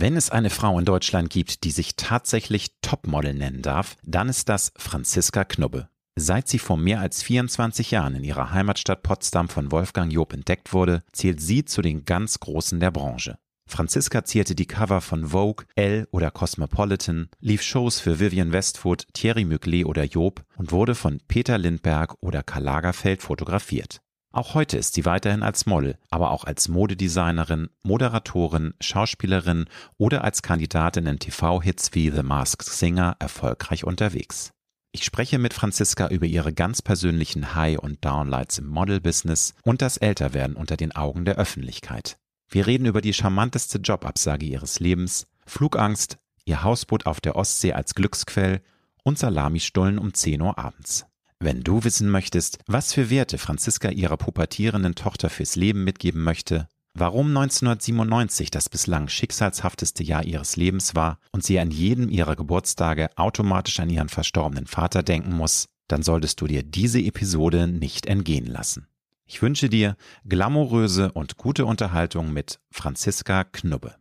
Wenn 0.00 0.16
es 0.16 0.30
eine 0.30 0.48
Frau 0.48 0.78
in 0.78 0.84
Deutschland 0.84 1.28
gibt, 1.28 1.64
die 1.64 1.72
sich 1.72 1.96
tatsächlich 1.96 2.68
Topmodel 2.82 3.34
nennen 3.34 3.62
darf, 3.62 3.96
dann 4.04 4.28
ist 4.28 4.48
das 4.48 4.72
Franziska 4.76 5.44
Knubbe. 5.44 5.88
Seit 6.14 6.46
sie 6.46 6.60
vor 6.60 6.76
mehr 6.76 7.00
als 7.00 7.24
24 7.24 7.90
Jahren 7.90 8.14
in 8.14 8.22
ihrer 8.22 8.52
Heimatstadt 8.52 9.02
Potsdam 9.02 9.48
von 9.48 9.72
Wolfgang 9.72 10.12
Job 10.12 10.32
entdeckt 10.32 10.72
wurde, 10.72 11.02
zählt 11.10 11.40
sie 11.40 11.64
zu 11.64 11.82
den 11.82 12.04
ganz 12.04 12.38
Großen 12.38 12.78
der 12.78 12.92
Branche. 12.92 13.38
Franziska 13.66 14.24
zierte 14.24 14.54
die 14.54 14.66
Cover 14.66 15.00
von 15.00 15.26
Vogue, 15.26 15.66
Elle 15.74 16.06
oder 16.12 16.30
Cosmopolitan, 16.30 17.28
lief 17.40 17.62
Shows 17.62 17.98
für 17.98 18.20
Vivian 18.20 18.52
Westwood, 18.52 19.04
Thierry 19.14 19.44
Mugler 19.44 19.88
oder 19.88 20.04
Job 20.04 20.44
und 20.56 20.70
wurde 20.70 20.94
von 20.94 21.18
Peter 21.26 21.58
Lindberg 21.58 22.14
oder 22.20 22.44
Karl 22.44 22.62
Lagerfeld 22.62 23.20
fotografiert. 23.20 24.00
Auch 24.30 24.54
heute 24.54 24.76
ist 24.76 24.94
sie 24.94 25.06
weiterhin 25.06 25.42
als 25.42 25.64
Model, 25.64 25.96
aber 26.10 26.30
auch 26.30 26.44
als 26.44 26.68
Modedesignerin, 26.68 27.70
Moderatorin, 27.82 28.74
Schauspielerin 28.80 29.66
oder 29.96 30.22
als 30.22 30.42
Kandidatin 30.42 31.06
in 31.06 31.18
TV-Hits 31.18 31.94
wie 31.94 32.10
The 32.10 32.22
Masked 32.22 32.68
Singer 32.68 33.16
erfolgreich 33.18 33.84
unterwegs. 33.84 34.52
Ich 34.92 35.04
spreche 35.04 35.38
mit 35.38 35.54
Franziska 35.54 36.08
über 36.08 36.26
ihre 36.26 36.52
ganz 36.52 36.82
persönlichen 36.82 37.54
High- 37.54 37.78
und 37.78 38.04
Downlights 38.04 38.58
im 38.58 38.66
Model-Business 38.68 39.54
und 39.62 39.82
das 39.82 39.96
Älterwerden 39.96 40.56
unter 40.56 40.76
den 40.76 40.94
Augen 40.94 41.24
der 41.24 41.36
Öffentlichkeit. 41.36 42.18
Wir 42.50 42.66
reden 42.66 42.86
über 42.86 43.00
die 43.00 43.12
charmanteste 43.12 43.78
Jobabsage 43.78 44.46
ihres 44.46 44.80
Lebens, 44.80 45.26
Flugangst, 45.46 46.18
ihr 46.44 46.62
Hausboot 46.62 47.06
auf 47.06 47.20
der 47.20 47.36
Ostsee 47.36 47.74
als 47.74 47.94
Glücksquell 47.94 48.62
und 49.04 49.18
Salamistullen 49.18 49.98
um 49.98 50.14
10 50.14 50.40
Uhr 50.40 50.58
abends. 50.58 51.06
Wenn 51.40 51.62
du 51.62 51.84
wissen 51.84 52.10
möchtest, 52.10 52.58
was 52.66 52.92
für 52.92 53.10
Werte 53.10 53.38
Franziska 53.38 53.90
ihrer 53.90 54.16
pubertierenden 54.16 54.96
Tochter 54.96 55.30
fürs 55.30 55.54
Leben 55.54 55.84
mitgeben 55.84 56.24
möchte, 56.24 56.66
warum 56.94 57.28
1997 57.28 58.50
das 58.50 58.68
bislang 58.68 59.06
schicksalshafteste 59.06 60.02
Jahr 60.02 60.24
ihres 60.24 60.56
Lebens 60.56 60.96
war 60.96 61.20
und 61.30 61.44
sie 61.44 61.60
an 61.60 61.70
jedem 61.70 62.08
ihrer 62.08 62.34
Geburtstage 62.34 63.08
automatisch 63.16 63.78
an 63.78 63.88
ihren 63.88 64.08
verstorbenen 64.08 64.66
Vater 64.66 65.04
denken 65.04 65.32
muss, 65.32 65.66
dann 65.86 66.02
solltest 66.02 66.40
du 66.40 66.48
dir 66.48 66.64
diese 66.64 66.98
Episode 67.00 67.68
nicht 67.68 68.06
entgehen 68.06 68.46
lassen. 68.46 68.88
Ich 69.24 69.40
wünsche 69.40 69.68
dir 69.68 69.96
glamouröse 70.28 71.12
und 71.12 71.36
gute 71.36 71.66
Unterhaltung 71.66 72.32
mit 72.32 72.58
Franziska 72.72 73.44
Knubbe. 73.44 73.94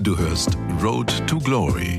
Du 0.00 0.18
hörst 0.18 0.58
Road 0.82 1.26
to 1.26 1.38
Glory. 1.38 1.98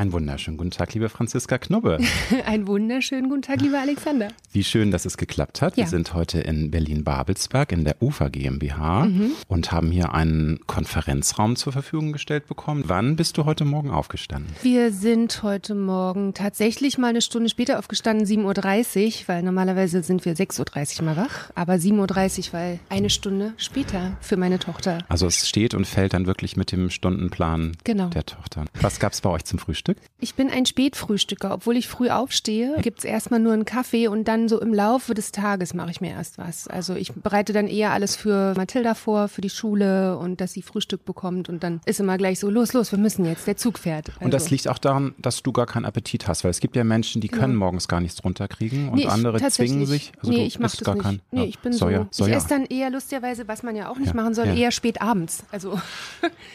Einen 0.00 0.14
wunderschönen 0.14 0.56
guten 0.56 0.70
Tag, 0.70 0.94
liebe 0.94 1.10
Franziska 1.10 1.58
Knubbe. 1.58 1.98
Einen 2.46 2.66
wunderschönen 2.66 3.28
guten 3.28 3.42
Tag, 3.42 3.60
lieber 3.60 3.80
Alexander. 3.80 4.28
Wie 4.50 4.64
schön, 4.64 4.90
dass 4.90 5.04
es 5.04 5.18
geklappt 5.18 5.60
hat. 5.60 5.76
Ja. 5.76 5.84
Wir 5.84 5.90
sind 5.90 6.14
heute 6.14 6.40
in 6.40 6.70
Berlin-Babelsberg 6.70 7.70
in 7.70 7.84
der 7.84 8.00
UFA 8.00 8.30
GmbH 8.30 9.04
mhm. 9.04 9.32
und 9.48 9.72
haben 9.72 9.90
hier 9.90 10.14
einen 10.14 10.60
Konferenzraum 10.66 11.54
zur 11.54 11.74
Verfügung 11.74 12.12
gestellt 12.12 12.46
bekommen. 12.46 12.84
Wann 12.86 13.14
bist 13.16 13.36
du 13.36 13.44
heute 13.44 13.66
Morgen 13.66 13.90
aufgestanden? 13.90 14.50
Wir 14.62 14.90
sind 14.90 15.42
heute 15.42 15.74
Morgen 15.74 16.32
tatsächlich 16.32 16.96
mal 16.96 17.08
eine 17.08 17.20
Stunde 17.20 17.50
später 17.50 17.78
aufgestanden, 17.78 18.24
7.30 18.24 19.06
Uhr, 19.06 19.12
weil 19.26 19.42
normalerweise 19.42 20.02
sind 20.02 20.24
wir 20.24 20.34
6.30 20.34 21.00
Uhr 21.00 21.04
mal 21.04 21.18
wach, 21.18 21.50
aber 21.54 21.74
7.30 21.74 22.38
Uhr, 22.46 22.52
weil 22.54 22.80
eine 22.88 23.10
Stunde 23.10 23.52
später 23.58 24.16
für 24.22 24.38
meine 24.38 24.58
Tochter. 24.58 25.04
Also 25.10 25.26
es 25.26 25.46
steht 25.46 25.74
und 25.74 25.86
fällt 25.86 26.14
dann 26.14 26.24
wirklich 26.24 26.56
mit 26.56 26.72
dem 26.72 26.88
Stundenplan 26.88 27.76
genau. 27.84 28.08
der 28.08 28.24
Tochter. 28.24 28.64
Was 28.80 28.98
gab 28.98 29.12
es 29.12 29.20
bei 29.20 29.28
euch 29.28 29.44
zum 29.44 29.58
Frühstück? 29.58 29.89
Frühstück? 29.94 30.10
Ich 30.20 30.34
bin 30.34 30.50
ein 30.50 30.66
Spätfrühstücker. 30.66 31.54
Obwohl 31.54 31.76
ich 31.76 31.88
früh 31.88 32.10
aufstehe, 32.10 32.76
gibt 32.82 32.98
es 32.98 33.04
erstmal 33.04 33.40
nur 33.40 33.52
einen 33.52 33.64
Kaffee 33.64 34.08
und 34.08 34.28
dann 34.28 34.48
so 34.48 34.60
im 34.60 34.74
Laufe 34.74 35.14
des 35.14 35.32
Tages 35.32 35.74
mache 35.74 35.90
ich 35.90 36.00
mir 36.00 36.10
erst 36.10 36.38
was. 36.38 36.68
Also 36.68 36.94
ich 36.94 37.12
bereite 37.12 37.52
dann 37.52 37.66
eher 37.66 37.92
alles 37.92 38.16
für 38.16 38.54
Mathilda 38.56 38.94
vor, 38.94 39.28
für 39.28 39.40
die 39.40 39.50
Schule 39.50 40.18
und 40.18 40.40
dass 40.40 40.52
sie 40.52 40.62
Frühstück 40.62 41.04
bekommt 41.04 41.48
und 41.48 41.62
dann 41.62 41.80
ist 41.86 42.00
immer 42.00 42.18
gleich 42.18 42.38
so, 42.38 42.50
los, 42.50 42.72
los, 42.72 42.92
wir 42.92 42.98
müssen 42.98 43.24
jetzt, 43.24 43.46
der 43.46 43.56
Zug 43.56 43.78
fährt. 43.78 44.10
Also. 44.10 44.24
Und 44.24 44.34
das 44.34 44.50
liegt 44.50 44.68
auch 44.68 44.78
daran, 44.78 45.14
dass 45.18 45.42
du 45.42 45.52
gar 45.52 45.66
keinen 45.66 45.84
Appetit 45.84 46.28
hast, 46.28 46.44
weil 46.44 46.50
es 46.50 46.60
gibt 46.60 46.76
ja 46.76 46.84
Menschen, 46.84 47.20
die 47.20 47.28
können 47.28 47.54
ja. 47.54 47.58
morgens 47.58 47.88
gar 47.88 48.00
nichts 48.00 48.22
runterkriegen 48.22 48.90
und 48.90 48.96
nee, 48.96 49.06
andere 49.06 49.40
zwingen 49.48 49.86
sich. 49.86 50.12
Also 50.18 50.32
nee, 50.32 50.44
ich 50.44 50.58
mache 50.58 50.76
das 50.76 50.84
gar 50.84 50.94
nicht. 50.94 51.04
Kein, 51.04 51.22
nee, 51.30 51.44
ich 51.44 51.58
bin 51.60 51.72
Soja, 51.72 52.06
so, 52.10 52.24
Soja. 52.24 52.36
ich 52.36 52.36
esse 52.36 52.48
dann 52.48 52.66
eher 52.66 52.90
lustigerweise, 52.90 53.48
was 53.48 53.62
man 53.62 53.74
ja 53.74 53.88
auch 53.88 53.98
nicht 53.98 54.08
ja, 54.08 54.14
machen 54.14 54.34
soll, 54.34 54.48
eher 54.48 54.70
spät 54.70 55.00
abends. 55.00 55.44
Also. 55.50 55.80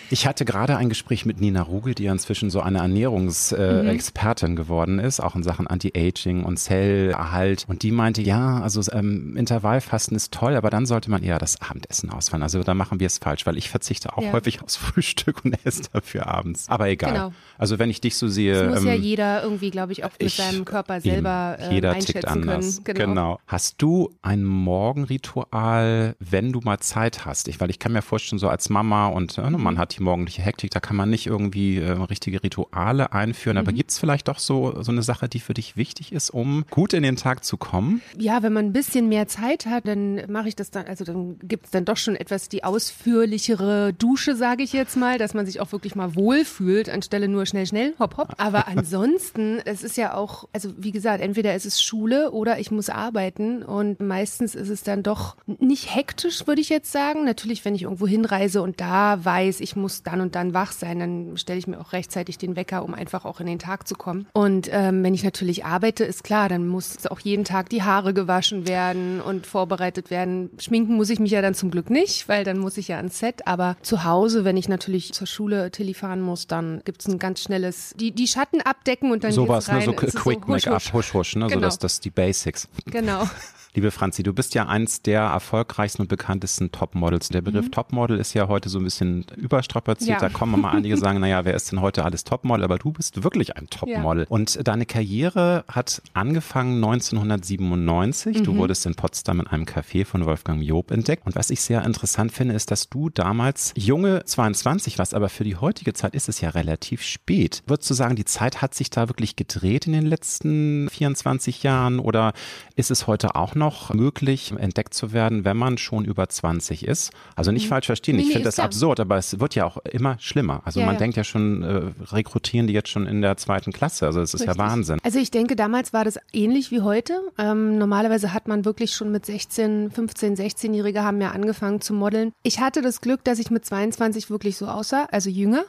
Ich 0.09 0.27
hatte 0.27 0.45
gerade 0.45 0.77
ein 0.77 0.89
Gespräch 0.89 1.25
mit 1.25 1.41
Nina 1.41 1.61
Rugel, 1.61 1.95
die 1.95 2.03
ja 2.03 2.11
inzwischen 2.11 2.49
so 2.49 2.61
eine 2.61 2.81
Ernährungs- 3.15 3.55
äh, 3.55 3.83
mhm. 3.83 3.89
Expertin 3.89 4.55
geworden 4.55 4.99
ist, 4.99 5.19
auch 5.19 5.35
in 5.35 5.43
Sachen 5.43 5.67
Anti-Aging 5.67 6.43
und 6.43 6.57
Zellerhalt. 6.57 7.65
Und 7.67 7.83
die 7.83 7.91
meinte, 7.91 8.21
ja, 8.21 8.61
also 8.61 8.81
ähm, 8.91 9.35
Intervallfasten 9.37 10.15
ist 10.15 10.33
toll, 10.33 10.55
aber 10.55 10.69
dann 10.69 10.85
sollte 10.85 11.09
man 11.09 11.23
eher 11.23 11.39
das 11.39 11.61
Abendessen 11.61 12.09
ausfallen. 12.09 12.43
Also 12.43 12.63
da 12.63 12.73
machen 12.73 12.99
wir 12.99 13.07
es 13.07 13.17
falsch, 13.17 13.45
weil 13.45 13.57
ich 13.57 13.69
verzichte 13.69 14.17
auch 14.17 14.21
ja. 14.21 14.31
häufig 14.31 14.61
aufs 14.61 14.75
Frühstück 14.75 15.43
und 15.45 15.57
esse 15.65 15.83
dafür 15.91 16.27
abends. 16.27 16.65
Aber 16.69 16.87
egal. 16.87 17.13
Genau. 17.13 17.33
Also 17.57 17.79
wenn 17.79 17.89
ich 17.89 18.01
dich 18.01 18.17
so 18.17 18.27
sehe. 18.27 18.53
Das 18.53 18.69
muss 18.69 18.81
ähm, 18.81 18.87
ja 18.87 18.93
jeder 18.93 19.43
irgendwie, 19.43 19.71
glaube 19.71 19.91
ich, 19.91 20.03
auch 20.03 20.11
mit 20.11 20.23
ich, 20.23 20.35
seinem 20.35 20.65
Körper 20.65 21.01
selber 21.01 21.57
äh, 21.59 21.73
jeder 21.73 21.91
einschätzen 21.91 22.13
tickt 22.13 22.27
anders. 22.27 22.83
können. 22.83 22.97
Genau. 22.97 23.09
genau. 23.09 23.39
Hast 23.47 23.81
du 23.81 24.13
ein 24.21 24.43
Morgenritual, 24.43 26.15
wenn 26.19 26.51
du 26.51 26.61
mal 26.61 26.79
Zeit 26.79 27.25
hast? 27.25 27.47
Ich, 27.47 27.59
weil 27.59 27.69
ich 27.69 27.79
kann 27.79 27.93
mir 27.93 28.01
vorstellen, 28.01 28.39
so 28.39 28.49
als 28.49 28.69
Mama 28.69 29.07
und 29.07 29.37
äh, 29.37 29.49
man 29.49 29.77
hat 29.77 29.97
die 29.97 30.03
morgendliche 30.03 30.41
Hektik, 30.41 30.71
da 30.71 30.79
kann 30.79 30.95
man 30.95 31.09
nicht 31.09 31.27
irgendwie 31.27 31.77
äh, 31.77 31.91
richtige 31.91 32.43
Rituale 32.43 33.04
einführen 33.13 33.45
führen. 33.45 33.57
Aber 33.57 33.71
mhm. 33.71 33.75
gibt 33.75 33.91
es 33.91 33.99
vielleicht 33.99 34.27
doch 34.27 34.39
so, 34.39 34.81
so 34.81 34.91
eine 34.91 35.03
Sache, 35.03 35.29
die 35.29 35.39
für 35.39 35.53
dich 35.53 35.77
wichtig 35.77 36.11
ist, 36.11 36.29
um 36.31 36.65
gut 36.69 36.93
in 36.93 37.03
den 37.03 37.15
Tag 37.15 37.43
zu 37.43 37.57
kommen? 37.57 38.01
Ja, 38.17 38.41
wenn 38.43 38.53
man 38.53 38.65
ein 38.65 38.73
bisschen 38.73 39.07
mehr 39.07 39.27
Zeit 39.27 39.65
hat, 39.67 39.87
dann 39.87 40.21
mache 40.31 40.47
ich 40.47 40.55
das 40.55 40.71
dann, 40.71 40.85
also 40.87 41.05
dann 41.05 41.37
gibt 41.39 41.65
es 41.65 41.71
dann 41.71 41.85
doch 41.85 41.97
schon 41.97 42.15
etwas 42.15 42.49
die 42.49 42.63
ausführlichere 42.63 43.93
Dusche, 43.93 44.35
sage 44.35 44.63
ich 44.63 44.73
jetzt 44.73 44.97
mal, 44.97 45.17
dass 45.17 45.33
man 45.33 45.45
sich 45.45 45.61
auch 45.61 45.71
wirklich 45.71 45.95
mal 45.95 46.15
wohlfühlt, 46.15 46.89
anstelle 46.89 47.27
nur 47.27 47.45
schnell, 47.45 47.67
schnell, 47.67 47.93
hopp, 47.99 48.17
hopp. 48.17 48.33
Aber 48.37 48.67
ansonsten, 48.67 49.59
es 49.65 49.83
ist 49.83 49.97
ja 49.97 50.15
auch, 50.15 50.47
also 50.53 50.73
wie 50.77 50.91
gesagt, 50.91 51.21
entweder 51.21 51.55
ist 51.55 51.65
es 51.65 51.81
Schule 51.81 52.31
oder 52.31 52.59
ich 52.59 52.71
muss 52.71 52.89
arbeiten 52.89 53.63
und 53.63 53.99
meistens 53.99 54.55
ist 54.55 54.69
es 54.69 54.83
dann 54.83 55.03
doch 55.03 55.37
nicht 55.45 55.93
hektisch, 55.93 56.47
würde 56.47 56.61
ich 56.61 56.69
jetzt 56.69 56.91
sagen. 56.91 57.25
Natürlich, 57.25 57.63
wenn 57.63 57.75
ich 57.75 57.83
irgendwo 57.83 58.07
hinreise 58.07 58.61
und 58.61 58.81
da 58.81 59.23
weiß, 59.23 59.59
ich 59.59 59.75
muss 59.75 60.03
dann 60.03 60.21
und 60.21 60.35
dann 60.35 60.53
wach 60.53 60.71
sein, 60.71 60.99
dann 60.99 61.37
stelle 61.37 61.59
ich 61.59 61.67
mir 61.67 61.79
auch 61.79 61.93
rechtzeitig 61.93 62.37
den 62.37 62.55
Wecker, 62.55 62.83
um 62.83 62.94
einfach 62.95 63.25
auch 63.25 63.39
in 63.39 63.47
den 63.47 63.59
Tag 63.59 63.87
zu 63.87 63.95
kommen. 63.95 64.27
Und 64.33 64.69
ähm, 64.71 65.03
wenn 65.03 65.13
ich 65.13 65.23
natürlich 65.23 65.65
arbeite, 65.65 66.03
ist 66.03 66.23
klar, 66.23 66.49
dann 66.49 66.67
muss 66.67 67.05
auch 67.07 67.19
jeden 67.19 67.43
Tag 67.43 67.69
die 67.69 67.83
Haare 67.83 68.13
gewaschen 68.13 68.67
werden 68.67 69.21
und 69.21 69.45
vorbereitet 69.45 70.09
werden. 70.09 70.49
Schminken 70.59 70.95
muss 70.95 71.09
ich 71.09 71.19
mich 71.19 71.31
ja 71.31 71.41
dann 71.41 71.53
zum 71.53 71.71
Glück 71.71 71.89
nicht, 71.89 72.27
weil 72.27 72.43
dann 72.43 72.57
muss 72.57 72.77
ich 72.77 72.87
ja 72.87 72.97
ans 72.97 73.19
Set. 73.19 73.47
Aber 73.47 73.77
zu 73.81 74.03
Hause, 74.03 74.45
wenn 74.45 74.57
ich 74.57 74.69
natürlich 74.69 75.13
zur 75.13 75.27
Schule 75.27 75.71
Tilly 75.71 75.93
fahren 75.93 76.21
muss, 76.21 76.47
dann 76.47 76.81
gibt 76.85 77.01
es 77.01 77.07
ein 77.07 77.19
ganz 77.19 77.41
schnelles, 77.41 77.93
die, 77.99 78.11
die 78.11 78.27
Schatten 78.27 78.61
abdecken 78.61 79.11
und 79.11 79.23
dann 79.23 79.31
Sowas, 79.31 79.67
ne, 79.71 79.81
so 79.81 79.93
Quick 79.93 80.11
so 80.11 80.51
Make-up, 80.51 80.93
husch, 80.93 81.13
husch, 81.13 81.35
ne? 81.35 81.47
Genau. 81.47 81.55
so 81.55 81.59
das, 81.61 81.79
das 81.79 81.99
die 81.99 82.09
Basics. 82.09 82.67
Genau. 82.85 83.23
Liebe 83.75 83.91
Franzi, 83.91 84.23
du 84.23 84.31
bist 84.31 84.55
ja 84.55 84.67
eins 84.67 85.01
der 85.01 85.19
erfolgreichsten 85.23 86.03
und 86.03 86.07
bekanntesten 86.07 86.71
Topmodels. 86.71 87.27
Der 87.27 87.41
Begriff 87.41 87.65
mhm. 87.65 87.71
Topmodel 87.71 88.19
ist 88.19 88.33
ja 88.33 88.47
heute 88.47 88.69
so 88.69 88.79
ein 88.79 88.85
bisschen 88.85 89.25
überstrapaziert. 89.35 90.21
Ja. 90.21 90.29
Da 90.29 90.29
kommen 90.29 90.61
mal 90.61 90.71
einige 90.71 90.95
sagen, 91.05 91.19
naja, 91.19 91.43
wer 91.43 91.55
ist 91.55 91.73
denn 91.73 91.81
heute 91.81 92.05
alles 92.05 92.23
Topmodel? 92.23 92.63
Aber 92.63 92.77
du 92.77 92.93
bist 92.93 93.25
wirklich 93.25 93.57
ein 93.57 93.67
Topmodel. 93.69 94.23
Ja. 94.23 94.29
Und 94.29 94.65
deine 94.65 94.85
Karriere 94.85 95.65
hat 95.67 96.01
angefangen 96.13 96.81
1997. 96.81 98.39
Mhm. 98.39 98.43
Du 98.45 98.55
wurdest 98.55 98.85
in 98.85 98.95
Potsdam 98.95 99.41
in 99.41 99.47
einem 99.47 99.65
Café 99.65 100.05
von 100.05 100.25
Wolfgang 100.25 100.63
Job 100.63 100.91
entdeckt. 100.91 101.25
Und 101.25 101.35
was 101.35 101.49
ich 101.49 101.59
sehr 101.59 101.83
interessant 101.83 102.31
finde, 102.31 102.55
ist, 102.55 102.71
dass 102.71 102.89
du 102.89 103.09
damals 103.09 103.73
junge 103.75 104.23
22 104.23 104.99
warst, 104.99 105.13
aber 105.13 105.27
für 105.27 105.43
die 105.43 105.57
heutige 105.57 105.91
Zeit 105.91 106.15
ist 106.15 106.29
es 106.29 106.39
ja 106.39 106.51
relativ 106.51 107.01
spät. 107.01 107.61
Würdest 107.67 107.89
du 107.89 107.93
sagen, 107.93 108.15
die 108.15 108.23
Zeit 108.23 108.61
hat 108.61 108.73
sich 108.73 108.89
da 108.89 109.09
wirklich 109.09 109.35
gedreht 109.35 109.85
in 109.85 109.91
den 109.91 110.05
letzten 110.05 110.89
24 110.89 111.63
Jahren 111.63 111.99
oder 111.99 112.31
ist 112.77 112.89
es 112.89 113.05
heute 113.05 113.35
auch 113.35 113.53
noch 113.53 113.64
noch 113.65 113.93
möglich, 113.95 114.53
entdeckt 114.55 114.93
zu 114.93 115.11
werden, 115.11 115.43
wenn 115.43 115.57
man 115.57 115.79
schon 115.79 116.05
über 116.05 116.29
20 116.29 116.85
ist. 116.85 117.11
Also 117.35 117.51
nicht 117.51 117.65
mhm. 117.65 117.69
falsch 117.69 117.87
verstehen, 117.87 118.19
ich 118.19 118.27
nee, 118.27 118.33
finde 118.33 118.45
das 118.45 118.57
ja. 118.57 118.63
absurd, 118.63 118.99
aber 118.99 119.17
es 119.17 119.39
wird 119.39 119.55
ja 119.55 119.65
auch 119.65 119.77
immer 119.77 120.17
schlimmer. 120.19 120.61
Also 120.65 120.81
ja, 120.81 120.85
man 120.85 120.95
ja. 120.95 120.99
denkt 120.99 121.17
ja 121.17 121.23
schon, 121.23 121.63
äh, 121.63 121.91
rekrutieren 122.13 122.67
die 122.67 122.73
jetzt 122.73 122.89
schon 122.89 123.07
in 123.07 123.23
der 123.23 123.37
zweiten 123.37 123.71
Klasse. 123.71 124.05
Also 124.05 124.19
das 124.19 124.35
ist 124.35 124.41
Richtig. 124.41 124.57
ja 124.57 124.63
Wahnsinn. 124.63 124.99
Also 125.03 125.17
ich 125.17 125.31
denke, 125.31 125.55
damals 125.55 125.93
war 125.93 126.05
das 126.05 126.19
ähnlich 126.31 126.69
wie 126.69 126.81
heute. 126.81 127.19
Ähm, 127.39 127.79
normalerweise 127.79 128.33
hat 128.33 128.47
man 128.47 128.65
wirklich 128.65 128.91
schon 128.91 129.11
mit 129.11 129.25
16, 129.25 129.89
15, 129.89 130.35
16-Jährige 130.35 131.03
haben 131.03 131.19
ja 131.19 131.31
angefangen 131.31 131.81
zu 131.81 131.95
modeln. 131.95 132.31
Ich 132.43 132.59
hatte 132.59 132.83
das 132.83 133.01
Glück, 133.01 133.23
dass 133.23 133.39
ich 133.39 133.49
mit 133.49 133.65
22 133.65 134.29
wirklich 134.29 134.57
so 134.57 134.67
aussah, 134.67 135.07
also 135.11 135.31
jünger. 135.31 135.63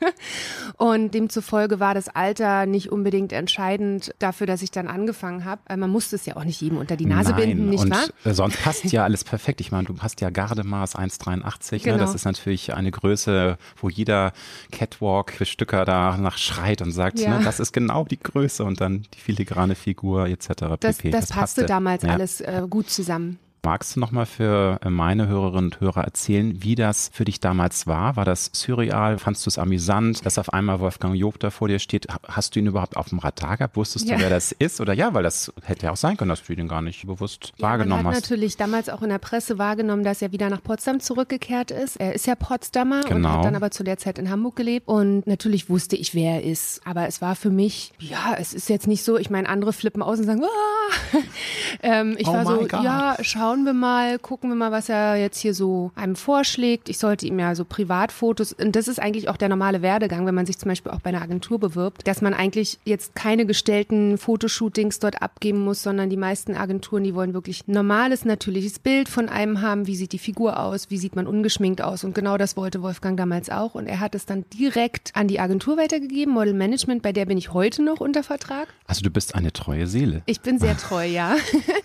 und 0.76 1.12
demzufolge 1.12 1.80
war 1.80 1.94
das 1.94 2.08
Alter 2.08 2.66
nicht 2.66 2.92
unbedingt 2.92 3.32
entscheidend 3.32 4.14
dafür, 4.20 4.46
dass 4.46 4.62
ich 4.62 4.70
dann 4.70 4.86
angefangen 4.86 5.44
habe. 5.44 5.76
Man 5.76 5.90
musste 5.90 6.14
es 6.14 6.24
ja 6.24 6.36
auch 6.36 6.44
nicht 6.44 6.60
jedem 6.60 6.78
unter 6.78 6.96
die 6.96 7.06
Nase 7.06 7.15
Nein. 7.24 7.36
binden, 7.36 7.70
nicht 7.70 7.84
und 7.84 7.90
wahr? 7.90 8.04
Äh, 8.24 8.32
sonst 8.32 8.62
passt 8.62 8.84
ja 8.92 9.04
alles 9.04 9.24
perfekt. 9.24 9.60
Ich 9.60 9.72
meine, 9.72 9.84
du 9.84 9.94
hast 9.98 10.20
ja 10.20 10.30
Gardemaß 10.30 10.96
1,83. 10.96 11.82
Genau. 11.82 11.96
Ne? 11.96 12.00
Das 12.00 12.14
ist 12.14 12.24
natürlich 12.24 12.74
eine 12.74 12.90
Größe, 12.90 13.58
wo 13.80 13.88
jeder 13.88 14.32
Catwalk-Bestücker 14.72 15.84
da 15.84 16.16
nach 16.16 16.38
schreit 16.38 16.82
und 16.82 16.92
sagt, 16.92 17.18
ja. 17.18 17.38
ne, 17.38 17.44
das 17.44 17.60
ist 17.60 17.72
genau 17.72 18.04
die 18.04 18.18
Größe 18.18 18.64
und 18.64 18.80
dann 18.80 19.06
die 19.14 19.20
filigrane 19.20 19.74
Figur 19.74 20.26
etc. 20.26 20.48
Das, 20.80 20.98
das, 20.98 20.98
das 20.98 21.28
passte 21.28 21.66
damals 21.66 22.02
ja. 22.02 22.10
alles 22.10 22.40
äh, 22.40 22.62
gut 22.68 22.90
zusammen. 22.90 23.38
Magst 23.66 23.96
du 23.96 24.00
nochmal 24.00 24.26
für 24.26 24.78
äh, 24.84 24.90
meine 24.90 25.26
Hörerinnen 25.26 25.72
und 25.72 25.80
Hörer 25.80 26.04
erzählen, 26.04 26.62
wie 26.62 26.76
das 26.76 27.10
für 27.12 27.24
dich 27.24 27.40
damals 27.40 27.88
war? 27.88 28.14
War 28.14 28.24
das 28.24 28.48
surreal? 28.52 29.18
Fandst 29.18 29.44
du 29.44 29.50
es 29.50 29.58
amüsant, 29.58 30.24
dass 30.24 30.38
auf 30.38 30.52
einmal 30.52 30.78
Wolfgang 30.78 31.16
Job 31.16 31.40
da 31.40 31.50
vor 31.50 31.66
dir 31.66 31.80
steht? 31.80 32.06
Hast 32.28 32.54
du 32.54 32.60
ihn 32.60 32.68
überhaupt 32.68 32.96
auf 32.96 33.08
dem 33.08 33.18
Radar 33.18 33.56
gehabt? 33.56 33.74
Wusstest 33.74 34.08
ja. 34.08 34.14
du, 34.14 34.22
wer 34.22 34.30
das 34.30 34.52
ist? 34.52 34.80
Oder 34.80 34.92
ja, 34.92 35.14
weil 35.14 35.24
das 35.24 35.52
hätte 35.64 35.86
ja 35.86 35.90
auch 35.90 35.96
sein 35.96 36.16
können, 36.16 36.28
dass 36.28 36.44
du 36.44 36.52
ihn 36.52 36.68
gar 36.68 36.80
nicht 36.80 37.08
bewusst 37.08 37.54
ja, 37.56 37.66
wahrgenommen 37.66 38.04
man 38.04 38.14
hat 38.14 38.22
hast. 38.22 38.30
natürlich 38.30 38.56
damals 38.56 38.88
auch 38.88 39.02
in 39.02 39.08
der 39.08 39.18
Presse 39.18 39.58
wahrgenommen, 39.58 40.04
dass 40.04 40.22
er 40.22 40.30
wieder 40.30 40.48
nach 40.48 40.62
Potsdam 40.62 41.00
zurückgekehrt 41.00 41.72
ist. 41.72 41.96
Er 41.96 42.14
ist 42.14 42.28
ja 42.28 42.36
Potsdamer 42.36 43.00
genau. 43.00 43.14
und 43.16 43.36
hat 43.38 43.44
dann 43.46 43.56
aber 43.56 43.72
zu 43.72 43.82
der 43.82 43.98
Zeit 43.98 44.20
in 44.20 44.30
Hamburg 44.30 44.54
gelebt. 44.54 44.86
Und 44.86 45.26
natürlich 45.26 45.68
wusste 45.68 45.96
ich, 45.96 46.14
wer 46.14 46.34
er 46.34 46.44
ist. 46.44 46.82
Aber 46.86 47.08
es 47.08 47.20
war 47.20 47.34
für 47.34 47.50
mich, 47.50 47.92
ja, 47.98 48.36
es 48.38 48.54
ist 48.54 48.68
jetzt 48.68 48.86
nicht 48.86 49.02
so, 49.02 49.18
ich 49.18 49.28
meine, 49.28 49.48
andere 49.48 49.72
flippen 49.72 50.02
aus 50.02 50.20
und 50.20 50.26
sagen, 50.26 50.44
ah! 50.44 50.76
ähm, 51.82 52.14
ich 52.16 52.28
oh 52.28 52.32
war 52.32 52.46
so, 52.46 52.58
God. 52.58 52.84
ja, 52.84 53.16
schauen 53.22 53.55
schauen 53.56 53.64
wir 53.64 53.72
mal, 53.72 54.18
gucken 54.18 54.50
wir 54.50 54.54
mal, 54.54 54.70
was 54.70 54.90
er 54.90 55.16
jetzt 55.16 55.38
hier 55.38 55.54
so 55.54 55.90
einem 55.94 56.14
vorschlägt. 56.14 56.90
Ich 56.90 56.98
sollte 56.98 57.26
ihm 57.26 57.38
ja 57.38 57.54
so 57.54 57.64
Privatfotos, 57.64 58.52
und 58.52 58.76
das 58.76 58.86
ist 58.86 59.00
eigentlich 59.00 59.30
auch 59.30 59.38
der 59.38 59.48
normale 59.48 59.80
Werdegang, 59.80 60.26
wenn 60.26 60.34
man 60.34 60.44
sich 60.44 60.58
zum 60.58 60.68
Beispiel 60.68 60.92
auch 60.92 61.00
bei 61.00 61.08
einer 61.08 61.22
Agentur 61.22 61.58
bewirbt, 61.58 62.06
dass 62.06 62.20
man 62.20 62.34
eigentlich 62.34 62.78
jetzt 62.84 63.14
keine 63.14 63.46
gestellten 63.46 64.18
Fotoshootings 64.18 64.98
dort 64.98 65.22
abgeben 65.22 65.60
muss, 65.60 65.82
sondern 65.82 66.10
die 66.10 66.18
meisten 66.18 66.54
Agenturen, 66.54 67.02
die 67.02 67.14
wollen 67.14 67.32
wirklich 67.32 67.66
normales, 67.66 68.26
natürliches 68.26 68.78
Bild 68.78 69.08
von 69.08 69.30
einem 69.30 69.62
haben. 69.62 69.86
Wie 69.86 69.96
sieht 69.96 70.12
die 70.12 70.18
Figur 70.18 70.60
aus? 70.60 70.90
Wie 70.90 70.98
sieht 70.98 71.16
man 71.16 71.26
ungeschminkt 71.26 71.80
aus? 71.80 72.04
Und 72.04 72.14
genau 72.14 72.36
das 72.36 72.58
wollte 72.58 72.82
Wolfgang 72.82 73.16
damals 73.16 73.48
auch. 73.48 73.74
Und 73.74 73.86
er 73.86 74.00
hat 74.00 74.14
es 74.14 74.26
dann 74.26 74.44
direkt 74.52 75.12
an 75.14 75.28
die 75.28 75.40
Agentur 75.40 75.78
weitergegeben, 75.78 76.34
Model 76.34 76.52
Management, 76.52 77.00
bei 77.00 77.12
der 77.12 77.24
bin 77.24 77.38
ich 77.38 77.54
heute 77.54 77.82
noch 77.82 78.00
unter 78.00 78.22
Vertrag. 78.22 78.68
Also 78.86 79.00
du 79.00 79.08
bist 79.08 79.34
eine 79.34 79.54
treue 79.54 79.86
Seele. 79.86 80.20
Ich 80.26 80.42
bin 80.42 80.58
sehr 80.58 80.76
treu, 80.76 81.06
ja. 81.06 81.36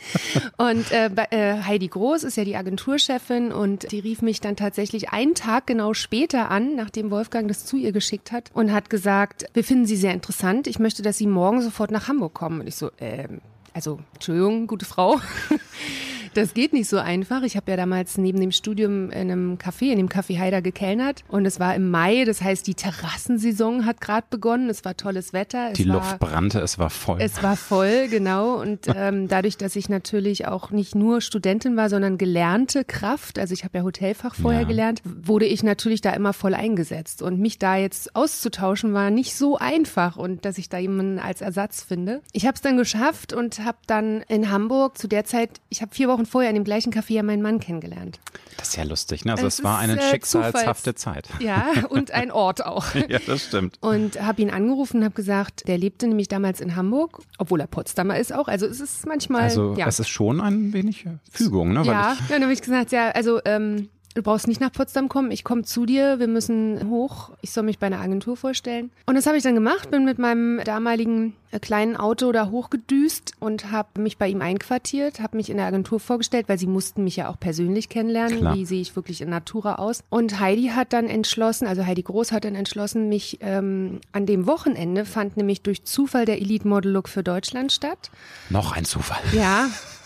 und 0.58 0.92
äh, 0.92 1.10
bei, 1.16 1.28
äh, 1.32 1.61
Heidi 1.66 1.88
Groß 1.88 2.24
ist 2.24 2.38
ja 2.38 2.44
die 2.44 2.56
Agenturchefin 2.56 3.52
und 3.52 3.92
die 3.92 4.00
rief 4.00 4.22
mich 4.22 4.42
dann 4.42 4.56
tatsächlich 4.56 5.10
einen 5.10 5.36
Tag 5.36 5.68
genau 5.68 5.94
später 5.94 6.50
an, 6.50 6.76
nachdem 6.76 7.12
Wolfgang 7.12 7.48
das 7.48 7.66
zu 7.66 7.78
ihr 7.78 7.92
geschickt 7.92 8.32
hat 8.32 8.52
und 8.54 8.72
hat 8.72 8.90
gesagt, 8.90 9.46
wir 9.54 9.64
finden 9.64 9.86
Sie 9.86 9.98
sehr 9.98 10.14
interessant. 10.14 10.68
Ich 10.68 10.80
möchte, 10.80 11.02
dass 11.02 11.18
Sie 11.18 11.28
morgen 11.28 11.62
sofort 11.62 11.92
nach 11.92 12.08
Hamburg 12.08 12.34
kommen. 12.34 12.62
Und 12.62 12.68
ich 12.68 12.76
so, 12.76 12.92
ähm, 13.00 13.42
also, 13.74 14.00
Entschuldigung, 14.14 14.68
gute 14.68 14.86
Frau. 14.86 15.20
Das 16.34 16.54
geht 16.54 16.72
nicht 16.72 16.88
so 16.88 16.98
einfach. 16.98 17.44
Ich 17.44 17.58
habe 17.58 17.70
ja 17.72 17.78
damals 17.78 18.18
neben 18.18 18.40
dem 18.40 18.52
Studium 18.52 19.12
in 19.12 19.32
einem 19.32 19.58
Café, 19.58 19.92
in 19.92 19.98
dem 19.98 20.08
Café 20.08 20.40
Heider 20.40 20.62
gekellnert 20.62 21.24
und 21.28 21.46
es 21.46 21.60
war 21.60 21.76
im 21.76 21.90
Mai, 21.90 22.24
das 22.26 22.42
heißt 22.42 22.66
die 22.68 22.74
Terrassensaison 22.74 23.86
hat 23.86 24.00
gerade 24.00 24.26
begonnen, 24.30 24.70
es 24.70 24.86
war 24.86 24.96
tolles 24.96 25.34
Wetter. 25.34 25.74
Die 25.74 25.84
Luft 25.84 26.20
brannte, 26.20 26.60
es 26.60 26.80
war 26.80 26.90
voll. 26.90 27.20
Es 27.22 27.44
war 27.44 27.58
voll, 27.58 28.08
genau 28.10 28.62
und 28.62 28.88
ähm, 28.96 29.28
dadurch, 29.28 29.58
dass 29.58 29.76
ich 29.76 29.90
natürlich 29.90 30.48
auch 30.48 30.72
nicht 30.72 30.96
nur 30.96 31.22
Studentin 31.22 31.76
war, 31.76 31.90
sondern 31.90 32.18
gelernte 32.18 32.86
Kraft, 32.86 33.38
also 33.38 33.54
ich 33.54 33.64
habe 33.64 33.80
ja 33.80 33.84
Hotelfach 33.84 34.36
vorher 34.36 34.62
ja. 34.62 34.68
gelernt, 34.68 35.02
wurde 35.04 35.46
ich 35.46 35.64
natürlich 35.64 36.02
da 36.02 36.12
immer 36.12 36.34
voll 36.34 36.54
eingesetzt 36.54 37.22
und 37.22 37.40
mich 37.40 37.60
da 37.60 37.76
jetzt 37.76 38.16
auszutauschen 38.16 38.94
war 38.94 39.10
nicht 39.10 39.36
so 39.36 39.58
einfach 39.58 40.16
und 40.16 40.46
dass 40.46 40.58
ich 40.58 40.70
da 40.70 40.78
jemanden 40.78 41.20
als 41.20 41.42
Ersatz 41.42 41.84
finde. 41.84 42.22
Ich 42.32 42.46
habe 42.46 42.56
es 42.56 42.62
dann 42.62 42.78
geschafft 42.78 43.34
und 43.34 43.60
habe 43.60 43.78
dann 43.88 44.22
in 44.28 44.50
Hamburg 44.50 44.98
zu 44.98 45.08
der 45.08 45.26
Zeit, 45.26 45.60
ich 45.70 45.82
habe 45.82 45.94
vier 45.94 46.08
Wochen 46.08 46.21
Wochen 46.22 46.26
vorher 46.26 46.50
in 46.50 46.56
dem 46.56 46.64
gleichen 46.64 46.92
Café 46.94 47.14
ja 47.14 47.24
meinen 47.24 47.42
Mann 47.42 47.60
kennengelernt. 47.60 48.20
Das 48.58 48.70
ist 48.70 48.76
ja 48.76 48.84
lustig, 48.84 49.26
ne? 49.26 49.34
Also 49.34 49.48
es, 49.48 49.60
es 49.60 49.64
war 49.64 49.80
eine 49.80 50.00
äh, 50.00 50.10
schicksalshafte 50.12 50.94
Zeit. 50.96 51.28
Ja, 51.40 51.72
und 51.90 52.12
ein 52.12 52.32
Ort 52.32 52.66
auch. 52.66 52.94
ja, 53.10 53.20
das 53.26 53.46
stimmt. 53.46 53.78
Und 53.82 54.22
habe 54.22 54.42
ihn 54.42 54.50
angerufen 54.50 54.98
und 54.98 55.04
habe 55.04 55.16
gesagt, 55.16 55.68
der 55.68 55.78
lebte 55.78 56.08
nämlich 56.08 56.28
damals 56.28 56.62
in 56.62 56.76
Hamburg, 56.76 57.22
obwohl 57.38 57.60
er 57.60 57.68
Potsdamer 57.68 58.20
ist 58.20 58.34
auch. 58.34 58.48
Also 58.48 58.68
es 58.68 58.80
ist 58.80 59.06
manchmal. 59.08 59.42
Also 59.42 59.74
ja. 59.76 59.88
es 59.88 60.00
ist 60.00 60.10
schon 60.10 60.42
ein 60.42 60.74
wenig 60.74 61.06
Fügung, 61.32 61.74
ne? 61.74 61.80
Weil 61.80 61.88
ja, 61.88 62.18
dann 62.30 62.44
habe 62.44 62.54
ich 62.54 62.62
gesagt, 62.62 62.92
ja, 62.92 63.10
also 63.10 63.40
ähm, 63.46 63.90
du 64.14 64.22
brauchst 64.22 64.48
nicht 64.48 64.62
nach 64.62 64.72
Potsdam 64.72 65.10
kommen, 65.10 65.32
ich 65.32 65.44
komme 65.44 65.64
zu 65.64 65.86
dir, 65.86 66.20
wir 66.20 66.28
müssen 66.28 66.90
hoch, 66.90 67.32
ich 67.42 67.52
soll 67.52 67.64
mich 67.64 67.80
bei 67.80 67.88
einer 67.88 68.00
Agentur 68.00 68.38
vorstellen. 68.38 68.92
Und 69.06 69.16
das 69.16 69.26
habe 69.26 69.38
ich 69.38 69.44
dann 69.44 69.56
gemacht, 69.56 69.92
bin 69.92 70.06
mit 70.06 70.20
meinem 70.20 70.62
damaligen 70.64 71.34
äh, 71.52 71.60
kleinen 71.60 71.96
Auto 71.96 72.32
da 72.32 72.50
hochgedüst 72.50 73.34
und 73.40 73.72
habe 73.72 74.02
mich 74.02 74.18
bei 74.18 74.28
ihm 74.28 74.42
einquartiert, 74.42 75.20
habe 75.20 75.38
mich 75.38 75.50
in 75.50 75.58
der 75.58 75.66
Agentur 75.66 76.00
vorgestellt, 76.00 76.48
weil 76.50 76.58
sie 76.58 76.68
mussten 76.68 77.04
mich 77.04 77.18
ja 77.18 77.30
auch 77.30 77.40
persönlich 77.40 77.90
kennenlernen, 77.90 78.40
Klar. 78.40 78.56
wie 78.56 78.66
sehe 78.66 78.82
ich 78.82 78.96
wirklich 78.96 79.22
in 79.22 79.30
Natura 79.30 79.76
aus. 79.76 80.04
Und 80.10 80.40
Heidi 80.40 80.68
hat 80.68 80.94
dann 80.94 81.08
entschlossen, 81.08 81.68
also 81.68 81.86
Heidi 81.86 82.04
Groß 82.04 82.32
hat 82.32 82.46
dann 82.46 82.56
entschlossen, 82.56 83.10
mich 83.10 83.40
ähm, 83.42 84.00
an 84.12 84.26
dem 84.26 84.48
Wochenende 84.48 85.06
fand 85.06 85.38
nämlich 85.38 85.62
durch 85.62 85.84
Zufall 85.84 86.26
der 86.26 86.40
Elite 86.40 86.68
Model 86.68 86.92
Look 86.92 87.10
für 87.10 87.24
Deutschland 87.24 87.72
statt. 87.72 88.12
Noch 88.50 88.72
ein 88.76 88.86
Zufall. 88.86 89.22
Ja, 89.34 89.68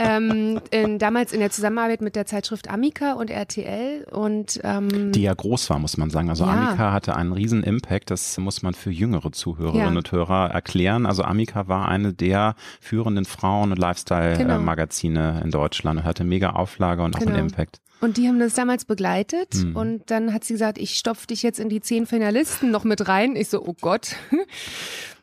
ähm, 0.00 0.60
in, 0.70 0.98
damals 0.98 1.32
in 1.32 1.40
der 1.40 1.50
Zusammenarbeit 1.50 2.00
mit 2.00 2.16
der 2.16 2.24
Zeitschrift 2.24 2.70
Amica 2.70 3.12
und 3.12 3.30
RTL 3.30 4.06
und 4.10 4.60
ähm, 4.64 5.12
die 5.12 5.22
ja 5.22 5.34
groß 5.34 5.68
war, 5.70 5.78
muss 5.78 5.96
man 5.96 6.10
sagen. 6.10 6.30
Also 6.30 6.44
ja. 6.44 6.52
Amica 6.52 6.92
hatte 6.92 7.16
einen 7.16 7.32
riesen 7.32 7.62
Impact. 7.62 8.10
Das 8.10 8.38
muss 8.38 8.62
man 8.62 8.74
für 8.74 8.90
jüngere 8.90 9.30
Zuhörerinnen 9.32 9.92
ja. 9.92 9.98
und 9.98 10.10
Hörer 10.10 10.50
erklären. 10.50 11.04
Also 11.04 11.22
Amica 11.22 11.68
war 11.68 11.88
eine 11.88 12.14
der 12.14 12.54
führenden 12.80 13.26
Frauen- 13.26 13.72
und 13.72 13.78
Lifestyle-Magazine 13.78 15.32
genau. 15.32 15.44
in 15.44 15.50
Deutschland 15.50 16.00
und 16.00 16.04
hatte 16.06 16.24
mega 16.24 16.50
Auflage 16.50 17.02
und 17.02 17.14
auch 17.14 17.20
genau. 17.20 17.34
einen 17.34 17.48
Impact. 17.48 17.80
Und 18.00 18.16
die 18.16 18.28
haben 18.28 18.38
das 18.38 18.54
damals 18.54 18.86
begleitet 18.86 19.54
hm. 19.54 19.76
und 19.76 20.10
dann 20.10 20.32
hat 20.32 20.44
sie 20.44 20.54
gesagt, 20.54 20.78
ich 20.78 20.96
stopfe 20.96 21.26
dich 21.26 21.42
jetzt 21.42 21.60
in 21.60 21.68
die 21.68 21.80
zehn 21.80 22.06
Finalisten 22.06 22.70
noch 22.70 22.84
mit 22.84 23.08
rein. 23.08 23.36
Ich 23.36 23.48
so, 23.48 23.62
oh 23.64 23.76
Gott. 23.80 24.16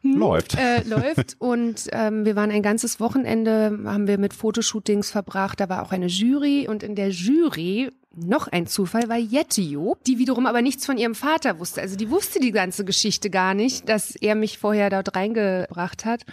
Hm, 0.03 0.19
läuft. 0.19 0.55
Äh, 0.55 0.83
läuft. 0.83 1.37
Und 1.39 1.87
ähm, 1.91 2.23
wir 2.23 2.35
waren 2.35 2.51
ein 2.51 2.61
ganzes 2.61 2.99
Wochenende, 2.99 3.79
haben 3.85 4.05
wir 4.05 4.19
mit 4.19 4.35
Fotoshootings 4.35 5.09
verbracht. 5.09 5.59
Da 5.59 5.69
war 5.69 5.81
auch 5.81 5.91
eine 5.91 6.05
Jury 6.05 6.67
und 6.67 6.83
in 6.83 6.93
der 6.93 7.09
Jury 7.09 7.89
noch 8.15 8.47
ein 8.47 8.67
Zufall 8.67 9.09
war 9.09 9.17
Jette 9.17 9.61
Job, 9.61 10.03
die 10.05 10.17
wiederum 10.17 10.45
aber 10.45 10.61
nichts 10.61 10.85
von 10.85 10.97
ihrem 10.97 11.15
Vater 11.15 11.59
wusste. 11.59 11.81
Also 11.81 11.95
die 11.95 12.09
wusste 12.09 12.39
die 12.39 12.51
ganze 12.51 12.85
Geschichte 12.85 13.29
gar 13.29 13.53
nicht, 13.53 13.89
dass 13.89 14.15
er 14.15 14.35
mich 14.35 14.57
vorher 14.57 14.89
dort 14.89 15.15
reingebracht 15.15 16.05
hat. 16.05 16.25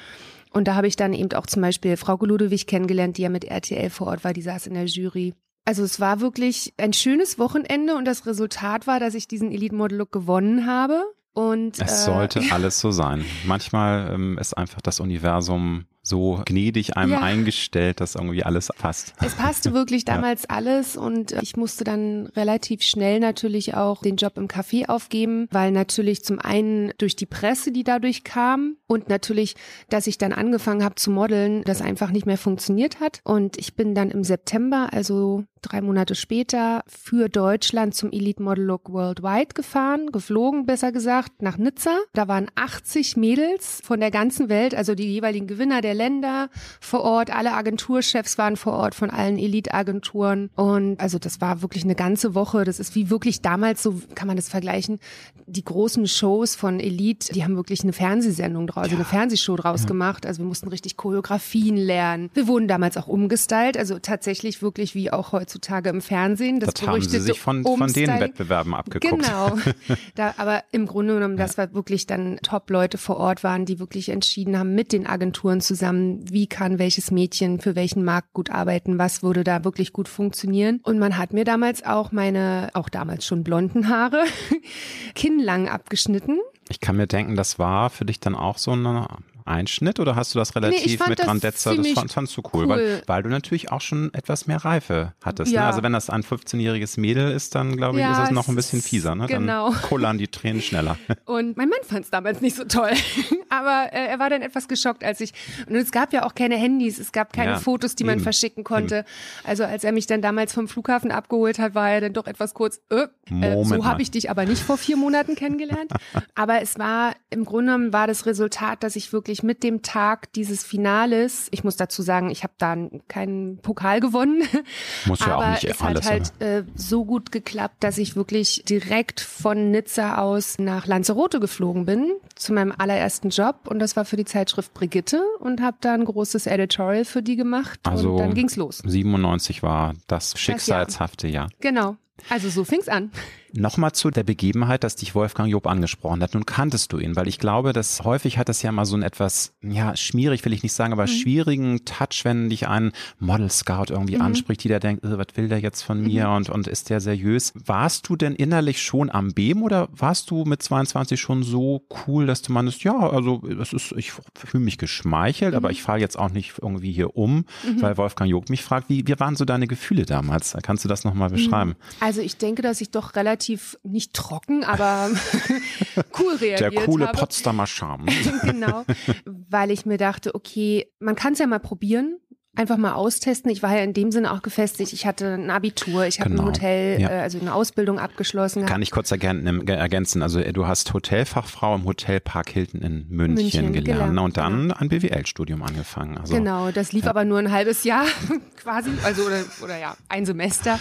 Und 0.51 0.69
da 0.69 0.77
habe 0.77 0.87
ich 0.87 0.97
dann 0.97 1.13
eben 1.13 1.33
auch 1.33 1.47
zum 1.47 1.63
Beispiel 1.63 1.97
Frau 1.97 2.17
Ludewig 2.17 2.67
kennengelernt, 2.67 3.19
die 3.19 3.23
ja 3.23 3.29
mit 3.29 3.45
RTL 3.45 3.91
vor 3.91 4.07
Ort 4.09 4.25
war, 4.25 4.33
die 4.33 4.43
saß 4.43 4.67
in 4.67 4.75
der 4.75 4.85
Jury. 4.85 5.35
Also 5.65 5.83
es 5.83 5.99
war 5.99 6.21
wirklich 6.21 6.75
ein 6.77 6.93
schönes 6.93 7.39
Wochenende 7.39 7.95
und 7.97 8.05
das 8.05 8.27
Resultat 8.27 8.87
war, 8.87 9.01
dass 9.01 9.15
ich 9.15 9.29
diesen 9.29 9.51
Elite 9.51 9.75
Model 9.75 9.99
Look 9.99 10.13
gewonnen 10.13 10.67
habe. 10.67 11.05
Und, 11.33 11.81
es 11.81 11.93
äh, 11.93 12.05
sollte 12.05 12.43
alles 12.51 12.79
so 12.79 12.91
sein. 12.91 13.25
Manchmal 13.45 14.13
ähm, 14.13 14.39
ist 14.39 14.57
einfach 14.57 14.81
das 14.81 15.01
Universum 15.01 15.87
so 16.07 16.43
gnädig 16.45 16.97
einem 16.97 17.13
ja. 17.13 17.21
eingestellt, 17.21 18.01
dass 18.01 18.15
irgendwie 18.15 18.45
alles 18.45 18.69
passt. 18.79 19.15
Es 19.25 19.35
passte 19.35 19.73
wirklich 19.73 20.05
damals 20.05 20.43
ja. 20.43 20.51
alles 20.51 20.97
und 20.97 21.33
ich 21.33 21.57
musste 21.57 21.83
dann 21.83 22.27
relativ 22.37 22.83
schnell 22.83 23.21
natürlich 23.21 23.75
auch 23.75 24.03
den 24.03 24.17
Job 24.17 24.37
im 24.37 24.47
Café 24.47 24.89
aufgeben, 24.89 25.49
weil 25.51 25.73
natürlich 25.73 26.23
zum 26.23 26.39
einen 26.39 26.93
durch 26.99 27.17
die 27.17 27.27
Presse, 27.27 27.73
die 27.73 27.85
dadurch 27.85 28.23
kam 28.23 28.77
und 28.87 29.09
natürlich, 29.09 29.57
dass 29.89 30.07
ich 30.07 30.19
dann 30.19 30.35
angefangen 30.35 30.85
habe 30.85 30.97
zu 30.97 31.11
modeln, 31.11 31.63
das 31.65 31.81
einfach 31.81 32.11
nicht 32.11 32.27
mehr 32.27 32.39
funktioniert 32.39 33.01
hat. 33.01 33.21
Und 33.25 33.57
ich 33.57 33.75
bin 33.75 33.95
dann 33.95 34.11
im 34.11 34.25
September, 34.25 34.91
also 34.93 35.45
drei 35.65 35.81
Monate 35.81 36.15
später, 36.15 36.85
für 36.87 37.29
Deutschland 37.29 37.95
zum 37.95 38.13
Elite 38.13 38.43
Model 38.43 38.65
Look 38.65 38.93
Worldwide 38.93 39.55
gefahren, 39.55 40.13
geflogen, 40.13 40.67
besser 40.67 40.93
gesagt, 40.93 41.43
nach 41.43 41.59
Nizza. 41.59 41.99
Da 42.13 42.29
waren 42.29 42.49
80 42.55 43.17
Mädels 43.17 43.81
von 43.83 44.01
der 44.01 44.11
ganzen 44.11 44.49
Welt, 44.49 44.75
also 44.75 44.95
die 44.95 45.13
jeweiligen 45.13 45.47
Gewinner 45.47 45.81
der 45.81 45.95
Länder 45.95 46.49
vor 46.81 47.03
Ort. 47.03 47.35
Alle 47.35 47.55
Agenturchefs 47.55 48.39
waren 48.39 48.57
vor 48.57 48.75
Ort 48.75 48.95
von 48.95 49.11
allen 49.11 49.39
Elite-Agenturen. 49.39 50.51
Und 50.55 51.01
also 51.01 51.19
das 51.19 51.41
war 51.41 51.63
wirklich 51.63 51.85
eine 51.85 51.95
ganze 51.95 52.35
Woche. 52.35 52.65
Das 52.65 52.79
ist 52.79 52.95
wie 52.95 53.11
wirklich 53.11 53.43
damals, 53.43 53.83
so 53.83 54.01
kann 54.15 54.29
man 54.29 54.37
das 54.37 54.49
vergleichen, 54.49 54.99
die 55.47 55.65
großen 55.65 56.07
Shows 56.07 56.55
von 56.55 56.81
Elite, 56.81 57.33
die 57.33 57.45
haben 57.45 57.57
wirklich 57.57 57.83
eine 57.83 57.93
Fernsehsendung 57.93 58.67
draus, 58.67 58.85
also 58.85 58.97
eine 58.97 59.05
Fernsehshow 59.05 59.57
draus 59.57 59.83
ja. 59.83 59.87
gemacht. 59.87 60.27
Also 60.27 60.43
wir 60.43 60.47
mussten 60.47 60.69
richtig 60.69 60.97
Choreografien 60.97 61.77
lernen. 61.77 62.31
Wir 62.35 62.47
wurden 62.47 62.69
damals 62.69 62.97
auch 62.97 63.09
umgestylt, 63.09 63.77
also 63.77 63.99
tatsächlich 63.99 64.63
wirklich 64.63 64.95
wie 64.95 65.11
auch 65.11 65.33
heutzutage 65.33 65.54
heutzutage 65.55 65.91
im 65.91 66.01
Fernsehen. 66.01 66.61
Das, 66.61 66.75
das 66.75 66.87
haben 66.87 67.01
sie 67.01 67.21
sich 67.21 67.41
von, 67.41 67.63
von 67.63 67.93
den 67.93 68.09
Wettbewerben 68.09 68.75
abgeguckt. 68.75 69.23
Genau. 69.23 69.57
Da, 70.15 70.35
aber 70.37 70.63
im 70.71 70.87
Grunde 70.87 71.15
genommen, 71.15 71.37
das 71.37 71.59
war 71.59 71.73
wirklich 71.75 72.07
dann 72.07 72.39
Top-Leute 72.43 72.99
vor 72.99 73.17
Ort 73.17 73.43
waren, 73.43 73.65
die 73.65 73.79
wirklich 73.79 74.09
entschieden 74.09 74.59
haben 74.59 74.75
mit 74.75 74.93
den 74.93 75.07
Agenturen 75.07 75.61
zusammen, 75.61 76.25
wie 76.31 76.47
kann 76.47 76.79
welches 76.79 77.11
Mädchen 77.11 77.61
für 77.61 77.75
welchen 77.75 78.05
Markt 78.05 78.33
gut 78.33 78.51
arbeiten, 78.51 78.99
was 78.99 79.23
würde 79.23 79.45
da 79.45 79.65
wirklich 79.65 79.93
gut 79.93 80.09
funktionieren. 80.09 80.81
Und 80.85 80.99
man 80.99 81.19
hat 81.19 81.33
mir 81.33 81.45
damals 81.45 81.85
auch 81.85 82.13
meine, 82.13 82.71
auch 82.75 82.89
damals 82.89 83.27
schon 83.27 83.45
blonden 83.45 83.89
Haare, 83.89 84.25
kinnlang 85.15 85.69
abgeschnitten. 85.69 86.39
Ich 86.69 86.81
kann 86.81 86.97
mir 86.97 87.07
denken, 87.07 87.35
das 87.35 87.59
war 87.59 87.91
für 87.91 88.05
dich 88.05 88.21
dann 88.21 88.35
auch 88.35 88.59
so 88.59 88.73
eine 88.73 89.09
Einschnitt 89.45 90.01
oder 90.01 90.17
hast 90.17 90.35
du 90.35 90.39
das 90.39 90.57
relativ 90.57 91.01
nee, 91.01 91.09
mit 91.09 91.19
Grandezza? 91.21 91.75
Das 91.75 91.89
fand, 91.89 92.13
fandst 92.13 92.37
du 92.37 92.43
cool, 92.53 92.65
cool, 92.65 92.69
Weil, 92.69 93.03
weil 93.07 93.23
du 93.23 93.29
natürlich 93.29 93.71
auch 93.71 93.81
schon 93.81 94.13
etwas 94.15 94.47
mehr 94.47 94.65
Reife 94.65 95.13
hattest. 95.23 95.51
Ne? 95.51 95.57
Ja. 95.57 95.63
Ne? 95.63 95.67
Also 95.69 95.83
wenn 95.83 95.93
das 95.93 96.11
ein 96.11 96.23
15-jähriges 96.23 96.99
Mädel 96.99 97.31
ist, 97.31 97.55
dann 97.55 97.77
glaube 97.77 97.99
ich, 97.99 98.05
ja, 98.05 98.23
ist 98.23 98.29
es 98.29 98.31
noch 98.31 98.49
ein 98.49 98.57
bisschen 98.57 98.81
fieser. 98.81 99.15
Ne? 99.15 99.27
Genau. 99.27 99.71
Dann 99.71 99.83
kullern 99.83 100.19
die 100.19 100.29
Tränen 100.29 100.63
schneller. 100.63 100.97
Und 101.25 101.57
mein 101.57 101.69
Mann 101.69 101.81
fand 101.83 102.05
es 102.05 102.11
damals 102.11 102.41
nicht 102.41 102.57
so 102.57 102.65
toll. 102.65 102.93
Aber 103.51 103.93
äh, 103.93 104.07
er 104.07 104.19
war 104.19 104.31
dann 104.31 104.43
etwas 104.43 104.69
geschockt, 104.69 105.05
als 105.05 105.21
ich. 105.21 105.33
Und 105.69 105.77
es 105.77 105.93
gab 105.93 106.13
ja 106.13 106.25
auch 106.25 106.35
keine 106.35 106.57
Handys, 106.57 106.99
es 106.99 107.13
gab 107.13 107.33
keine 107.33 107.53
ja, 107.53 107.59
Fotos, 107.59 107.95
die 107.95 108.05
man 108.05 108.21
verschicken 108.21 108.65
konnte. 108.65 108.99
Eben. 108.99 109.07
Also 109.45 109.65
als 109.65 109.85
er 109.85 109.93
mich 109.93 110.07
dann 110.07 110.23
damals 110.23 110.53
vom 110.53 110.69
Flughafen 110.69 111.11
abgeholt 111.11 111.59
hat, 111.59 111.75
war 111.75 111.91
er 111.91 112.01
dann 112.01 112.13
doch 112.13 112.27
etwas 112.27 112.55
kurz, 112.55 112.81
äh, 112.91 113.07
äh 113.31 113.65
so 113.65 113.85
habe 113.85 114.03
ich 114.03 114.11
dich 114.11 114.31
aber 114.31 114.45
nicht 114.45 114.63
vor 114.63 114.79
vier 114.79 114.97
Monaten 114.97 115.35
kennengelernt. 115.35 115.93
aber 116.35 116.63
es 116.63 116.79
war, 116.79 117.15
im 117.31 117.45
Grunde 117.45 117.73
genommen 117.73 117.93
war 117.93 118.07
das 118.07 118.27
Resultat, 118.27 118.83
dass 118.83 118.97
ich 118.97 119.13
wirklich 119.13 119.34
mit 119.43 119.63
dem 119.63 119.83
Tag 119.83 120.33
dieses 120.33 120.65
Finales, 120.65 121.49
ich 121.51 121.65
muss 121.65 121.77
dazu 121.77 122.03
sagen, 122.03 122.31
ich 122.31 122.43
habe 122.43 122.55
da 122.59 122.77
keinen 123.09 123.59
Pokal 123.59 124.01
gewonnen. 124.01 124.43
Muss 125.07 125.21
ja 125.21 125.35
aber 125.35 125.47
auch 125.47 125.51
nicht 125.51 125.65
es 125.65 125.81
alles, 125.81 126.05
hat 126.05 126.11
halt 126.11 126.41
äh, 126.41 126.65
so 126.75 127.05
gut 127.05 127.33
geklappt, 127.33 127.77
dass 127.81 127.99
ich 127.99 128.17
wirklich 128.17 128.65
direkt 128.69 129.21
von 129.21 129.71
Nizza 129.71 130.19
aus 130.19 130.59
nach 130.59 130.87
Lanzarote 130.87 131.41
geflogen 131.41 131.85
bin 131.85 132.13
zu 132.35 132.53
meinem 132.53 132.73
allerersten 132.77 133.31
Job 133.31 133.69
und 133.69 133.79
das 133.79 133.97
war 133.97 134.05
für 134.05 134.17
die 134.17 134.25
Zeitschrift 134.25 134.75
Brigitte 134.75 135.23
und 135.41 135.61
habe 135.61 135.77
da 135.81 135.95
ein 135.95 136.05
großes 136.05 136.47
Editorial 136.47 137.05
für 137.05 137.23
die 137.23 137.37
gemacht 137.37 137.81
also 137.85 138.13
und 138.13 138.19
dann 138.19 138.35
ging's 138.35 138.57
los. 138.57 138.83
97 138.85 139.63
war 139.63 139.95
das 140.07 140.39
schicksalshafte 140.39 141.29
Jahr. 141.29 141.49
Genau. 141.61 141.97
Also 142.31 142.49
so 142.49 142.65
fing's 142.65 142.89
an. 142.89 143.11
Nochmal 143.57 143.93
zu 143.93 144.11
der 144.11 144.25
Begebenheit, 144.25 144.83
dass 144.83 144.97
dich 144.97 145.15
Wolfgang 145.15 145.49
Job 145.49 145.69
angesprochen 145.69 146.21
hat. 146.23 146.35
Nun 146.35 146.45
kanntest 146.45 146.93
du 146.93 146.99
ihn, 146.99 147.15
weil 147.15 147.29
ich 147.29 147.39
glaube, 147.39 147.73
dass 147.73 148.03
häufig 148.03 148.37
hat 148.37 148.49
das 148.49 148.63
ja 148.63 148.73
mal 148.73 148.85
so 148.85 148.97
ein 148.97 149.03
etwas, 149.03 149.53
ja, 149.63 149.95
schwierig 149.97 150.45
will 150.45 150.53
ich 150.53 150.65
nicht 150.65 150.73
sagen, 150.73 150.93
aber 150.93 151.05
mhm. 151.05 151.09
schwierigen 151.09 151.85
Touch, 151.85 152.25
wenn 152.25 152.51
dich 152.51 152.67
ein 152.67 152.91
Model 153.21 153.49
Scout 153.49 153.91
irgendwie 153.91 154.17
mhm. 154.17 154.23
anspricht, 154.23 154.65
die 154.65 154.69
da 154.69 154.81
denkt, 154.81 155.05
äh, 155.05 155.17
was 155.17 155.29
will 155.37 155.49
der 155.49 155.61
jetzt 155.61 155.83
von 155.83 156.03
mir 156.03 156.29
mhm. 156.29 156.35
und, 156.35 156.51
und 156.51 156.67
ist 156.67 156.91
der 156.91 157.01
seriös? 157.01 157.53
Warst 157.55 158.09
du 158.09 158.17
denn 158.17 158.35
innerlich 158.35 158.83
schon 158.83 159.09
am 159.09 159.33
Beben 159.35 159.63
oder 159.63 159.89
warst 159.93 160.33
du 160.33 160.45
mit 160.45 160.61
22 160.61 161.21
schon 161.21 161.45
so 161.45 161.87
cool, 162.09 162.27
dass 162.27 162.43
du 162.43 162.53
meinst, 162.53 162.83
ja, 162.83 162.99
also 162.99 163.39
das 163.39 163.73
ist, 163.73 163.93
ich 163.97 164.13
fühle 164.35 164.65
mich 164.65 164.79
geschmeichelt, 164.79 165.55
aber 165.55 165.69
mhm. 165.69 165.73
ich 165.73 165.83
falle 165.83 166.01
jetzt 166.01 166.19
auch 166.19 166.31
nicht 166.31 166.55
irgendwie 166.61 166.91
hier 166.91 167.17
um, 167.17 167.45
mhm. 167.63 167.83
weil 167.83 167.97
Wolfgang 167.99 168.29
Job 168.29 168.51
mich 168.51 168.65
fragt, 168.65 168.89
wie, 168.89 169.07
wie 169.07 169.21
waren 169.21 169.37
so 169.37 169.45
deine 169.45 169.69
Gefühle 169.69 170.07
damals? 170.07 170.57
Kannst 170.65 170.85
du 170.85 170.89
das 170.89 171.05
nochmal 171.05 171.29
mhm. 171.29 171.35
beschreiben? 171.35 171.77
Also 172.01 172.21
ich 172.21 172.37
denke, 172.37 172.61
dass 172.61 172.81
ich 172.81 172.91
doch 172.91 173.15
relativ 173.15 173.44
relativ 173.45 173.79
nicht 173.83 174.15
trocken, 174.15 174.65
aber 174.65 175.11
cool 176.19 176.35
reagiert 176.37 176.61
Der 176.61 176.85
coole 176.85 177.09
habe. 177.09 177.19
Potsdamer 177.19 177.67
Charme. 177.67 178.07
genau, 178.43 178.85
weil 179.25 179.71
ich 179.71 179.87
mir 179.87 179.99
dachte, 179.99 180.35
okay, 180.35 180.87
man 180.99 181.15
kann 181.15 181.35
es 181.35 181.39
ja 181.39 181.47
mal 181.47 181.61
probieren 181.61 182.19
einfach 182.57 182.77
mal 182.77 182.93
austesten. 182.93 183.51
Ich 183.51 183.63
war 183.63 183.77
ja 183.77 183.83
in 183.83 183.93
dem 183.93 184.13
Sinne 184.13 184.33
auch 184.33 184.43
gefestigt. 184.43 184.93
Ich 184.93 185.07
hatte 185.07 185.35
ein 185.35 185.51
Abitur, 185.51 186.07
ich 186.07 186.21
habe 186.21 186.31
genau. 186.31 186.43
ein 186.43 186.49
Hotel, 186.49 187.01
ja. 187.01 187.11
äh, 187.11 187.21
also 187.21 187.39
eine 187.41 187.53
Ausbildung 187.55 187.99
abgeschlossen. 187.99 188.65
Kann 188.65 188.83
ich 188.83 188.91
kurz 188.91 189.11
ergänzen? 189.11 190.23
Also 190.23 190.39
äh, 190.39 190.53
du 190.53 190.67
hast 190.67 190.93
Hotelfachfrau 190.95 191.75
im 191.75 191.85
Hotel 191.85 192.21
Park 192.21 192.51
Hilton 192.51 192.81
in 192.81 193.09
München, 193.09 193.35
München 193.35 193.73
gelernt 193.73 193.87
gelernt, 193.87 194.21
und 194.21 194.37
dann 194.37 194.63
genau. 194.63 194.77
ein 194.77 194.89
BWL-Studium 194.89 195.63
angefangen. 195.63 196.17
Also, 196.17 196.35
genau, 196.35 196.71
das 196.71 196.93
lief 196.93 197.05
ja. 197.05 197.11
aber 197.11 197.25
nur 197.25 197.39
ein 197.39 197.51
halbes 197.51 197.85
Jahr 197.85 198.07
quasi, 198.57 198.91
also 199.03 199.25
oder, 199.25 199.43
oder 199.63 199.77
ja, 199.77 199.97
ein 200.09 200.25
Semester. 200.25 200.79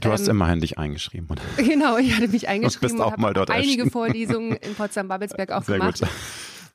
Du 0.00 0.10
hast 0.10 0.28
ähm, 0.28 0.36
immerhin 0.36 0.60
dich 0.60 0.78
eingeschrieben, 0.78 1.28
oder? 1.30 1.42
Genau, 1.56 1.98
ich 1.98 2.14
hatte 2.14 2.28
mich 2.28 2.48
eingeschrieben 2.48 2.92
und 2.92 2.98
bist 2.98 3.04
auch 3.04 3.16
mal 3.16 3.34
dort 3.34 3.50
einige 3.50 3.90
Vorlesungen 3.90 4.56
in 4.56 4.74
Potsdam-Babelsberg 4.74 5.52
auch 5.52 5.62
Sehr 5.62 5.78
gemacht. 5.78 6.00
Gut. 6.00 6.08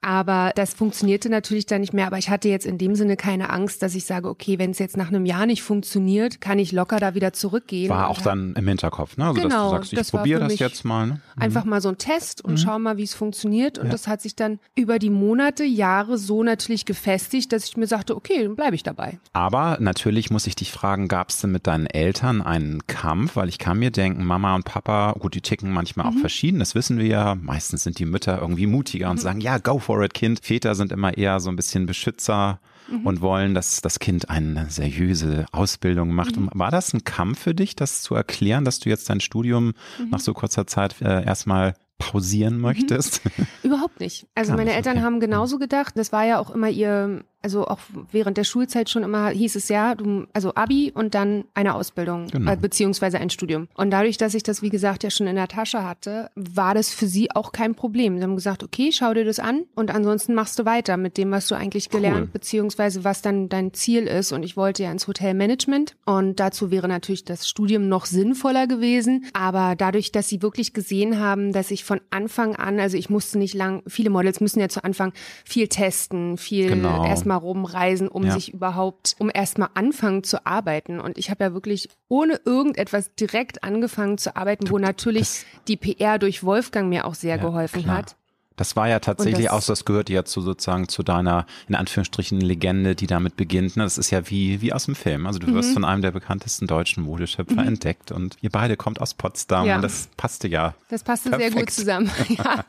Aber 0.01 0.51
das 0.55 0.73
funktionierte 0.73 1.29
natürlich 1.29 1.65
dann 1.65 1.81
nicht 1.81 1.93
mehr. 1.93 2.07
Aber 2.07 2.17
ich 2.17 2.29
hatte 2.29 2.49
jetzt 2.49 2.65
in 2.65 2.77
dem 2.77 2.95
Sinne 2.95 3.17
keine 3.17 3.49
Angst, 3.49 3.81
dass 3.81 3.95
ich 3.95 4.05
sage, 4.05 4.29
okay, 4.29 4.59
wenn 4.59 4.71
es 4.71 4.79
jetzt 4.79 4.95
nach 4.95 5.07
einem 5.07 5.25
Jahr 5.25 5.45
nicht 5.45 5.63
funktioniert, 5.63 6.39
kann 6.39 6.59
ich 6.59 6.71
locker 6.71 6.99
da 6.99 7.15
wieder 7.15 7.33
zurückgehen. 7.33 7.89
War 7.89 8.09
auch 8.09 8.21
dann 8.21 8.53
im 8.55 8.67
Hinterkopf, 8.67 9.17
ne? 9.17 9.25
Also 9.25 9.41
genau, 9.41 9.71
dass 9.71 9.89
du 9.89 9.95
sagst, 9.95 10.07
ich 10.07 10.11
probiere 10.11 10.41
das 10.41 10.59
jetzt 10.59 10.85
mal. 10.85 11.07
Ne? 11.07 11.21
Mhm. 11.35 11.41
Einfach 11.41 11.65
mal 11.65 11.81
so 11.81 11.89
ein 11.89 11.97
Test 11.97 12.43
und 12.43 12.53
mhm. 12.53 12.57
schau 12.57 12.79
mal, 12.79 12.97
wie 12.97 13.03
es 13.03 13.13
funktioniert. 13.13 13.77
Und 13.79 13.87
ja. 13.87 13.91
das 13.91 14.07
hat 14.07 14.21
sich 14.21 14.35
dann 14.35 14.59
über 14.75 14.99
die 14.99 15.09
Monate, 15.09 15.63
Jahre 15.63 16.17
so 16.17 16.43
natürlich 16.43 16.85
gefestigt, 16.85 17.51
dass 17.51 17.65
ich 17.65 17.77
mir 17.77 17.87
sagte, 17.87 18.15
okay, 18.15 18.43
dann 18.43 18.55
bleibe 18.55 18.75
ich 18.75 18.83
dabei. 18.83 19.19
Aber 19.33 19.77
natürlich 19.79 20.29
muss 20.29 20.47
ich 20.47 20.55
dich 20.55 20.71
fragen, 20.71 21.07
gab 21.07 21.29
es 21.29 21.41
denn 21.41 21.51
mit 21.51 21.67
deinen 21.67 21.87
Eltern 21.87 22.41
einen 22.41 22.85
Kampf? 22.87 23.35
Weil 23.35 23.49
ich 23.49 23.57
kann 23.57 23.79
mir 23.79 23.91
denken, 23.91 24.23
Mama 24.23 24.55
und 24.55 24.63
Papa, 24.63 25.13
gut, 25.19 25.35
die 25.35 25.41
ticken 25.41 25.71
manchmal 25.71 26.09
mhm. 26.09 26.17
auch 26.17 26.21
verschieden, 26.21 26.59
das 26.59 26.75
wissen 26.75 26.97
wir 26.97 27.07
ja. 27.07 27.35
Meistens 27.35 27.83
sind 27.83 27.99
die 27.99 28.05
Mütter 28.05 28.39
irgendwie 28.39 28.67
mutiger 28.67 29.09
und 29.09 29.17
mhm. 29.17 29.21
sagen, 29.21 29.41
ja, 29.41 29.57
go 29.57 29.79
for 29.79 29.96
it, 30.03 30.13
Kind. 30.13 30.39
Väter 30.43 30.75
sind 30.75 30.91
immer 30.91 31.17
eher 31.17 31.39
so 31.39 31.49
ein 31.49 31.55
bisschen 31.55 31.85
Beschützer 31.85 32.59
mhm. 32.89 33.05
und 33.05 33.21
wollen, 33.21 33.53
dass 33.53 33.81
das 33.81 33.99
Kind 33.99 34.29
eine 34.29 34.69
seriöse 34.69 35.45
Ausbildung 35.51 36.13
macht. 36.13 36.37
Mhm. 36.37 36.49
War 36.53 36.71
das 36.71 36.93
ein 36.93 37.03
Kampf 37.03 37.39
für 37.39 37.53
dich, 37.53 37.75
das 37.75 38.01
zu 38.01 38.15
erklären, 38.15 38.65
dass 38.65 38.79
du 38.79 38.89
jetzt 38.89 39.09
dein 39.09 39.19
Studium 39.19 39.73
mhm. 39.99 40.09
nach 40.09 40.19
so 40.19 40.33
kurzer 40.33 40.67
Zeit 40.67 41.01
äh, 41.01 41.23
erstmal 41.23 41.75
pausieren 41.97 42.55
mhm. 42.55 42.61
möchtest? 42.61 43.21
Überhaupt 43.63 43.99
nicht. 43.99 44.27
Also 44.35 44.51
Gar 44.51 44.57
meine 44.57 44.73
Eltern 44.73 44.97
okay. 44.97 45.05
haben 45.05 45.19
genauso 45.19 45.59
gedacht. 45.59 45.93
Das 45.97 46.11
war 46.11 46.25
ja 46.25 46.39
auch 46.39 46.49
immer 46.49 46.69
ihr 46.69 47.23
also 47.41 47.67
auch 47.67 47.79
während 48.11 48.37
der 48.37 48.43
Schulzeit 48.43 48.89
schon 48.89 49.03
immer 49.03 49.29
hieß 49.29 49.55
es 49.55 49.69
ja, 49.69 49.95
du, 49.95 50.25
also 50.33 50.53
Abi 50.55 50.91
und 50.93 51.15
dann 51.15 51.45
eine 51.53 51.75
Ausbildung, 51.75 52.27
genau. 52.27 52.51
äh, 52.51 52.57
beziehungsweise 52.57 53.19
ein 53.19 53.29
Studium. 53.29 53.67
Und 53.75 53.91
dadurch, 53.91 54.17
dass 54.17 54.33
ich 54.33 54.43
das, 54.43 54.61
wie 54.61 54.69
gesagt, 54.69 55.03
ja 55.03 55.09
schon 55.09 55.27
in 55.27 55.35
der 55.35 55.47
Tasche 55.47 55.83
hatte, 55.83 56.29
war 56.35 56.73
das 56.73 56.89
für 56.89 57.07
sie 57.07 57.31
auch 57.31 57.51
kein 57.51 57.75
Problem. 57.75 58.17
Sie 58.17 58.23
haben 58.23 58.35
gesagt, 58.35 58.63
okay, 58.63 58.91
schau 58.91 59.13
dir 59.13 59.23
das 59.23 59.39
an 59.39 59.63
und 59.75 59.93
ansonsten 59.93 60.33
machst 60.33 60.57
du 60.59 60.65
weiter 60.65 60.97
mit 60.97 61.17
dem, 61.17 61.31
was 61.31 61.47
du 61.47 61.55
eigentlich 61.55 61.89
gelernt, 61.89 62.21
cool. 62.21 62.29
beziehungsweise 62.33 63.03
was 63.03 63.21
dann 63.21 63.49
dein 63.49 63.73
Ziel 63.73 64.07
ist. 64.07 64.31
Und 64.31 64.43
ich 64.43 64.57
wollte 64.57 64.83
ja 64.83 64.91
ins 64.91 65.07
Hotelmanagement 65.07 65.95
und 66.05 66.39
dazu 66.39 66.71
wäre 66.71 66.87
natürlich 66.87 67.23
das 67.23 67.47
Studium 67.47 67.87
noch 67.87 68.05
sinnvoller 68.05 68.67
gewesen. 68.67 69.25
Aber 69.33 69.75
dadurch, 69.77 70.11
dass 70.11 70.27
sie 70.27 70.41
wirklich 70.41 70.73
gesehen 70.73 71.19
haben, 71.19 71.53
dass 71.53 71.71
ich 71.71 71.83
von 71.83 72.01
Anfang 72.09 72.55
an, 72.55 72.79
also 72.79 72.97
ich 72.97 73.09
musste 73.09 73.37
nicht 73.37 73.53
lang, 73.53 73.83
viele 73.87 74.09
Models 74.09 74.41
müssen 74.41 74.59
ja 74.59 74.69
zu 74.69 74.83
Anfang 74.83 75.13
viel 75.45 75.67
testen, 75.67 76.37
viel 76.37 76.69
genau. 76.69 77.03
Erstmal 77.27 77.37
rumreisen, 77.37 78.07
um 78.07 78.23
ja. 78.25 78.33
sich 78.33 78.53
überhaupt, 78.53 79.15
um 79.19 79.29
erstmal 79.33 79.69
anfangen 79.73 80.23
zu 80.23 80.45
arbeiten. 80.45 80.99
Und 80.99 81.17
ich 81.17 81.29
habe 81.29 81.43
ja 81.43 81.53
wirklich 81.53 81.89
ohne 82.07 82.39
irgendetwas 82.45 83.13
direkt 83.15 83.63
angefangen 83.63 84.17
zu 84.17 84.35
arbeiten, 84.35 84.69
wo 84.69 84.77
natürlich 84.79 85.45
die 85.67 85.77
PR 85.77 86.19
durch 86.19 86.43
Wolfgang 86.43 86.89
mir 86.89 87.05
auch 87.05 87.15
sehr 87.15 87.35
ja, 87.35 87.41
geholfen 87.41 87.83
klar. 87.83 87.97
hat. 87.97 88.15
Das 88.55 88.75
war 88.75 88.87
ja 88.87 88.99
tatsächlich 88.99 89.45
das, 89.45 89.53
auch, 89.53 89.63
das 89.63 89.85
gehört 89.85 90.09
ja 90.09 90.25
zu 90.25 90.41
sozusagen 90.41 90.87
zu 90.87 91.03
deiner, 91.03 91.45
in 91.67 91.75
Anführungsstrichen, 91.75 92.41
Legende, 92.41 92.95
die 92.95 93.05
damit 93.05 93.37
beginnt. 93.37 93.77
Ne? 93.77 93.83
Das 93.83 93.99
ist 93.99 94.09
ja 94.09 94.31
wie, 94.31 94.61
wie 94.61 94.73
aus 94.73 94.85
dem 94.85 94.95
Film. 94.95 95.27
Also 95.27 95.37
du 95.37 95.53
wirst 95.53 95.69
mhm. 95.69 95.73
von 95.73 95.85
einem 95.85 96.01
der 96.01 96.09
bekanntesten 96.09 96.65
deutschen 96.65 97.03
Modeschöpfer 97.03 97.61
mhm. 97.61 97.67
entdeckt 97.67 98.11
und 98.11 98.35
ihr 98.41 98.49
beide 98.49 98.75
kommt 98.75 98.99
aus 98.99 99.13
Potsdam 99.13 99.67
ja. 99.67 99.75
und 99.75 99.83
das 99.83 100.09
passte 100.17 100.47
ja. 100.47 100.73
Das 100.89 101.03
passte 101.03 101.29
perfekt. 101.29 101.53
sehr 101.53 101.61
gut 101.61 101.71
zusammen. 101.71 102.11
Ja. 102.29 102.65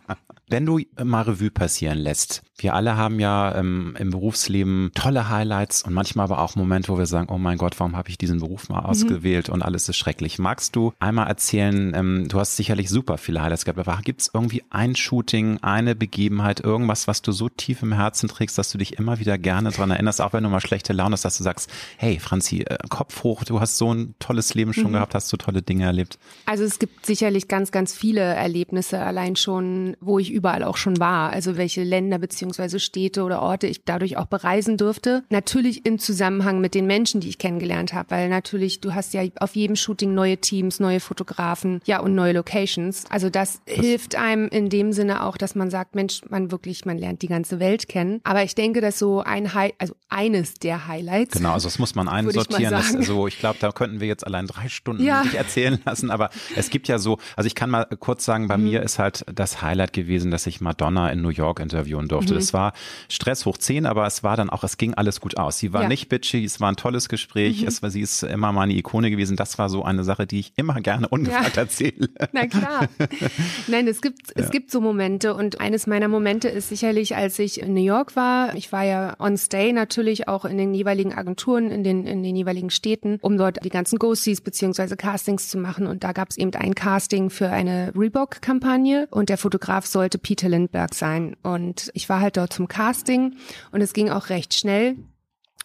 Wenn 0.50 0.64
du 0.64 0.80
mal 1.02 1.22
Revue 1.22 1.50
passieren 1.50 1.98
lässt, 1.98 2.42
wir 2.60 2.74
alle 2.74 2.96
haben 2.96 3.20
ja 3.20 3.54
ähm, 3.54 3.94
im 3.98 4.10
Berufsleben 4.10 4.90
tolle 4.94 5.28
Highlights 5.28 5.84
und 5.84 5.94
manchmal 5.94 6.24
aber 6.24 6.40
auch 6.40 6.56
Momente, 6.56 6.88
wo 6.88 6.98
wir 6.98 7.06
sagen, 7.06 7.28
oh 7.30 7.38
mein 7.38 7.56
Gott, 7.56 7.78
warum 7.78 7.96
habe 7.96 8.08
ich 8.10 8.18
diesen 8.18 8.40
Beruf 8.40 8.68
mal 8.68 8.80
mhm. 8.80 8.86
ausgewählt 8.86 9.48
mhm. 9.48 9.54
und 9.54 9.62
alles 9.62 9.88
ist 9.88 9.96
schrecklich. 9.96 10.40
Magst 10.40 10.74
du 10.74 10.92
einmal 10.98 11.28
erzählen, 11.28 11.92
ähm, 11.94 12.26
du 12.28 12.40
hast 12.40 12.56
sicherlich 12.56 12.90
super 12.90 13.16
viele 13.16 13.42
Highlights 13.42 13.64
gehabt, 13.64 13.78
aber 13.78 14.00
gibt 14.02 14.22
es 14.22 14.30
irgendwie 14.34 14.64
ein 14.70 14.96
Shooting, 14.96 15.58
eine 15.62 15.94
Begebenheit, 15.94 16.58
irgendwas, 16.58 17.06
was 17.06 17.22
du 17.22 17.30
so 17.30 17.48
tief 17.48 17.82
im 17.82 17.92
Herzen 17.92 18.28
trägst, 18.28 18.58
dass 18.58 18.72
du 18.72 18.78
dich 18.78 18.98
immer 18.98 19.20
wieder 19.20 19.38
gerne 19.38 19.70
dran 19.70 19.92
erinnerst, 19.92 20.20
auch 20.20 20.32
wenn 20.32 20.42
du 20.42 20.50
mal 20.50 20.60
schlechte 20.60 20.92
Laune 20.92 21.12
hast, 21.12 21.24
dass 21.24 21.38
du 21.38 21.44
sagst, 21.44 21.70
hey 21.96 22.18
Franzi, 22.18 22.62
äh, 22.62 22.76
Kopf 22.88 23.22
hoch, 23.22 23.44
du 23.44 23.60
hast 23.60 23.78
so 23.78 23.94
ein 23.94 24.16
tolles 24.18 24.54
Leben 24.54 24.74
schon 24.74 24.88
mhm. 24.88 24.94
gehabt, 24.94 25.14
hast 25.14 25.28
so 25.28 25.36
tolle 25.36 25.62
Dinge 25.62 25.84
erlebt. 25.84 26.18
Also 26.44 26.64
es 26.64 26.80
gibt 26.80 27.06
sicherlich 27.06 27.46
ganz, 27.46 27.70
ganz 27.70 27.94
viele 27.94 28.20
Erlebnisse 28.20 28.98
allein 28.98 29.36
schon, 29.36 29.96
wo 30.00 30.18
ich 30.18 30.32
überall 30.32 30.64
auch 30.64 30.76
schon 30.76 30.98
war. 30.98 31.30
Also 31.30 31.56
welche 31.56 31.84
Länder 31.84 32.18
bzw 32.18 32.47
beziehungsweise 32.48 32.80
Städte 32.80 33.22
oder 33.22 33.42
Orte 33.42 33.66
ich 33.66 33.84
dadurch 33.84 34.16
auch 34.16 34.26
bereisen 34.26 34.76
durfte. 34.76 35.22
Natürlich 35.30 35.84
im 35.84 35.98
Zusammenhang 35.98 36.60
mit 36.60 36.74
den 36.74 36.86
Menschen, 36.86 37.20
die 37.20 37.28
ich 37.28 37.38
kennengelernt 37.38 37.92
habe, 37.92 38.10
weil 38.10 38.28
natürlich 38.28 38.80
du 38.80 38.94
hast 38.94 39.14
ja 39.14 39.22
auf 39.40 39.54
jedem 39.54 39.76
Shooting 39.76 40.14
neue 40.14 40.38
Teams, 40.38 40.80
neue 40.80 41.00
Fotografen, 41.00 41.80
ja 41.84 42.00
und 42.00 42.14
neue 42.14 42.32
Locations. 42.32 43.04
Also 43.10 43.30
das, 43.30 43.60
das 43.66 43.76
hilft 43.76 44.16
einem 44.16 44.48
in 44.48 44.70
dem 44.70 44.92
Sinne 44.92 45.24
auch, 45.24 45.36
dass 45.36 45.54
man 45.54 45.70
sagt, 45.70 45.94
Mensch, 45.94 46.22
man 46.28 46.50
wirklich, 46.50 46.84
man 46.84 46.98
lernt 46.98 47.22
die 47.22 47.28
ganze 47.28 47.60
Welt 47.60 47.88
kennen. 47.88 48.20
Aber 48.24 48.42
ich 48.42 48.54
denke, 48.54 48.80
dass 48.80 48.98
so 48.98 49.20
ein 49.20 49.54
High, 49.54 49.74
also 49.78 49.94
eines 50.08 50.54
der 50.54 50.88
Highlights. 50.88 51.36
Genau, 51.36 51.52
also 51.52 51.68
das 51.68 51.78
muss 51.78 51.94
man 51.94 52.08
einsortieren. 52.08 52.74
Ich, 52.78 52.92
das, 52.92 53.06
so, 53.06 53.26
ich 53.26 53.38
glaube, 53.38 53.58
da 53.60 53.72
könnten 53.72 54.00
wir 54.00 54.08
jetzt 54.08 54.26
allein 54.26 54.46
drei 54.46 54.68
Stunden 54.68 55.04
ja. 55.04 55.22
erzählen 55.34 55.78
lassen. 55.84 56.10
Aber 56.10 56.30
es 56.56 56.70
gibt 56.70 56.88
ja 56.88 56.98
so, 56.98 57.18
also 57.36 57.46
ich 57.46 57.54
kann 57.54 57.70
mal 57.70 57.84
kurz 57.98 58.24
sagen, 58.24 58.48
bei 58.48 58.56
mhm. 58.56 58.64
mir 58.64 58.82
ist 58.82 58.98
halt 58.98 59.24
das 59.32 59.60
Highlight 59.62 59.92
gewesen, 59.92 60.30
dass 60.30 60.46
ich 60.46 60.60
Madonna 60.60 61.10
in 61.10 61.20
New 61.20 61.28
York 61.28 61.60
interviewen 61.60 62.08
durfte. 62.08 62.34
Mhm. 62.34 62.37
Das 62.38 62.52
war 62.52 62.72
Stress 63.08 63.46
hoch 63.46 63.58
zehn, 63.58 63.86
aber 63.86 64.06
es 64.06 64.22
war 64.22 64.36
dann 64.36 64.50
auch, 64.50 64.64
es 64.64 64.76
ging 64.76 64.94
alles 64.94 65.20
gut 65.20 65.36
aus. 65.36 65.58
Sie 65.58 65.72
war 65.72 65.82
ja. 65.82 65.88
nicht 65.88 66.08
bitchy, 66.08 66.44
es 66.44 66.60
war 66.60 66.70
ein 66.70 66.76
tolles 66.76 67.08
Gespräch, 67.08 67.62
mhm. 67.62 67.68
es 67.68 67.82
war, 67.82 67.90
sie 67.90 68.00
ist 68.00 68.22
immer 68.22 68.52
meine 68.52 68.74
Ikone 68.74 69.10
gewesen. 69.10 69.36
Das 69.36 69.58
war 69.58 69.68
so 69.68 69.84
eine 69.84 70.04
Sache, 70.04 70.26
die 70.26 70.40
ich 70.40 70.52
immer 70.56 70.80
gerne 70.80 71.08
ungefragt 71.10 71.56
ja. 71.56 71.62
erzähle. 71.62 72.08
Na 72.32 72.46
klar. 72.46 72.88
Nein, 73.66 73.86
es 73.88 74.00
gibt, 74.00 74.28
ja. 74.28 74.44
es 74.44 74.50
gibt 74.50 74.70
so 74.70 74.80
Momente 74.80 75.34
und 75.34 75.60
eines 75.60 75.86
meiner 75.86 76.08
Momente 76.08 76.48
ist 76.48 76.68
sicherlich, 76.68 77.16
als 77.16 77.38
ich 77.38 77.60
in 77.60 77.74
New 77.74 77.84
York 77.84 78.16
war. 78.16 78.54
Ich 78.54 78.72
war 78.72 78.84
ja 78.84 79.16
on 79.18 79.36
stay 79.36 79.72
natürlich 79.72 80.28
auch 80.28 80.44
in 80.44 80.58
den 80.58 80.74
jeweiligen 80.74 81.12
Agenturen, 81.12 81.70
in 81.70 81.84
den, 81.84 82.06
in 82.06 82.22
den 82.22 82.36
jeweiligen 82.36 82.70
Städten, 82.70 83.18
um 83.22 83.36
dort 83.36 83.64
die 83.64 83.70
ganzen 83.70 83.98
Ghosties 83.98 84.40
beziehungsweise 84.40 84.96
Castings 84.96 85.48
zu 85.48 85.58
machen. 85.58 85.86
Und 85.86 86.04
da 86.04 86.12
gab 86.12 86.30
es 86.30 86.36
eben 86.36 86.54
ein 86.54 86.74
Casting 86.74 87.30
für 87.30 87.50
eine 87.50 87.92
Reebok-Kampagne 87.96 89.08
und 89.10 89.28
der 89.28 89.38
Fotograf 89.38 89.86
sollte 89.86 90.18
Peter 90.18 90.48
Lindbergh 90.48 90.94
sein. 90.94 91.36
Und 91.42 91.90
ich 91.94 92.08
war 92.08 92.20
halt 92.20 92.27
dort 92.36 92.52
zum 92.52 92.68
Casting 92.68 93.36
und 93.72 93.80
es 93.80 93.92
ging 93.92 94.10
auch 94.10 94.28
recht 94.28 94.54
schnell 94.54 94.96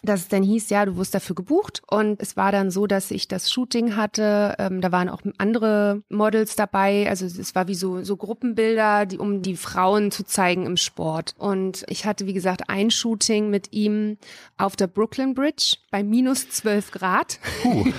dass 0.04 0.20
es 0.20 0.28
dann 0.28 0.42
hieß, 0.42 0.70
ja, 0.70 0.84
du 0.84 0.96
wirst 0.96 1.14
dafür 1.14 1.34
gebucht. 1.34 1.82
Und 1.86 2.20
es 2.20 2.36
war 2.36 2.52
dann 2.52 2.70
so, 2.70 2.86
dass 2.86 3.10
ich 3.10 3.28
das 3.28 3.50
Shooting 3.50 3.96
hatte. 3.96 4.54
Ähm, 4.58 4.80
da 4.80 4.92
waren 4.92 5.08
auch 5.08 5.22
andere 5.38 6.02
Models 6.08 6.56
dabei. 6.56 7.08
Also 7.08 7.26
es 7.26 7.54
war 7.54 7.68
wie 7.68 7.74
so, 7.74 8.02
so 8.02 8.16
Gruppenbilder, 8.16 9.06
die, 9.06 9.18
um 9.18 9.42
die 9.42 9.56
Frauen 9.56 10.10
zu 10.10 10.24
zeigen 10.24 10.66
im 10.66 10.76
Sport. 10.76 11.34
Und 11.38 11.84
ich 11.88 12.04
hatte, 12.04 12.26
wie 12.26 12.34
gesagt, 12.34 12.68
ein 12.68 12.90
Shooting 12.90 13.50
mit 13.50 13.72
ihm 13.72 14.18
auf 14.56 14.76
der 14.76 14.86
Brooklyn 14.86 15.34
Bridge 15.34 15.76
bei 15.90 16.02
minus 16.02 16.48
12 16.50 16.90
Grad. 16.90 17.38
Uh. 17.64 17.86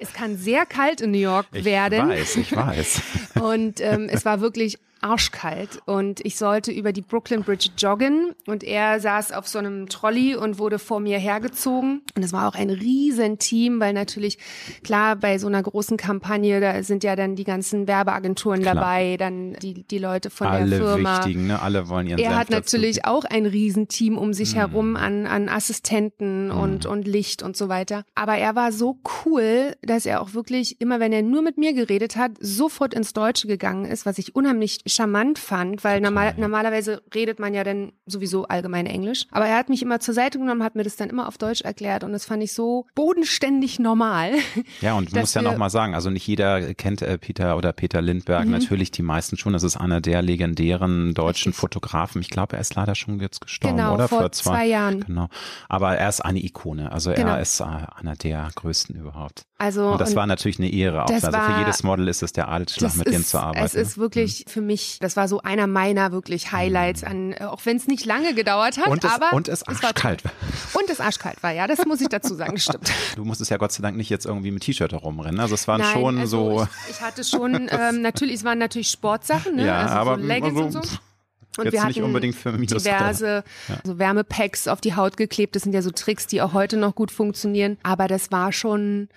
Es 0.00 0.12
kann 0.12 0.36
sehr 0.36 0.64
kalt 0.64 1.00
in 1.00 1.10
New 1.10 1.18
York 1.18 1.48
ich 1.52 1.64
werden. 1.64 2.12
Ich 2.12 2.20
weiß, 2.20 2.36
ich 2.36 2.54
weiß. 2.54 3.02
Und 3.42 3.80
ähm, 3.80 4.06
es 4.08 4.24
war 4.24 4.40
wirklich 4.40 4.78
arschkalt 5.00 5.80
und 5.86 6.24
ich 6.24 6.36
sollte 6.36 6.72
über 6.72 6.92
die 6.92 7.02
Brooklyn 7.02 7.42
Bridge 7.42 7.70
joggen 7.76 8.34
und 8.46 8.64
er 8.64 9.00
saß 9.00 9.32
auf 9.32 9.46
so 9.46 9.58
einem 9.58 9.88
Trolley 9.88 10.36
und 10.36 10.58
wurde 10.58 10.78
vor 10.78 11.00
mir 11.00 11.18
hergezogen 11.18 12.02
und 12.16 12.22
es 12.22 12.32
war 12.32 12.48
auch 12.48 12.54
ein 12.54 12.70
Riesenteam, 12.70 13.80
weil 13.80 13.92
natürlich 13.92 14.38
klar 14.82 15.16
bei 15.16 15.38
so 15.38 15.46
einer 15.46 15.62
großen 15.62 15.96
Kampagne 15.96 16.60
da 16.60 16.82
sind 16.82 17.04
ja 17.04 17.16
dann 17.16 17.36
die 17.36 17.44
ganzen 17.44 17.86
Werbeagenturen 17.86 18.62
klar. 18.62 18.74
dabei, 18.74 19.16
dann 19.16 19.54
die 19.54 19.84
die 19.84 19.98
Leute 19.98 20.30
von 20.30 20.46
alle 20.46 20.70
der 20.70 20.78
Firma. 20.78 21.16
Alle 21.16 21.26
wichtigen, 21.26 21.46
ne? 21.46 21.62
Alle 21.62 21.88
wollen 21.88 22.06
ihren 22.06 22.18
Er 22.18 22.30
Senf 22.30 22.40
hat 22.40 22.50
natürlich 22.50 22.96
dazu. 23.02 23.10
auch 23.10 23.24
ein 23.24 23.46
Riesenteam 23.46 24.18
um 24.18 24.32
sich 24.32 24.54
mm. 24.54 24.58
herum 24.58 24.96
an 24.96 25.26
an 25.26 25.48
Assistenten 25.48 26.48
mm. 26.48 26.60
und 26.60 26.86
und 26.86 27.06
Licht 27.06 27.42
und 27.42 27.56
so 27.56 27.68
weiter, 27.68 28.04
aber 28.14 28.36
er 28.36 28.54
war 28.54 28.72
so 28.72 28.98
cool, 29.24 29.76
dass 29.82 30.06
er 30.06 30.20
auch 30.20 30.34
wirklich 30.34 30.80
immer 30.80 31.00
wenn 31.00 31.12
er 31.12 31.22
nur 31.22 31.42
mit 31.42 31.58
mir 31.58 31.72
geredet 31.72 32.16
hat, 32.16 32.32
sofort 32.40 32.94
ins 32.94 33.12
Deutsche 33.12 33.46
gegangen 33.46 33.84
ist, 33.84 34.06
was 34.06 34.18
ich 34.18 34.34
unheimlich 34.34 34.80
charmant 34.88 35.38
fand, 35.38 35.84
weil 35.84 36.00
normal, 36.00 36.34
normalerweise 36.36 37.02
redet 37.14 37.38
man 37.38 37.54
ja 37.54 37.64
dann 37.64 37.92
sowieso 38.06 38.44
allgemein 38.46 38.86
Englisch. 38.86 39.26
Aber 39.30 39.46
er 39.46 39.56
hat 39.56 39.68
mich 39.68 39.82
immer 39.82 40.00
zur 40.00 40.14
Seite 40.14 40.38
genommen, 40.38 40.62
hat 40.62 40.74
mir 40.74 40.84
das 40.84 40.96
dann 40.96 41.10
immer 41.10 41.28
auf 41.28 41.38
Deutsch 41.38 41.62
erklärt 41.62 42.04
und 42.04 42.12
das 42.12 42.24
fand 42.24 42.42
ich 42.42 42.52
so 42.52 42.86
bodenständig 42.94 43.78
normal. 43.78 44.32
Ja, 44.80 44.94
und 44.94 45.12
man 45.12 45.22
muss 45.22 45.34
ja 45.34 45.42
nochmal 45.42 45.70
sagen, 45.70 45.94
also 45.94 46.10
nicht 46.10 46.26
jeder 46.26 46.74
kennt 46.74 47.02
äh, 47.02 47.18
Peter 47.18 47.56
oder 47.56 47.72
Peter 47.72 48.00
Lindberg, 48.00 48.44
mhm. 48.44 48.52
natürlich 48.52 48.90
die 48.90 49.02
meisten 49.02 49.36
schon. 49.36 49.52
Das 49.52 49.62
ist 49.62 49.76
einer 49.76 50.00
der 50.00 50.22
legendären 50.22 51.14
deutschen. 51.14 51.52
Fotografen. 51.52 52.20
Ich 52.20 52.30
glaube, 52.30 52.56
er 52.56 52.60
ist 52.60 52.74
leider 52.74 52.94
schon 52.94 53.20
jetzt 53.20 53.40
gestorben, 53.40 53.76
genau, 53.76 53.94
oder? 53.94 54.08
Vor, 54.08 54.20
vor 54.20 54.32
zwei, 54.32 54.50
zwei, 54.50 54.66
Jahren. 54.66 55.00
Genau. 55.04 55.28
Aber 55.68 55.96
er 55.96 56.08
ist 56.08 56.20
eine 56.20 56.42
Ikone. 56.42 56.92
Also 56.92 57.12
genau. 57.12 57.34
er 57.34 57.40
ist 57.40 57.60
äh, 57.60 57.64
einer 57.64 58.14
der 58.16 58.50
größten 58.54 58.94
überhaupt. 58.96 59.42
Also, 59.60 59.90
und 59.90 60.00
das 60.00 60.10
und 60.10 60.16
war 60.16 60.26
natürlich 60.28 60.60
eine 60.60 60.70
Ehre 60.72 61.04
auch. 61.04 61.10
Also 61.10 61.32
für 61.32 61.58
jedes 61.58 61.82
Model 61.82 62.06
ist 62.06 62.22
es 62.22 62.32
der 62.32 62.48
Adelsschlag, 62.48 62.94
mit 62.94 63.08
dem 63.08 63.24
zu 63.24 63.40
arbeiten. 63.40 63.66
Es 63.66 63.74
ist 63.74 63.98
wirklich 63.98 64.44
mhm. 64.46 64.50
für 64.50 64.60
mich, 64.60 64.98
das 65.00 65.16
war 65.16 65.26
so 65.26 65.42
einer 65.42 65.66
meiner 65.66 66.12
wirklich 66.12 66.52
Highlights 66.52 67.02
an, 67.02 67.34
auch 67.38 67.60
wenn 67.64 67.76
es 67.76 67.88
nicht 67.88 68.06
lange 68.06 68.34
gedauert 68.34 68.78
hat, 68.78 68.86
und 68.86 69.02
es, 69.04 69.10
aber 69.10 69.32
und 69.32 69.48
es 69.48 69.64
arschkalt 69.64 70.24
war. 70.24 70.30
Und 70.74 70.88
es 70.88 71.00
arschkalt 71.00 71.42
war, 71.42 71.50
ja, 71.50 71.66
das 71.66 71.84
muss 71.86 72.00
ich 72.00 72.08
dazu 72.08 72.34
sagen, 72.36 72.56
stimmt. 72.58 72.92
Du 73.16 73.24
musstest 73.24 73.50
ja 73.50 73.56
Gott 73.56 73.72
sei 73.72 73.82
Dank 73.82 73.96
nicht 73.96 74.10
jetzt 74.10 74.26
irgendwie 74.26 74.52
mit 74.52 74.62
T-Shirt 74.62 74.92
herumrennen. 74.92 75.40
Also 75.40 75.54
es 75.56 75.66
waren 75.66 75.80
Nein, 75.80 75.92
schon 75.92 76.18
also 76.18 76.58
so. 76.58 76.68
Ich, 76.88 76.96
ich, 76.96 77.00
hatte 77.00 77.24
schon, 77.24 77.54
ähm, 77.70 78.00
natürlich, 78.00 78.36
es 78.36 78.44
waren 78.44 78.58
natürlich 78.58 78.90
Sportsachen, 78.90 79.56
ne? 79.56 79.66
Ja, 79.66 79.80
also 79.80 79.94
aber 79.94 80.18
so 80.18 80.24
Leggings 80.24 80.56
also, 80.56 80.78
und 80.78 80.86
so. 80.86 80.98
Und 81.58 81.64
Jetzt 81.64 81.72
wir 81.72 81.80
hatten 81.80 81.88
nicht 81.88 82.02
unbedingt 82.02 82.36
für 82.36 82.52
diverse 82.52 83.42
ja. 83.68 83.74
so 83.82 83.98
Wärmepacks 83.98 84.68
auf 84.68 84.80
die 84.80 84.94
Haut 84.94 85.16
geklebt. 85.16 85.56
Das 85.56 85.64
sind 85.64 85.72
ja 85.72 85.82
so 85.82 85.90
Tricks, 85.90 86.28
die 86.28 86.40
auch 86.40 86.52
heute 86.52 86.76
noch 86.76 86.94
gut 86.94 87.10
funktionieren. 87.10 87.78
Aber 87.82 88.06
das 88.06 88.30
war 88.30 88.52
schon, 88.52 89.08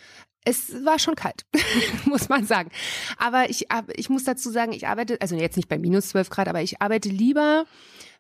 es 0.44 0.86
war 0.86 1.00
schon 1.00 1.16
kalt, 1.16 1.46
muss 2.06 2.30
man 2.30 2.46
sagen. 2.46 2.72
Aber 3.18 3.50
ich, 3.50 3.68
ich 3.96 4.10
muss 4.10 4.24
dazu 4.24 4.50
sagen, 4.50 4.74
ich 4.74 4.88
arbeite, 4.88 5.20
also 5.22 5.36
jetzt 5.36 5.58
nicht 5.58 5.70
bei 5.70 5.78
minus 5.78 6.10
12 6.10 6.30
Grad, 6.30 6.48
aber 6.48 6.62
ich 6.62 6.82
arbeite 6.82 7.10
lieber 7.10 7.66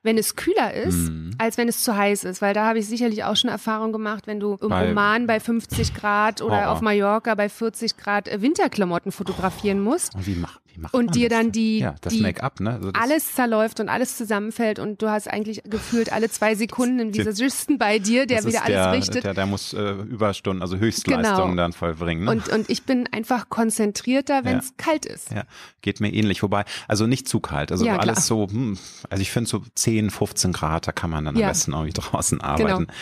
wenn 0.03 0.17
es 0.17 0.35
kühler 0.35 0.73
ist, 0.73 1.09
mhm. 1.09 1.31
als 1.37 1.57
wenn 1.57 1.67
es 1.67 1.83
zu 1.83 1.95
heiß 1.95 2.23
ist. 2.23 2.41
Weil 2.41 2.53
da 2.53 2.65
habe 2.65 2.79
ich 2.79 2.87
sicherlich 2.87 3.23
auch 3.23 3.35
schon 3.35 3.49
Erfahrung 3.49 3.91
gemacht, 3.91 4.27
wenn 4.27 4.39
du 4.39 4.57
im 4.61 4.69
bei, 4.69 4.91
Oman 4.91 5.27
bei 5.27 5.39
50 5.39 5.93
Grad 5.93 6.41
oder 6.41 6.65
oh, 6.65 6.71
auf 6.71 6.81
Mallorca 6.81 7.35
bei 7.35 7.49
40 7.49 7.97
Grad 7.97 8.27
äh, 8.27 8.41
Winterklamotten 8.41 9.11
fotografieren 9.11 9.79
musst. 9.79 10.13
Wie 10.25 10.35
macht 10.35 10.61
und 10.91 11.15
dir 11.15 11.29
dann 11.29 11.51
die, 11.51 11.79
ja, 11.79 11.95
das 12.01 12.13
die 12.13 12.21
Make-up, 12.21 12.59
ne? 12.59 12.73
Also 12.75 12.91
alles 12.93 13.35
zerläuft 13.35 13.79
und 13.79 13.89
alles 13.89 14.17
zusammenfällt 14.17 14.79
und 14.79 15.01
du 15.01 15.09
hast 15.09 15.27
eigentlich 15.27 15.61
gefühlt 15.65 16.11
alle 16.11 16.29
zwei 16.29 16.55
Sekunden 16.55 16.99
einen 16.99 17.13
Visagisten 17.13 17.77
bei 17.77 17.99
dir, 17.99 18.25
der 18.25 18.43
wieder 18.43 18.61
der, 18.65 18.85
alles 18.85 18.97
richtet. 18.97 19.23
Der, 19.23 19.33
der 19.33 19.45
muss 19.45 19.73
äh, 19.73 19.91
Überstunden, 19.91 20.61
also 20.61 20.77
Höchstleistungen 20.77 21.51
genau. 21.51 21.61
dann 21.61 21.73
vollbringen. 21.73 22.25
Ne? 22.25 22.31
Und, 22.31 22.49
und 22.49 22.69
ich 22.69 22.83
bin 22.83 23.07
einfach 23.11 23.49
konzentrierter, 23.49 24.43
wenn 24.45 24.57
es 24.57 24.69
ja. 24.69 24.85
kalt 24.85 25.05
ist. 25.05 25.31
Ja, 25.31 25.43
geht 25.81 25.99
mir 25.99 26.13
ähnlich. 26.13 26.43
Wobei, 26.43 26.65
also 26.87 27.07
nicht 27.07 27.27
zu 27.27 27.39
kalt. 27.39 27.71
Also 27.71 27.85
ja, 27.85 27.97
alles 27.97 28.27
so, 28.27 28.47
hm, 28.47 28.77
also 29.09 29.21
ich 29.21 29.31
finde 29.31 29.49
so 29.49 29.61
10, 29.75 30.09
15 30.09 30.53
Grad, 30.53 30.87
da 30.87 30.91
kann 30.91 31.09
man 31.09 31.25
dann 31.25 31.35
am 31.35 31.41
besten 31.41 31.73
irgendwie 31.73 31.93
draußen 31.93 32.41
arbeiten. 32.41 32.87
Genau. 32.87 32.93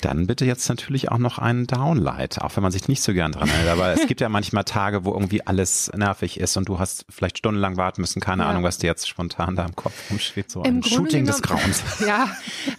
Dann 0.00 0.26
bitte 0.26 0.44
jetzt 0.44 0.68
natürlich 0.68 1.12
auch 1.12 1.18
noch 1.18 1.38
ein 1.38 1.68
Downlight, 1.68 2.42
auch 2.42 2.56
wenn 2.56 2.62
man 2.62 2.72
sich 2.72 2.88
nicht 2.88 3.02
so 3.02 3.12
gern 3.12 3.30
dran 3.30 3.48
hält. 3.48 3.68
Aber 3.68 3.92
es 3.92 4.06
gibt 4.08 4.20
ja 4.20 4.28
manchmal 4.28 4.64
Tage, 4.64 5.04
wo 5.04 5.12
irgendwie 5.12 5.46
alles 5.46 5.92
nervig 5.94 6.40
ist 6.40 6.56
und 6.56 6.68
du 6.68 6.80
hast 6.80 7.01
vielleicht 7.08 7.38
stundenlang 7.38 7.76
warten 7.76 8.00
müssen, 8.00 8.20
keine 8.20 8.42
ja. 8.42 8.48
Ahnung, 8.48 8.62
was 8.62 8.78
dir 8.78 8.86
jetzt 8.86 9.08
spontan 9.08 9.56
da 9.56 9.64
im 9.64 9.76
Kopf 9.76 10.10
rumschwebt, 10.10 10.50
so 10.50 10.60
Im 10.60 10.76
ein 10.76 10.80
Grunde 10.80 10.96
Shooting 10.96 11.24
des 11.26 11.42
Grauens. 11.42 11.82
Ja, 12.06 12.28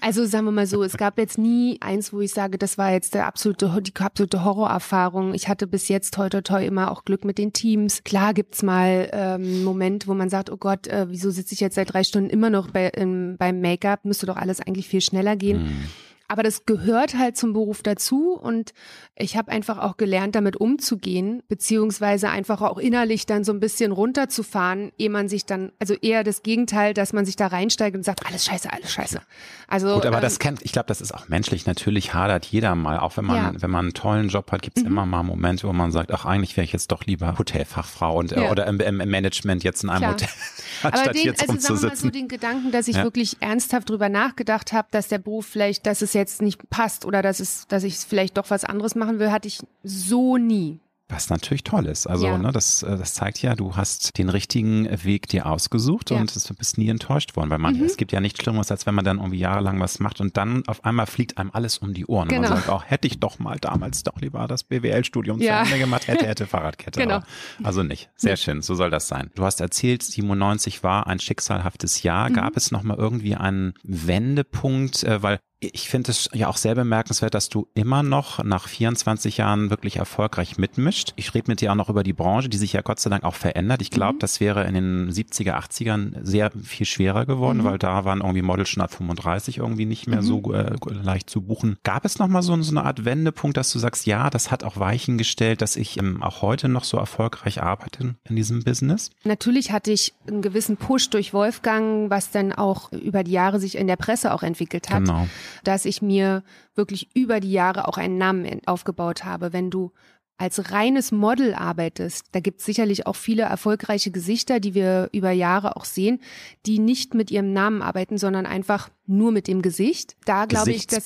also 0.02 0.26
sagen 0.26 0.46
wir 0.46 0.52
mal 0.52 0.68
so, 0.68 0.84
es 0.84 0.98
gab 0.98 1.18
jetzt 1.18 1.38
nie 1.38 1.78
eins, 1.82 2.12
wo 2.12 2.20
ich 2.22 2.32
sage, 2.32 2.58
das 2.58 2.78
war 2.78 2.92
jetzt 2.92 3.14
der 3.14 3.26
absolute, 3.26 3.82
die 3.82 3.96
absolute 3.96 4.44
Horrorerfahrung. 4.44 5.34
Ich 5.34 5.48
hatte 5.48 5.66
bis 5.66 5.88
jetzt 5.88 6.14
toi 6.14 6.30
toi 6.30 6.42
toi 6.42 6.66
immer 6.66 6.92
auch 6.92 7.06
Glück 7.06 7.24
mit 7.26 7.38
den 7.38 7.54
Teams. 7.54 8.04
Klar 8.04 8.34
gibt's 8.34 8.64
mal 8.64 9.10
ähm, 9.14 9.64
Moment, 9.64 10.08
wo 10.08 10.14
man 10.14 10.30
sagt, 10.30 10.50
oh 10.50 10.58
Gott, 10.58 10.88
äh, 10.88 11.06
wieso 11.10 11.32
sitze 11.32 11.54
ich 11.54 11.60
jetzt 11.60 11.76
seit 11.76 11.94
drei 11.94 12.04
Stunden 12.04 12.30
immer 12.30 12.50
noch 12.50 12.70
bei, 12.72 12.92
ähm, 12.96 13.36
beim 13.38 13.62
Make-up? 13.62 14.06
Müsste 14.06 14.26
doch 14.26 14.38
alles 14.38 14.60
eigentlich 14.60 14.88
viel 14.88 15.02
schneller 15.02 15.36
gehen. 15.36 15.68
Hm. 15.68 15.88
Aber 16.34 16.41
das 16.41 16.65
gehört 16.65 17.15
halt 17.15 17.38
zum 17.38 17.54
Beruf 17.54 17.84
dazu 17.84 18.34
und 18.34 18.74
ich 19.15 19.38
habe 19.38 19.52
einfach 19.52 19.78
auch 19.78 19.98
gelernt, 19.98 20.34
damit 20.34 20.56
umzugehen, 20.56 21.43
beziehungsweise 21.48 22.32
einfach 22.32 22.62
auch 22.62 22.80
innerlich 22.80 23.28
dann 23.28 23.43
so 23.43 23.54
ein 23.54 23.60
bisschen 23.60 23.91
runterzufahren, 23.91 24.91
ehe 24.98 25.12
man 25.12 25.30
sich 25.30 25.46
dann, 25.46 25.72
also 25.78 25.93
eher 25.93 26.24
das 26.24 26.41
Gegenteil, 26.41 26.96
dass 26.96 27.13
man 27.13 27.24
sich 27.24 27.36
da 27.36 27.46
reinsteigt 27.46 27.96
und 27.96 28.02
sagt, 28.02 28.26
alles 28.26 28.46
scheiße, 28.46 28.74
alles 28.74 28.91
scheiße. 28.91 29.22
Also 29.67 29.93
Gut, 29.93 30.08
aber 30.08 30.15
ähm, 30.15 30.22
das 30.24 30.39
kennt, 30.39 30.63
ich 30.63 30.72
glaube, 30.72 30.88
das 30.88 31.02
ist 31.02 31.13
auch 31.13 31.30
menschlich. 31.30 31.67
Natürlich 31.67 32.15
hadert 32.15 32.48
jeder 32.48 32.74
mal, 32.74 32.98
auch 32.98 33.15
wenn 33.15 33.26
man, 33.26 33.36
ja. 33.36 33.62
wenn 33.62 33.69
man 33.69 33.86
einen 33.86 33.93
tollen 33.93 34.30
Job 34.30 34.52
hat, 34.52 34.63
gibt 34.63 34.78
es 34.78 34.84
mhm. 34.84 34.89
immer 34.89 35.06
mal 35.06 35.22
Momente, 35.22 35.67
wo 35.67 35.74
man 35.74 35.91
sagt, 35.91 36.12
ach, 36.12 36.26
eigentlich 36.26 36.58
wäre 36.58 36.65
ich 36.65 36.74
jetzt 36.74 36.91
doch 36.91 37.06
lieber 37.06 37.38
Hotelfachfrau 37.38 38.17
und 38.17 38.32
ja. 38.32 38.50
oder 38.50 38.65
im, 38.65 38.80
im, 38.80 38.98
Management 38.98 39.63
jetzt 39.63 39.84
in 39.84 39.91
einem 39.91 40.00
Klar. 40.00 40.13
Hotel, 40.13 40.30
aber 40.82 41.13
den, 41.13 41.26
jetzt 41.26 41.41
also. 41.41 41.60
Sagen 41.60 41.82
wir 41.84 41.89
mal 41.89 41.96
so 41.96 42.10
den 42.10 42.28
Gedanken, 42.28 42.72
dass 42.72 42.88
ich 42.88 42.96
ja. 42.96 43.04
wirklich 43.04 43.38
ernsthaft 43.39 43.91
drüber 43.91 44.10
nachgedacht 44.10 44.74
habe, 44.74 44.88
dass 44.89 45.10
der 45.10 45.19
Beruf 45.19 45.46
vielleicht, 45.46 45.86
dass 45.86 46.02
es 46.02 46.13
jetzt 46.24 46.42
nicht 46.42 46.70
passt 46.70 47.06
oder 47.06 47.22
dass 47.22 47.40
es, 47.40 47.68
dass 47.68 47.84
ich 47.84 47.98
vielleicht 47.98 48.38
doch 48.38 48.50
was 48.50 48.64
anderes 48.66 48.96
machen 48.96 49.20
will, 49.20 49.32
hatte 49.32 49.48
ich 49.48 49.60
so 49.84 50.38
nie. 50.38 50.80
Was 51.10 51.30
natürlich 51.30 51.64
toll 51.64 51.86
ist. 51.86 52.08
Also, 52.08 52.26
Ja. 52.26 52.38
ne, 52.40 52.52
das, 52.54 52.82
äh, 52.82 52.98
das 52.98 53.14
zeigt 53.14 53.40
ja, 53.42 53.56
du 53.56 53.76
hast 53.76 54.18
den 54.18 54.30
richtigen 54.30 54.88
Weg 55.04 55.28
dir 55.28 55.46
ausgesucht 55.46 56.10
Ja. 56.10 56.18
und 56.18 56.34
du 56.50 56.54
bist 56.56 56.78
nie 56.78 56.88
enttäuscht 56.90 57.36
worden. 57.36 57.50
Weil 57.52 57.60
man, 57.60 57.76
Mhm. 57.76 57.84
es 57.84 57.98
gibt 57.98 58.14
ja 58.14 58.22
nichts 58.22 58.42
Schlimmeres, 58.42 58.72
als 58.72 58.86
wenn 58.88 58.96
man 58.96 59.04
dann 59.06 59.18
irgendwie 59.18 59.38
jahrelang 59.38 59.80
was 59.82 60.00
macht 60.00 60.22
und 60.22 60.38
dann 60.38 60.64
auf 60.66 60.86
einmal 60.86 61.06
fliegt 61.06 61.38
einem 61.38 61.52
alles 61.54 61.78
um 61.80 61.94
die 61.94 62.06
Ohren. 62.08 62.30
Und 62.30 62.36
Genau. 62.36 62.48
man 62.50 62.58
sagt 62.58 62.70
auch, 62.70 62.86
hätte 62.86 63.06
ich 63.08 63.20
doch 63.20 63.38
mal 63.38 63.60
damals 63.60 64.02
doch 64.04 64.20
lieber 64.22 64.48
das 64.48 64.64
BWL-Studium 64.64 65.40
Ja. 65.40 65.64
zu 65.66 65.74
Ende 65.74 65.80
gemacht, 65.84 66.08
hätte, 66.08 66.26
hätte 66.26 66.48
Fahrradkette. 66.48 67.00
Genau. 67.02 67.16
Aber, 67.18 67.26
also 67.64 67.84
nicht. 67.84 68.10
Sehr 68.16 68.38
schön, 68.38 68.62
so 68.64 68.74
soll 68.74 68.90
das 68.90 69.08
sein. 69.08 69.30
Du 69.36 69.44
hast 69.44 69.60
erzählt, 69.62 70.02
97 70.04 70.84
war 70.84 71.06
ein 71.06 71.20
schicksalhaftes 71.20 72.02
Jahr. 72.02 72.30
Mhm. 72.30 72.34
Gab 72.34 72.58
es 72.58 72.72
nochmal 72.72 72.98
irgendwie 72.98 73.36
einen 73.36 73.74
Wendepunkt, 73.84 75.04
äh, 75.04 75.22
weil 75.22 75.40
ich 75.73 75.89
finde 75.89 76.12
es 76.12 76.30
ja 76.34 76.47
auch 76.47 76.58
sehr 76.58 76.76
bemerkenswert, 76.76 77.34
dass 77.34 77.49
du 77.49 77.67
immer 77.73 78.04
noch 78.04 78.43
nach 78.43 78.67
24 78.67 79.38
Jahren 79.38 79.69
wirklich 79.69 79.97
erfolgreich 79.97 80.58
mitmischt. 80.58 81.13
Ich 81.15 81.34
rede 81.34 81.49
mit 81.49 81.62
dir 81.62 81.71
auch 81.71 81.76
noch 81.76 81.89
über 81.89 82.04
die 82.04 82.13
Branche, 82.13 82.49
die 82.49 82.58
sich 82.58 82.73
ja 82.73 82.82
Gott 82.82 82.99
sei 82.99 83.10
Dank 83.10 83.23
auch 83.23 83.36
verändert. 83.36 83.82
Ich 83.82 83.91
glaube, 83.91 84.17
das 84.19 84.39
wäre 84.39 84.65
in 84.65 84.73
den 84.73 85.12
70er, 85.12 85.54
80ern 85.54 86.23
sehr 86.23 86.52
viel 86.52 86.86
schwerer 86.86 87.26
geworden, 87.26 87.63
weil 87.63 87.78
da 87.78 88.06
waren 88.06 88.21
irgendwie 88.21 88.41
Models 88.41 88.69
schon 88.69 88.84
ab 88.84 88.93
35 88.93 89.60
irgendwie 89.60 89.86
nicht 89.86 90.08
mehr 90.08 90.21
so 90.21 90.54
äh, 90.54 90.76
leicht 90.89 91.30
zu 91.30 91.41
buchen. 91.41 91.78
Gab 91.84 92.06
es 92.06 92.19
nochmal 92.19 92.41
so, 92.41 92.60
so 92.62 92.71
eine 92.71 92.84
Art 92.84 93.06
Wendepunkt, 93.06 93.58
dass 93.58 93.71
du 93.71 93.80
sagst, 93.80 94.06
ja, 94.06 94.30
das 94.30 94.52
hat 94.52 94.63
auch 94.63 94.78
Weichen 94.78 95.17
gestellt, 95.17 95.62
dass 95.62 95.76
ich 95.76 95.97
ähm, 95.97 96.23
auch 96.23 96.41
heute 96.41 96.69
noch 96.69 96.84
so 96.84 96.97
erfolgreich 96.97 97.62
arbeite 97.62 98.15
in 98.28 98.36
diesem 98.36 98.63
Business? 98.63 99.12
Natürlich 99.23 99.71
hatte 99.71 99.91
ich 99.91 100.13
einen 100.28 100.41
gewissen 100.41 100.78
Push 100.78 101.10
durch 101.10 101.34
Wolfgang, 101.34 102.10
was 102.10 102.32
dann 102.32 102.52
auch 102.52 102.91
über 102.91 103.23
die 103.23 103.32
Jahre 103.32 103.60
sich 103.60 103.78
in 103.78 103.88
der 103.88 103.95
Presse 103.95 104.34
auch 104.34 104.43
entwickelt 104.43 104.89
hat, 104.89 105.04
Genau. 105.06 105.28
Dass 105.63 105.86
ich 105.86 106.02
mir 106.02 106.44
wirklich 106.76 107.10
über 107.16 107.39
die 107.39 107.52
Jahre 107.52 107.88
auch 107.88 107.98
einen 107.98 108.18
Namen 108.18 108.62
aufgebaut 108.66 109.24
habe. 109.24 109.54
Wenn 109.54 109.70
du 109.70 109.92
als 110.38 110.72
reines 110.72 111.12
Model 111.12 111.54
arbeitest, 111.54 112.26
da 112.32 112.39
gibt 112.39 112.60
es 112.60 112.66
sicherlich 112.66 113.06
auch 113.06 113.16
viele 113.16 113.44
erfolgreiche 113.44 114.12
Gesichter, 114.12 114.60
die 114.60 114.74
wir 114.74 115.10
über 115.12 115.32
Jahre 115.32 115.78
auch 115.78 115.86
sehen, 115.86 116.20
die 116.66 116.80
nicht 116.80 117.13
mit 117.13 117.32
ihrem 117.32 117.54
Namen 117.54 117.82
arbeiten, 117.82 118.18
sondern 118.18 118.46
einfach 118.46 118.89
nur 119.06 119.32
mit 119.32 119.48
dem 119.48 119.62
Gesicht. 119.62 120.16
Da 120.26 120.46
glaube 120.46 120.72
ich, 120.72 120.88
dass 120.88 121.06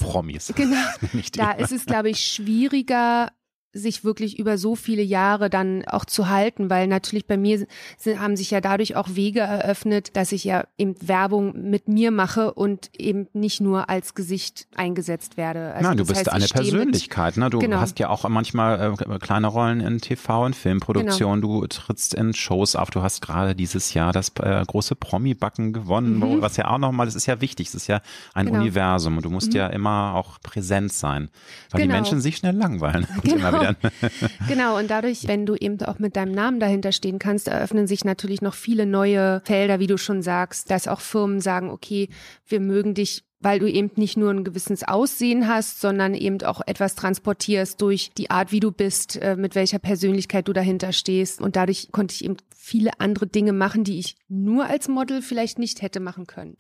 genau, 0.56 0.78
Nicht 1.14 1.38
da 1.38 1.52
ist 1.52 1.72
es, 1.72 1.86
glaube 1.86 2.10
ich, 2.10 2.26
schwieriger, 2.26 3.32
sich 3.74 4.04
wirklich 4.04 4.40
über 4.40 4.58
so 4.58 4.76
viele 4.76 5.02
Jahre 5.04 5.50
dann 5.50 5.86
auch 5.88 6.06
zu 6.06 6.30
halten, 6.30 6.70
weil 6.70 6.88
natürlich 6.88 7.28
bei 7.28 7.38
mir 7.38 7.68
sind, 7.98 8.20
haben 8.20 8.36
sich 8.36 8.50
ja 8.50 8.60
dadurch 8.62 8.96
auch 8.96 9.10
Wege 9.14 9.42
eröffnet, 9.42 10.16
dass 10.16 10.32
ich 10.32 10.44
ja 10.46 10.66
eben 10.78 10.96
Werbung 11.06 11.70
mit 11.70 11.88
mir 11.88 12.12
mache 12.12 12.54
und 12.54 12.90
eben 12.98 13.28
nicht 13.34 13.62
nur 13.62 13.90
als 13.90 14.16
Gesicht 14.16 14.68
eingesetzt 14.76 15.38
werde. 15.38 15.74
Also 15.74 15.88
Nein, 15.90 15.98
du 15.98 16.06
bist 16.06 16.18
heißt, 16.20 16.32
eine 16.32 16.46
ich 16.46 16.50
stehe 16.50 16.64
mit- 16.64 16.72
Persönlichkeit. 16.74 17.38
Ne? 17.38 17.50
Du 17.50 17.60
Genau. 17.60 17.80
hast 17.80 18.00
ja 18.00 18.10
auch 18.10 18.28
manchmal 18.30 18.94
äh, 19.00 19.20
kleine 19.20 19.48
Rollen 19.48 19.82
in 19.82 20.00
TV 20.02 20.46
und 20.46 20.56
Filmproduktion. 20.56 21.42
Du 21.42 21.66
trittst 21.68 22.14
in 22.14 22.34
Shows 22.34 22.76
auf. 22.76 22.90
Du 22.90 23.02
hast 23.04 23.22
gerade 23.22 23.54
dieses 23.54 23.94
Jahr 23.94 24.12
das 24.14 24.32
äh, 24.42 24.64
große 24.66 24.96
Promi-Backen 24.96 25.74
gewonnen, 25.74 26.22
wo, 26.22 26.42
was 26.42 26.58
ja 26.58 26.68
auch 26.70 26.78
nochmal, 26.80 27.06
das 27.06 27.16
ist 27.16 27.26
ja 27.28 27.42
wichtig. 27.42 27.68
Das 27.68 27.76
ist 27.76 27.88
ja 27.88 28.02
ein 28.34 28.46
Mhm. 28.46 28.50
Genau. 28.52 28.62
Universum 28.62 29.18
und 29.18 29.26
du 29.26 29.30
musst 29.30 29.54
ja 29.54 29.68
immer 29.68 30.14
auch 30.16 30.40
präsent 30.42 30.94
sein, 30.94 31.30
weil 31.72 31.82
die 31.82 31.88
Genau. 31.88 31.96
Menschen 32.00 32.22
sich 32.22 32.38
schnell 32.38 32.56
langweilen. 32.56 33.06
Genau. 33.24 33.57
Immer 33.62 33.70
wieder, 33.70 33.91
Genau, 34.48 34.78
und 34.78 34.89
dadurch, 34.89 35.28
wenn 35.28 35.46
du 35.46 35.56
eben 35.56 35.80
auch 35.82 36.00
mit 36.00 36.15
deinem 36.15 36.32
Namen 36.32 36.60
dahinter 36.60 36.91
stehen 36.91 37.20
kannst, 37.20 37.48
eröffnen 37.48 37.88
sich 37.88 38.06
natürlich 38.06 38.41
noch 38.41 38.54
viele 38.54 38.86
neue 38.86 39.41
Felder, 39.46 39.80
wie 39.80 39.88
du 39.88 39.98
schon 39.98 40.22
sagst, 40.22 40.72
dass 40.72 40.88
auch 40.88 41.02
Firmen 41.02 41.41
sagen, 41.41 41.70
okay, 41.70 42.10
wir 42.48 42.60
mögen 42.60 42.93
dich 42.93 43.27
weil 43.39 43.60
du 43.60 43.69
eben 43.69 43.91
nicht 43.95 44.17
nur 44.17 44.32
ein 44.32 44.43
gewisses 44.43 44.84
Aussehen 44.84 45.47
hast, 45.47 45.80
sondern 45.82 46.13
eben 46.15 46.41
auch 46.43 46.62
etwas 46.65 46.95
transportierst 46.95 47.82
durch 47.82 48.12
die 48.17 48.32
Art, 48.32 48.52
wie 48.52 48.60
du 48.60 48.71
bist, 48.71 49.15
äh, 49.21 49.36
mit 49.36 49.54
welcher 49.56 49.80
Persönlichkeit 49.80 50.47
du 50.47 50.54
dahinter 50.54 50.91
stehst. 50.91 51.39
Und 51.41 51.56
dadurch 51.56 51.89
konnte 51.91 52.13
ich 52.15 52.26
eben 52.26 52.38
viele 52.60 53.00
andere 53.00 53.28
Dinge 53.28 53.54
machen, 53.54 53.84
die 53.86 54.00
ich 54.00 54.15
nur 54.28 54.65
als 54.65 54.89
Model 54.89 55.21
vielleicht 55.21 55.58
nicht 55.58 55.82
hätte 55.82 56.00
machen 56.02 56.28
können. 56.28 56.58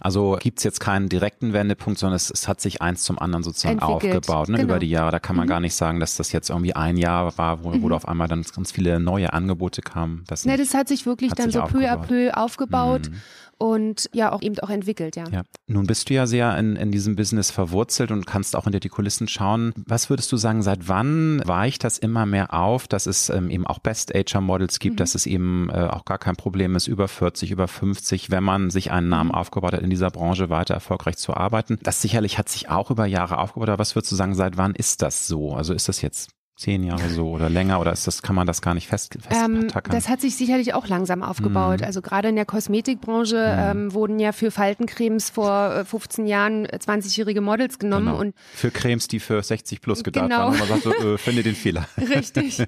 Also 0.00 0.38
gibt's 0.40 0.62
jetzt 0.64 0.80
keinen 0.80 1.08
direkten 1.10 1.52
Wendepunkt, 1.52 1.98
sondern 1.98 2.16
es, 2.16 2.30
es 2.30 2.48
hat 2.48 2.60
sich 2.62 2.80
eins 2.80 3.02
zum 3.02 3.18
anderen 3.18 3.42
sozusagen 3.42 3.78
Entwickelt. 3.78 4.16
aufgebaut 4.16 4.48
ne, 4.48 4.56
Genau. 4.58 4.68
über 4.70 4.78
die 4.78 4.88
Jahre. 4.88 5.10
Da 5.10 5.18
kann 5.18 5.36
man 5.36 5.46
gar 5.46 5.60
nicht 5.60 5.74
sagen, 5.74 6.00
dass 6.00 6.16
das 6.16 6.32
jetzt 6.32 6.48
irgendwie 6.48 6.74
ein 6.76 6.96
Jahr 6.96 7.36
war, 7.36 7.62
wo, 7.64 7.74
wo 7.82 7.88
da 7.90 7.96
auf 7.96 8.08
einmal 8.08 8.28
dann 8.28 8.42
ganz 8.54 8.72
viele 8.72 9.00
neue 9.00 9.32
Angebote 9.34 9.82
kamen. 9.82 10.24
Das 10.28 10.46
Ne, 10.46 10.56
das 10.56 10.72
hat 10.74 10.88
sich 10.88 11.04
wirklich 11.04 11.32
Hat 11.32 11.40
dann 11.40 11.50
sich 11.50 11.60
so 11.60 11.66
peu 11.66 11.86
à 11.90 11.96
aufgebaut. 11.96 12.08
peu 12.08 12.30
aufgebaut 12.36 13.10
Mhm. 13.10 13.14
Und 13.60 14.08
ja 14.14 14.32
auch 14.32 14.40
eben 14.40 14.58
auch 14.60 14.70
entwickelt, 14.70 15.16
ja. 15.16 15.24
Ja. 15.30 15.42
Nun 15.66 15.86
bist 15.86 16.08
du 16.08 16.14
ja 16.14 16.26
sehr 16.26 16.56
in, 16.58 16.76
in 16.76 16.90
diesem 16.90 17.14
Business 17.14 17.50
verwurzelt 17.50 18.10
und 18.10 18.26
kannst 18.26 18.56
auch 18.56 18.64
hinter 18.64 18.80
die 18.80 18.88
Kulissen 18.88 19.28
schauen. 19.28 19.74
Was 19.86 20.08
würdest 20.08 20.32
du 20.32 20.38
sagen, 20.38 20.62
seit 20.62 20.88
wann 20.88 21.42
weicht 21.44 21.84
das 21.84 21.98
immer 21.98 22.24
mehr 22.24 22.54
auf, 22.54 22.88
dass 22.88 23.06
es 23.06 23.28
ähm, 23.28 23.50
eben 23.50 23.66
auch 23.66 23.78
Best-Ager-Models 23.78 24.78
gibt, 24.78 24.98
dass 24.98 25.14
es 25.14 25.26
eben 25.26 25.68
äh, 25.68 25.88
auch 25.90 26.06
gar 26.06 26.16
kein 26.16 26.36
Problem 26.36 26.74
ist, 26.74 26.86
über 26.86 27.06
40, 27.06 27.50
über 27.50 27.68
50, 27.68 28.30
wenn 28.30 28.42
man 28.42 28.70
sich 28.70 28.92
einen 28.92 29.10
Namen 29.10 29.30
aufgebaut 29.30 29.74
hat, 29.74 29.82
in 29.82 29.90
dieser 29.90 30.10
Branche 30.10 30.48
weiter 30.48 30.72
erfolgreich 30.72 31.18
zu 31.18 31.34
arbeiten. 31.34 31.78
Das 31.82 32.00
sicherlich 32.00 32.38
hat 32.38 32.48
sich 32.48 32.70
auch 32.70 32.90
über 32.90 33.04
Jahre 33.04 33.38
aufgebaut, 33.38 33.68
aber 33.68 33.78
was 33.78 33.94
würdest 33.94 34.10
du 34.10 34.16
sagen, 34.16 34.34
seit 34.34 34.56
wann 34.56 34.74
ist 34.74 35.02
das 35.02 35.26
so? 35.26 35.52
Also 35.52 35.74
ist 35.74 35.86
das 35.88 36.00
jetzt 36.00 36.30
zehn 36.60 36.84
Jahre 36.84 37.08
so 37.08 37.30
oder 37.30 37.48
länger 37.48 37.80
oder 37.80 37.92
ist 37.92 38.06
das, 38.06 38.22
kann 38.22 38.36
man 38.36 38.46
das 38.46 38.60
gar 38.62 38.74
nicht 38.74 38.86
fest, 38.86 39.16
Ähm, 39.30 39.62
festtackern? 39.62 39.94
das 39.94 40.08
hat 40.08 40.20
sich 40.20 40.36
sicherlich 40.36 40.74
auch 40.74 40.86
langsam 40.86 41.22
aufgebaut. 41.22 41.80
Mhm. 41.80 41.86
Also 41.86 42.02
gerade 42.02 42.28
in 42.28 42.36
der 42.36 42.44
Kosmetikbranche 42.44 43.36
ähm, 43.58 43.92
wurden 43.94 44.18
ja 44.20 44.32
für 44.32 44.50
Faltencremes 44.50 45.30
vor 45.30 45.74
äh, 45.74 45.84
15 45.84 46.26
Jahren 46.26 46.66
äh, 46.66 46.78
20-jährige 46.80 47.40
Models 47.40 47.78
genommen 47.78 48.06
Genau. 48.06 48.20
und 48.20 48.34
Für 48.54 48.70
Cremes, 48.70 49.08
die 49.08 49.20
für 49.20 49.42
60 49.42 49.80
plus 49.80 50.04
gedacht 50.04 50.28
Genau. 50.28 50.48
waren. 50.50 50.58
Man 50.58 50.68
sagt 50.68 50.82
so, 50.82 50.92
äh, 50.92 51.18
finde 51.18 51.42
den 51.42 51.54
Fehler. 51.54 51.88
Richtig. 51.98 52.62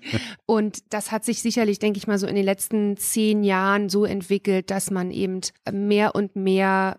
Und 0.46 0.78
das 0.92 1.12
hat 1.12 1.24
sich 1.24 1.42
sicherlich, 1.42 1.78
denke 1.78 1.98
ich 1.98 2.06
mal, 2.06 2.18
so 2.18 2.26
in 2.26 2.34
den 2.34 2.44
letzten 2.44 2.96
zehn 2.96 3.44
Jahren 3.44 3.88
so 3.88 4.04
entwickelt, 4.04 4.70
dass 4.70 4.90
man 4.90 5.10
eben 5.10 5.40
mehr 5.70 6.14
und 6.14 6.34
mehr 6.34 6.98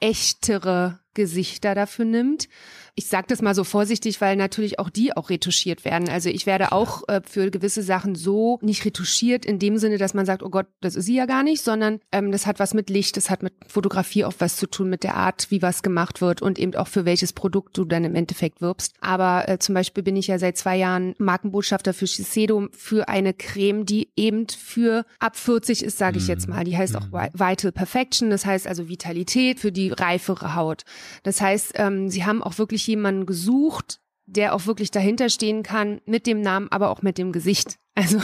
echtere 0.00 1.00
Gesichter 1.14 1.74
dafür 1.74 2.04
nimmt. 2.04 2.48
Ich 2.96 3.06
sage 3.08 3.26
das 3.28 3.42
mal 3.42 3.56
so 3.56 3.64
vorsichtig, 3.64 4.20
weil 4.20 4.36
natürlich 4.36 4.78
auch 4.78 4.88
die 4.88 5.16
auch 5.16 5.28
retuschiert 5.28 5.84
werden. 5.84 6.08
Also 6.08 6.28
ich 6.28 6.46
werde 6.46 6.70
auch 6.70 7.02
äh, 7.08 7.20
für 7.28 7.50
gewisse 7.50 7.82
Sachen 7.82 8.14
so 8.14 8.60
nicht 8.62 8.84
retuschiert 8.84 9.44
in 9.44 9.58
dem 9.58 9.78
Sinne, 9.78 9.98
dass 9.98 10.14
man 10.14 10.26
sagt, 10.26 10.44
oh 10.44 10.48
Gott, 10.48 10.66
das 10.80 10.94
ist 10.94 11.06
sie 11.06 11.16
ja 11.16 11.26
gar 11.26 11.42
nicht, 11.42 11.60
sondern 11.62 11.98
ähm, 12.12 12.30
das 12.30 12.46
hat 12.46 12.60
was 12.60 12.72
mit 12.72 12.90
Licht, 12.90 13.16
das 13.16 13.30
hat 13.30 13.42
mit 13.42 13.52
Fotografie 13.66 14.24
auch 14.24 14.34
was 14.38 14.54
zu 14.54 14.68
tun, 14.68 14.90
mit 14.90 15.02
der 15.02 15.16
Art, 15.16 15.50
wie 15.50 15.60
was 15.60 15.82
gemacht 15.82 16.20
wird 16.20 16.40
und 16.40 16.56
eben 16.56 16.76
auch 16.76 16.86
für 16.86 17.04
welches 17.04 17.32
Produkt 17.32 17.76
du 17.76 17.84
dann 17.84 18.04
im 18.04 18.14
Endeffekt 18.14 18.60
wirbst. 18.60 18.92
Aber 19.00 19.48
äh, 19.48 19.58
zum 19.58 19.74
Beispiel 19.74 20.04
bin 20.04 20.14
ich 20.14 20.28
ja 20.28 20.38
seit 20.38 20.56
zwei 20.56 20.76
Jahren 20.76 21.16
Markenbotschafter 21.18 21.94
für 21.94 22.06
Shiseido 22.06 22.68
für 22.70 23.08
eine 23.08 23.34
Creme, 23.34 23.86
die 23.86 24.08
eben 24.14 24.46
für 24.48 25.04
ab 25.18 25.36
40 25.36 25.82
ist, 25.82 25.98
sage 25.98 26.18
ich 26.18 26.28
jetzt 26.28 26.48
mal. 26.48 26.62
Die 26.62 26.76
heißt 26.76 26.94
auch 26.94 27.06
Vi- 27.10 27.30
Vital 27.34 27.72
Perfection, 27.72 28.30
das 28.30 28.46
heißt 28.46 28.68
also 28.68 28.88
Vitalität 28.88 29.58
für 29.58 29.72
die 29.72 29.90
reifere 29.90 30.54
Haut. 30.54 30.84
Das 31.24 31.40
heißt, 31.40 31.72
ähm, 31.74 32.08
sie 32.08 32.24
haben 32.24 32.40
auch 32.40 32.58
wirklich 32.58 32.83
jemanden 32.86 33.26
gesucht, 33.26 34.00
der 34.26 34.54
auch 34.54 34.66
wirklich 34.66 34.90
dahinter 34.90 35.28
stehen 35.28 35.62
kann, 35.62 36.00
mit 36.06 36.26
dem 36.26 36.40
Namen, 36.40 36.68
aber 36.70 36.90
auch 36.90 37.02
mit 37.02 37.18
dem 37.18 37.32
Gesicht. 37.32 37.78
Also 37.96 38.18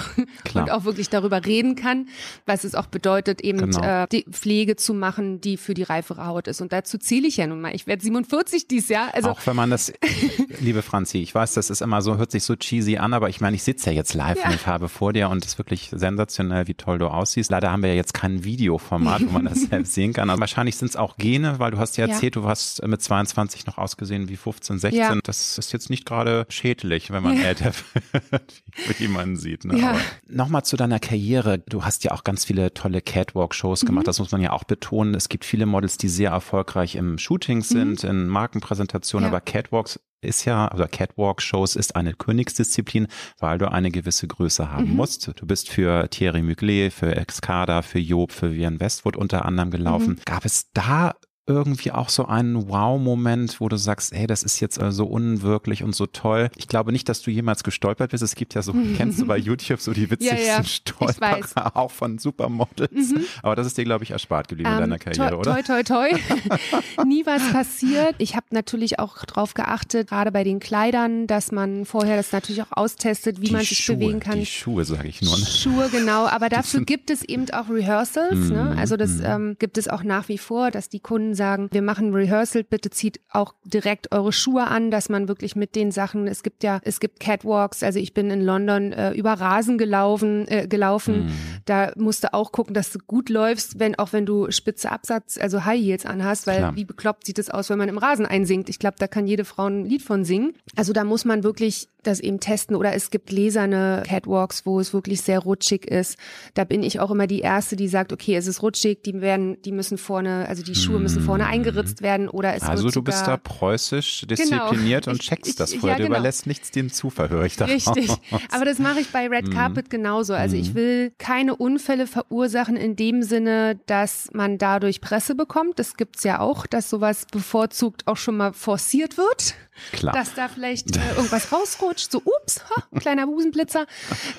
Klar. 0.44 0.64
und 0.64 0.70
auch 0.72 0.85
wirklich 0.85 1.11
darüber 1.11 1.44
reden 1.46 1.76
kann, 1.76 2.09
was 2.44 2.64
es 2.64 2.74
auch 2.74 2.87
bedeutet, 2.87 3.40
eben 3.40 3.59
Genau. 3.59 3.83
äh, 4.02 4.06
die 4.11 4.24
Pflege 4.28 4.74
zu 4.74 4.94
machen, 4.94 5.40
die 5.40 5.56
für 5.56 5.74
die 5.74 5.85
reifere 5.85 6.26
Haut 6.26 6.48
ist. 6.48 6.61
Und 6.61 6.72
dazu 6.72 6.98
zähle 6.98 7.28
ich 7.28 7.37
ja 7.37 7.46
nun 7.46 7.61
mal. 7.61 7.72
Ich 7.74 7.87
werde 7.87 8.02
47 8.02 8.66
dieses 8.66 8.88
Jahr. 8.88 9.14
Also 9.14 9.30
auch 9.30 9.40
wenn 9.46 9.54
man 9.54 9.70
das, 9.70 9.92
liebe 10.61 10.83
Franzi, 10.83 11.18
ich 11.18 11.33
weiß, 11.35 11.54
das 11.54 11.70
ist 11.70 11.83
immer 11.83 12.02
so, 12.02 12.16
hört 12.18 12.33
sich 12.33 12.42
so 12.42 12.56
cheesy 12.56 12.96
an, 12.98 13.14
aber 13.14 13.28
ich 13.28 13.40
meine, 13.40 13.54
ich 13.54 13.62
sitze 13.62 13.90
ja 13.90 13.96
jetzt 13.96 14.14
live 14.14 14.38
Ja. 14.42 14.50
in 14.50 14.59
Farbe 14.59 14.88
vor 14.88 15.12
dir 15.12 15.28
und 15.28 15.44
es 15.44 15.52
ist 15.52 15.59
wirklich 15.59 15.90
sensationell, 15.94 16.66
wie 16.66 16.74
toll 16.74 16.98
du 16.98 17.06
aussiehst. 17.06 17.50
Leider 17.52 17.70
haben 17.70 17.83
wir 17.85 17.90
ja 17.90 17.96
jetzt 17.96 18.12
kein 18.14 18.42
Videoformat, 18.42 19.22
wo 19.28 19.30
man 19.30 19.44
das 19.44 19.62
selbst 19.70 19.94
sehen 19.94 20.12
kann. 20.12 20.30
Also 20.30 20.40
wahrscheinlich 20.40 20.76
sind 20.76 20.88
es 20.88 20.96
auch 20.96 21.16
Gene, 21.16 21.61
weil 21.61 21.70
du 21.70 21.78
hast 21.78 21.96
ja 21.96 22.06
Ja. 22.06 22.14
erzählt, 22.14 22.35
du 22.35 22.44
hast 22.44 22.85
mit 22.85 23.00
22 23.02 23.66
noch 23.66 23.78
ausgesehen 23.78 24.28
wie 24.28 24.37
15, 24.37 24.78
16. 24.80 25.00
Ja. 25.00 25.14
Das 25.22 25.59
ist 25.59 25.72
jetzt 25.72 25.90
nicht 25.90 26.06
gerade 26.06 26.44
schädlich, 26.48 27.12
wenn 27.12 27.22
man 27.22 27.38
älter 27.40 27.72
wird, 28.30 28.62
wie 28.98 29.06
man 29.09 29.37
sieht. 29.37 29.60
Ne? 29.64 29.79
Ja. 29.79 29.96
Nochmal 30.29 30.64
zu 30.64 30.77
deiner 30.77 30.99
Karriere. 30.99 31.59
Du 31.59 31.85
hast 31.85 32.05
ja 32.05 32.12
auch 32.12 32.25
ganz 32.25 32.44
viele 32.44 32.73
tolle 32.75 33.01
Catwalk-Shows 33.01 33.83
Mhm. 33.83 33.87
gemacht. 33.87 34.07
Das 34.09 34.18
muss 34.18 34.31
man 34.33 34.40
ja 34.40 34.53
auch 34.53 34.64
betonen. 34.64 35.14
Es 35.14 35.29
gibt 35.29 35.44
viele 35.44 35.66
Models, 35.66 35.96
die 35.99 36.09
sehr 36.09 36.31
erfolgreich 36.31 36.96
im 36.96 37.18
Shooting 37.18 37.62
sind, 37.62 38.05
in 38.05 38.27
Markenpräsentationen, 38.29 39.29
Mhm. 39.29 39.33
Ja. 39.33 39.37
aber 39.38 39.44
Catwalks 39.44 40.01
ist 40.23 40.44
ja, 40.44 40.68
also 40.68 40.85
Catwalk-Shows 40.90 41.77
ist 41.77 41.96
eine 41.96 42.12
Königsdisziplin, 42.12 43.07
weil 43.38 43.57
du 43.59 43.70
eine 43.73 43.90
gewisse 43.90 44.27
Größe 44.29 44.70
haben 44.70 44.90
Mhm. 44.90 44.96
musst. 44.96 45.31
Du 45.37 45.46
bist 45.46 45.70
für 45.70 46.09
Thierry 46.11 46.42
Mugler, 46.42 46.90
für 46.90 47.16
Excada, 47.16 47.81
für 47.83 47.99
Job, 47.99 48.33
für 48.33 48.53
Vivienne 48.53 48.81
Westwood 48.81 49.16
unter 49.16 49.44
anderem 49.46 49.70
gelaufen. 49.70 50.14
Mhm. 50.14 50.20
Gab 50.27 50.44
es 50.44 50.70
da 50.73 51.14
irgendwie 51.52 51.92
auch 51.92 52.08
so 52.08 52.26
einen 52.26 52.68
Wow-Moment, 52.68 53.60
wo 53.60 53.68
du 53.68 53.76
sagst, 53.76 54.14
hey, 54.14 54.26
das 54.26 54.42
ist 54.42 54.60
jetzt 54.60 54.80
äh, 54.80 54.92
so 54.92 55.06
unwirklich 55.06 55.82
und 55.82 55.94
so 55.94 56.06
toll. 56.06 56.50
Ich 56.56 56.68
glaube 56.68 56.92
nicht, 56.92 57.08
dass 57.08 57.22
du 57.22 57.30
jemals 57.30 57.64
gestolpert 57.64 58.10
bist. 58.10 58.22
Es 58.22 58.34
gibt 58.34 58.54
ja 58.54 58.62
so, 58.62 58.74
kennst 58.96 59.20
du 59.20 59.26
bei 59.26 59.36
YouTube 59.36 59.80
so 59.80 59.92
die 59.92 60.10
witzigsten 60.10 60.38
ja, 60.38 60.58
ja. 60.58 60.64
Stolperer 60.64 61.72
auch 61.76 61.90
von 61.90 62.18
Supermodels. 62.18 63.10
Mhm. 63.10 63.24
Aber 63.42 63.56
das 63.56 63.66
ist 63.66 63.78
dir, 63.78 63.84
glaube 63.84 64.04
ich, 64.04 64.10
erspart 64.10 64.48
geblieben 64.48 64.68
ähm, 64.68 64.76
in 64.76 64.80
deiner 64.80 64.98
Karriere, 64.98 65.30
toi, 65.30 65.36
oder? 65.36 65.62
Toi, 65.62 65.82
toi, 65.82 65.82
toi. 65.82 67.04
Nie 67.04 67.26
was 67.26 67.52
passiert. 67.52 68.14
Ich 68.18 68.36
habe 68.36 68.46
natürlich 68.50 68.98
auch 68.98 69.24
drauf 69.24 69.54
geachtet, 69.54 70.08
gerade 70.08 70.32
bei 70.32 70.44
den 70.44 70.60
Kleidern, 70.60 71.26
dass 71.26 71.52
man 71.52 71.84
vorher 71.84 72.16
das 72.16 72.32
natürlich 72.32 72.62
auch 72.62 72.72
austestet, 72.72 73.40
wie 73.40 73.46
die 73.46 73.52
man 73.52 73.62
sich 73.62 73.78
Schuhe, 73.78 73.96
bewegen 73.96 74.20
kann. 74.20 74.38
Die 74.38 74.46
Schuhe, 74.46 74.84
sage 74.84 75.08
ich 75.08 75.22
nur. 75.22 75.38
Ne? 75.38 75.44
Schuhe, 75.44 75.88
genau. 75.90 76.26
Aber 76.26 76.48
dafür 76.48 76.84
gibt 76.84 77.10
es 77.10 77.22
eben 77.22 77.50
auch 77.50 77.68
Rehearsals. 77.68 78.36
Mm, 78.36 78.52
ne? 78.52 78.76
Also 78.78 78.96
das 78.96 79.18
mm. 79.18 79.24
ähm, 79.24 79.56
gibt 79.58 79.78
es 79.78 79.88
auch 79.88 80.02
nach 80.02 80.28
wie 80.28 80.38
vor, 80.38 80.70
dass 80.70 80.88
die 80.88 81.00
Kunden 81.00 81.34
sagen, 81.40 81.70
wir 81.72 81.81
machen 81.81 82.12
Rehearsal, 82.12 82.64
bitte 82.64 82.90
zieht 82.90 83.18
auch 83.31 83.55
direkt 83.64 84.12
eure 84.12 84.31
Schuhe 84.31 84.66
an, 84.66 84.90
dass 84.90 85.09
man 85.09 85.26
wirklich 85.26 85.57
mit 85.57 85.74
den 85.74 85.90
Sachen, 85.90 86.26
es 86.26 86.42
gibt 86.42 86.62
ja, 86.62 86.81
es 86.85 87.00
gibt 87.00 87.18
Catwalks, 87.18 87.83
also 87.83 87.98
ich 87.98 88.12
bin 88.12 88.31
in 88.31 88.42
London 88.42 88.92
äh, 88.92 89.12
über 89.12 89.33
Rasen 89.33 89.79
gelaufen, 89.79 90.46
äh, 90.48 90.68
gelaufen. 90.68 91.26
Mm. 91.26 91.31
Da 91.64 91.92
musst 91.96 92.24
du 92.24 92.35
auch 92.35 92.53
gucken, 92.53 92.74
dass 92.74 92.92
du 92.92 92.98
gut 92.98 93.31
läufst, 93.31 93.79
wenn 93.79 93.98
auch 93.98 94.12
wenn 94.12 94.26
du 94.26 94.50
spitze 94.50 94.92
Absatz, 94.92 95.38
also 95.38 95.64
High 95.64 95.81
Heels 95.81 96.05
anhast, 96.05 96.46
weil 96.46 96.59
Klar. 96.59 96.76
wie 96.76 96.85
bekloppt 96.85 97.24
sieht 97.24 97.38
es 97.38 97.48
aus, 97.48 97.70
wenn 97.70 97.79
man 97.79 97.88
im 97.88 97.96
Rasen 97.96 98.26
einsinkt. 98.26 98.68
Ich 98.68 98.79
glaube, 98.79 98.96
da 98.98 99.07
kann 99.07 99.26
jede 99.26 99.46
Frau 99.46 99.66
ein 99.66 99.87
Lied 99.87 100.03
von 100.03 100.26
singen. 100.26 100.53
Also 100.76 100.92
da 100.92 101.05
muss 101.05 101.24
man 101.24 101.42
wirklich 101.42 101.88
das 102.03 102.20
eben 102.20 102.40
testen 102.40 102.76
oder 102.76 102.94
es 102.94 103.11
gibt 103.11 103.26
gläserne 103.26 104.03
Catwalks, 104.07 104.64
wo 104.66 104.81
es 104.81 104.92
wirklich 104.92 105.20
sehr 105.20 105.38
rutschig 105.38 105.87
ist. 105.87 106.16
Da 106.55 106.64
bin 106.64 106.83
ich 106.83 107.00
auch 107.00 107.11
immer 107.11 107.26
die 107.26 107.40
erste, 107.40 107.76
die 107.76 107.88
sagt, 107.88 108.12
okay, 108.12 108.37
es 108.37 108.46
ist 108.46 108.62
rutschig, 108.62 109.03
die 109.03 109.20
werden, 109.20 109.61
die 109.62 109.72
müssen 109.72 109.98
vorne, 109.98 110.46
also 110.48 110.62
die 110.62 110.74
Schuhe 110.74 110.98
müssen 110.98 111.22
vorne 111.22 111.30
mhm. 111.38 111.47
eingeritzt 111.47 112.03
werden 112.03 112.29
oder 112.29 112.55
es 112.55 112.62
Also 112.62 112.90
du 112.90 113.03
bist 113.03 113.27
da 113.27 113.37
preußisch 113.37 114.27
genau. 114.27 114.35
diszipliniert 114.35 115.05
genau. 115.05 115.14
und 115.14 115.21
checkst 115.21 115.51
ich, 115.51 115.57
das 115.57 115.75
vorher. 115.75 115.90
Ja, 115.90 115.97
genau. 115.97 116.09
Du 116.09 116.14
überlässt 116.14 116.47
nichts 116.47 116.71
dem 116.71 116.93
Zufall, 116.93 117.31
höre 117.31 117.45
ich 117.45 117.57
da. 117.57 117.66
Richtig. 117.66 118.11
Aber 118.51 118.64
das 118.64 118.79
mache 118.79 119.01
ich 119.01 119.11
bei 119.11 119.29
Red 119.29 119.47
mhm. 119.47 119.51
Carpet 119.53 119.90
genauso. 119.90 120.35
Also 120.35 120.57
ich 120.57 120.71
mhm. 120.71 120.75
will 120.75 121.12
keine 121.19 121.57
Unfälle 121.57 122.07
verursachen 122.07 122.77
in 122.77 122.97
dem 122.97 123.23
Sinne, 123.23 123.79
dass 123.87 124.31
man 124.33 124.59
dadurch 124.59 125.01
Presse 125.01 125.35
bekommt. 125.35 125.79
Das 125.79 125.97
gibt's 125.97 126.25
ja 126.25 126.40
auch, 126.40 126.66
dass 126.66 126.90
sowas 126.90 127.27
bevorzugt 127.31 128.07
auch 128.07 128.16
schon 128.16 128.37
mal 128.37 128.53
forciert 128.53 129.16
wird. 129.16 129.55
Klar. 129.93 130.14
Dass 130.14 130.35
da 130.35 130.49
vielleicht 130.49 130.97
äh, 130.97 131.01
irgendwas 131.16 131.53
rausrutscht, 131.53 132.11
so 132.11 132.19
ups, 132.19 132.64
ha, 132.71 132.99
kleiner 132.99 133.27
Busenblitzer. 133.27 133.87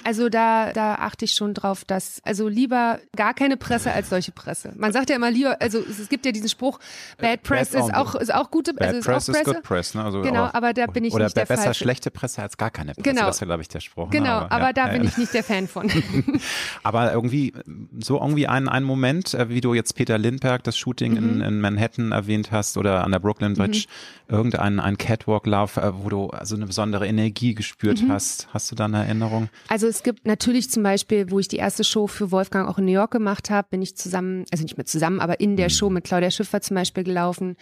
Also 0.03 0.29
da, 0.29 0.71
da 0.73 0.95
achte 0.95 1.25
ich 1.25 1.33
schon 1.33 1.53
drauf, 1.53 1.85
dass, 1.85 2.21
also 2.23 2.47
lieber 2.47 2.99
gar 3.15 3.33
keine 3.33 3.57
Presse 3.57 3.91
als 3.91 4.09
solche 4.09 4.31
Presse. 4.31 4.73
Man 4.75 4.93
sagt 4.93 5.09
ja 5.09 5.15
immer 5.15 5.31
lieber, 5.31 5.61
also 5.61 5.79
es, 5.79 6.09
gibt 6.09 6.25
ja 6.25 6.31
diesen 6.31 6.49
Spruch, 6.49 6.79
Bad 7.17 7.43
Press 7.43 7.71
Bad 7.71 7.85
ist 7.85 7.93
auch, 7.93 8.15
ist 8.15 8.33
auch 8.33 8.51
gute, 8.51 8.73
Bad 8.73 8.87
also 8.87 8.99
ist 8.99 9.05
Press 9.05 9.29
auch 9.29 9.33
Presse. 9.33 9.49
Is 9.49 9.55
good 9.55 9.63
press, 9.63 9.95
ne? 9.95 10.03
also 10.03 10.21
genau, 10.21 10.49
aber 10.51 10.73
da 10.73 10.87
bin 10.87 11.03
ich 11.03 11.13
oder 11.13 11.25
nicht 11.25 11.37
der 11.37 11.45
besser 11.45 11.63
Falsche. 11.63 11.83
schlechte 11.83 12.11
Presse 12.11 12.41
als 12.41 12.57
gar 12.57 12.71
keine 12.71 12.93
Presse. 12.93 13.09
Genau. 13.09 13.25
Das 13.25 13.41
wäre, 13.41 13.47
glaube 13.47 13.61
ich, 13.61 13.67
der 13.67 13.79
Spruch. 13.79 14.05
Ne? 14.05 14.19
Genau, 14.19 14.31
aber, 14.31 14.51
aber 14.51 14.65
ja, 14.67 14.73
da 14.73 14.87
bin 14.87 15.03
ja. 15.03 15.09
ich 15.09 15.17
nicht 15.17 15.33
der 15.33 15.43
Fan 15.43 15.67
von. 15.67 15.91
aber 16.83 17.11
irgendwie, 17.13 17.53
so 17.99 18.19
irgendwie 18.19 18.47
ein, 18.47 18.67
ein 18.67 18.83
Moment, 18.83 19.33
äh, 19.33 19.49
wie 19.49 19.61
du 19.61 19.73
jetzt 19.73 19.93
Peter 19.95 20.17
Lindbergh, 20.17 20.63
das 20.63 20.77
Shooting 20.77 21.13
mhm. 21.13 21.17
in, 21.17 21.41
in 21.41 21.61
Manhattan 21.61 22.11
erwähnt 22.11 22.51
hast 22.51 22.77
oder 22.77 23.03
an 23.03 23.11
der 23.11 23.19
Brooklyn 23.19 23.53
Bridge, 23.53 23.85
mhm. 24.27 24.35
irgendein 24.35 24.79
ein 24.79 24.97
Catwalk-Lauf, 25.31 25.77
äh, 25.77 26.03
wo 26.03 26.09
du 26.09 26.27
also 26.27 26.55
eine 26.55 26.65
besondere 26.65 27.07
Energie 27.07 27.53
gespürt 27.53 28.01
mhm. 28.01 28.11
hast. 28.11 28.47
Hast 28.53 28.71
du 28.71 28.75
da 28.75 28.85
eine 28.85 29.05
Erinnerung? 29.05 29.49
Also 29.67 29.87
es 29.87 30.03
gibt 30.03 30.25
natürlich 30.25 30.69
zum 30.69 30.83
Beispiel, 30.83 31.31
wo 31.31 31.39
ich 31.39 31.47
die 31.47 31.57
erste 31.57 31.83
Show 31.83 32.07
für 32.07 32.31
Wolfgang 32.31 32.67
auch 32.67 32.77
in 32.77 32.85
New 32.85 32.91
York 32.91 33.11
gemacht 33.11 33.49
habe, 33.49 33.67
bin 33.71 33.81
ich 33.81 33.95
zusammen, 33.95 34.45
also 34.51 34.63
nicht 34.63 34.77
mit 34.77 34.87
zusammen, 34.87 35.19
aber 35.19 35.39
in 35.39 35.55
der 35.55 35.67
mhm. 35.67 35.71
Show 35.71 35.89
mit 35.89 36.03
Claudia 36.03 36.31
Schiffer 36.31 36.61
zum 36.61 36.75
Beispiel 36.75 37.03
gelaufen. 37.03 37.55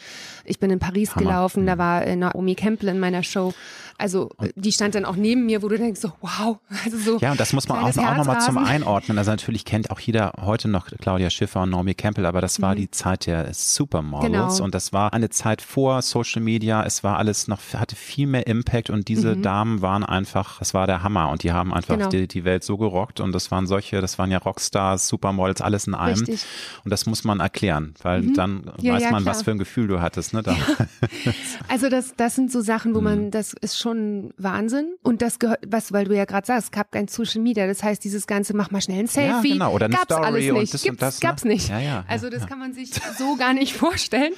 Ich 0.46 0.60
bin 0.60 0.72
in 0.72 0.80
Paris 0.80 1.16
Hammer. 1.16 1.26
gelaufen, 1.26 1.66
da 1.66 1.76
mhm. 1.76 1.80
war 1.80 2.06
äh, 2.06 2.16
Naomi 2.16 2.56
Campbell 2.56 2.90
in 2.90 3.00
meiner 3.00 3.24
Show. 3.24 3.54
Also 4.00 4.32
die 4.56 4.72
stand 4.72 4.96
dann 4.96 5.04
auch 5.04 5.18
neben 5.18 5.46
mir, 5.46 5.62
wo 5.62 5.68
du 5.68 5.78
denkst 5.78 6.00
so, 6.00 6.14
wow. 6.22 6.58
Also 6.86 6.98
so 6.98 7.18
ja, 7.20 7.32
und 7.32 7.40
das 7.40 7.52
muss 7.52 7.68
man 7.68 7.80
auch, 7.80 7.98
auch 7.98 8.18
nochmal 8.18 8.40
zum 8.42 8.58
Einordnen. 8.58 9.18
Also 9.18 9.32
natürlich 9.32 9.66
kennt 9.66 9.92
auch 9.92 10.00
jeder 10.00 10.32
heute 10.42 10.70
noch 10.70 10.88
Claudia 10.88 11.30
Schiffer 11.30 11.64
und 11.64 11.72
Naomi 11.72 11.96
Campbell, 11.96 12.26
aber 12.26 12.40
das 12.40 12.62
war 12.62 12.74
mhm. 12.74 12.78
die 12.78 12.92
Zeit 12.92 13.26
der 13.26 13.54
Supermodels 13.54 14.32
genau. 14.32 14.64
und 14.64 14.74
das 14.74 14.94
war 14.94 15.12
eine 15.12 15.30
Zeit 15.30 15.62
vor 15.62 16.02
Social 16.02 16.42
Media. 16.42 16.84
Es 16.86 17.04
war 17.04 17.18
alles 17.18 17.50
noch, 17.50 17.60
hatte 17.74 17.98
viel 17.98 18.26
mehr 18.26 18.48
Impact 18.48 18.90
und 18.90 19.10
diese 19.10 19.36
mhm. 19.36 19.42
Damen 19.42 19.82
waren 19.82 20.06
einfach, 20.06 20.60
das 20.60 20.74
war 20.74 20.88
der 20.88 21.04
Hammer 21.04 21.30
und 21.30 21.44
die 21.44 21.52
haben 21.52 21.74
einfach 21.74 21.98
genau. 21.98 22.10
die, 22.10 22.28
die 22.28 22.46
Welt 22.46 22.64
so 22.64 22.78
gerockt 22.78 23.20
und 23.20 23.34
das 23.34 23.52
waren 23.52 23.68
solche, 23.68 24.00
das 24.00 24.18
waren 24.18 24.32
ja 24.32 24.38
Rockstars, 24.38 25.10
Supermodels, 25.10 25.60
alles 25.60 25.88
in 25.88 25.94
einem. 25.94 26.20
Richtig. 26.20 26.46
Und 26.86 26.92
das 26.92 27.06
muss 27.06 27.26
man 27.26 27.42
erklären, 27.42 27.96
weil 28.02 28.22
mhm. 28.22 28.34
dann 28.34 28.72
ja, 28.80 28.94
weiß 28.94 29.04
ja, 29.04 29.12
man, 29.12 29.24
klar. 29.24 29.36
was 29.36 29.44
für 29.44 29.52
ein 29.52 29.58
Gefühl 29.58 29.90
du 29.90 30.00
hattest. 30.00 30.34
Ne. 30.34 30.42
Ja. 30.46 30.56
Also 31.68 31.90
das, 31.90 32.14
das 32.18 32.36
sind 32.36 32.52
so 32.52 32.62
Sachen, 32.62 32.96
wo 32.96 33.02
man, 33.02 33.26
mhm. 33.26 33.32
das 33.32 33.54
ist 33.54 33.78
schon 33.78 33.89
schon 33.90 34.34
Wahnsinn. 34.38 34.96
Und 35.04 35.22
das 35.22 35.40
gehört, 35.40 35.60
was, 35.68 35.92
weil 35.92 36.06
du 36.06 36.16
ja 36.16 36.26
gerade 36.26 36.46
sagst, 36.46 36.66
es 36.66 36.72
gab 36.72 36.92
kein 36.92 37.08
Social 37.08 37.42
Media. 37.42 37.68
Das 37.68 37.84
heißt, 37.84 38.04
dieses 38.04 38.28
ganze, 38.28 38.56
mach 38.56 38.72
mal 38.72 38.82
schnell 38.82 39.00
ein 39.00 39.08
Selfie. 39.08 39.50
Ja, 39.50 39.54
genau. 39.54 39.74
Oder 39.74 39.86
eine 39.86 39.96
gab's 39.96 40.14
Story 40.14 40.26
alles 40.26 40.54
nicht. 40.54 40.74
Das 40.74 40.84
Gibt's, 40.84 41.00
das, 41.00 41.22
ne? 41.22 41.28
gab's 41.28 41.44
nicht. 41.46 41.70
Ja, 41.70 41.80
ja, 41.80 42.06
also 42.08 42.30
das 42.30 42.48
kann 42.48 42.60
man 42.60 42.74
sich 42.74 42.92
so 43.18 43.36
gar 43.36 43.54
nicht 43.54 43.74
vorstellen, 43.78 44.34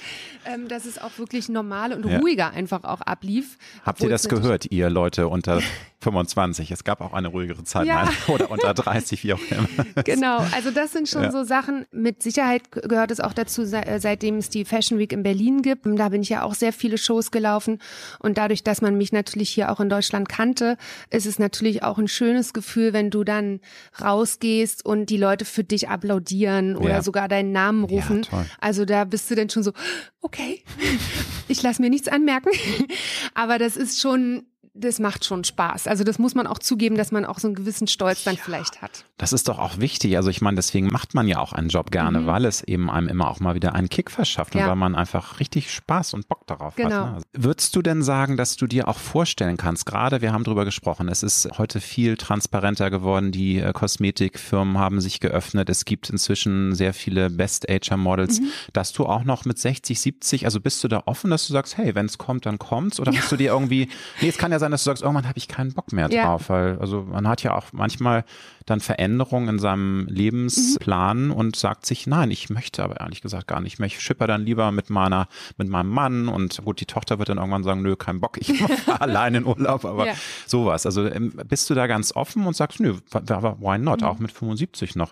ähm, 0.45 0.67
dass 0.67 0.85
es 0.85 0.97
auch 0.97 1.17
wirklich 1.17 1.49
normal 1.49 1.93
und 1.93 2.05
ruhiger 2.05 2.51
einfach 2.51 2.83
auch 2.83 3.01
ablief. 3.01 3.57
Habt 3.85 4.01
ihr 4.01 4.09
das 4.09 4.27
gehört, 4.29 4.71
ihr 4.71 4.89
Leute 4.89 5.27
unter 5.27 5.61
25? 6.01 6.71
Es 6.71 6.83
gab 6.83 6.99
auch 7.01 7.13
eine 7.13 7.27
ruhigere 7.27 7.63
Zeit. 7.63 7.87
Ja. 7.87 8.09
Oder 8.27 8.49
unter 8.49 8.73
30, 8.73 9.23
wie 9.23 9.33
auch 9.33 9.39
immer. 9.49 9.67
Genau. 10.03 10.37
Also 10.53 10.71
das 10.71 10.91
sind 10.91 11.07
schon 11.07 11.31
so 11.31 11.43
Sachen. 11.43 11.85
Mit 11.91 12.23
Sicherheit 12.23 12.71
gehört 12.71 13.11
es 13.11 13.19
auch 13.19 13.33
dazu, 13.33 13.61
äh, 13.61 13.99
seitdem 13.99 14.37
es 14.37 14.49
die 14.49 14.65
Fashion 14.65 14.97
Week 14.97 15.13
in 15.13 15.23
Berlin 15.23 15.61
gibt. 15.61 15.85
Da 15.85 16.09
bin 16.09 16.23
ich 16.23 16.29
ja 16.29 16.43
auch 16.43 16.55
sehr 16.55 16.73
viele 16.73 16.97
Shows 16.97 17.31
gelaufen. 17.31 17.79
Und 18.19 18.37
dadurch, 18.37 18.63
dass 18.63 18.81
man 18.81 18.97
mich 18.97 19.11
natürlich 19.11 19.49
hier 19.51 19.71
auch 19.71 19.79
in 19.79 19.89
Deutschland 19.89 20.27
kannte, 20.27 20.77
ist 21.09 21.25
es 21.25 21.37
natürlich 21.39 21.83
auch 21.83 21.97
ein 21.97 22.07
schönes 22.07 22.53
Gefühl, 22.53 22.93
wenn 22.93 23.09
du 23.09 23.23
dann 23.23 23.59
rausgehst 24.01 24.85
und 24.85 25.07
die 25.07 25.17
Leute 25.17 25.45
für 25.45 25.63
dich 25.63 25.89
applaudieren 25.89 26.75
oder 26.75 26.95
ja. 26.95 27.01
sogar 27.03 27.27
deinen 27.27 27.51
Namen 27.51 27.83
rufen. 27.83 28.25
Ja, 28.31 28.45
also 28.59 28.85
da 28.85 29.05
bist 29.05 29.29
du 29.29 29.35
dann 29.35 29.49
schon 29.49 29.63
so, 29.63 29.73
okay, 30.21 30.63
ich 31.47 31.61
lasse 31.61 31.81
mir 31.81 31.89
nichts 31.89 32.07
anmerken. 32.07 32.49
Aber 33.33 33.59
das 33.59 33.77
ist 33.77 34.01
schon 34.01 34.43
das 34.73 34.99
macht 34.99 35.25
schon 35.25 35.43
Spaß. 35.43 35.87
Also 35.87 36.05
das 36.05 36.17
muss 36.17 36.33
man 36.33 36.47
auch 36.47 36.57
zugeben, 36.57 36.95
dass 36.95 37.11
man 37.11 37.25
auch 37.25 37.39
so 37.39 37.47
einen 37.47 37.55
gewissen 37.55 37.87
Stolz 37.87 38.23
dann 38.23 38.35
ja, 38.35 38.41
vielleicht 38.41 38.81
hat. 38.81 39.03
Das 39.17 39.33
ist 39.33 39.49
doch 39.49 39.59
auch 39.59 39.79
wichtig. 39.79 40.15
Also 40.15 40.29
ich 40.29 40.41
meine, 40.41 40.55
deswegen 40.55 40.87
macht 40.87 41.13
man 41.13 41.27
ja 41.27 41.39
auch 41.39 41.51
einen 41.51 41.67
Job 41.67 41.91
gerne, 41.91 42.21
mhm. 42.21 42.25
weil 42.27 42.45
es 42.45 42.61
eben 42.63 42.89
einem 42.89 43.09
immer 43.09 43.29
auch 43.29 43.41
mal 43.41 43.53
wieder 43.53 43.75
einen 43.75 43.89
Kick 43.89 44.09
verschafft 44.09 44.55
ja. 44.55 44.61
und 44.61 44.69
weil 44.69 44.75
man 44.77 44.95
einfach 44.95 45.41
richtig 45.41 45.73
Spaß 45.73 46.13
und 46.13 46.29
Bock 46.29 46.47
darauf 46.47 46.75
genau. 46.75 46.89
hat. 46.89 47.15
Ne? 47.17 47.21
Würdest 47.33 47.75
du 47.75 47.81
denn 47.81 48.01
sagen, 48.01 48.37
dass 48.37 48.55
du 48.55 48.65
dir 48.65 48.87
auch 48.87 48.97
vorstellen 48.97 49.57
kannst, 49.57 49.85
gerade 49.85 50.21
wir 50.21 50.31
haben 50.31 50.45
drüber 50.45 50.63
gesprochen, 50.63 51.09
es 51.09 51.21
ist 51.21 51.49
heute 51.57 51.81
viel 51.81 52.15
transparenter 52.15 52.89
geworden, 52.89 53.33
die 53.33 53.59
äh, 53.59 53.73
Kosmetikfirmen 53.73 54.77
haben 54.77 55.01
sich 55.01 55.19
geöffnet, 55.19 55.69
es 55.69 55.83
gibt 55.83 56.09
inzwischen 56.09 56.75
sehr 56.75 56.93
viele 56.93 57.29
Best-Ager-Models, 57.29 58.39
mhm. 58.39 58.47
dass 58.71 58.93
du 58.93 59.05
auch 59.05 59.25
noch 59.25 59.43
mit 59.43 59.59
60, 59.59 59.99
70, 59.99 60.45
also 60.45 60.61
bist 60.61 60.81
du 60.81 60.87
da 60.87 61.03
offen, 61.07 61.29
dass 61.29 61.45
du 61.45 61.51
sagst, 61.51 61.77
hey, 61.77 61.93
wenn 61.93 62.05
es 62.05 62.17
kommt, 62.17 62.45
dann 62.45 62.57
kommt's 62.57 63.01
oder 63.01 63.11
hast 63.11 63.29
du 63.33 63.35
dir 63.35 63.51
irgendwie, 63.51 63.89
nee, 64.21 64.29
es 64.29 64.37
kann 64.37 64.53
ja 64.53 64.60
sein, 64.61 64.71
dass 64.71 64.83
du 64.83 64.89
sagst, 64.89 65.03
irgendwann 65.03 65.27
habe 65.27 65.37
ich 65.37 65.47
keinen 65.47 65.73
Bock 65.73 65.91
mehr 65.91 66.07
drauf, 66.07 66.47
ja. 66.47 66.55
weil 66.55 66.79
also 66.79 67.03
man 67.03 67.27
hat 67.27 67.43
ja 67.43 67.55
auch 67.55 67.67
manchmal 67.73 68.23
dann 68.65 68.79
Veränderungen 68.79 69.49
in 69.49 69.59
seinem 69.59 70.07
Lebensplan 70.07 71.25
mhm. 71.25 71.31
und 71.31 71.55
sagt 71.55 71.85
sich, 71.85 72.07
nein, 72.07 72.31
ich 72.31 72.49
möchte 72.49 72.83
aber 72.83 72.99
ehrlich 72.99 73.21
gesagt 73.21 73.47
gar 73.47 73.59
nicht 73.59 73.79
mehr. 73.79 73.87
Ich 73.87 73.99
schipper 73.99 74.27
dann 74.27 74.45
lieber 74.45 74.71
mit 74.71 74.89
meiner, 74.89 75.27
mit 75.57 75.67
meinem 75.67 75.89
Mann 75.89 76.27
und 76.27 76.63
gut, 76.63 76.79
die 76.79 76.85
Tochter 76.85 77.19
wird 77.19 77.29
dann 77.29 77.37
irgendwann 77.37 77.63
sagen, 77.63 77.81
nö, 77.81 77.95
kein 77.95 78.19
Bock, 78.19 78.37
ich 78.39 78.61
fahre 78.85 79.01
allein 79.01 79.35
in 79.35 79.45
Urlaub, 79.45 79.85
aber 79.85 80.07
ja. 80.07 80.13
sowas. 80.45 80.85
Also 80.85 81.05
ähm, 81.05 81.33
bist 81.47 81.69
du 81.69 81.73
da 81.73 81.87
ganz 81.87 82.15
offen 82.15 82.45
und 82.45 82.55
sagst, 82.55 82.79
nö, 82.79 82.95
why 83.11 83.77
not? 83.77 84.01
Mhm. 84.01 84.07
Auch 84.07 84.19
mit 84.19 84.31
75 84.31 84.95
noch. 84.95 85.11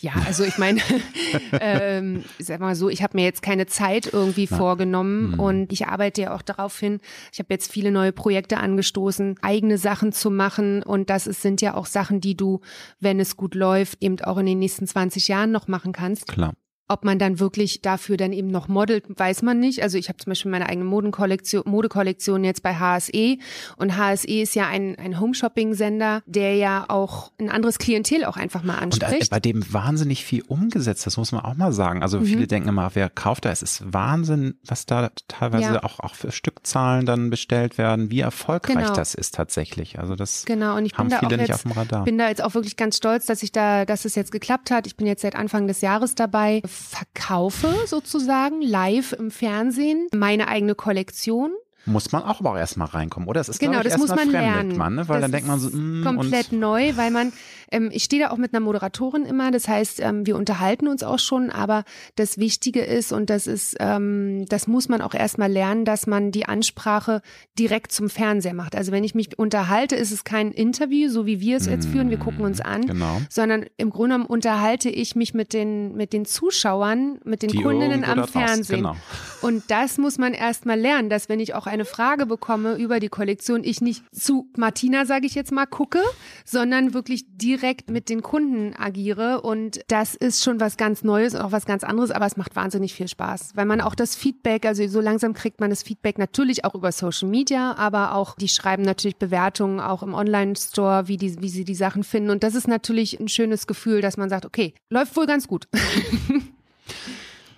Ja, 0.00 0.12
also 0.26 0.44
ich 0.44 0.58
meine, 0.58 0.80
ähm, 1.60 2.24
sag 2.38 2.60
mal 2.60 2.74
so, 2.74 2.88
ich 2.88 3.02
habe 3.02 3.16
mir 3.16 3.24
jetzt 3.24 3.42
keine 3.42 3.66
Zeit 3.66 4.12
irgendwie 4.12 4.46
Na. 4.50 4.56
vorgenommen 4.56 5.32
mhm. 5.32 5.40
und 5.40 5.72
ich 5.72 5.86
arbeite 5.86 6.22
ja 6.22 6.34
auch 6.34 6.42
darauf 6.42 6.78
hin. 6.78 7.00
Ich 7.32 7.38
habe 7.38 7.48
jetzt 7.50 7.72
viele 7.72 7.90
neue 7.90 8.12
Projekte 8.12 8.58
angestoßen, 8.90 9.36
eigene 9.42 9.78
Sachen 9.78 10.12
zu 10.12 10.30
machen 10.30 10.82
und 10.82 11.10
das 11.10 11.26
ist, 11.26 11.42
sind 11.42 11.60
ja 11.60 11.74
auch 11.74 11.86
Sachen, 11.86 12.20
die 12.20 12.36
du 12.36 12.60
wenn 12.98 13.20
es 13.20 13.36
gut 13.36 13.54
läuft, 13.54 14.02
eben 14.02 14.20
auch 14.20 14.38
in 14.38 14.46
den 14.46 14.58
nächsten 14.58 14.86
20 14.86 15.28
Jahren 15.28 15.52
noch 15.52 15.68
machen 15.68 15.92
kannst. 15.92 16.26
Klar. 16.28 16.54
Ob 16.90 17.04
man 17.04 17.20
dann 17.20 17.38
wirklich 17.38 17.82
dafür 17.82 18.16
dann 18.16 18.32
eben 18.32 18.48
noch 18.48 18.66
modelt, 18.66 19.04
weiß 19.08 19.42
man 19.42 19.60
nicht. 19.60 19.80
Also 19.84 19.96
ich 19.96 20.08
habe 20.08 20.18
zum 20.18 20.32
Beispiel 20.32 20.50
meine 20.50 20.68
eigene 20.68 20.84
Modenkollektion, 20.84 21.62
Modekollektion 21.64 22.42
jetzt 22.42 22.64
bei 22.64 22.74
HSE 22.74 23.38
und 23.76 23.96
HSE 23.96 24.26
ist 24.26 24.56
ja 24.56 24.66
ein, 24.66 24.98
ein 24.98 25.20
Home-Shopping-Sender, 25.20 26.22
der 26.26 26.56
ja 26.56 26.86
auch 26.88 27.30
ein 27.38 27.48
anderes 27.48 27.78
Klientel 27.78 28.24
auch 28.24 28.36
einfach 28.36 28.64
mal 28.64 28.74
anspricht. 28.74 29.12
Und 29.12 29.22
äh, 29.22 29.30
bei 29.30 29.38
dem 29.38 29.72
wahnsinnig 29.72 30.24
viel 30.24 30.42
umgesetzt, 30.48 31.06
das 31.06 31.16
muss 31.16 31.30
man 31.30 31.42
auch 31.42 31.54
mal 31.54 31.72
sagen. 31.72 32.02
Also 32.02 32.18
mhm. 32.18 32.24
viele 32.24 32.46
denken 32.48 32.70
immer, 32.70 32.90
wer 32.94 33.08
kauft 33.08 33.44
da? 33.44 33.52
Es 33.52 33.62
ist 33.62 33.84
Wahnsinn, 33.92 34.56
was 34.64 34.84
da 34.84 35.10
teilweise 35.28 35.74
ja. 35.74 35.84
auch, 35.84 36.00
auch 36.00 36.16
für 36.16 36.32
Stückzahlen 36.32 37.06
dann 37.06 37.30
bestellt 37.30 37.78
werden, 37.78 38.10
wie 38.10 38.18
erfolgreich 38.18 38.86
genau. 38.86 38.94
das 38.94 39.14
ist 39.14 39.36
tatsächlich. 39.36 40.00
Also 40.00 40.16
das 40.16 40.44
genau. 40.44 40.76
und 40.76 40.86
ich 40.86 40.98
haben 40.98 41.08
bin 41.08 41.18
viele 41.20 41.30
da 41.30 41.36
auch 41.36 41.40
nicht 41.40 41.48
jetzt, 41.50 41.54
auf 41.54 41.62
dem 41.62 41.72
Radar. 41.72 42.04
bin 42.04 42.18
da 42.18 42.28
jetzt 42.28 42.42
auch 42.42 42.54
wirklich 42.54 42.76
ganz 42.76 42.96
stolz, 42.96 43.26
dass 43.26 43.44
ich 43.44 43.52
da, 43.52 43.84
dass 43.84 44.04
es 44.04 44.16
jetzt 44.16 44.32
geklappt 44.32 44.72
hat. 44.72 44.88
Ich 44.88 44.96
bin 44.96 45.06
jetzt 45.06 45.22
seit 45.22 45.36
Anfang 45.36 45.68
des 45.68 45.82
Jahres 45.82 46.16
dabei 46.16 46.62
verkaufe 46.80 47.74
sozusagen 47.86 48.62
live 48.62 49.12
im 49.12 49.30
Fernsehen 49.30 50.08
meine 50.12 50.48
eigene 50.48 50.74
Kollektion 50.74 51.52
muss 51.86 52.12
man 52.12 52.22
auch 52.22 52.40
aber 52.40 52.52
auch 52.52 52.56
erstmal 52.56 52.88
reinkommen, 52.88 53.28
oder? 53.28 53.40
Es 53.40 53.48
ist 53.48 53.58
genau, 53.58 53.78
ich, 53.78 53.84
das 53.84 53.98
muss 53.98 54.14
man 54.14 54.28
lernen. 54.30 54.76
Man, 54.76 54.94
ne? 54.94 55.08
Weil 55.08 55.20
das 55.20 55.22
dann 55.22 55.32
denkt 55.32 55.48
man 55.48 55.58
so, 55.58 55.70
mm, 55.70 56.04
komplett 56.04 56.52
neu, 56.52 56.92
weil 56.96 57.10
man, 57.10 57.32
ähm, 57.70 57.90
ich 57.92 58.04
stehe 58.04 58.22
da 58.22 58.30
auch 58.30 58.36
mit 58.36 58.52
einer 58.52 58.60
Moderatorin 58.60 59.24
immer, 59.24 59.50
das 59.50 59.66
heißt, 59.66 60.00
ähm, 60.00 60.26
wir 60.26 60.36
unterhalten 60.36 60.88
uns 60.88 61.02
auch 61.02 61.18
schon, 61.18 61.50
aber 61.50 61.84
das 62.16 62.36
Wichtige 62.36 62.82
ist 62.82 63.12
und 63.12 63.30
das 63.30 63.46
ist, 63.46 63.76
ähm, 63.80 64.44
das 64.48 64.66
muss 64.66 64.88
man 64.88 65.00
auch 65.00 65.14
erstmal 65.14 65.50
lernen, 65.50 65.84
dass 65.86 66.06
man 66.06 66.32
die 66.32 66.46
Ansprache 66.46 67.22
direkt 67.58 67.92
zum 67.92 68.10
Fernseher 68.10 68.54
macht. 68.54 68.76
Also 68.76 68.92
wenn 68.92 69.04
ich 69.04 69.14
mich 69.14 69.38
unterhalte, 69.38 69.96
ist 69.96 70.12
es 70.12 70.24
kein 70.24 70.52
Interview, 70.52 71.08
so 71.08 71.24
wie 71.24 71.40
wir 71.40 71.56
es 71.56 71.66
jetzt 71.66 71.88
mm, 71.88 71.92
führen, 71.92 72.10
wir 72.10 72.18
gucken 72.18 72.44
uns 72.44 72.60
an, 72.60 72.86
genau. 72.86 73.22
sondern 73.30 73.64
im 73.78 73.88
Grunde 73.88 74.16
genommen 74.16 74.26
unterhalte 74.26 74.90
ich 74.90 75.16
mich 75.16 75.32
mit 75.32 75.54
den 75.54 75.96
mit 75.96 76.12
den 76.12 76.26
Zuschauern, 76.26 77.18
mit 77.24 77.42
den 77.42 77.50
Die 77.50 77.62
Kundinnen 77.62 78.04
am 78.04 78.26
Fernsehen. 78.26 78.78
genau. 78.78 78.96
Und 79.40 79.64
das 79.68 79.98
muss 79.98 80.18
man 80.18 80.34
erstmal 80.34 80.78
lernen, 80.78 81.08
dass 81.08 81.28
wenn 81.28 81.40
ich 81.40 81.54
auch 81.54 81.66
eine 81.70 81.84
Frage 81.84 82.26
bekomme 82.26 82.74
über 82.74 83.00
die 83.00 83.08
Kollektion, 83.08 83.64
ich 83.64 83.80
nicht 83.80 84.04
zu 84.12 84.50
Martina, 84.56 85.06
sage 85.06 85.26
ich 85.26 85.34
jetzt 85.34 85.52
mal, 85.52 85.66
gucke, 85.66 86.02
sondern 86.44 86.92
wirklich 86.92 87.24
direkt 87.28 87.90
mit 87.90 88.08
den 88.08 88.22
Kunden 88.22 88.74
agiere. 88.76 89.40
Und 89.40 89.80
das 89.88 90.14
ist 90.14 90.44
schon 90.44 90.60
was 90.60 90.76
ganz 90.76 91.02
Neues 91.02 91.34
und 91.34 91.40
auch 91.40 91.52
was 91.52 91.64
ganz 91.64 91.84
anderes, 91.84 92.10
aber 92.10 92.26
es 92.26 92.36
macht 92.36 92.56
wahnsinnig 92.56 92.92
viel 92.92 93.08
Spaß, 93.08 93.52
weil 93.54 93.66
man 93.66 93.80
auch 93.80 93.94
das 93.94 94.16
Feedback, 94.16 94.66
also 94.66 94.86
so 94.88 95.00
langsam 95.00 95.32
kriegt 95.32 95.60
man 95.60 95.70
das 95.70 95.82
Feedback 95.82 96.18
natürlich 96.18 96.64
auch 96.64 96.74
über 96.74 96.92
Social 96.92 97.28
Media, 97.28 97.74
aber 97.76 98.14
auch 98.14 98.36
die 98.36 98.48
schreiben 98.48 98.82
natürlich 98.82 99.16
Bewertungen 99.16 99.80
auch 99.80 100.02
im 100.02 100.14
Online-Store, 100.14 101.08
wie, 101.08 101.16
die, 101.16 101.40
wie 101.40 101.48
sie 101.48 101.64
die 101.64 101.74
Sachen 101.74 102.04
finden. 102.04 102.30
Und 102.30 102.42
das 102.42 102.54
ist 102.54 102.68
natürlich 102.68 103.20
ein 103.20 103.28
schönes 103.28 103.66
Gefühl, 103.66 104.00
dass 104.00 104.16
man 104.16 104.28
sagt, 104.28 104.44
okay, 104.44 104.74
läuft 104.90 105.16
wohl 105.16 105.26
ganz 105.26 105.46
gut. 105.46 105.68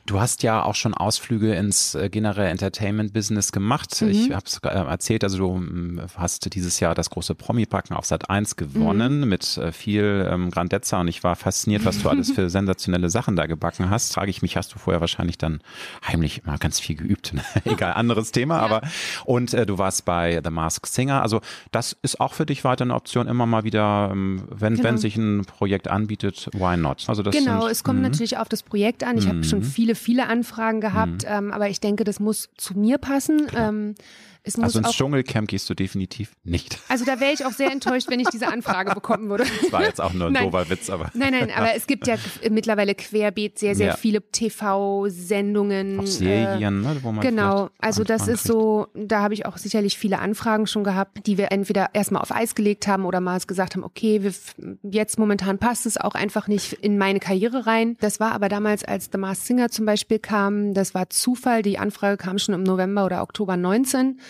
Du 0.05 0.21
hast 0.21 0.43
ja 0.43 0.65
auch 0.65 0.75
schon 0.75 0.95
Ausflüge 0.95 1.55
ins 1.55 1.95
äh, 1.95 2.09
generelle 2.11 2.49
Entertainment-Business 2.51 3.53
gemacht. 3.53 4.03
Mhm. 4.03 4.09
Ich 4.09 4.33
habe 4.33 4.45
es 4.47 4.59
äh, 4.65 4.69
erzählt, 4.69 5.23
also 5.23 5.38
du 5.38 5.55
ähm, 5.57 6.01
hast 6.17 6.53
dieses 6.55 6.81
Jahr 6.81 6.97
das 6.97 7.09
große 7.09 7.37
Promi-Packen 7.37 7.95
auf 7.95 8.05
Sat 8.05 8.29
1 8.29 8.57
gewonnen 8.57 9.21
Mhm. 9.21 9.29
mit 9.29 9.57
äh, 9.59 9.71
viel 9.71 10.29
ähm, 10.29 10.51
Grandezza 10.51 11.01
und 11.01 11.07
ich 11.07 11.23
war 11.23 11.37
fasziniert, 11.37 11.85
was 11.85 12.03
du 12.03 12.09
alles 12.09 12.33
für 12.33 12.51
sensationelle 12.51 13.11
Sachen 13.11 13.37
da 13.37 13.47
gebacken 13.47 13.91
hast. 13.91 14.15
Frage 14.15 14.31
ich 14.31 14.43
mich, 14.43 14.57
hast 14.57 14.75
du 14.75 14.79
vorher 14.81 15.01
wahrscheinlich 15.01 15.38
dann 15.38 15.61
heimlich 16.07 16.45
mal 16.45 16.59
ganz 16.59 16.81
viel 16.81 16.97
geübt? 16.97 17.33
Egal, 17.65 17.93
anderes 17.93 18.33
Thema, 18.33 18.59
aber 18.59 18.83
und 19.25 19.55
äh, 19.55 19.67
du 19.67 19.79
warst 19.79 20.05
bei 20.05 20.41
The 20.43 20.51
Masked 20.51 20.87
Singer. 20.93 21.23
Also 21.23 21.41
das 21.71 21.97
ist 22.03 22.21
auch 22.21 22.35
für 22.35 22.45
dich 22.45 22.65
weiter 22.65 22.83
eine 22.83 22.95
Option, 22.97 23.29
immer 23.29 23.47
mal 23.47 23.62
wieder, 23.62 24.09
ähm, 24.12 24.43
wenn, 24.51 24.75
Genau. 24.75 24.85
wenn 24.88 24.99
sich 24.99 25.17
ein 25.17 25.45
Projekt 25.45 25.87
anbietet, 25.87 26.49
why 26.55 26.77
not? 26.77 27.05
Also 27.07 27.23
das 27.23 27.37
Genau, 27.37 27.61
sind, 27.62 27.71
es 27.71 27.85
kommt 27.85 27.99
Mhm. 28.01 28.03
natürlich 28.07 28.37
auf 28.38 28.49
das 28.49 28.65
Projekt 28.65 29.05
an. 29.05 29.17
Ich 29.17 29.29
habe 29.29 29.45
schon 29.45 29.62
viele, 29.62 29.91
viele 29.94 30.26
Anfragen 30.28 30.81
gehabt, 30.81 31.24
ähm, 31.26 31.52
aber 31.52 31.68
ich 31.68 31.81
denke, 31.81 32.05
das 32.05 32.20
muss 32.20 32.50
zu 32.57 32.78
mir 32.78 32.98
passen. 32.98 33.46
Ähm, 33.57 33.94
es 34.44 34.57
muss 34.57 34.64
Also 34.64 34.78
ins 34.81 34.88
auch, 34.88 34.92
Dschungelcamp 34.92 35.46
gehst 35.46 35.70
du 35.70 35.74
definitiv 35.74 36.33
nicht. 36.42 36.81
also 36.88 37.05
da 37.05 37.20
wäre 37.20 37.33
ich 37.33 37.44
auch 37.46 37.52
sehr 37.52 37.70
enttäuscht, 37.70 38.09
wenn 38.11 38.18
ich 38.18 38.28
diese 38.28 38.48
Anfrage 38.48 38.92
bekommen 38.92 39.28
würde. 39.31 39.44
Das 39.62 39.70
war 39.72 39.85
jetzt 39.85 40.00
auch 40.00 40.12
nur 40.12 40.26
ein 40.26 40.33
Nein. 40.33 40.44
doofer 40.50 40.68
Witz, 40.68 40.90
aber. 40.90 41.11
Nein, 41.14 41.31
nein, 41.33 41.52
aber 41.57 41.76
es 41.76 41.87
gibt 41.87 42.09
ja 42.09 42.16
mittlerweile 42.50 42.96
querbeet 42.96 43.57
sehr, 43.61 43.76
sehr 43.76 43.87
Ja. 43.88 43.96
viele 43.96 44.20
TV-Sendungen. 44.33 46.00
Auch 46.00 46.07
Serien, 46.07 46.81
ne, 46.83 46.96
wo 47.02 47.12
man 47.12 47.20
Genau, 47.24 47.70
also 47.78 48.05
das 48.05 48.28
ist 48.28 48.44
so, 48.44 48.88
da 48.94 49.22
habe 49.22 49.35
ich 49.35 49.46
auch 49.46 49.57
sicherlich 49.59 49.96
viele 49.98 50.18
Anfragen 50.18 50.66
schon 50.66 50.85
gehabt, 50.85 51.26
die 51.26 51.38
wir 51.38 51.52
entweder 51.52 51.90
erstmal 51.94 52.22
auf 52.22 52.33
Eis 52.35 52.55
gelegt 52.55 52.87
haben 52.87 53.05
oder 53.05 53.20
mal 53.20 53.38
gesagt 53.46 53.74
haben, 53.76 53.85
okay, 53.85 54.22
wir, 54.22 54.33
jetzt 54.83 55.18
momentan 55.18 55.59
passt 55.59 55.87
es 55.87 55.96
auch 55.96 56.14
einfach 56.14 56.48
nicht 56.48 56.72
in 56.74 56.98
meine 56.98 57.18
Karriere 57.18 57.66
rein. 57.66 57.96
Das 58.00 58.20
war 58.20 58.33
aber 58.33 58.48
damals, 58.48 58.85
als 58.85 59.09
The 59.11 59.18
Masked 59.18 59.46
Singer 59.46 59.68
zum 59.70 59.82
Beispiel 59.85 60.18
kam, 60.18 60.75
das 60.75 60.95
war 60.95 61.11
Zufall, 61.11 61.62
die 61.62 61.79
Anfrage 61.79 62.16
kam 62.16 62.38
schon 62.38 62.55
im 62.55 62.62
November 62.62 63.05
oder 63.05 63.23
Oktober 63.23 63.57
19 63.57 64.21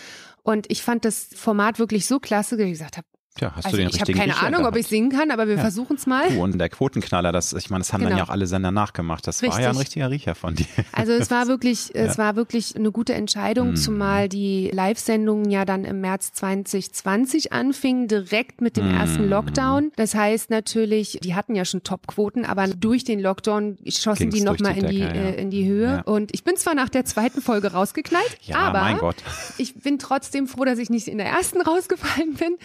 und 0.43 0.69
ich 0.69 0.83
fand 0.83 1.05
das 1.05 1.29
Format 1.35 1.79
wirklich 1.79 2.05
so 2.05 2.19
klasse, 2.19 2.57
dass 2.57 2.65
ich 2.65 2.73
gesagt 2.73 2.97
habe, 2.97 3.07
Tja, 3.35 3.51
hast 3.55 3.65
also 3.65 3.77
du 3.77 3.83
den 3.83 3.89
ich 3.89 3.95
habe 3.95 4.01
richtigen 4.09 4.19
keine 4.19 4.33
Riecher 4.33 4.45
Ahnung, 4.45 4.59
ob 4.61 4.73
gehabt? 4.73 4.77
ich 4.77 4.87
singen 4.87 5.09
kann, 5.09 5.31
aber 5.31 5.47
wir 5.47 5.57
versuchen 5.57 5.95
es 5.95 6.05
mal. 6.05 6.29
Du 6.29 6.43
und 6.43 6.55
der 6.59 6.69
Quotenknaller, 6.69 7.31
das, 7.31 7.53
ich 7.53 7.71
meine, 7.71 7.79
das 7.81 7.91
haben 7.91 8.01
dann 8.01 8.09
Genau. 8.11 8.19
ja 8.19 8.25
auch 8.25 8.29
alle 8.29 8.45
Sender 8.45 8.71
nachgemacht. 8.71 9.25
Das 9.25 9.41
war 9.41 9.49
ja 9.49 9.55
ein 9.55 9.63
Richtig. 9.77 9.79
richtiger 9.81 10.11
Riecher 10.11 10.35
von 10.35 10.53
dir. 10.53 10.65
Also 10.91 11.13
es 11.13 11.31
war 11.31 11.47
wirklich, 11.47 11.95
es 11.95 12.19
war 12.19 12.35
wirklich 12.35 12.75
eine 12.75 12.91
gute 12.91 13.13
Entscheidung, 13.15 13.71
Mhm. 13.71 13.75
zumal 13.75 14.29
die 14.29 14.69
Live-Sendungen 14.71 15.49
ja 15.49 15.65
dann 15.65 15.83
im 15.83 15.99
März 16.01 16.33
2020 16.33 17.51
anfingen, 17.53 18.07
direkt 18.07 18.61
mit 18.61 18.77
dem 18.77 18.89
Mhm. 18.89 18.97
ersten 18.97 19.29
Lockdown. 19.29 19.91
Das 19.95 20.13
heißt 20.13 20.51
natürlich, 20.51 21.17
die 21.23 21.33
hatten 21.33 21.55
ja 21.55 21.65
schon 21.65 21.81
Top-Quoten, 21.83 22.45
aber 22.45 22.67
durch 22.67 23.03
den 23.03 23.19
Lockdown 23.19 23.77
schossen 23.87 24.29
Ging's 24.29 24.35
die 24.35 24.41
nochmal 24.41 24.77
in 24.77 24.87
die, 24.87 24.99
Decke, 24.99 25.15
ja. 25.17 25.23
äh, 25.23 25.41
in 25.41 25.49
die 25.49 25.67
Höhe. 25.67 25.87
Ja. 25.87 26.01
Und 26.01 26.31
ich 26.35 26.43
bin 26.43 26.55
zwar 26.57 26.75
nach 26.75 26.89
der 26.89 27.05
zweiten 27.05 27.41
Folge 27.41 27.71
rausgeknallt, 27.71 28.37
Ja, 28.43 28.57
aber 28.57 29.11
ich 29.57 29.73
bin 29.75 29.97
trotzdem 29.97 30.47
froh, 30.47 30.65
dass 30.65 30.77
ich 30.77 30.89
nicht 30.91 31.07
in 31.07 31.17
der 31.17 31.27
ersten 31.27 31.61
rausgefallen 31.63 32.35
bin. 32.35 32.57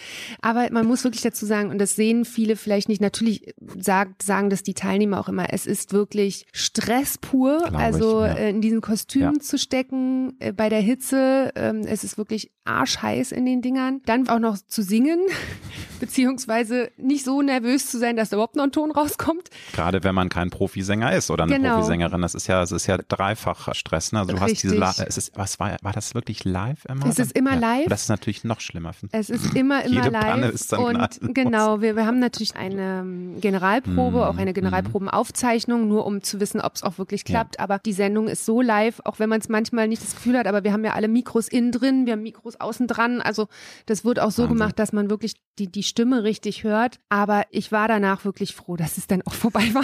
Aber 0.43 0.58
man 0.71 0.85
muss 0.85 1.03
wirklich 1.03 1.21
dazu 1.23 1.45
sagen, 1.45 1.69
und 1.69 1.79
das 1.79 1.95
sehen 1.95 2.25
viele 2.25 2.55
vielleicht 2.55 2.89
nicht, 2.89 3.01
natürlich 3.01 3.53
sagt, 3.77 4.23
sagen 4.23 4.49
das 4.49 4.63
die 4.63 4.73
Teilnehmer 4.73 5.19
auch 5.19 5.29
immer, 5.29 5.53
es 5.53 5.65
ist 5.65 5.93
wirklich 5.93 6.45
Stress 6.51 7.17
pur, 7.17 7.63
ich, 7.67 7.73
also 7.75 8.21
ja. 8.21 8.33
äh, 8.33 8.49
in 8.49 8.61
diesen 8.61 8.81
Kostümen 8.81 9.35
Ja. 9.35 9.39
zu 9.39 9.57
stecken, 9.57 10.35
äh, 10.39 10.51
bei 10.51 10.69
der 10.69 10.81
Hitze, 10.81 11.51
ähm, 11.55 11.81
es 11.85 12.03
ist 12.03 12.17
wirklich 12.17 12.51
arschheiß 12.65 13.31
in 13.31 13.45
den 13.45 13.61
Dingern. 13.61 14.01
Dann 14.05 14.27
auch 14.29 14.39
noch 14.39 14.57
zu 14.57 14.83
singen, 14.83 15.19
beziehungsweise 15.99 16.91
nicht 16.97 17.25
so 17.25 17.41
nervös 17.41 17.89
zu 17.89 17.97
sein, 17.99 18.15
dass 18.15 18.29
da 18.29 18.35
überhaupt 18.37 18.55
noch 18.55 18.63
ein 18.63 18.71
Ton 18.71 18.91
rauskommt. 18.91 19.49
Gerade 19.73 20.03
wenn 20.03 20.15
man 20.15 20.29
kein 20.29 20.49
Profisänger 20.49 21.13
ist 21.15 21.31
oder 21.31 21.43
eine 21.43 21.55
Genau. 21.57 21.75
Profisängerin, 21.75 22.21
das 22.21 22.35
ist 22.35 22.47
ja, 22.47 22.61
es 22.61 22.71
ist 22.71 22.87
ja 22.87 22.97
dreifach 22.97 23.73
Stress. 23.73 24.11
Ne? 24.11 24.19
Also 24.19 24.33
du 24.33 24.39
hast 24.39 24.61
diese, 24.63 24.79
Richtig. 24.79 25.05
Es 25.07 25.17
ist, 25.17 25.31
was 25.35 25.59
war, 25.59 25.77
war 25.81 25.93
das 25.93 26.15
wirklich 26.15 26.45
live 26.45 26.85
immer? 26.85 27.05
Es 27.07 27.19
ist 27.19 27.31
immer 27.33 27.53
ja. 27.53 27.59
live. 27.59 27.83
Und 27.85 27.91
das 27.91 28.03
ist 28.03 28.09
natürlich 28.09 28.43
noch 28.43 28.61
schlimmer. 28.61 28.91
Es 29.11 29.29
ist 29.29 29.55
immer, 29.55 29.83
immer 29.83 30.03
Jede 30.03 30.09
live. 30.09 30.23
Panne 30.23 30.48
ist 30.49 30.71
dann 30.73 30.79
und 30.81 31.19
genau, 31.33 31.81
wir, 31.81 31.95
wir 31.95 32.05
haben 32.05 32.19
natürlich 32.19 32.55
eine 32.55 32.99
ähm, 33.01 33.35
Generalprobe, 33.41 34.27
auch 34.27 34.33
Mhm. 34.33 34.39
eine 34.39 34.53
Generalprobenaufzeichnung, 34.53 35.87
nur 35.87 36.05
um 36.05 36.21
zu 36.21 36.39
wissen, 36.39 36.61
ob 36.61 36.75
es 36.75 36.83
auch 36.83 36.97
wirklich 36.97 37.25
klappt. 37.25 37.59
Aber 37.59 37.79
die 37.79 37.93
Sendung 37.93 38.27
ist 38.27 38.45
so 38.45 38.61
live, 38.61 38.99
auch 39.05 39.19
wenn 39.19 39.29
man 39.29 39.39
es 39.41 39.49
manchmal 39.49 39.87
nicht 39.87 40.01
das 40.03 40.15
Gefühl 40.15 40.37
hat, 40.37 40.47
aber 40.47 40.63
wir 40.63 40.73
haben 40.73 40.83
ja 40.83 40.93
alle 40.93 41.07
Mikros 41.07 41.47
innen 41.47 41.71
drin, 41.71 42.05
wir 42.05 42.13
haben 42.13 42.23
Mikros 42.23 42.59
außen 42.59 42.87
dran. 42.87 43.21
Also 43.21 43.47
das 43.85 44.05
wird 44.05 44.19
auch 44.19 44.31
so 44.31 44.43
Wahnsinn. 44.43 44.57
gemacht, 44.57 44.79
dass 44.79 44.93
man 44.93 45.09
wirklich 45.09 45.35
die, 45.57 45.67
die 45.71 45.83
Stimme 45.83 46.23
richtig 46.23 46.63
hört. 46.63 46.99
Aber 47.09 47.43
ich 47.51 47.71
war 47.71 47.87
danach 47.87 48.25
wirklich 48.25 48.55
froh, 48.55 48.75
dass 48.75 48.97
es 48.97 49.07
dann 49.07 49.21
auch 49.23 49.33
vorbei 49.33 49.69
war. 49.73 49.83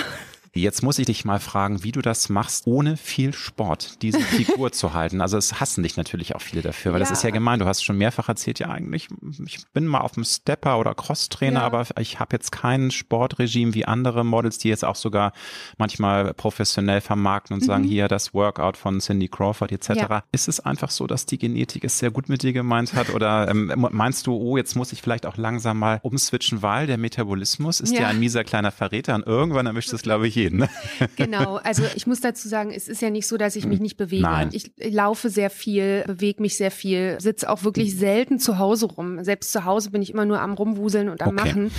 Jetzt 0.58 0.84
muss 0.84 1.00
ich 1.00 1.06
dich 1.06 1.26
mal 1.26 1.42
fragen, 1.42 1.84
wie 1.84 1.92
du 1.92 2.02
das 2.02 2.30
machst, 2.30 2.66
ohne 2.66 2.96
viel 2.96 3.34
Sport, 3.34 4.02
diese 4.02 4.20
Figur 4.22 4.72
zu 4.72 4.94
halten. 4.94 5.20
Also 5.20 5.38
es 5.38 5.60
hassen 5.60 5.84
dich 5.84 5.98
natürlich 5.98 6.34
auch 6.34 6.42
viele 6.42 6.62
dafür, 6.62 6.94
weil 6.94 7.00
das 7.02 7.10
Ja. 7.10 7.14
ist 7.14 7.24
ja 7.24 7.30
gemein. 7.32 7.60
Du 7.60 7.66
hast 7.66 7.84
schon 7.84 7.98
mehrfach 7.98 8.30
erzählt, 8.30 8.60
ja 8.60 8.70
eigentlich, 8.70 9.10
ich 9.46 9.60
bin 9.74 9.86
mal 9.86 10.00
auf 10.00 10.14
dem 10.14 10.24
Stepper 10.24 10.80
oder 10.80 10.96
Crosstrainer, 10.96 11.60
Ja. 11.60 11.66
aber 11.66 11.86
ich 12.00 12.22
habe 12.22 12.36
jetzt 12.38 12.54
kein 12.54 12.90
Sportregime 12.90 13.74
wie 13.74 13.84
andere 13.86 14.24
Models, 14.24 14.58
die 14.58 14.70
jetzt 14.70 14.86
auch 14.86 14.96
sogar 14.96 15.34
manchmal 15.78 16.34
professionell 16.34 17.02
vermarkten 17.02 17.54
und 17.54 17.62
sagen, 17.62 17.84
hier 17.84 18.08
das 18.08 18.34
Workout 18.34 18.78
von 18.78 19.00
Cindy 19.02 19.28
Crawford 19.28 19.74
etc. 19.74 19.90
Mhm. 19.90 19.96
Ja. 19.98 20.24
Ist 20.32 20.48
es 20.48 20.62
einfach 20.62 20.90
so, 20.90 21.06
dass 21.06 21.26
die 21.26 21.38
Genetik 21.38 21.84
es 21.84 22.00
sehr 22.00 22.12
gut 22.12 22.30
mit 22.30 22.44
dir 22.44 22.54
gemeint 22.54 22.94
hat? 22.94 23.10
Oder 23.10 23.50
ähm, 23.50 23.74
meinst 23.92 24.26
du, 24.26 24.34
oh, 24.34 24.56
jetzt 24.56 24.76
muss 24.78 24.94
ich 24.94 25.02
vielleicht 25.02 25.26
auch 25.26 25.36
langsam 25.36 25.80
mal 25.80 26.00
umswitchen, 26.02 26.62
weil 26.62 26.88
der 26.88 26.98
Metabolismus 26.98 27.82
ist 27.82 27.94
ja, 27.94 28.04
Ja. 28.04 28.08
ein 28.08 28.20
mieser 28.20 28.46
kleiner 28.46 28.72
Verräter 28.72 29.16
und 29.16 29.26
irgendwann 29.28 29.66
erwischt 29.66 29.92
es, 29.92 30.02
glaube 30.02 30.28
ich, 30.30 30.45
jeden. 30.46 30.60
Ne? 30.60 30.70
Genau, 31.18 31.58
also 31.58 31.84
ich 31.96 32.08
muss 32.08 32.22
dazu 32.22 32.48
sagen, 32.48 32.72
es 32.72 32.88
ist 32.88 33.02
ja 33.02 33.10
nicht 33.10 33.28
so, 33.28 33.38
dass 33.38 33.56
ich 33.56 33.66
mich 33.66 33.80
nicht 33.80 33.98
bewege. 33.98 34.24
Nein. 34.24 34.50
Ich 34.52 34.72
laufe 34.92 35.30
sehr 35.30 35.50
viel, 35.50 36.04
bewege 36.08 36.42
mich 36.42 36.58
sehr 36.58 36.72
viel, 36.72 37.18
sitze 37.20 37.50
auch 37.50 37.64
wirklich 37.64 37.96
selten 37.98 38.40
zu 38.40 38.58
Hause 38.60 38.86
rum. 38.88 39.24
Selbst 39.24 39.52
zu 39.52 39.66
Hause 39.66 39.92
bin 39.92 40.02
ich 40.02 40.12
immer 40.12 40.26
nur 40.26 40.40
am 40.42 40.54
Rumwuseln 40.54 41.10
und 41.10 41.22
am 41.22 41.36
Okay. 41.38 41.50
Machen. 41.50 41.72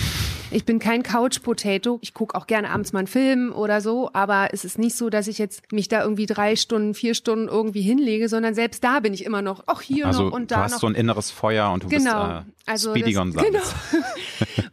Ich 0.53 0.65
bin 0.65 0.79
kein 0.79 1.03
Couch-Potato. 1.03 1.99
Ich 2.03 2.15
gucke 2.15 2.35
auch 2.37 2.47
gerne 2.47 2.71
abends 2.71 2.93
mal 2.93 3.01
einen 3.01 3.09
Film 3.09 3.53
oder 3.53 3.81
so, 3.81 4.11
aber 4.13 4.49
es 4.53 4.65
ist 4.65 4.79
nicht 4.79 4.97
so, 4.97 5.11
dass 5.11 5.27
ich 5.29 5.39
jetzt 5.39 5.73
mich 5.73 5.89
da 5.89 6.03
irgendwie 6.03 6.27
drei 6.27 6.55
Stunden, 6.57 6.95
vier 6.95 7.15
Stunden 7.15 7.49
irgendwie 7.49 7.83
hinlege, 7.83 8.29
sondern 8.29 8.55
selbst 8.55 8.85
da 8.85 9.01
bin 9.01 9.13
ich 9.13 9.25
immer 9.25 9.43
noch, 9.43 9.65
ach 9.67 9.81
hier 9.83 10.07
Also 10.07 10.25
noch 10.25 10.33
und 10.33 10.51
du 10.51 10.55
da 10.55 10.63
hast 10.65 10.73
noch. 10.73 10.81
so 10.81 10.87
ein 10.87 10.95
inneres 10.95 11.31
Feuer 11.31 11.71
und 11.73 11.83
du 11.85 11.89
Genau. 11.89 12.27
bist 12.45 12.47
äh, 12.67 12.71
Also 12.71 12.91
Speedy 12.91 13.13
das-. 13.15 13.25
Genau. 13.45 13.61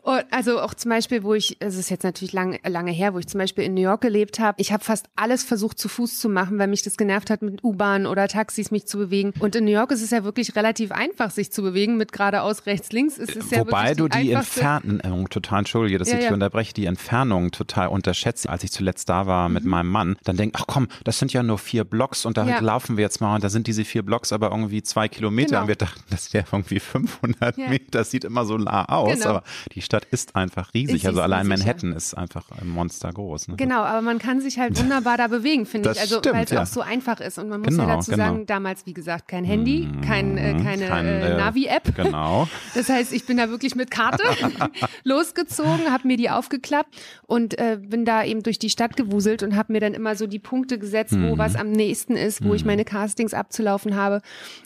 Und 0.04 0.26
also 0.32 0.60
auch 0.60 0.74
zum 0.74 0.90
Beispiel, 0.90 1.24
wo 1.24 1.34
ich, 1.34 1.58
es 1.60 1.78
ist 1.78 1.90
jetzt 1.90 2.04
natürlich 2.04 2.34
lang, 2.34 2.60
lange 2.68 2.92
her, 2.92 3.14
wo 3.14 3.20
ich 3.20 3.28
zum 3.28 3.40
Beispiel 3.40 3.64
in 3.64 3.74
New 3.74 3.82
York 3.84 4.02
gelebt 4.02 4.40
habe. 4.40 4.56
Ich 4.60 4.72
habe 4.72 4.84
fast 4.84 5.08
alles 5.16 5.44
versucht 5.44 5.80
zu 5.80 5.88
Fuß 5.90 6.20
zu 6.20 6.30
machen, 6.30 6.60
weil 6.60 6.68
mich 6.68 6.82
das 6.82 6.98
genervt 6.98 7.30
hat, 7.30 7.42
mit 7.42 7.64
U-Bahn 7.64 8.06
oder 8.06 8.28
Taxis 8.28 8.72
mich 8.72 8.86
zu 8.88 8.98
bewegen. 8.98 9.34
Und 9.40 9.56
in 9.56 9.66
New 9.66 9.72
York 9.72 9.92
ist 9.92 10.02
es 10.02 10.10
ja 10.12 10.24
wirklich 10.24 10.56
relativ 10.56 10.92
einfach, 10.92 11.32
sich 11.32 11.52
zu 11.52 11.62
bewegen 11.62 11.98
mit 11.98 12.12
geradeaus, 12.12 12.66
rechts, 12.66 12.92
links. 12.92 13.18
Es 13.18 13.30
ist 13.36 13.52
ja 13.52 13.60
Wobei 13.60 13.94
du 13.94 14.08
die 14.08 14.32
Entfernung, 14.32 15.30
total 15.30 15.60
entschuldige, 15.60 15.98
dass 15.98 16.12
Ja, 16.12 16.18
ich 16.20 16.26
ja. 16.26 16.34
unterbreche, 16.34 16.74
die 16.74 16.86
Entfernung 16.86 17.52
total 17.52 17.88
unterschätze. 17.90 18.50
Als 18.50 18.64
ich 18.64 18.72
zuletzt 18.72 19.10
da 19.10 19.28
war 19.28 19.48
Mhm. 19.50 19.54
mit 19.54 19.66
meinem 19.66 19.90
Mann, 19.90 20.16
dann 20.24 20.38
denk, 20.38 20.54
ach 20.58 20.66
komm, 20.68 20.88
das 21.04 21.20
sind 21.20 21.34
ja 21.34 21.44
nur 21.44 21.58
vier 21.58 21.84
Blocks 21.84 22.26
und 22.26 22.38
da 22.38 22.46
Ja. 22.48 22.60
laufen 22.60 22.98
wir 22.98 23.04
jetzt 23.04 23.22
mal 23.22 23.36
und 23.36 23.44
da 23.44 23.50
sind 23.50 23.68
diese 23.68 23.84
vier 23.86 24.04
Blocks 24.04 24.32
aber 24.32 24.52
irgendwie 24.52 24.82
zwei 24.84 25.08
Kilometer 25.08 25.50
Genau. 25.52 25.62
und 25.64 25.68
wir 25.68 25.76
dachten, 25.76 26.02
das 26.10 26.34
wäre 26.34 26.46
irgendwie 26.52 26.80
500 26.80 27.58
Ja. 27.58 27.70
Meter. 27.70 27.86
das 27.92 28.12
sieht 28.12 28.24
immer 28.24 28.46
so 28.46 28.58
nah 28.58 28.86
aus, 28.90 29.14
genau. 29.20 29.30
aber 29.30 29.44
die 29.74 29.82
Stadt 29.82 30.06
ist 30.12 30.36
einfach 30.36 30.74
riesig. 30.74 30.98
Ist 31.04 31.06
also 31.08 31.22
allein 31.22 31.48
Manhattan 31.48 31.92
ist 31.94 32.14
einfach 32.14 32.46
ein 32.60 32.68
Monster 32.70 33.12
groß. 33.12 33.50
Ne? 33.50 33.56
Genau, 33.64 33.84
aber 33.84 34.02
man 34.02 34.20
kann 34.20 34.42
sich 34.42 34.60
halt 34.60 34.78
wunderbar 34.78 35.18
da 35.18 35.28
bewegen, 35.28 35.66
finde 35.66 35.92
ich. 35.92 36.00
Also 36.00 36.22
weil 36.26 36.44
es 36.44 36.52
ja. 36.52 36.64
auch 36.64 36.68
so 36.68 36.82
einfach 36.82 37.22
ist. 37.22 37.40
Und 37.40 37.48
man 37.48 37.62
muss 37.62 37.70
genau, 37.70 37.88
ja 37.88 37.96
dazu 37.96 38.12
genau. 38.12 38.26
sagen, 38.26 38.46
damals, 38.46 38.86
wie 38.86 38.94
gesagt, 38.94 39.30
kein 39.30 39.46
Handy, 39.46 39.90
kein, 40.06 40.38
äh, 40.38 40.54
mhm, 40.54 40.64
keine 40.64 40.88
kein, 40.88 41.06
äh, 41.06 41.38
Navi-App. 41.38 41.96
Genau. 41.96 42.48
Das 42.76 42.90
heißt, 42.90 43.14
ich 43.14 43.26
bin 43.26 43.38
da 43.38 43.50
wirklich 43.50 43.76
mit 43.76 43.92
Karte 43.92 44.24
losgezogen, 45.04 45.92
habe 45.92 46.08
mir 46.08 46.18
die 46.18 46.30
aufgeklappt 46.30 46.96
und 47.28 47.58
äh, 47.60 47.78
bin 47.80 48.04
da 48.04 48.24
eben 48.24 48.42
durch 48.42 48.58
die 48.58 48.70
Stadt 48.70 48.98
gewuselt 48.98 49.44
und 49.44 49.56
habe 49.56 49.72
mir 49.74 49.80
dann 49.80 49.94
immer 49.94 50.16
so 50.16 50.28
die 50.28 50.40
Punkte 50.40 50.80
gesetzt, 50.80 51.14
wo 51.14 51.36
mhm. 51.36 51.38
was 51.38 51.56
am 51.56 51.72
nächsten 51.72 52.16
ist, 52.16 52.44
wo 52.44 52.50
mhm. 52.50 52.56
ich 52.56 52.66
meine 52.66 52.84
Castings 52.84 53.34
abzulaufen 53.34 53.96
habe 53.96 54.22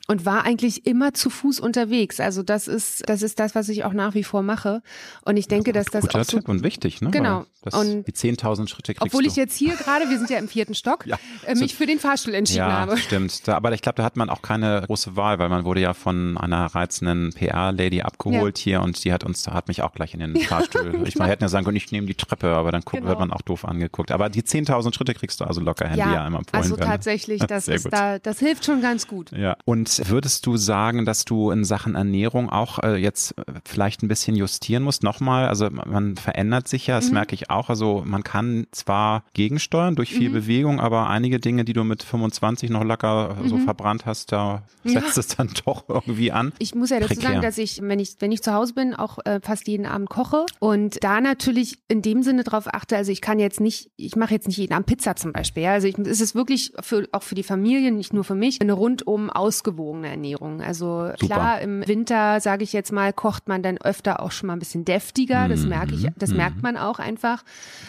und 0.07 0.25
war 0.25 0.45
eigentlich 0.45 0.85
immer 0.85 1.13
zu 1.13 1.29
Fuß 1.29 1.59
unterwegs. 1.59 2.19
Also 2.19 2.43
das 2.43 2.67
ist 2.67 3.07
das 3.09 3.21
ist 3.21 3.39
das, 3.39 3.55
was 3.55 3.69
ich 3.69 3.83
auch 3.83 3.93
nach 3.93 4.13
wie 4.13 4.23
vor 4.23 4.41
mache. 4.41 4.81
Und 5.25 5.37
ich 5.37 5.47
denke, 5.47 5.73
das 5.73 5.85
dass 5.87 6.05
das 6.05 6.15
auch 6.15 6.31
so 6.31 6.39
und 6.45 6.63
wichtig, 6.63 7.01
ne? 7.01 7.11
Genau. 7.11 7.45
Das, 7.61 7.73
und 7.73 8.05
die 8.05 8.13
10.000 8.13 8.69
Schritte 8.69 8.86
kriegst 8.93 9.13
Obwohl 9.13 9.23
du. 9.23 9.29
ich 9.29 9.35
jetzt 9.35 9.55
hier 9.55 9.75
gerade, 9.75 10.09
wir 10.09 10.17
sind 10.17 10.29
ja 10.29 10.37
im 10.37 10.47
vierten 10.47 10.75
Stock, 10.75 11.05
ja. 11.05 11.17
äh, 11.45 11.55
mich 11.55 11.75
für 11.75 11.85
den 11.85 11.99
Fahrstuhl 11.99 12.33
entschieden 12.33 12.59
ja, 12.59 12.79
habe. 12.79 12.97
Stimmt. 12.97 13.47
Da, 13.47 13.55
aber 13.55 13.71
ich 13.73 13.81
glaube, 13.81 13.97
da 13.97 14.03
hat 14.03 14.17
man 14.17 14.29
auch 14.29 14.41
keine 14.41 14.83
große 14.85 15.15
Wahl, 15.15 15.39
weil 15.39 15.49
man 15.49 15.65
wurde 15.65 15.81
ja 15.81 15.93
von 15.93 16.37
einer 16.37 16.65
reizenden 16.65 17.31
PR-Lady 17.33 18.01
abgeholt 18.01 18.59
ja. 18.59 18.63
hier 18.63 18.81
und 18.81 19.03
die 19.03 19.13
hat 19.13 19.23
uns, 19.23 19.47
hat 19.47 19.67
mich 19.67 19.81
auch 19.81 19.93
gleich 19.93 20.13
in 20.13 20.19
den 20.19 20.35
Fahrstuhl. 20.35 21.03
ich 21.05 21.17
meine, 21.17 21.31
hätten 21.31 21.43
ja 21.43 21.49
sagen 21.49 21.65
können, 21.65 21.77
ich 21.77 21.91
nehme 21.91 22.07
die 22.07 22.15
Treppe, 22.15 22.53
aber 22.53 22.71
dann 22.71 22.81
guck, 22.83 22.99
genau. 22.99 23.09
wird 23.09 23.19
man 23.19 23.31
auch 23.31 23.41
doof 23.41 23.65
angeguckt. 23.65 24.11
Aber 24.11 24.29
die 24.29 24.43
10.000 24.43 24.93
Schritte 24.93 25.13
kriegst 25.13 25.39
du 25.39 25.45
also 25.45 25.61
locker, 25.61 25.87
Handy 25.87 25.99
ja, 25.99 26.23
einmal 26.23 26.41
empfohlen 26.41 26.63
Also 26.63 26.77
werden. 26.77 26.89
tatsächlich, 26.89 27.41
das 27.47 27.67
ist 27.67 27.91
da, 27.91 28.19
das 28.19 28.39
hilft 28.39 28.65
schon 28.65 28.81
ganz 28.81 29.07
gut. 29.07 29.31
Ja. 29.31 29.57
Und 29.65 30.09
würdest 30.09 30.45
du 30.45 30.57
sagen, 30.57 31.05
dass 31.05 31.25
du 31.25 31.51
in 31.51 31.63
Sachen 31.63 31.95
Ernährung 31.95 32.49
auch 32.49 32.79
äh, 32.79 32.95
jetzt 32.95 33.35
vielleicht 33.65 34.03
ein 34.03 34.07
bisschen 34.07 34.35
justieren 34.35 34.83
musst? 34.83 35.03
Nochmal, 35.03 35.47
also 35.47 35.69
man 35.69 36.15
verändert 36.15 36.67
sich 36.67 36.87
ja, 36.87 36.95
das 36.95 37.07
mhm. 37.07 37.15
merke 37.15 37.35
ich 37.35 37.49
auch. 37.49 37.69
Also 37.69 38.03
man 38.05 38.23
kann 38.23 38.67
zwar 38.77 39.23
gegensteuern 39.33 39.95
durch 39.95 40.13
viel 40.13 40.29
mhm. 40.29 40.33
Bewegung, 40.33 40.79
aber 40.79 41.09
einige 41.09 41.39
Dinge, 41.39 41.65
die 41.65 41.73
du 41.73 41.83
mit 41.83 42.03
25 42.03 42.69
noch 42.69 42.83
locker 42.83 43.35
mhm. 43.35 43.49
so 43.49 43.57
verbrannt 43.57 44.05
hast, 44.05 44.31
da 44.31 44.63
setzt 44.83 45.17
ja. 45.17 45.19
es 45.19 45.27
dann 45.27 45.49
doch 45.65 45.85
irgendwie 45.87 46.31
an. 46.31 46.53
Ich 46.59 46.75
muss 46.75 46.89
ja 46.89 46.99
dazu 46.99 47.15
Prekär. 47.15 47.29
sagen, 47.29 47.41
dass 47.41 47.57
ich, 47.57 47.81
wenn 47.81 47.99
ich, 47.99 48.15
wenn 48.19 48.31
ich 48.31 48.41
zu 48.43 48.53
Hause 48.53 48.73
bin, 48.73 48.93
auch 48.93 49.19
äh, 49.25 49.39
fast 49.41 49.67
jeden 49.67 49.85
Abend 49.85 50.09
koche 50.09 50.45
und 50.59 51.03
da 51.03 51.21
natürlich 51.21 51.79
in 51.87 52.01
dem 52.01 52.23
Sinne 52.23 52.43
drauf 52.43 52.67
achte, 52.73 52.95
also 52.95 53.11
ich 53.11 53.21
kann 53.21 53.39
jetzt 53.39 53.59
nicht, 53.59 53.89
ich 53.97 54.15
mache 54.15 54.33
jetzt 54.33 54.47
nicht 54.47 54.57
jeden 54.57 54.73
Abend 54.73 54.87
Pizza 54.87 55.15
zum 55.15 55.33
Beispiel. 55.33 55.63
Ja? 55.63 55.73
Also 55.73 55.87
ich, 55.87 55.97
es 55.97 56.21
ist 56.21 56.35
wirklich 56.35 56.73
für, 56.79 57.07
auch 57.11 57.23
für 57.23 57.35
die 57.35 57.43
Familie, 57.43 57.91
nicht 57.91 58.13
nur 58.13 58.23
für 58.23 58.35
mich, 58.35 58.61
eine 58.61 58.73
rundum 58.73 59.29
ausgewogene 59.29 60.09
Ernährung. 60.09 60.61
Also 60.61 61.11
Super. 61.17 61.25
klar, 61.25 61.61
im 61.61 61.87
Winter, 61.87 62.39
sage 62.39 62.63
ich 62.63 62.73
jetzt 62.73 62.91
mal, 62.91 63.13
kocht 63.13 63.47
man 63.47 63.63
dann 63.63 63.77
öfter 63.77 64.21
auch 64.21 64.31
schon 64.31 64.47
mal 64.47 64.53
ein 64.53 64.59
bisschen 64.59 64.85
deftiger. 64.85 65.47
Das 65.47 65.65
merke 65.65 65.95
ich, 65.95 66.07
das 66.15 66.31
mhm. 66.31 66.37
merkt 66.37 66.63
man 66.63 66.77
auch 66.77 66.99
einfach. 66.99 67.43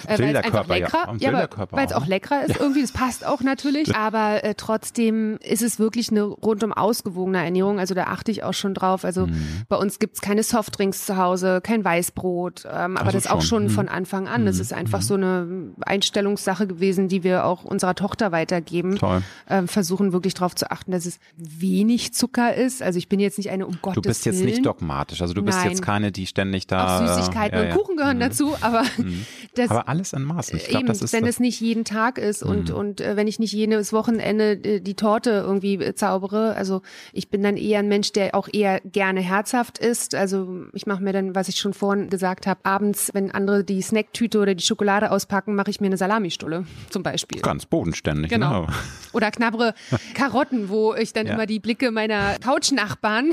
Äh, 0.06 0.18
weil 0.18 0.36
es 0.36 0.44
einfach 0.44 0.68
leckerer, 0.80 1.16
ja, 1.18 1.32
ja 1.32 1.48
weil 1.70 1.86
es 1.86 1.92
auch 1.92 2.06
leckerer 2.06 2.44
ist 2.44 2.56
ja. 2.56 2.60
irgendwie, 2.60 2.82
das 2.82 2.92
passt 2.92 3.26
auch 3.26 3.40
natürlich. 3.40 3.94
Aber 3.96 4.44
äh, 4.44 4.54
trotzdem 4.54 5.38
ist 5.38 5.62
es 5.62 5.78
wirklich 5.78 6.10
eine 6.10 6.22
rundum 6.22 6.72
ausgewogene 6.72 7.44
Ernährung. 7.44 7.78
Also 7.78 7.94
da 7.94 8.04
achte 8.04 8.30
ich 8.30 8.42
auch 8.42 8.54
schon 8.54 8.74
drauf. 8.74 9.04
Also 9.04 9.26
mhm. 9.26 9.62
bei 9.68 9.76
uns 9.76 9.98
gibt's 9.98 10.20
keine 10.20 10.42
Softdrinks 10.42 11.06
zu 11.06 11.16
Hause, 11.16 11.60
kein 11.62 11.84
Weißbrot. 11.84 12.64
Ähm, 12.64 12.96
aber 12.96 13.06
also 13.06 13.12
das 13.12 13.24
schon. 13.24 13.32
auch 13.32 13.42
schon 13.42 13.62
mhm. 13.64 13.70
von 13.70 13.88
Anfang 13.88 14.28
an. 14.28 14.46
Das 14.46 14.56
mhm. 14.56 14.62
ist 14.62 14.72
einfach 14.72 15.00
mhm. 15.00 15.04
so 15.04 15.14
eine 15.14 15.72
Einstellungssache 15.80 16.66
gewesen, 16.66 17.08
die 17.08 17.24
wir 17.24 17.44
auch 17.44 17.64
unserer 17.64 17.94
Tochter 17.94 18.32
weitergeben. 18.32 18.96
Toll. 18.96 19.22
Ähm, 19.48 19.68
versuchen 19.68 20.12
wirklich 20.12 20.34
darauf 20.34 20.54
zu 20.54 20.70
achten, 20.70 20.92
dass 20.92 21.06
es 21.06 21.18
wenig 21.36 22.14
Zucker 22.14 22.54
ist. 22.54 22.82
Also 22.82 22.98
ich 22.98 23.08
bin 23.08 23.20
jetzt 23.20 23.38
nicht 23.38 23.50
eine 23.50 23.66
um 23.66 23.78
Gottes 23.80 24.02
Du 24.02 24.08
bist 24.08 24.26
jetzt 24.26 24.38
Willen. 24.38 24.46
nicht 24.46 24.66
dogmatisch. 24.66 25.20
Also 25.22 25.34
du 25.34 25.42
bist 25.42 25.58
Nein. 25.58 25.70
jetzt 25.70 25.82
keine, 25.82 26.12
die 26.12 26.26
ständig 26.26 26.66
da. 26.66 26.98
Auch 26.98 27.16
Süßigkeiten 27.16 27.58
ja, 27.58 27.64
und 27.64 27.70
Kuchen 27.78 27.96
gehören 27.96 28.16
mhm. 28.16 28.20
dazu, 28.20 28.56
aber 28.60 28.84
das, 29.54 29.70
aber 29.70 29.88
alles 29.88 30.12
in 30.12 30.22
Maßen. 30.22 30.58
Ich 30.58 30.67
glaub, 30.68 30.82
eben, 30.82 30.88
das 30.88 31.12
wenn 31.12 31.26
es 31.26 31.40
nicht 31.40 31.60
jeden 31.60 31.84
Tag 31.84 32.18
ist 32.18 32.42
und 32.42 32.70
und 32.70 33.00
äh, 33.00 33.16
wenn 33.16 33.26
ich 33.26 33.38
nicht 33.38 33.52
jedes 33.52 33.92
Wochenende 33.92 34.52
äh, 34.52 34.80
die 34.80 34.94
Torte 34.94 35.30
irgendwie 35.30 35.74
äh, 35.74 35.94
zaubere. 35.94 36.54
Also 36.54 36.82
ich 37.12 37.30
bin 37.30 37.42
dann 37.42 37.56
eher 37.56 37.80
ein 37.80 37.88
Mensch, 37.88 38.12
der 38.12 38.34
auch 38.34 38.48
eher 38.52 38.80
gerne 38.80 39.20
herzhaft 39.20 39.78
ist. 39.78 40.14
Also 40.14 40.66
ich 40.72 40.86
mache 40.86 41.02
mir 41.02 41.12
dann, 41.12 41.34
was 41.34 41.48
ich 41.48 41.56
schon 41.56 41.74
vorhin 41.74 42.10
gesagt 42.10 42.46
habe, 42.46 42.60
abends, 42.64 43.10
wenn 43.14 43.30
andere 43.30 43.64
die 43.64 43.80
Snacktüte 43.82 44.38
oder 44.38 44.54
die 44.54 44.64
Schokolade 44.64 45.10
auspacken, 45.10 45.54
mache 45.54 45.70
ich 45.70 45.80
mir 45.80 45.86
eine 45.86 45.96
Salamistulle 45.96 46.64
zum 46.90 47.02
Beispiel. 47.02 47.40
Ganz 47.40 47.66
bodenständig. 47.66 48.30
Genau. 48.30 48.62
genau. 48.62 48.72
Oder 49.12 49.30
knabbere 49.30 49.74
Karotten, 50.14 50.68
wo 50.68 50.94
ich 50.94 51.12
dann 51.12 51.26
ja. 51.26 51.34
immer 51.34 51.46
die 51.46 51.60
Blicke 51.60 51.90
meiner 51.90 52.38
Couchnachbarn 52.40 53.32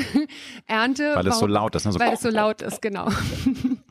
ernte. 0.67 1.11
Weil 1.15 1.27
es 1.27 1.39
so 1.39 1.47
laut 1.47 1.75
ist. 1.75 1.85
Ne? 1.85 1.91
So 1.91 1.99
weil 1.99 2.13
es 2.13 2.21
so 2.21 2.29
laut 2.29 2.61
ist, 2.61 2.81
genau. 2.81 3.09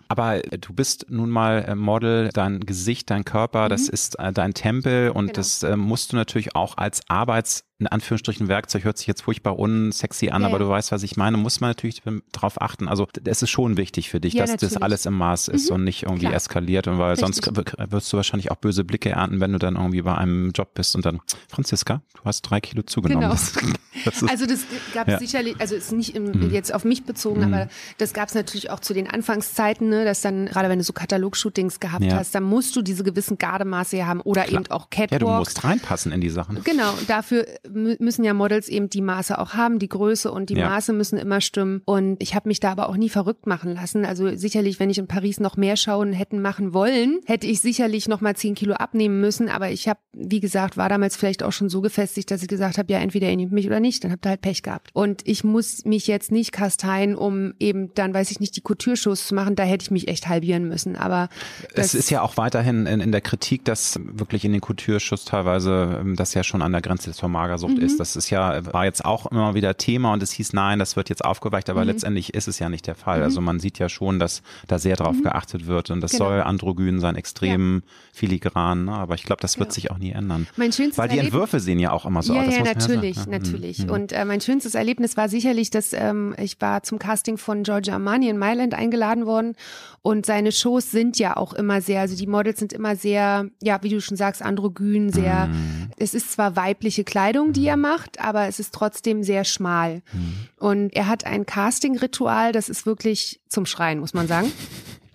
Aber 0.08 0.40
du 0.40 0.72
bist 0.72 1.06
nun 1.08 1.30
mal 1.30 1.64
äh, 1.66 1.74
Model, 1.74 2.30
dein 2.32 2.60
Gesicht, 2.60 3.10
dein 3.10 3.24
Körper, 3.24 3.66
mhm. 3.66 3.68
das 3.70 3.88
ist 3.88 4.18
äh, 4.18 4.32
dein 4.32 4.54
Tempel 4.54 5.10
und 5.10 5.26
genau. 5.26 5.36
das 5.36 5.62
äh, 5.62 5.76
musst 5.76 6.12
du 6.12 6.16
natürlich 6.16 6.54
auch 6.54 6.76
als 6.76 7.02
Arbeits 7.08 7.64
in 7.84 7.88
Anführungsstrichen 7.88 8.48
Werkzeug 8.48 8.84
hört 8.84 8.96
sich 8.96 9.06
jetzt 9.06 9.20
furchtbar 9.22 9.58
unsexy 9.58 10.30
an, 10.30 10.40
ja, 10.40 10.48
aber 10.48 10.58
ja. 10.58 10.64
du 10.64 10.70
weißt, 10.70 10.90
was 10.90 11.02
ich 11.02 11.18
meine, 11.18 11.36
muss 11.36 11.60
man 11.60 11.70
natürlich 11.70 12.02
drauf 12.32 12.60
achten. 12.62 12.88
Also 12.88 13.06
es 13.24 13.42
ist 13.42 13.50
schon 13.50 13.76
wichtig 13.76 14.08
für 14.08 14.20
dich, 14.20 14.32
ja, 14.32 14.42
dass 14.42 14.52
natürlich. 14.52 14.74
das 14.74 14.82
alles 14.82 15.04
im 15.04 15.14
Maß 15.14 15.48
ist 15.48 15.68
mhm. 15.68 15.74
und 15.74 15.84
nicht 15.84 16.04
irgendwie 16.04 16.26
Klar. 16.26 16.34
eskaliert. 16.34 16.88
Und 16.88 16.98
weil 16.98 17.10
Richtig. 17.10 17.44
sonst 17.44 17.56
wirst 17.90 18.12
du 18.12 18.16
wahrscheinlich 18.16 18.50
auch 18.50 18.56
böse 18.56 18.84
Blicke 18.84 19.10
ernten, 19.10 19.40
wenn 19.40 19.52
du 19.52 19.58
dann 19.58 19.76
irgendwie 19.76 20.00
bei 20.00 20.16
einem 20.16 20.52
Job 20.52 20.72
bist 20.72 20.96
und 20.96 21.04
dann, 21.04 21.20
Franziska, 21.48 22.00
du 22.14 22.24
hast 22.24 22.40
drei 22.42 22.60
Kilo 22.60 22.82
zugenommen. 22.82 23.22
Genau. 23.22 23.34
Das, 23.34 23.52
das 24.06 24.22
ist, 24.22 24.30
also 24.30 24.46
das 24.46 24.60
gab 24.94 25.08
es 25.08 25.18
sicherlich, 25.18 25.56
also 25.58 25.74
ist 25.74 25.92
nicht 25.92 26.16
im, 26.16 26.30
mhm. 26.30 26.50
jetzt 26.50 26.72
auf 26.72 26.84
mich 26.84 27.04
bezogen, 27.04 27.46
mhm. 27.46 27.52
aber 27.52 27.68
das 27.98 28.14
gab 28.14 28.28
es 28.28 28.34
natürlich 28.34 28.70
auch 28.70 28.80
zu 28.80 28.94
den 28.94 29.08
Anfangszeiten, 29.08 29.90
ne, 29.90 30.06
dass 30.06 30.22
dann, 30.22 30.46
gerade 30.46 30.70
wenn 30.70 30.78
du 30.78 30.84
so 30.84 30.94
Katalog-Shootings 30.94 31.80
gehabt 31.80 32.10
hast, 32.10 32.34
dann 32.34 32.44
musst 32.44 32.74
du 32.76 32.82
diese 32.82 33.04
gewissen 33.04 33.36
Gardemaße 33.36 34.06
haben 34.06 34.22
oder 34.22 34.44
Klar. 34.44 34.62
eben 34.62 34.70
auch 34.70 34.88
Catwalk. 34.88 35.12
Ja, 35.12 35.18
du 35.18 35.38
musst 35.38 35.62
reinpassen 35.64 36.12
in 36.12 36.22
die 36.22 36.30
Sachen. 36.30 36.62
Genau, 36.64 36.94
dafür 37.06 37.46
müssen 37.74 38.24
ja 38.24 38.34
Models 38.34 38.68
eben 38.68 38.88
die 38.88 39.00
Maße 39.00 39.38
auch 39.38 39.54
haben, 39.54 39.78
die 39.78 39.88
Größe 39.88 40.30
und 40.30 40.50
die 40.50 40.56
ja. 40.56 40.68
Maße 40.68 40.92
müssen 40.92 41.18
immer 41.18 41.40
stimmen. 41.40 41.82
Und 41.84 42.22
ich 42.22 42.34
habe 42.34 42.48
mich 42.48 42.60
da 42.60 42.72
aber 42.72 42.88
auch 42.88 42.96
nie 42.96 43.08
verrückt 43.08 43.46
machen 43.46 43.74
lassen. 43.74 44.04
Also 44.04 44.34
sicherlich, 44.36 44.80
wenn 44.80 44.90
ich 44.90 44.98
in 44.98 45.06
Paris 45.06 45.40
noch 45.40 45.56
mehr 45.56 45.76
Schauen 45.76 46.12
hätten 46.12 46.40
machen 46.40 46.72
wollen, 46.72 47.20
hätte 47.26 47.46
ich 47.46 47.60
sicherlich 47.60 48.08
noch 48.08 48.20
mal 48.20 48.36
zehn 48.36 48.54
Kilo 48.54 48.74
abnehmen 48.74 49.20
müssen. 49.20 49.48
Aber 49.48 49.70
ich 49.70 49.88
habe, 49.88 50.00
wie 50.12 50.40
gesagt, 50.40 50.76
war 50.76 50.88
damals 50.88 51.16
vielleicht 51.16 51.42
auch 51.42 51.52
schon 51.52 51.68
so 51.68 51.80
gefestigt, 51.80 52.30
dass 52.30 52.42
ich 52.42 52.48
gesagt 52.48 52.78
habe, 52.78 52.92
ja, 52.92 52.98
entweder 52.98 53.28
ihr 53.28 53.36
nehmt 53.36 53.52
mich 53.52 53.66
oder 53.66 53.80
nicht. 53.80 54.04
Dann 54.04 54.12
habt 54.12 54.26
ihr 54.26 54.30
halt 54.30 54.40
Pech 54.40 54.62
gehabt. 54.62 54.90
Und 54.92 55.22
ich 55.24 55.44
muss 55.44 55.84
mich 55.84 56.06
jetzt 56.06 56.32
nicht 56.32 56.52
kasteien, 56.52 57.16
um 57.16 57.54
eben 57.58 57.92
dann, 57.94 58.14
weiß 58.14 58.30
ich 58.30 58.40
nicht, 58.40 58.56
die 58.56 58.60
Couture-Shows 58.60 59.26
zu 59.26 59.34
machen. 59.34 59.56
Da 59.56 59.64
hätte 59.64 59.84
ich 59.84 59.90
mich 59.90 60.08
echt 60.08 60.28
halbieren 60.28 60.68
müssen. 60.68 60.96
Aber 60.96 61.28
es 61.74 61.94
ist 61.94 62.10
ja 62.10 62.22
auch 62.22 62.36
weiterhin 62.36 62.86
in, 62.86 63.00
in 63.00 63.12
der 63.12 63.20
Kritik, 63.20 63.64
dass 63.64 63.98
wirklich 64.02 64.44
in 64.44 64.52
den 64.52 64.60
Couture-Shows 64.60 65.24
teilweise 65.24 65.98
ähm, 66.00 66.16
das 66.16 66.34
ja 66.34 66.42
schon 66.42 66.62
an 66.62 66.72
der 66.72 66.80
Grenze 66.80 67.12
zur 67.12 67.28
Magersucht 67.54 67.76
mhm. 67.76 67.84
ist. 67.84 68.00
Das 68.00 68.16
ist 68.16 68.30
ja, 68.30 68.72
war 68.72 68.84
jetzt 68.84 69.04
auch 69.04 69.26
immer 69.30 69.54
wieder 69.54 69.76
Thema 69.76 70.12
und 70.12 70.22
es 70.22 70.32
hieß, 70.32 70.52
nein, 70.52 70.78
das 70.78 70.96
wird 70.96 71.08
jetzt 71.08 71.24
aufgeweicht, 71.24 71.70
aber 71.70 71.82
mhm. 71.82 71.88
letztendlich 71.88 72.34
ist 72.34 72.48
es 72.48 72.58
ja 72.58 72.68
nicht 72.68 72.86
der 72.86 72.94
Fall. 72.94 73.18
Mhm. 73.18 73.24
Also 73.24 73.40
man 73.40 73.60
sieht 73.60 73.78
ja 73.78 73.88
schon, 73.88 74.18
dass 74.18 74.42
da 74.66 74.78
sehr 74.78 74.96
drauf 74.96 75.16
mhm. 75.16 75.22
geachtet 75.22 75.66
wird 75.66 75.90
und 75.90 76.00
das 76.00 76.12
genau. 76.12 76.26
soll 76.26 76.40
androgyn 76.42 77.00
sein, 77.00 77.16
extrem 77.16 77.82
ja. 77.84 77.92
filigran, 78.12 78.86
ne? 78.86 78.92
aber 78.92 79.14
ich 79.14 79.24
glaube, 79.24 79.40
das 79.40 79.58
wird 79.58 79.70
ja. 79.70 79.74
sich 79.74 79.90
auch 79.90 79.98
nie 79.98 80.10
ändern. 80.10 80.46
Mein 80.56 80.72
schönstes 80.72 80.98
Weil 80.98 81.08
die 81.08 81.18
Entwürfe 81.18 81.60
sehen 81.60 81.78
ja 81.78 81.92
auch 81.92 82.06
immer 82.06 82.22
so 82.22 82.34
ja, 82.34 82.42
aus. 82.42 82.56
Ja, 82.56 82.64
natürlich, 82.64 83.16
ja 83.16 83.26
natürlich. 83.28 83.84
Mhm. 83.84 83.90
Und 83.90 84.12
äh, 84.12 84.24
mein 84.24 84.40
schönstes 84.40 84.74
Erlebnis 84.74 85.16
war 85.16 85.28
sicherlich, 85.28 85.70
dass 85.70 85.92
ähm, 85.92 86.34
ich 86.38 86.60
war 86.60 86.82
zum 86.82 86.98
Casting 86.98 87.38
von 87.38 87.62
Giorgio 87.62 87.94
Armani 87.94 88.28
in 88.28 88.38
Mailand 88.38 88.74
eingeladen 88.74 89.26
worden 89.26 89.54
und 90.02 90.26
seine 90.26 90.52
Shows 90.52 90.90
sind 90.90 91.18
ja 91.18 91.36
auch 91.36 91.54
immer 91.54 91.80
sehr, 91.80 92.00
also 92.00 92.16
die 92.16 92.26
Models 92.26 92.58
sind 92.58 92.72
immer 92.72 92.96
sehr, 92.96 93.48
ja, 93.62 93.82
wie 93.82 93.88
du 93.88 94.00
schon 94.00 94.16
sagst, 94.16 94.42
androgyn, 94.42 95.10
sehr, 95.10 95.46
mhm. 95.46 95.90
es 95.96 96.14
ist 96.14 96.32
zwar 96.32 96.56
weibliche 96.56 97.04
Kleidung, 97.04 97.43
die 97.52 97.66
er 97.66 97.76
macht, 97.76 98.20
aber 98.20 98.46
es 98.46 98.58
ist 98.58 98.74
trotzdem 98.74 99.22
sehr 99.22 99.44
schmal. 99.44 100.02
Mhm. 100.12 100.34
Und 100.58 100.96
er 100.96 101.08
hat 101.08 101.24
ein 101.24 101.46
Casting-Ritual, 101.46 102.52
das 102.52 102.68
ist 102.68 102.86
wirklich 102.86 103.40
zum 103.48 103.66
Schreien, 103.66 104.00
muss 104.00 104.14
man 104.14 104.26
sagen. 104.26 104.50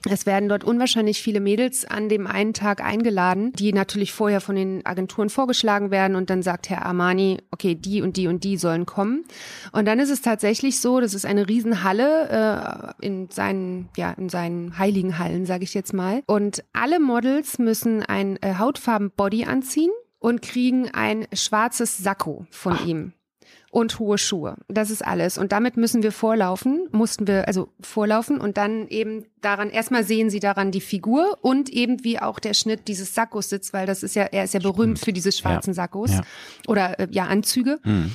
Es 0.07 0.25
werden 0.25 0.47
dort 0.47 0.63
unwahrscheinlich 0.63 1.21
viele 1.21 1.41
Mädels 1.41 1.83
an 1.83 2.07
dem 2.07 2.25
einen 2.25 2.53
Tag 2.53 2.81
eingeladen, 2.81 3.51
die 3.53 3.73
natürlich 3.73 4.13
vorher 4.13 4.39
von 4.39 4.55
den 4.55 4.85
Agenturen 4.85 5.29
vorgeschlagen 5.29 5.91
werden 5.91 6.15
und 6.15 6.29
dann 6.29 6.41
sagt 6.41 6.69
Herr 6.69 6.85
Armani, 6.85 7.39
okay, 7.51 7.75
die 7.75 8.01
und 8.01 8.15
die 8.15 8.27
und 8.27 8.43
die 8.45 8.55
sollen 8.55 8.85
kommen. 8.85 9.25
Und 9.73 9.85
dann 9.85 9.99
ist 9.99 10.09
es 10.09 10.21
tatsächlich 10.21 10.79
so, 10.79 11.01
das 11.01 11.13
ist 11.13 11.25
eine 11.25 11.49
Riesenhalle 11.49 12.93
äh, 13.01 13.05
in 13.05 13.29
seinen, 13.29 13.89
ja, 13.97 14.11
in 14.11 14.29
seinen 14.29 14.77
heiligen 14.77 15.19
Hallen, 15.19 15.45
sage 15.45 15.65
ich 15.65 15.73
jetzt 15.73 15.93
mal. 15.93 16.23
Und 16.27 16.63
alle 16.71 16.99
Models 16.99 17.59
müssen 17.59 18.01
ein 18.01 18.37
äh, 18.41 18.55
Hautfarben 18.57 19.11
Body 19.11 19.43
anziehen 19.43 19.91
und 20.19 20.41
kriegen 20.41 20.89
ein 20.91 21.27
schwarzes 21.33 21.97
Sakko 21.97 22.45
von 22.51 22.73
Ach. 22.73 22.85
ihm 22.85 23.13
und 23.71 23.99
hohe 23.99 24.17
Schuhe. 24.17 24.57
Das 24.67 24.89
ist 24.89 25.05
alles. 25.05 25.37
Und 25.37 25.51
damit 25.51 25.77
müssen 25.77 26.01
wir 26.03 26.11
vorlaufen, 26.11 26.87
mussten 26.91 27.27
wir 27.27 27.47
also 27.47 27.69
vorlaufen 27.79 28.39
und 28.39 28.57
dann 28.57 28.87
eben 28.87 29.25
daran, 29.41 29.69
erstmal 29.69 30.03
sehen 30.03 30.29
sie 30.29 30.39
daran 30.39 30.71
die 30.71 30.81
Figur 30.81 31.37
und 31.41 31.69
eben 31.69 32.03
wie 32.03 32.19
auch 32.19 32.39
der 32.39 32.53
Schnitt 32.53 32.87
dieses 32.87 33.13
Sakkos 33.13 33.49
sitzt, 33.49 33.73
weil 33.73 33.85
das 33.85 34.03
ist 34.03 34.15
ja, 34.15 34.23
er 34.23 34.43
ist 34.43 34.53
ja 34.53 34.59
berühmt 34.59 34.99
für 34.99 35.13
diese 35.13 35.31
schwarzen 35.31 35.71
ja. 35.71 35.75
Sakkos 35.75 36.11
ja. 36.11 36.21
oder 36.67 36.99
äh, 36.99 37.07
ja, 37.11 37.25
Anzüge. 37.25 37.79
Mhm. 37.83 38.11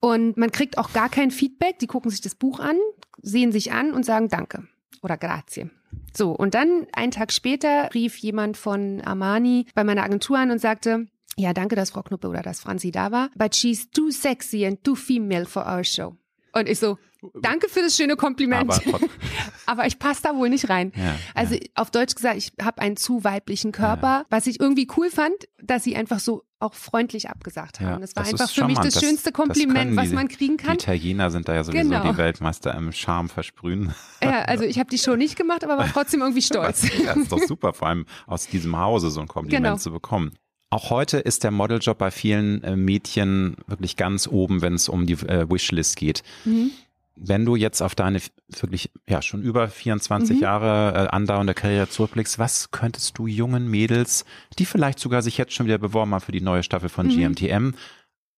Und 0.00 0.36
man 0.36 0.50
kriegt 0.50 0.78
auch 0.78 0.92
gar 0.92 1.08
kein 1.08 1.30
Feedback. 1.30 1.78
Die 1.78 1.86
gucken 1.86 2.10
sich 2.10 2.20
das 2.20 2.34
Buch 2.34 2.58
an, 2.58 2.76
sehen 3.22 3.52
sich 3.52 3.72
an 3.72 3.92
und 3.92 4.04
sagen 4.04 4.28
Danke 4.28 4.66
oder 5.02 5.16
Grazie. 5.16 5.70
So, 6.16 6.30
und 6.30 6.54
dann 6.54 6.86
einen 6.92 7.10
Tag 7.10 7.32
später 7.32 7.90
rief 7.92 8.16
jemand 8.16 8.56
von 8.56 9.00
Armani 9.02 9.66
bei 9.74 9.84
meiner 9.84 10.02
Agentur 10.02 10.38
an 10.38 10.50
und 10.50 10.60
sagte, 10.60 11.06
ja, 11.36 11.52
danke, 11.52 11.76
dass 11.76 11.90
Frau 11.90 12.02
Knuppe 12.02 12.28
oder 12.28 12.42
dass 12.42 12.60
Franzi 12.60 12.90
da 12.90 13.10
war, 13.10 13.30
but 13.34 13.54
she's 13.54 13.90
too 13.90 14.10
sexy 14.10 14.66
and 14.66 14.82
too 14.84 14.94
female 14.94 15.46
for 15.46 15.66
our 15.66 15.84
show. 15.84 16.16
Und 16.52 16.68
ich 16.68 16.78
so, 16.78 16.98
danke 17.40 17.68
für 17.68 17.80
das 17.80 17.96
schöne 17.96 18.16
Kompliment. 18.16 18.70
Aber, 18.70 19.00
aber 19.66 19.86
ich 19.86 19.98
passe 19.98 20.22
da 20.22 20.36
wohl 20.36 20.50
nicht 20.50 20.68
rein. 20.68 20.92
Ja, 20.94 21.16
also 21.34 21.54
ja. 21.54 21.60
auf 21.74 21.90
Deutsch 21.90 22.14
gesagt, 22.14 22.36
ich 22.36 22.52
habe 22.62 22.82
einen 22.82 22.96
zu 22.96 23.24
weiblichen 23.24 23.72
Körper, 23.72 24.06
ja. 24.06 24.26
was 24.28 24.46
ich 24.46 24.60
irgendwie 24.60 24.86
cool 24.96 25.10
fand, 25.10 25.34
dass 25.62 25.84
sie 25.84 25.96
einfach 25.96 26.20
so 26.20 26.44
auch 26.58 26.74
freundlich 26.74 27.28
abgesagt 27.28 27.80
haben. 27.80 28.00
das 28.02 28.14
war 28.14 28.22
das 28.22 28.32
einfach 28.32 28.50
für 28.50 28.64
mich 28.66 28.78
das, 28.78 28.94
das 28.94 29.02
schönste 29.02 29.32
Kompliment, 29.32 29.96
was 29.96 30.10
man 30.10 30.28
kriegen 30.28 30.56
kann. 30.58 30.76
Die 30.76 30.84
Italiener 30.84 31.30
sind 31.30 31.48
da 31.48 31.54
ja 31.54 31.64
sowieso 31.64 31.88
genau. 31.88 32.12
die 32.12 32.16
Weltmeister 32.16 32.72
im 32.74 32.92
Charme 32.92 33.28
versprühen. 33.28 33.92
Ja, 34.22 34.42
also 34.42 34.62
ich 34.62 34.78
habe 34.78 34.88
die 34.88 34.98
Show 34.98 35.16
nicht 35.16 35.36
gemacht, 35.36 35.64
aber 35.64 35.76
war 35.76 35.88
trotzdem 35.88 36.20
irgendwie 36.20 36.42
stolz. 36.42 36.82
das 37.04 37.16
ist 37.16 37.32
doch 37.32 37.42
super, 37.42 37.72
vor 37.72 37.88
allem 37.88 38.06
aus 38.26 38.46
diesem 38.46 38.78
Hause 38.78 39.10
so 39.10 39.20
ein 39.20 39.26
Kompliment 39.26 39.64
genau. 39.64 39.76
zu 39.76 39.90
bekommen. 39.90 40.34
Auch 40.72 40.88
heute 40.88 41.18
ist 41.18 41.44
der 41.44 41.50
Modeljob 41.50 41.98
bei 41.98 42.10
vielen 42.10 42.64
äh, 42.64 42.76
Mädchen 42.76 43.56
wirklich 43.66 43.96
ganz 43.96 44.26
oben, 44.26 44.62
wenn 44.62 44.72
es 44.72 44.88
um 44.88 45.04
die 45.04 45.12
äh, 45.12 45.46
Wishlist 45.50 45.96
geht. 45.96 46.22
Mhm. 46.46 46.70
Wenn 47.14 47.44
du 47.44 47.56
jetzt 47.56 47.82
auf 47.82 47.94
deine 47.94 48.22
wirklich 48.58 48.90
ja 49.06 49.20
schon 49.20 49.42
über 49.42 49.68
24 49.68 50.36
mhm. 50.36 50.42
Jahre 50.42 50.94
äh, 50.94 51.08
andauernde 51.08 51.52
Karriere 51.52 51.90
zurückblickst, 51.90 52.38
was 52.38 52.70
könntest 52.70 53.18
du 53.18 53.26
jungen 53.26 53.68
Mädels, 53.68 54.24
die 54.58 54.64
vielleicht 54.64 54.98
sogar 54.98 55.20
sich 55.20 55.36
jetzt 55.36 55.52
schon 55.52 55.66
wieder 55.66 55.76
beworben 55.76 56.14
haben 56.14 56.22
für 56.22 56.32
die 56.32 56.40
neue 56.40 56.62
Staffel 56.62 56.88
von 56.88 57.06
mhm. 57.06 57.34
GMTM, 57.34 57.72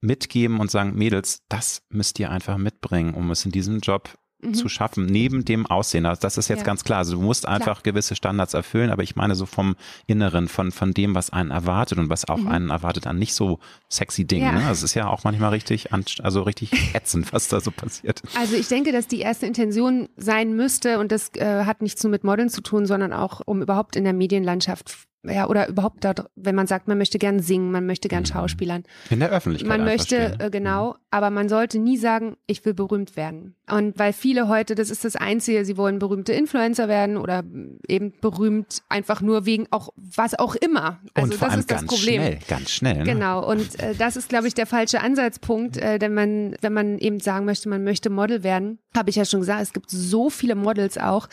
mitgeben 0.01 0.59
und 0.59 0.73
sagen, 0.73 0.97
Mädels, 0.97 1.45
das 1.49 1.83
müsst 1.89 2.19
ihr 2.19 2.33
einfach 2.33 2.57
mitbringen, 2.57 3.15
um 3.15 3.31
es 3.31 3.45
in 3.45 3.53
diesem 3.53 3.79
Job 3.79 4.19
mhm. 4.49 4.55
zu 4.55 4.69
schaffen, 4.69 5.07
neben 5.07 5.45
dem 5.45 5.67
Aussehen. 5.67 6.07
Also 6.07 6.21
das 6.21 6.39
ist 6.39 6.49
jetzt 6.49 6.61
ja. 6.61 6.65
ganz 6.65 6.85
klar. 6.85 6.99
Also 6.99 7.17
du 7.17 7.23
musst 7.23 7.47
einfach 7.47 7.83
klar. 7.83 7.93
gewisse 7.95 8.15
Standards 8.17 8.55
erfüllen, 8.55 8.91
aber 8.91 9.03
ich 9.03 9.17
meine 9.17 9.35
so 9.35 9.47
vom 9.47 9.77
Inneren, 10.07 10.49
von, 10.49 10.73
von 10.73 10.93
dem, 10.93 11.15
was 11.15 11.31
einen 11.31 11.51
erwartet 11.51 11.99
und 11.99 12.11
was 12.11 12.29
auch 12.29 12.39
mhm. 12.39 12.49
einen 12.49 12.71
erwartet 12.71 13.07
an 13.07 13.19
nicht 13.19 13.35
so 13.35 13.59
sexy 13.89 14.25
Dingen. 14.27 14.45
Ja. 14.45 14.53
Ne? 14.53 14.65
Das 14.69 14.83
ist 14.83 14.95
ja 14.95 15.09
auch 15.09 15.25
manchmal 15.25 15.51
richtig, 15.51 15.89
also 15.93 16.43
richtig 16.43 16.73
ätzend, 16.95 17.33
was 17.33 17.49
da 17.49 17.61
so 17.61 17.71
passiert. 17.71 18.23
Also 18.39 18.57
ich 18.57 18.69
denke, 18.69 18.93
dass 18.93 19.07
die 19.09 19.21
erste 19.21 19.47
Intention 19.47 20.09
sein 20.17 20.55
müsste 20.55 20.99
und 20.99 21.13
das 21.13 21.35
äh, 21.35 21.65
hat 21.65 21.83
nichts 21.83 22.03
nur 22.03 22.11
mit 22.11 22.25
Modeln 22.25 22.49
zu 22.49 22.61
tun, 22.61 22.87
sondern 22.87 23.13
auch 23.13 23.41
um 23.45 23.63
überhaupt 23.63 23.97
in 23.97 24.05
der 24.05 24.13
Medienlandschaft 24.13 25.07
ja, 25.27 25.49
oder 25.49 25.69
überhaupt 25.69 26.05
da, 26.05 26.15
wenn 26.37 26.55
man 26.55 26.67
sagt, 26.67 26.89
man 26.89 26.99
möchte 26.99 27.19
gern 27.19 27.41
singen, 27.41 27.71
man 27.71 27.87
möchte 27.87 28.09
gern 28.09 28.23
mhm. 28.23 28.27
Schauspielern. 28.27 28.83
In 29.11 29.21
der 29.21 29.31
Öffentlichkeit. 29.31 29.69
Man 29.69 29.85
möchte, 29.85 30.37
äh, 30.39 30.51
genau, 30.51 30.91
mhm. 30.91 30.99
aber 31.11 31.31
man 31.31 31.49
sollte 31.49 31.79
nie 31.79 31.97
sagen, 31.97 32.37
ich 32.47 32.65
will 32.65 32.75
berühmt 32.75 33.17
werden. 33.17 33.57
Und 33.71 33.99
weil 33.99 34.13
viele 34.13 34.49
heute, 34.49 34.75
das 34.75 34.91
ist 34.91 35.05
das 35.05 35.17
Einzige, 35.17 35.65
sie 35.65 35.77
wollen 35.77 35.99
berühmte 35.99 36.33
Influencer 36.33 36.89
werden 36.89 37.17
oder 37.17 37.43
eben 37.89 38.13
berühmt 38.21 38.83
einfach 38.89 39.23
nur 39.23 39.47
wegen 39.47 39.67
auch, 39.71 39.91
was 39.97 40.39
auch 40.39 40.55
immer. 40.55 41.01
Also 41.15 41.33
und 41.33 41.35
vor 41.35 41.49
das 41.49 41.53
allem 41.53 41.61
ist 41.61 41.71
das 41.71 41.81
ganz 41.81 41.91
Problem. 41.91 42.23
Schnell, 42.23 42.39
ganz 42.49 42.71
schnell. 42.71 42.97
Ne? 42.99 43.05
Genau. 43.05 43.49
Und 43.49 43.81
äh, 43.81 43.95
das 43.95 44.17
ist, 44.17 44.29
glaube 44.29 44.49
ich, 44.49 44.55
der 44.55 44.67
falsche 44.67 45.01
Ansatzpunkt, 45.01 45.79
äh, 45.79 45.99
denn 45.99 46.13
man, 46.15 46.57
wenn 46.61 46.73
man 46.73 46.99
eben 46.99 47.21
sagen 47.21 47.47
möchte, 47.47 47.69
man 47.69 47.85
möchte 47.85 48.11
Model 48.11 48.43
werden, 48.43 48.79
habe 48.95 49.11
ich 49.11 49.17
ja 49.17 49.25
schon 49.25 49.41
gesagt, 49.41 49.63
es 49.63 49.73
gibt 49.73 49.91
so 49.91 50.31
viele 50.31 50.55
Models 50.55 50.99
auch, 50.99 51.29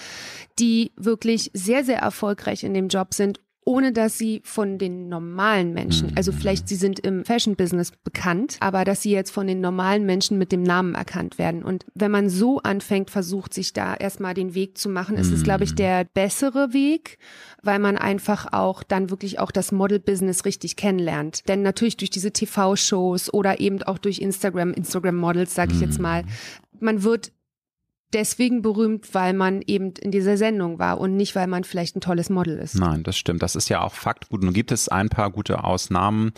die 0.60 0.92
wirklich 0.96 1.52
sehr, 1.54 1.84
sehr 1.84 2.00
erfolgreich 2.00 2.64
in 2.64 2.74
dem 2.74 2.88
Job 2.88 3.14
sind 3.14 3.40
ohne 3.64 3.92
dass 3.92 4.18
sie 4.18 4.42
von 4.44 4.78
den 4.78 5.08
normalen 5.08 5.74
Menschen, 5.74 6.14
also 6.16 6.32
mhm. 6.32 6.38
vielleicht 6.38 6.68
sie 6.68 6.76
sind 6.76 7.00
im 7.00 7.24
Fashion-Business 7.26 7.92
bekannt, 8.04 8.58
aber 8.60 8.86
dass 8.86 9.04
sie 9.04 9.12
jetzt 9.12 9.32
von 9.32 9.46
den 9.46 9.62
normalen 9.62 10.06
Menschen 10.06 10.38
mit 10.38 10.52
dem 10.52 10.64
Namen 10.64 10.96
erkannt 10.96 11.38
werden. 11.38 11.64
Und 11.64 11.86
wenn 11.94 12.12
man 12.12 12.30
so 12.30 12.60
anfängt, 12.60 13.12
versucht, 13.12 13.54
sich 13.54 13.74
da 13.74 13.94
erstmal 13.94 14.34
den 14.34 14.56
Weg 14.56 14.78
zu 14.78 14.90
machen, 14.90 15.16
ist 15.16 15.32
es, 15.32 15.44
glaube 15.44 15.64
ich, 15.64 15.72
mhm. 15.72 15.76
der 15.76 16.06
bessere 16.06 16.74
Weg, 16.74 17.20
weil 17.62 17.78
man 17.78 17.98
einfach 17.98 18.52
auch 18.52 18.82
dann 18.82 19.12
wirklich 19.12 19.40
auch 19.40 19.52
das 19.52 19.72
Model-Business 19.72 20.46
richtig 20.46 20.76
kennenlernt. 20.76 21.48
Denn 21.48 21.62
natürlich 21.62 21.98
durch 21.98 22.10
diese 22.10 22.32
TV-Shows 22.32 23.32
oder 23.34 23.60
eben 23.60 23.84
auch 23.84 24.00
durch 24.00 24.20
Instagram, 24.20 24.74
Instagram-Models, 24.74 25.54
sage 25.54 25.74
ich 25.74 25.82
jetzt 25.82 25.98
mhm. 25.98 26.04
mal, 26.04 26.24
man 26.80 27.04
wird 27.04 27.32
deswegen 28.14 28.62
berühmt, 28.62 29.14
weil 29.14 29.34
man 29.34 29.62
eben 29.66 29.94
in 30.00 30.12
dieser 30.12 30.38
Sendung 30.38 30.80
war 30.80 31.00
und 31.00 31.16
nicht, 31.16 31.36
weil 31.36 31.48
man 31.48 31.64
vielleicht 31.64 31.96
ein 31.96 32.02
tolles 32.02 32.30
Model 32.30 32.58
ist. 32.58 32.76
Nein, 32.76 33.04
das 33.04 33.18
stimmt. 33.18 33.42
Das 33.42 33.56
ist 33.56 33.70
ja 33.70 33.82
auch 33.82 33.94
Fakt. 33.94 34.30
Gut, 34.30 34.44
nun 34.44 34.54
gibt 34.54 34.72
es 34.72 34.90
ein 34.90 35.10
paar 35.10 35.32
gute 35.32 35.64
Ausnahmen. 35.64 36.32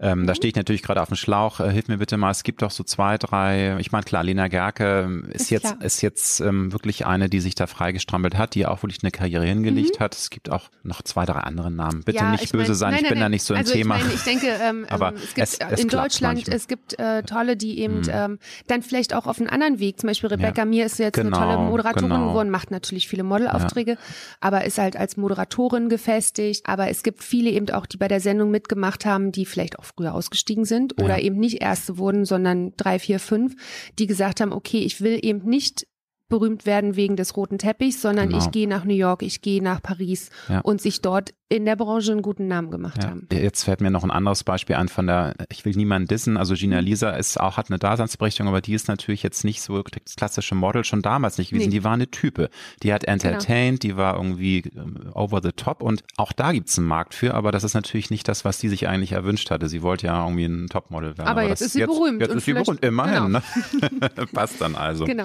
Ähm, 0.00 0.20
mhm. 0.20 0.26
Da 0.26 0.34
stehe 0.34 0.50
ich 0.50 0.56
natürlich 0.56 0.82
gerade 0.82 1.02
auf 1.02 1.08
dem 1.08 1.16
Schlauch. 1.16 1.60
Äh, 1.60 1.70
hilf 1.70 1.88
mir 1.88 1.98
bitte 1.98 2.16
mal. 2.16 2.30
Es 2.30 2.42
gibt 2.42 2.62
doch 2.62 2.70
so 2.70 2.84
zwei, 2.84 3.18
drei. 3.18 3.76
Ich 3.78 3.92
meine, 3.92 4.04
klar, 4.04 4.22
Lena 4.22 4.48
Gerke 4.48 5.04
ähm, 5.04 5.24
ist, 5.32 5.42
ist 5.42 5.50
jetzt 5.50 5.62
klar. 5.62 5.82
ist 5.82 6.02
jetzt 6.02 6.40
ähm, 6.40 6.72
wirklich 6.72 7.06
eine, 7.06 7.28
die 7.28 7.40
sich 7.40 7.54
da 7.54 7.66
freigestrampelt 7.66 8.36
hat, 8.36 8.54
die 8.54 8.66
auch 8.66 8.82
wirklich 8.82 9.02
eine 9.02 9.10
Karriere 9.10 9.44
hingelegt 9.44 9.98
mhm. 9.98 10.04
hat. 10.04 10.14
Es 10.14 10.30
gibt 10.30 10.50
auch 10.50 10.68
noch 10.82 11.02
zwei, 11.02 11.24
drei 11.24 11.40
andere 11.40 11.70
Namen. 11.70 12.02
Bitte 12.04 12.18
ja, 12.18 12.30
nicht 12.30 12.52
böse 12.52 12.68
mein, 12.68 12.74
sein. 12.74 12.90
Nein, 12.92 13.02
ich 13.02 13.08
bin 13.08 13.18
nein, 13.18 13.24
da 13.24 13.28
nicht 13.28 13.42
so 13.42 13.54
also 13.54 13.72
im 13.72 13.78
Thema. 13.78 13.96
Ich, 13.96 14.02
meine, 14.02 14.14
ich 14.14 14.22
denke, 14.22 14.46
ähm, 14.62 14.86
aber 14.88 15.14
es 15.14 15.34
gibt 15.34 15.48
es, 15.48 15.58
es 15.58 15.80
in 15.80 15.88
Deutschland, 15.88 16.38
manchmal. 16.38 16.56
es 16.56 16.68
gibt 16.68 16.98
äh, 16.98 17.22
tolle, 17.24 17.56
die 17.56 17.80
eben 17.80 18.00
mhm. 18.00 18.10
ähm, 18.10 18.38
dann 18.68 18.82
vielleicht 18.82 19.14
auch 19.14 19.26
auf 19.26 19.38
einen 19.38 19.48
anderen 19.48 19.80
Weg. 19.80 20.00
Zum 20.00 20.08
Beispiel 20.08 20.30
Rebecca 20.30 20.62
ja. 20.62 20.64
Mir 20.64 20.86
ist 20.86 20.98
jetzt 20.98 21.14
genau, 21.14 21.36
eine 21.36 21.46
tolle 21.46 21.56
genau, 21.58 21.70
Moderatorin 21.70 22.10
genau. 22.10 22.28
geworden, 22.28 22.50
macht 22.50 22.70
natürlich 22.70 23.08
viele 23.08 23.24
Modelaufträge, 23.24 23.92
ja. 23.92 23.98
aber 24.40 24.64
ist 24.64 24.78
halt 24.78 24.96
als 24.96 25.16
Moderatorin 25.16 25.88
gefestigt. 25.88 26.68
Aber 26.68 26.88
es 26.88 27.02
gibt 27.02 27.22
viele 27.22 27.50
eben 27.50 27.68
auch, 27.70 27.86
die 27.86 27.96
bei 27.96 28.08
der 28.08 28.20
Sendung 28.20 28.50
mitgemacht 28.50 29.04
haben, 29.04 29.32
die 29.32 29.44
vielleicht 29.44 29.78
auch 29.78 29.87
früher 29.96 30.14
ausgestiegen 30.14 30.64
sind 30.64 31.00
oder 31.02 31.18
ja. 31.18 31.24
eben 31.24 31.38
nicht 31.38 31.60
Erste 31.60 31.98
wurden, 31.98 32.24
sondern 32.24 32.72
drei, 32.76 32.98
vier, 32.98 33.20
fünf, 33.20 33.54
die 33.98 34.06
gesagt 34.06 34.40
haben, 34.40 34.52
okay, 34.52 34.78
ich 34.80 35.00
will 35.00 35.18
eben 35.22 35.48
nicht 35.48 35.86
berühmt 36.28 36.66
werden 36.66 36.96
wegen 36.96 37.16
des 37.16 37.36
roten 37.36 37.58
Teppichs, 37.58 38.02
sondern 38.02 38.28
genau. 38.28 38.44
ich 38.44 38.50
gehe 38.50 38.68
nach 38.68 38.84
New 38.84 38.94
York, 38.94 39.22
ich 39.22 39.40
gehe 39.40 39.62
nach 39.62 39.82
Paris 39.82 40.30
ja. 40.48 40.60
und 40.60 40.80
sich 40.80 41.00
dort 41.00 41.32
in 41.50 41.64
der 41.64 41.76
Branche 41.76 42.12
einen 42.12 42.20
guten 42.20 42.46
Namen 42.46 42.70
gemacht 42.70 43.02
ja. 43.02 43.10
haben. 43.10 43.26
Jetzt 43.32 43.64
fällt 43.64 43.80
mir 43.80 43.90
noch 43.90 44.04
ein 44.04 44.10
anderes 44.10 44.44
Beispiel 44.44 44.76
an 44.76 44.88
von 44.88 45.06
der, 45.06 45.34
ich 45.48 45.64
will 45.64 45.72
niemanden 45.74 46.06
dissen, 46.06 46.36
also 46.36 46.54
Gina 46.54 46.80
mhm. 46.80 46.86
Lisa 46.86 47.10
ist 47.10 47.40
auch, 47.40 47.56
hat 47.56 47.70
eine 47.70 47.78
Daseinsberechtigung, 47.78 48.48
aber 48.48 48.60
die 48.60 48.74
ist 48.74 48.88
natürlich 48.88 49.22
jetzt 49.22 49.44
nicht 49.44 49.62
so 49.62 49.82
das 49.82 50.16
klassische 50.16 50.54
Model, 50.54 50.84
schon 50.84 51.00
damals 51.00 51.38
nicht 51.38 51.50
gewesen. 51.50 51.70
Nee. 51.70 51.76
Die 51.76 51.84
war 51.84 51.92
eine 51.92 52.10
Type. 52.10 52.50
Die 52.82 52.92
hat 52.92 53.04
entertained, 53.04 53.80
genau. 53.80 53.94
die 53.94 53.96
war 53.96 54.16
irgendwie 54.16 54.64
ähm, 54.76 55.10
over 55.14 55.40
the 55.42 55.52
top 55.52 55.82
und 55.82 56.02
auch 56.16 56.32
da 56.32 56.52
gibt's 56.52 56.76
einen 56.78 56.86
Markt 56.86 57.14
für, 57.14 57.32
aber 57.32 57.52
das 57.52 57.64
ist 57.64 57.74
natürlich 57.74 58.10
nicht 58.10 58.28
das, 58.28 58.44
was 58.44 58.58
die 58.58 58.68
sich 58.68 58.86
eigentlich 58.86 59.12
erwünscht 59.12 59.50
hatte. 59.50 59.68
Sie 59.68 59.80
wollte 59.80 60.08
ja 60.08 60.22
irgendwie 60.22 60.44
ein 60.44 60.66
Topmodel 60.66 61.16
werden. 61.16 61.28
Aber, 61.28 61.40
aber 61.40 61.48
jetzt 61.48 61.62
ist 61.62 61.72
sie 61.72 61.80
jetzt, 61.80 61.88
berühmt. 61.88 62.20
Jetzt 62.20 62.34
ist 62.34 62.44
sie 62.44 62.52
berühmt, 62.52 62.84
immerhin. 62.84 63.24
Genau. 63.24 63.28
Ne? 63.28 64.26
Passt 64.32 64.60
dann 64.60 64.74
also. 64.74 65.06
Genau. 65.06 65.24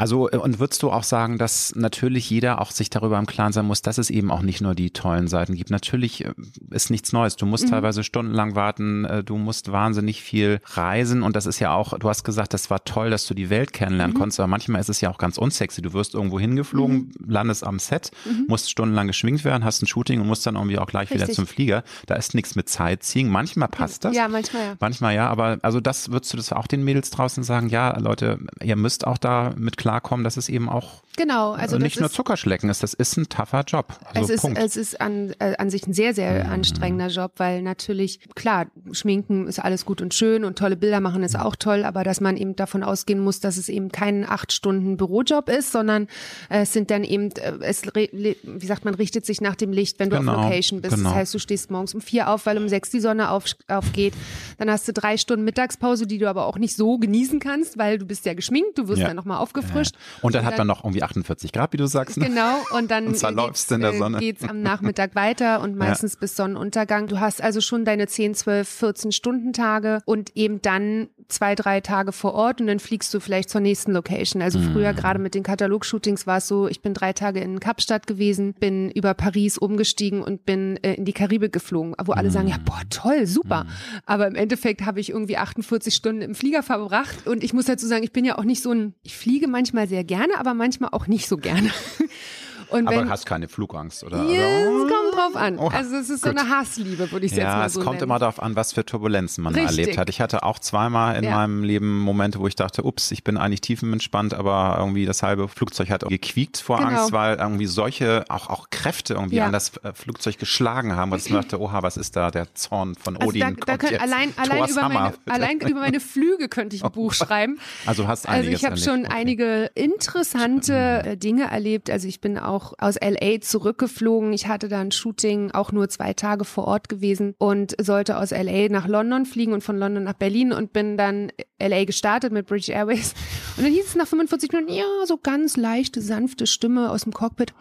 Also, 0.00 0.30
äh, 0.30 0.38
und 0.38 0.58
würdest 0.58 0.82
du 0.82 0.90
auch 0.90 1.02
sagen, 1.02 1.36
dass 1.36 1.74
natürlich 1.76 2.30
jeder 2.30 2.62
auch 2.62 2.70
sich 2.70 2.88
darüber 2.88 3.18
im 3.18 3.26
Klaren 3.26 3.52
sein 3.52 3.66
muss, 3.66 3.82
dass 3.82 3.98
es 3.98 4.08
eben 4.08 4.30
auch 4.30 4.40
nicht 4.40 4.62
nur 4.62 4.74
die 4.74 4.92
tollen 4.92 5.28
Seiten 5.28 5.54
gibt. 5.54 5.68
Natürlich 5.68 6.24
äh, 6.24 6.32
ist 6.70 6.90
nichts 6.90 7.12
Neues. 7.12 7.36
Du 7.36 7.44
musst 7.44 7.66
mhm. 7.66 7.70
teilweise 7.72 8.02
stundenlang 8.02 8.54
warten, 8.54 9.04
äh, 9.04 9.22
du 9.22 9.36
musst 9.36 9.72
wahnsinnig 9.72 10.22
viel 10.22 10.62
reisen 10.64 11.22
und 11.22 11.36
das 11.36 11.44
ist 11.44 11.58
ja 11.58 11.74
auch, 11.74 11.98
du 11.98 12.08
hast 12.08 12.24
gesagt, 12.24 12.54
das 12.54 12.70
war 12.70 12.82
toll, 12.84 13.10
dass 13.10 13.26
du 13.26 13.34
die 13.34 13.50
Welt 13.50 13.74
kennenlernen 13.74 14.14
mhm. 14.14 14.18
konntest, 14.18 14.40
aber 14.40 14.46
manchmal 14.46 14.80
ist 14.80 14.88
es 14.88 15.02
ja 15.02 15.10
auch 15.10 15.18
ganz 15.18 15.36
unsexy. 15.36 15.82
Du 15.82 15.92
wirst 15.92 16.14
irgendwo 16.14 16.40
hingeflogen, 16.40 16.96
mhm. 16.96 17.30
landest 17.30 17.62
am 17.66 17.78
Set, 17.78 18.10
mhm. 18.24 18.46
musst 18.48 18.70
stundenlang 18.70 19.06
geschminkt 19.06 19.44
werden, 19.44 19.66
hast 19.66 19.82
ein 19.82 19.86
Shooting 19.86 20.22
und 20.22 20.28
musst 20.28 20.46
dann 20.46 20.54
irgendwie 20.54 20.78
auch 20.78 20.86
gleich 20.86 21.10
Richtig. 21.10 21.28
wieder 21.28 21.34
zum 21.34 21.46
Flieger. 21.46 21.84
Da 22.06 22.14
ist 22.14 22.34
nichts 22.34 22.54
mit 22.56 22.70
Sightseeing. 22.70 23.28
Manchmal 23.28 23.68
passt 23.68 24.06
das. 24.06 24.16
Ja, 24.16 24.28
manchmal 24.28 24.62
ja. 24.62 24.74
Manchmal 24.80 25.14
ja, 25.14 25.28
aber 25.28 25.58
also 25.60 25.78
das 25.78 26.10
würdest 26.10 26.32
du 26.32 26.38
das 26.38 26.54
auch 26.54 26.66
den 26.66 26.84
Mädels 26.84 27.10
draußen 27.10 27.44
sagen, 27.44 27.68
ja, 27.68 27.98
Leute, 27.98 28.38
ihr 28.62 28.76
müsst 28.76 29.06
auch 29.06 29.18
da 29.18 29.52
mit 29.58 29.76
klar 29.76 29.89
klarkommen, 29.90 30.24
dass 30.24 30.36
es 30.36 30.48
eben 30.48 30.68
auch 30.68 31.02
genau, 31.20 31.52
also 31.52 31.78
nicht 31.78 32.00
nur 32.00 32.10
Zuckerschlecken 32.10 32.70
ist. 32.70 32.82
Das 32.82 32.94
ist 32.94 33.16
ein 33.16 33.28
tougher 33.28 33.64
Job. 33.66 33.98
Also 34.14 34.32
es, 34.32 34.44
ist, 34.44 34.56
es 34.56 34.76
ist 34.76 35.00
an, 35.00 35.34
äh, 35.38 35.54
an 35.58 35.70
sich 35.70 35.86
ein 35.86 35.92
sehr, 35.92 36.14
sehr 36.14 36.44
mhm. 36.44 36.50
anstrengender 36.50 37.08
Job, 37.08 37.32
weil 37.36 37.62
natürlich, 37.62 38.20
klar, 38.34 38.66
Schminken 38.92 39.46
ist 39.46 39.58
alles 39.58 39.84
gut 39.84 40.00
und 40.00 40.14
schön 40.14 40.44
und 40.44 40.58
tolle 40.58 40.76
Bilder 40.76 41.00
machen 41.00 41.22
ist 41.22 41.38
auch 41.38 41.56
toll, 41.56 41.84
aber 41.84 42.04
dass 42.04 42.20
man 42.20 42.36
eben 42.36 42.56
davon 42.56 42.82
ausgehen 42.82 43.20
muss, 43.20 43.40
dass 43.40 43.56
es 43.56 43.68
eben 43.68 43.92
kein 43.92 44.28
acht 44.28 44.52
Stunden 44.52 44.96
Bürojob 44.96 45.48
ist, 45.48 45.72
sondern 45.72 46.04
äh, 46.48 46.62
es 46.62 46.72
sind 46.72 46.90
dann 46.90 47.04
eben, 47.04 47.30
äh, 47.32 47.52
es, 47.60 47.82
wie 47.82 48.66
sagt 48.66 48.84
man, 48.84 48.94
richtet 48.94 49.26
sich 49.26 49.40
nach 49.40 49.56
dem 49.56 49.72
Licht, 49.72 49.98
wenn 49.98 50.10
du 50.10 50.18
genau, 50.18 50.32
auf 50.32 50.44
Location 50.44 50.80
bist. 50.80 50.96
Genau. 50.96 51.10
Das 51.10 51.18
heißt, 51.18 51.34
du 51.34 51.38
stehst 51.38 51.70
morgens 51.70 51.94
um 51.94 52.00
vier 52.00 52.30
auf, 52.30 52.46
weil 52.46 52.56
um 52.56 52.68
sechs 52.68 52.90
die 52.90 53.00
Sonne 53.00 53.30
auf, 53.30 53.44
aufgeht. 53.68 54.14
Dann 54.58 54.70
hast 54.70 54.88
du 54.88 54.92
drei 54.92 55.16
Stunden 55.16 55.44
Mittagspause, 55.44 56.06
die 56.06 56.18
du 56.18 56.28
aber 56.28 56.46
auch 56.46 56.56
nicht 56.56 56.76
so 56.76 56.98
genießen 56.98 57.40
kannst, 57.40 57.76
weil 57.78 57.98
du 57.98 58.06
bist 58.06 58.24
ja 58.24 58.34
geschminkt, 58.34 58.78
du 58.78 58.88
wirst 58.88 59.00
ja. 59.00 59.08
dann 59.08 59.16
nochmal 59.16 59.38
aufgefrischt. 59.38 59.94
Ja. 59.94 60.00
Und 60.22 60.34
dann, 60.34 60.40
und 60.40 60.44
dann 60.44 60.44
hat 60.46 60.58
man 60.58 60.66
noch 60.66 60.84
irgendwie 60.84 61.02
48 61.10 61.52
Grad, 61.52 61.72
wie 61.72 61.76
du 61.76 61.86
sagst. 61.86 62.16
Ne? 62.16 62.26
Genau, 62.26 62.56
und 62.76 62.90
dann 62.90 63.06
geht's, 63.06 63.70
in 63.70 63.80
der 63.80 63.94
Sonne. 63.94 64.18
Äh, 64.18 64.20
geht's 64.20 64.44
am 64.44 64.62
Nachmittag 64.62 65.14
weiter 65.14 65.60
und 65.60 65.76
meistens 65.76 66.14
ja. 66.14 66.20
bis 66.20 66.36
Sonnenuntergang. 66.36 67.08
Du 67.08 67.20
hast 67.20 67.42
also 67.42 67.60
schon 67.60 67.84
deine 67.84 68.06
10, 68.06 68.34
12, 68.34 68.68
14 68.68 69.12
Stunden 69.12 69.52
Tage 69.52 70.00
und 70.04 70.36
eben 70.36 70.62
dann 70.62 71.08
zwei, 71.28 71.54
drei 71.54 71.80
Tage 71.80 72.12
vor 72.12 72.34
Ort 72.34 72.60
und 72.60 72.66
dann 72.66 72.80
fliegst 72.80 73.12
du 73.14 73.20
vielleicht 73.20 73.50
zur 73.50 73.60
nächsten 73.60 73.92
Location. 73.92 74.42
Also 74.42 74.60
früher 74.60 74.92
gerade 74.92 75.18
mit 75.18 75.34
den 75.34 75.42
Katalog-Shootings 75.42 76.26
war 76.26 76.38
es 76.38 76.48
so, 76.48 76.68
ich 76.68 76.82
bin 76.82 76.94
drei 76.94 77.12
Tage 77.12 77.40
in 77.40 77.60
Kapstadt 77.60 78.06
gewesen, 78.06 78.54
bin 78.54 78.90
über 78.90 79.14
Paris 79.14 79.58
umgestiegen 79.58 80.22
und 80.22 80.44
bin 80.44 80.76
äh, 80.82 80.94
in 80.94 81.04
die 81.04 81.12
Karibik 81.12 81.52
geflogen, 81.52 81.94
wo 82.04 82.12
alle 82.12 82.30
sagen, 82.30 82.48
ja, 82.48 82.58
boah, 82.64 82.82
toll, 82.90 83.26
super. 83.26 83.66
Aber 84.06 84.26
im 84.26 84.34
Endeffekt 84.34 84.82
habe 84.82 85.00
ich 85.00 85.10
irgendwie 85.10 85.36
48 85.36 85.94
Stunden 85.94 86.22
im 86.22 86.34
Flieger 86.34 86.62
verbracht 86.62 87.26
und 87.26 87.42
ich 87.42 87.52
muss 87.52 87.66
dazu 87.66 87.86
sagen, 87.86 88.04
ich 88.04 88.12
bin 88.12 88.24
ja 88.24 88.38
auch 88.38 88.44
nicht 88.44 88.62
so 88.62 88.72
ein, 88.72 88.94
ich 89.02 89.16
fliege 89.16 89.48
manchmal 89.48 89.88
sehr 89.88 90.04
gerne, 90.04 90.38
aber 90.38 90.54
manchmal 90.54 90.89
auch 90.90 91.06
nicht 91.06 91.28
so 91.28 91.36
gerne. 91.36 91.70
Und 92.68 92.86
Aber 92.86 92.96
wenn, 92.98 93.10
hast 93.10 93.26
keine 93.26 93.48
Flugangst, 93.48 94.04
oder? 94.04 94.22
ja, 94.24 94.46
Also- 94.46 94.86
es 94.86 94.92
kommt 94.92 95.09
drauf 95.32 95.42
an. 95.42 95.58
Oh, 95.58 95.68
Also 95.68 95.96
es 95.96 96.10
ist 96.10 96.22
so 96.22 96.30
gut. 96.30 96.38
eine 96.38 96.48
Hassliebe, 96.50 97.10
würde 97.12 97.26
ich 97.26 97.32
es 97.32 97.38
jetzt 97.38 97.44
Ja, 97.46 97.56
mal 97.56 97.66
es 97.66 97.72
so 97.74 97.80
kommt 97.80 97.94
nennen. 97.94 98.04
immer 98.04 98.18
darauf 98.18 98.42
an, 98.42 98.56
was 98.56 98.72
für 98.72 98.84
Turbulenzen 98.84 99.42
man 99.44 99.54
Richtig. 99.54 99.78
erlebt 99.78 99.98
hat. 99.98 100.08
Ich 100.08 100.20
hatte 100.20 100.42
auch 100.42 100.58
zweimal 100.58 101.16
in 101.16 101.24
Ja. 101.24 101.36
meinem 101.36 101.62
Leben 101.64 101.98
Momente, 102.00 102.38
wo 102.40 102.46
ich 102.46 102.54
dachte, 102.56 102.84
ups, 102.84 103.10
ich 103.10 103.24
bin 103.24 103.36
eigentlich 103.36 103.60
tiefenentspannt, 103.60 104.34
aber 104.34 104.76
irgendwie 104.78 105.06
das 105.06 105.22
halbe 105.22 105.48
Flugzeug 105.48 105.90
hat 105.90 106.04
gequiekt 106.08 106.58
vor 106.58 106.78
Genau. 106.78 106.88
Angst, 106.90 107.12
weil 107.12 107.36
irgendwie 107.38 107.66
solche 107.66 108.24
auch, 108.28 108.48
auch 108.50 108.70
Kräfte 108.70 109.14
irgendwie 109.14 109.36
Ja. 109.36 109.46
an 109.46 109.52
das 109.52 109.76
äh, 109.78 109.92
Flugzeug 109.94 110.38
geschlagen 110.38 110.96
haben. 110.96 111.12
Und 111.12 111.18
ich 111.24 111.32
dachte, 111.32 111.58
oha, 111.60 111.82
was 111.82 111.96
ist 111.96 112.16
da 112.16 112.30
der 112.30 112.54
Zorn 112.54 112.94
von 112.94 113.16
Also 113.16 113.28
Odin? 113.28 113.40
da, 113.40 113.64
da 113.66 113.76
könnt, 113.78 113.92
jetzt. 113.92 114.02
allein, 114.02 114.32
allein, 114.36 114.68
über 114.70 114.88
meine, 114.88 115.14
allein 115.28 115.60
über 115.60 115.80
meine 115.80 116.00
Flüge 116.00 116.48
könnte 116.48 116.76
ich 116.76 116.84
ein 116.84 116.92
Buch 117.00 117.12
schreiben. 117.12 117.58
Also 117.86 118.06
hast 118.08 118.28
Also 118.28 118.40
einiges 118.40 118.60
ich 118.60 118.66
habe 118.66 118.76
schon 118.76 119.00
Okay. 119.06 119.14
einige 119.14 119.70
interessante 119.74 121.16
Dinge 121.16 121.50
erlebt. 121.50 121.90
Also 121.90 122.08
ich 122.08 122.20
bin 122.20 122.38
auch 122.38 122.74
aus 122.78 122.96
LA 123.00 123.40
zurückgeflogen. 123.40 124.32
Ich 124.32 124.46
hatte 124.46 124.68
da 124.68 124.80
ein 124.80 124.92
Shooting, 125.20 125.50
auch 125.52 125.72
nur 125.72 125.88
zwei 125.88 126.12
Tage 126.12 126.44
vor 126.44 126.64
Ort 126.64 126.88
gewesen 126.88 127.34
und 127.38 127.74
sollte 127.80 128.16
aus 128.18 128.30
LA 128.30 128.68
nach 128.68 128.86
London 128.86 129.26
fliegen 129.26 129.52
und 129.52 129.62
von 129.62 129.76
London 129.78 130.04
nach 130.04 130.14
Berlin 130.14 130.52
und 130.52 130.72
bin 130.72 130.96
dann 130.96 131.32
LA 131.60 131.84
gestartet 131.84 132.32
mit 132.32 132.46
British 132.46 132.68
Airways. 132.70 133.14
Und 133.56 133.64
dann 133.64 133.72
hieß 133.72 133.86
es 133.86 133.94
nach 133.96 134.06
45 134.06 134.52
Minuten, 134.52 134.72
ja, 134.72 134.84
so 135.06 135.18
ganz 135.18 135.56
leichte, 135.56 136.00
sanfte 136.00 136.46
Stimme 136.46 136.90
aus 136.90 137.02
dem 137.02 137.12
Cockpit. 137.12 137.52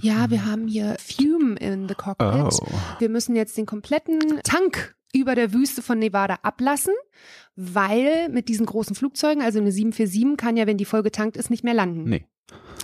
Ja, 0.00 0.30
wir 0.30 0.46
haben 0.46 0.66
hier 0.66 0.96
Fume 0.98 1.56
in 1.56 1.88
the 1.88 1.94
Cockpit. 1.94 2.28
Oh. 2.28 2.66
Wir 2.98 3.08
müssen 3.08 3.36
jetzt 3.36 3.56
den 3.56 3.66
kompletten 3.66 4.18
Tank 4.44 4.94
über 5.14 5.34
der 5.34 5.52
Wüste 5.52 5.82
von 5.82 5.98
Nevada 5.98 6.38
ablassen, 6.42 6.94
weil 7.54 8.28
mit 8.30 8.48
diesen 8.48 8.64
großen 8.64 8.96
Flugzeugen, 8.96 9.42
also 9.42 9.58
eine 9.58 9.70
747 9.70 10.36
kann 10.38 10.56
ja, 10.56 10.66
wenn 10.66 10.78
die 10.78 10.86
voll 10.86 11.02
getankt 11.02 11.36
ist, 11.36 11.50
nicht 11.50 11.64
mehr 11.64 11.74
landen. 11.74 12.04
Nee. 12.04 12.26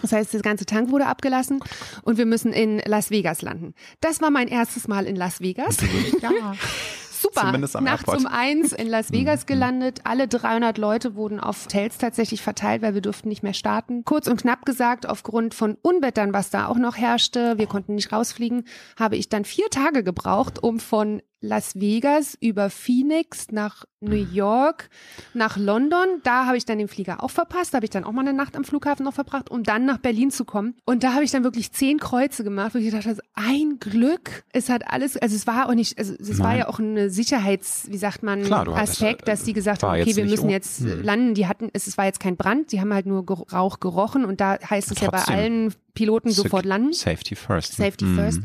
Das 0.03 0.13
heißt, 0.13 0.35
das 0.35 0.43
ganze 0.43 0.67
Tank 0.67 0.91
wurde 0.91 1.07
abgelassen 1.07 1.61
und 2.03 2.19
wir 2.19 2.27
müssen 2.27 2.53
in 2.53 2.79
Las 2.85 3.11
Vegas 3.11 3.43
landen. 3.43 3.75
Das 4.01 4.21
war 4.21 4.31
mein 4.31 4.49
erstes 4.49 4.89
Mal 4.89 5.07
in 5.07 5.17
Las 5.17 5.41
Vegas. 5.41 5.79
Ja. 6.21 6.55
Super. 7.21 7.47
Zumindest 7.47 7.75
am 7.75 7.85
Nachts 7.85 8.01
Airport. 8.03 8.21
Mhm. 8.21 8.27
um 8.27 8.33
eins 8.33 8.73
in 8.73 8.89
Las 8.89 9.13
Vegas 9.13 9.47
gelandet. 9.47 10.01
Alle 10.05 10.29
300 10.29 10.79
Leute 10.79 11.17
wurden 11.17 11.41
auf 11.41 11.65
Hotels 11.65 11.99
tatsächlich 11.99 12.43
verteilt, 12.43 12.83
weil 12.83 12.95
wir 12.95 13.01
durften 13.01 13.29
nicht 13.29 13.43
mehr 13.43 13.55
starten. 13.55 14.05
Kurz 14.05 14.29
und 14.29 14.41
knapp 14.41 14.65
gesagt, 14.65 15.09
aufgrund 15.09 15.55
von 15.55 15.77
Unwettern, 15.83 16.33
was 16.33 16.51
da 16.51 16.67
auch 16.67 16.77
noch 16.77 16.97
herrschte, 16.97 17.59
wir 17.59 17.67
konnten 17.67 17.97
nicht 17.97 18.13
rausfliegen, 18.13 18.65
habe 18.99 19.17
ich 19.17 19.29
dann 19.29 19.45
vier 19.45 19.69
Tage 19.71 20.05
gebraucht, 20.05 20.63
um 20.63 20.79
von 20.79 21.21
Las 21.41 21.77
Vegas 21.77 22.37
über 22.41 22.69
Phoenix 22.69 23.53
nach 23.53 23.85
New 24.01 24.17
York, 24.17 24.91
nach 25.35 25.57
London. 25.57 26.21
Da 26.25 26.47
habe 26.47 26.57
ich 26.57 26.65
dann 26.65 26.79
den 26.79 26.89
Flieger 26.89 27.23
auch 27.23 27.31
verpasst. 27.31 27.73
Da 27.73 27.77
habe 27.77 27.87
ich 27.87 27.91
dann 27.91 28.05
auch 28.05 28.13
mal 28.13 28.23
eine 28.23 28.33
Nacht 28.33 28.57
am 28.57 28.65
Flughafen 28.65 29.05
noch 29.05 29.15
verbracht, 29.15 29.51
um 29.51 29.63
dann 29.63 29.85
nach 29.85 29.99
Berlin 29.99 30.31
zu 30.31 30.45
kommen. 30.45 30.75
Und 30.85 31.05
da 31.05 31.15
habe 31.15 31.25
ich 31.25 31.31
dann 31.31 31.45
wirklich 31.45 31.73
zehn 31.73 31.99
Kreuze 31.99 32.45
gemacht, 32.45 32.75
wo 32.75 32.79
ich 32.79 32.87
gedacht 32.87 33.07
habe, 33.07 33.19
ein 33.35 33.79
Glück. 33.79 34.45
Es 34.53 34.69
hat 34.69 34.91
alles, 34.91 35.17
also 35.17 35.35
es 35.37 35.47
war 35.47 35.69
auch 35.69 35.75
nicht, 35.75 35.99
also 35.99 36.15
es 36.19 36.39
war 36.41 36.57
ja 36.57 36.69
auch 36.69 36.79
eine 36.81 37.11
Sicherheits, 37.11 37.87
wie 37.89 37.99
sagt 37.99 38.23
man, 38.23 38.43
Klar, 38.43 38.69
Aspekt, 38.69 39.29
dass 39.29 39.45
die 39.45 39.53
gesagt 39.53 39.83
haben, 39.83 40.01
okay, 40.01 40.17
wir 40.17 40.25
müssen 40.25 40.51
jetzt 40.51 40.81
hm. 40.81 41.03
landen. 41.03 41.35
Die 41.35 41.47
hatten, 41.47 41.71
es, 41.73 41.87
es 41.87 41.97
war 41.97 42.05
jetzt 42.05 42.21
kein 42.21 42.37
Brand, 42.37 42.73
die 42.73 42.81
haben 42.81 42.93
halt 42.93 43.07
nur 43.07 43.25
Rauch 43.53 43.81
gerochen 43.81 44.25
und 44.25 44.41
da 44.41 44.59
heißt 44.59 44.91
es 44.91 45.01
ja 45.01 45.11
bei 45.11 45.19
Trotzdem. 45.19 45.35
allen 45.35 45.75
Piloten 45.95 46.31
sofort 46.31 46.65
landen. 46.65 46.93
Safety 46.93 47.35
first. 47.35 47.75
Safety 47.77 48.05
Mhm. 48.05 48.17
first. 48.17 48.41